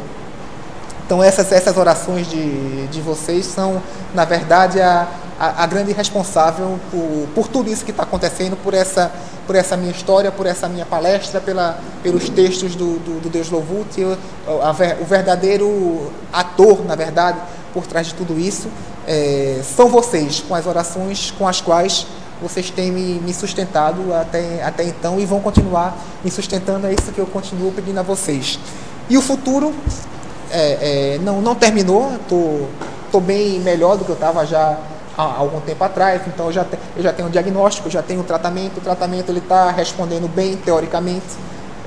Então 1.05 1.21
essas, 1.21 1.51
essas 1.51 1.77
orações 1.77 2.27
de, 2.27 2.87
de 2.87 2.99
vocês 2.99 3.45
são, 3.45 3.81
na 4.13 4.25
verdade, 4.25 4.81
a, 4.81 5.07
a, 5.39 5.63
a 5.63 5.65
grande 5.65 5.91
responsável 5.91 6.79
por, 6.91 7.27
por 7.33 7.47
tudo 7.47 7.69
isso 7.69 7.83
que 7.83 7.91
está 7.91 8.03
acontecendo, 8.03 8.55
por 8.55 8.73
essa, 8.73 9.11
por 9.45 9.55
essa 9.55 9.75
minha 9.75 9.91
história, 9.91 10.31
por 10.31 10.45
essa 10.45 10.67
minha 10.67 10.85
palestra, 10.85 11.41
pela, 11.41 11.79
pelos 12.01 12.29
textos 12.29 12.75
do, 12.75 12.99
do, 12.99 13.21
do 13.21 13.29
Deus 13.29 13.49
Louvute, 13.49 14.03
o, 14.03 14.17
o 15.01 15.05
verdadeiro 15.05 16.11
ator, 16.31 16.85
na 16.85 16.95
verdade, 16.95 17.39
por 17.73 17.85
trás 17.85 18.07
de 18.07 18.13
tudo 18.15 18.39
isso, 18.39 18.69
é, 19.07 19.61
são 19.75 19.89
vocês, 19.89 20.43
com 20.47 20.55
as 20.55 20.65
orações 20.65 21.31
com 21.31 21.47
as 21.47 21.61
quais 21.61 22.07
vocês 22.41 22.69
têm 22.69 22.91
me, 22.91 23.19
me, 23.19 23.33
sustentado 23.33 24.13
até, 24.13 24.61
até 24.63 24.83
então 24.83 25.19
e 25.19 25.25
vão 25.25 25.39
continuar 25.39 25.97
me 26.23 26.29
sustentando, 26.29 26.87
é 26.87 26.93
isso 26.93 27.11
que 27.11 27.19
eu 27.19 27.25
continuo 27.25 27.71
pedindo 27.71 27.99
a 27.99 28.03
vocês. 28.03 28.59
E 29.09 29.17
o 29.17 29.21
futuro 29.21 29.73
é, 30.51 31.15
é, 31.15 31.19
não, 31.19 31.41
não 31.41 31.55
terminou, 31.55 32.13
estou 32.15 32.69
tô, 33.11 33.19
tô 33.19 33.19
bem 33.19 33.59
melhor 33.59 33.97
do 33.97 34.03
que 34.03 34.11
eu 34.11 34.15
estava 34.15 34.45
já 34.45 34.77
há 35.17 35.23
algum 35.23 35.59
tempo 35.61 35.83
atrás, 35.83 36.21
então 36.27 36.47
eu 36.47 36.51
já, 36.51 36.63
te, 36.63 36.77
eu 36.95 37.03
já 37.03 37.13
tenho 37.13 37.27
um 37.27 37.31
diagnóstico, 37.31 37.89
já 37.89 38.01
tenho 38.01 38.21
um 38.21 38.23
tratamento, 38.23 38.77
o 38.77 38.81
tratamento 38.81 39.31
ele 39.31 39.39
está 39.39 39.71
respondendo 39.71 40.27
bem 40.27 40.57
teoricamente. 40.57 41.25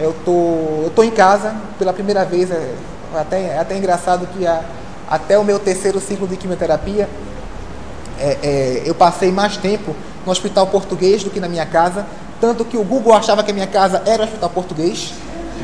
Eu 0.01 0.15
tô, 0.25 0.85
eu 0.85 0.93
tô 0.95 1.03
em 1.03 1.11
casa 1.11 1.55
pela 1.79 1.93
primeira 1.93 2.25
vez, 2.25 2.51
é 2.51 2.75
até, 3.15 3.49
é 3.49 3.59
até 3.59 3.77
engraçado 3.77 4.27
que 4.29 4.47
a, 4.47 4.63
até 5.09 5.39
o 5.39 5.45
meu 5.45 5.59
terceiro 5.59 6.01
ciclo 6.01 6.27
de 6.27 6.37
quimioterapia, 6.37 7.09
é, 8.21 8.39
é, 8.43 8.83
eu 8.85 8.95
passei 8.95 9.31
mais 9.31 9.57
tempo 9.57 9.95
no 10.25 10.33
hospital 10.33 10.67
português 10.67 11.23
do 11.23 11.31
que 11.31 11.41
na 11.41 11.49
minha 11.49 11.67
casa, 11.67 12.07
tanto 12.41 12.65
que 12.65 12.77
o 12.77 12.85
Google 12.85 13.15
achava 13.15 13.43
que 13.43 13.51
a 13.51 13.55
minha 13.55 13.67
casa 13.67 14.03
era 14.07 14.23
o 14.23 14.25
hospital 14.25 14.51
português. 14.51 15.13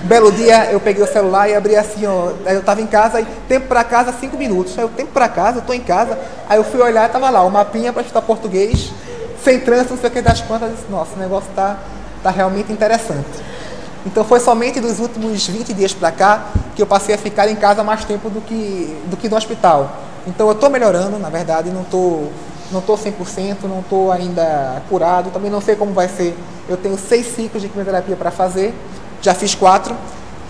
Belo 0.03 0.30
dia 0.32 0.70
eu 0.70 0.80
peguei 0.80 1.03
o 1.03 1.07
celular 1.07 1.49
e 1.49 1.55
abri 1.55 1.76
assim, 1.76 2.05
ó, 2.07 2.32
eu 2.47 2.61
estava 2.61 2.80
em 2.80 2.86
casa, 2.86 3.20
e 3.20 3.24
tempo 3.49 3.68
para 3.68 3.82
casa, 3.84 4.12
cinco 4.18 4.36
minutos. 4.36 4.76
Aí 4.76 4.84
eu, 4.84 4.88
tempo 4.88 5.12
para 5.12 5.28
casa, 5.28 5.59
eu 5.59 5.61
estou 5.61 5.74
em 5.74 5.80
casa. 5.80 6.18
Aí 6.49 6.59
eu 6.59 6.64
fui 6.64 6.80
olhar, 6.80 7.07
estava 7.07 7.30
lá, 7.30 7.42
o 7.42 7.51
mapinha 7.51 7.92
para 7.92 8.03
estudar 8.03 8.22
português, 8.22 8.92
sem 9.42 9.61
trânsito, 9.61 9.95
não 9.95 10.01
sei 10.01 10.11
o 10.11 10.12
que 10.12 10.20
das 10.20 10.40
quantas. 10.40 10.70
Disse, 10.70 10.84
nossa, 10.90 11.14
o 11.16 11.18
negócio 11.18 11.49
está 11.51 11.78
tá 12.22 12.30
realmente 12.30 12.72
interessante. 12.72 13.28
Então 14.05 14.22
foi 14.24 14.40
somente 14.40 14.80
dos 14.80 15.01
últimos 15.01 15.47
20 15.47 15.72
dias 15.72 15.95
para 15.95 16.12
cá 16.12 16.47
que 16.76 16.82
eu 16.82 16.86
passei 16.86 17.14
a 17.14 17.18
ficar 17.18 17.49
em 17.49 17.57
casa 17.57 17.82
mais 17.82 18.05
tempo 18.05 18.28
do 18.28 18.40
que, 18.40 19.01
do 19.07 19.16
que 19.16 19.28
no 19.28 19.36
hospital. 19.36 19.97
Então 20.26 20.47
eu 20.47 20.53
estou 20.53 20.68
melhorando, 20.68 21.18
na 21.18 21.30
verdade, 21.30 21.70
não 21.70 21.82
estou 21.82 22.30
não 22.72 22.80
tô 22.80 22.97
100%, 22.97 23.64
não 23.64 23.80
estou 23.80 24.11
ainda 24.11 24.82
curado, 24.88 25.30
também 25.30 25.51
não 25.51 25.61
sei 25.61 25.76
como 25.76 25.92
vai 25.92 26.09
ser. 26.09 26.36
Eu 26.68 26.76
tenho 26.76 26.99
seis 26.99 27.26
ciclos 27.26 27.62
de 27.62 27.68
quimioterapia 27.68 28.16
para 28.16 28.30
fazer, 28.30 28.74
já 29.25 29.35
fiz 29.35 29.55
quatro. 29.55 29.97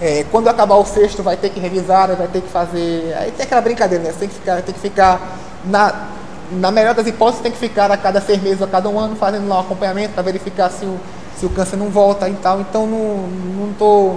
É, 0.00 0.24
quando 0.30 0.48
acabar 0.48 0.74
o 0.74 0.84
sexto, 0.84 1.22
vai 1.22 1.36
ter 1.36 1.50
que 1.50 1.60
revisar, 1.60 2.14
vai 2.16 2.26
ter 2.26 2.42
que 2.42 2.48
fazer. 2.48 3.14
Aí 3.18 3.30
tem 3.30 3.46
aquela 3.46 3.60
brincadeira, 3.60 4.02
né? 4.02 4.12
Você 4.12 4.18
tem 4.18 4.28
que 4.28 4.34
ficar, 4.34 4.62
tem 4.62 4.74
que 4.74 4.80
ficar 4.80 5.38
na, 5.64 6.08
na 6.50 6.70
melhor 6.72 6.94
das 6.94 7.06
hipóteses, 7.06 7.40
tem 7.40 7.52
que 7.52 7.58
ficar 7.58 7.90
a 7.90 7.96
cada 7.96 8.20
seis 8.20 8.42
meses, 8.42 8.60
a 8.60 8.66
cada 8.66 8.88
um 8.88 8.98
ano, 8.98 9.14
fazendo 9.14 9.48
lá 9.48 9.58
um 9.58 9.60
acompanhamento 9.60 10.14
para 10.14 10.22
verificar 10.24 10.68
se 10.70 10.84
o, 10.84 10.98
se 11.38 11.46
o 11.46 11.50
câncer 11.50 11.76
não 11.76 11.88
volta 11.88 12.28
e 12.28 12.34
tal. 12.34 12.60
Então 12.60 12.86
não, 12.86 13.28
não 13.66 13.72
tô. 13.74 14.16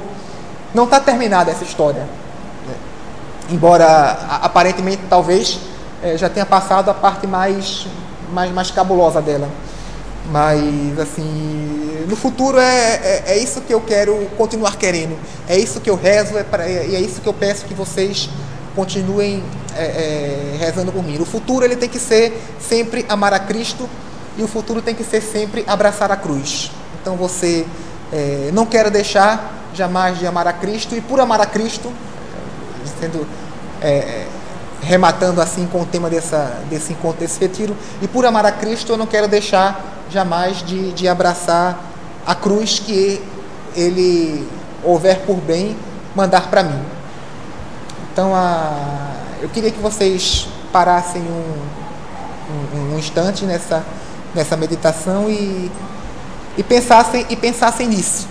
Não 0.73 0.85
está 0.85 0.99
terminada 0.99 1.51
essa 1.51 1.63
história. 1.63 2.01
Né? 2.67 2.75
Embora 3.51 4.17
aparentemente 4.41 5.03
talvez 5.07 5.59
é, 6.03 6.17
já 6.17 6.27
tenha 6.27 6.45
passado 6.45 6.89
a 6.89 6.93
parte 6.93 7.27
mais, 7.27 7.85
mais, 8.33 8.51
mais 8.51 8.71
cabulosa 8.71 9.21
dela. 9.21 9.47
Mas, 10.29 10.99
assim, 10.99 12.05
no 12.07 12.15
futuro 12.15 12.59
é, 12.59 12.95
é, 12.95 13.23
é, 13.27 13.37
isso 13.37 13.61
que 13.61 13.73
eu 13.73 13.79
quero 13.81 14.29
continuar 14.37 14.77
querendo. 14.77 15.17
É 15.47 15.57
isso 15.57 15.79
que 15.79 15.89
eu 15.89 15.95
rezo 15.95 16.37
é 16.37 16.43
pra, 16.43 16.67
e 16.67 16.95
é 16.95 16.99
isso 16.99 17.21
que 17.21 17.27
eu 17.27 17.33
peço 17.33 17.65
que 17.65 17.73
vocês 17.73 18.29
continuem 18.75 19.43
é, 19.75 19.83
é, 19.83 20.57
rezando 20.59 20.91
por 20.91 21.03
mim. 21.03 21.17
O 21.19 21.25
futuro 21.25 21.63
ele 21.63 21.75
tem 21.75 21.89
que 21.89 21.99
ser 21.99 22.39
sempre 22.59 23.05
amar 23.07 23.33
a 23.33 23.39
Cristo 23.39 23.89
e 24.37 24.43
o 24.43 24.47
futuro 24.47 24.81
tem 24.81 24.93
que 24.93 25.03
ser 25.03 25.21
sempre 25.21 25.63
abraçar 25.65 26.11
a 26.11 26.17
cruz. 26.17 26.71
Então 27.01 27.15
você 27.15 27.65
é, 28.11 28.49
não 28.53 28.65
quer 28.65 28.89
deixar 28.89 29.69
jamais 29.73 30.19
de 30.19 30.27
amar 30.27 30.47
a 30.47 30.53
Cristo 30.53 30.95
e 30.95 31.01
por 31.01 31.19
amar 31.19 31.39
a 31.39 31.45
Cristo, 31.45 31.91
sendo 32.99 33.25
é, 33.81 34.27
rematando 34.81 35.41
assim 35.41 35.67
com 35.67 35.81
o 35.81 35.85
tema 35.85 36.09
dessa, 36.09 36.61
desse 36.69 36.93
encontro, 36.93 37.19
desse 37.19 37.39
retiro, 37.39 37.75
e 38.01 38.07
por 38.07 38.25
amar 38.25 38.45
a 38.45 38.51
Cristo 38.51 38.91
eu 38.91 38.97
não 38.97 39.07
quero 39.07 39.27
deixar 39.27 39.96
jamais 40.09 40.57
de, 40.65 40.91
de 40.93 41.07
abraçar 41.07 41.77
a 42.25 42.35
cruz 42.35 42.79
que 42.79 43.21
ele 43.75 44.47
houver 44.83 45.19
por 45.25 45.37
bem 45.37 45.75
mandar 46.15 46.49
para 46.49 46.63
mim. 46.63 46.81
Então, 48.11 48.35
a, 48.35 49.11
eu 49.41 49.49
queria 49.49 49.71
que 49.71 49.79
vocês 49.79 50.47
parassem 50.71 51.21
um, 51.21 52.77
um, 52.77 52.93
um 52.93 52.99
instante 52.99 53.45
nessa, 53.45 53.83
nessa 54.33 54.57
meditação 54.57 55.29
e, 55.29 55.71
e, 56.57 56.63
pensassem, 56.63 57.25
e 57.29 57.35
pensassem 57.35 57.87
nisso. 57.87 58.27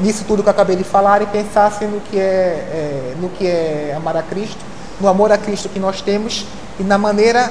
Nisso 0.00 0.24
tudo 0.26 0.42
que 0.42 0.48
eu 0.48 0.52
acabei 0.52 0.76
de 0.76 0.84
falar 0.84 1.22
e 1.22 1.26
pensassem 1.26 1.88
no 1.88 2.00
que 2.00 2.18
é, 2.18 2.22
é 2.22 3.14
no 3.20 3.28
que 3.30 3.46
é 3.46 3.94
amar 3.96 4.16
a 4.16 4.22
Cristo, 4.22 4.58
no 5.00 5.08
amor 5.08 5.32
a 5.32 5.38
Cristo 5.38 5.68
que 5.68 5.78
nós 5.78 6.00
temos 6.00 6.46
e 6.78 6.82
na 6.82 6.98
maneira 6.98 7.50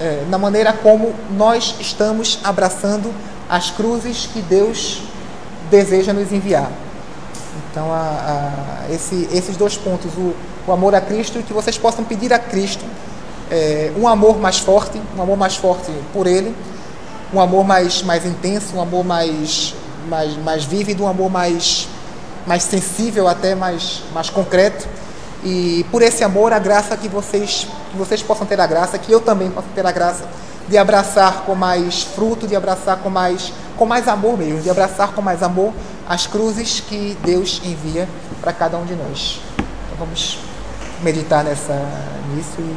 é, 0.00 0.24
na 0.28 0.38
maneira 0.38 0.72
como 0.72 1.14
nós 1.30 1.76
estamos 1.80 2.38
abraçando 2.44 3.12
as 3.48 3.70
cruzes 3.70 4.28
que 4.32 4.40
Deus 4.42 5.02
deseja 5.70 6.12
nos 6.12 6.32
enviar. 6.32 6.70
Então, 7.70 7.92
a, 7.92 8.84
a, 8.88 8.92
esse, 8.92 9.28
esses 9.32 9.56
dois 9.56 9.76
pontos, 9.76 10.12
o, 10.14 10.34
o, 10.66 10.72
amor 10.72 10.94
a 10.94 11.00
Cristo 11.00 11.42
que 11.42 11.52
vocês 11.52 11.78
possam 11.78 12.04
pedir 12.04 12.32
a 12.32 12.38
Cristo 12.38 12.84
é, 13.50 13.92
um 13.96 14.08
amor 14.08 14.38
mais 14.38 14.58
forte, 14.58 15.00
um 15.16 15.22
amor 15.22 15.36
mais 15.36 15.56
forte 15.56 15.90
por 16.12 16.26
Ele, 16.26 16.54
um 17.32 17.40
amor 17.40 17.64
mais, 17.64 18.02
mais 18.02 18.24
intenso, 18.24 18.76
um 18.76 18.80
amor 18.80 19.04
mais, 19.04 19.74
mais, 20.08 20.36
mais 20.38 20.64
vívido, 20.64 21.04
um 21.04 21.08
amor 21.08 21.30
mais, 21.30 21.88
mais 22.46 22.62
sensível, 22.62 23.28
até 23.28 23.54
mais, 23.54 24.02
mais 24.12 24.30
concreto 24.30 24.86
e 25.44 25.84
por 25.92 26.02
esse 26.02 26.24
amor, 26.24 26.52
a 26.52 26.58
graça 26.58 26.96
que 26.96 27.08
vocês, 27.08 27.68
que 27.96 27.98
vocês 27.98 28.22
possam 28.22 28.46
ter 28.46 28.60
a 28.60 28.66
graça, 28.66 28.98
que 28.98 29.10
eu 29.10 29.20
também 29.20 29.50
possa 29.50 29.66
ter 29.74 29.86
a 29.86 29.90
graça 29.90 30.24
de 30.68 30.76
abraçar 30.76 31.44
com 31.44 31.54
mais 31.54 32.02
fruto, 32.02 32.46
de 32.46 32.54
abraçar 32.54 32.98
com 32.98 33.08
mais, 33.08 33.52
com 33.76 33.86
mais 33.86 34.06
amor 34.06 34.36
mesmo, 34.36 34.60
de 34.60 34.68
abraçar 34.68 35.12
com 35.12 35.22
mais 35.22 35.42
amor 35.42 35.72
as 36.08 36.26
cruzes 36.26 36.80
que 36.80 37.16
Deus 37.24 37.60
envia 37.64 38.08
para 38.40 38.52
cada 38.52 38.76
um 38.76 38.84
de 38.84 38.94
nós. 38.94 39.40
Então 39.58 39.98
vamos 39.98 40.38
meditar 41.02 41.42
nessa, 41.42 41.74
nisso 42.34 42.56
e, 42.58 42.76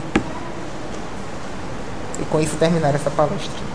e 2.21 2.25
com 2.25 2.39
isso 2.39 2.55
terminar 2.55 2.95
essa 2.95 3.09
palestra. 3.09 3.68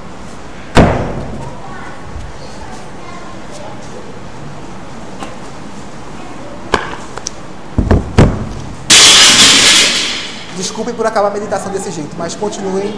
Desculpem 10.57 10.95
por 10.95 11.07
acabar 11.07 11.29
a 11.29 11.31
meditação 11.31 11.73
desse 11.73 11.91
jeito, 11.91 12.15
mas 12.17 12.35
continuem 12.35 12.95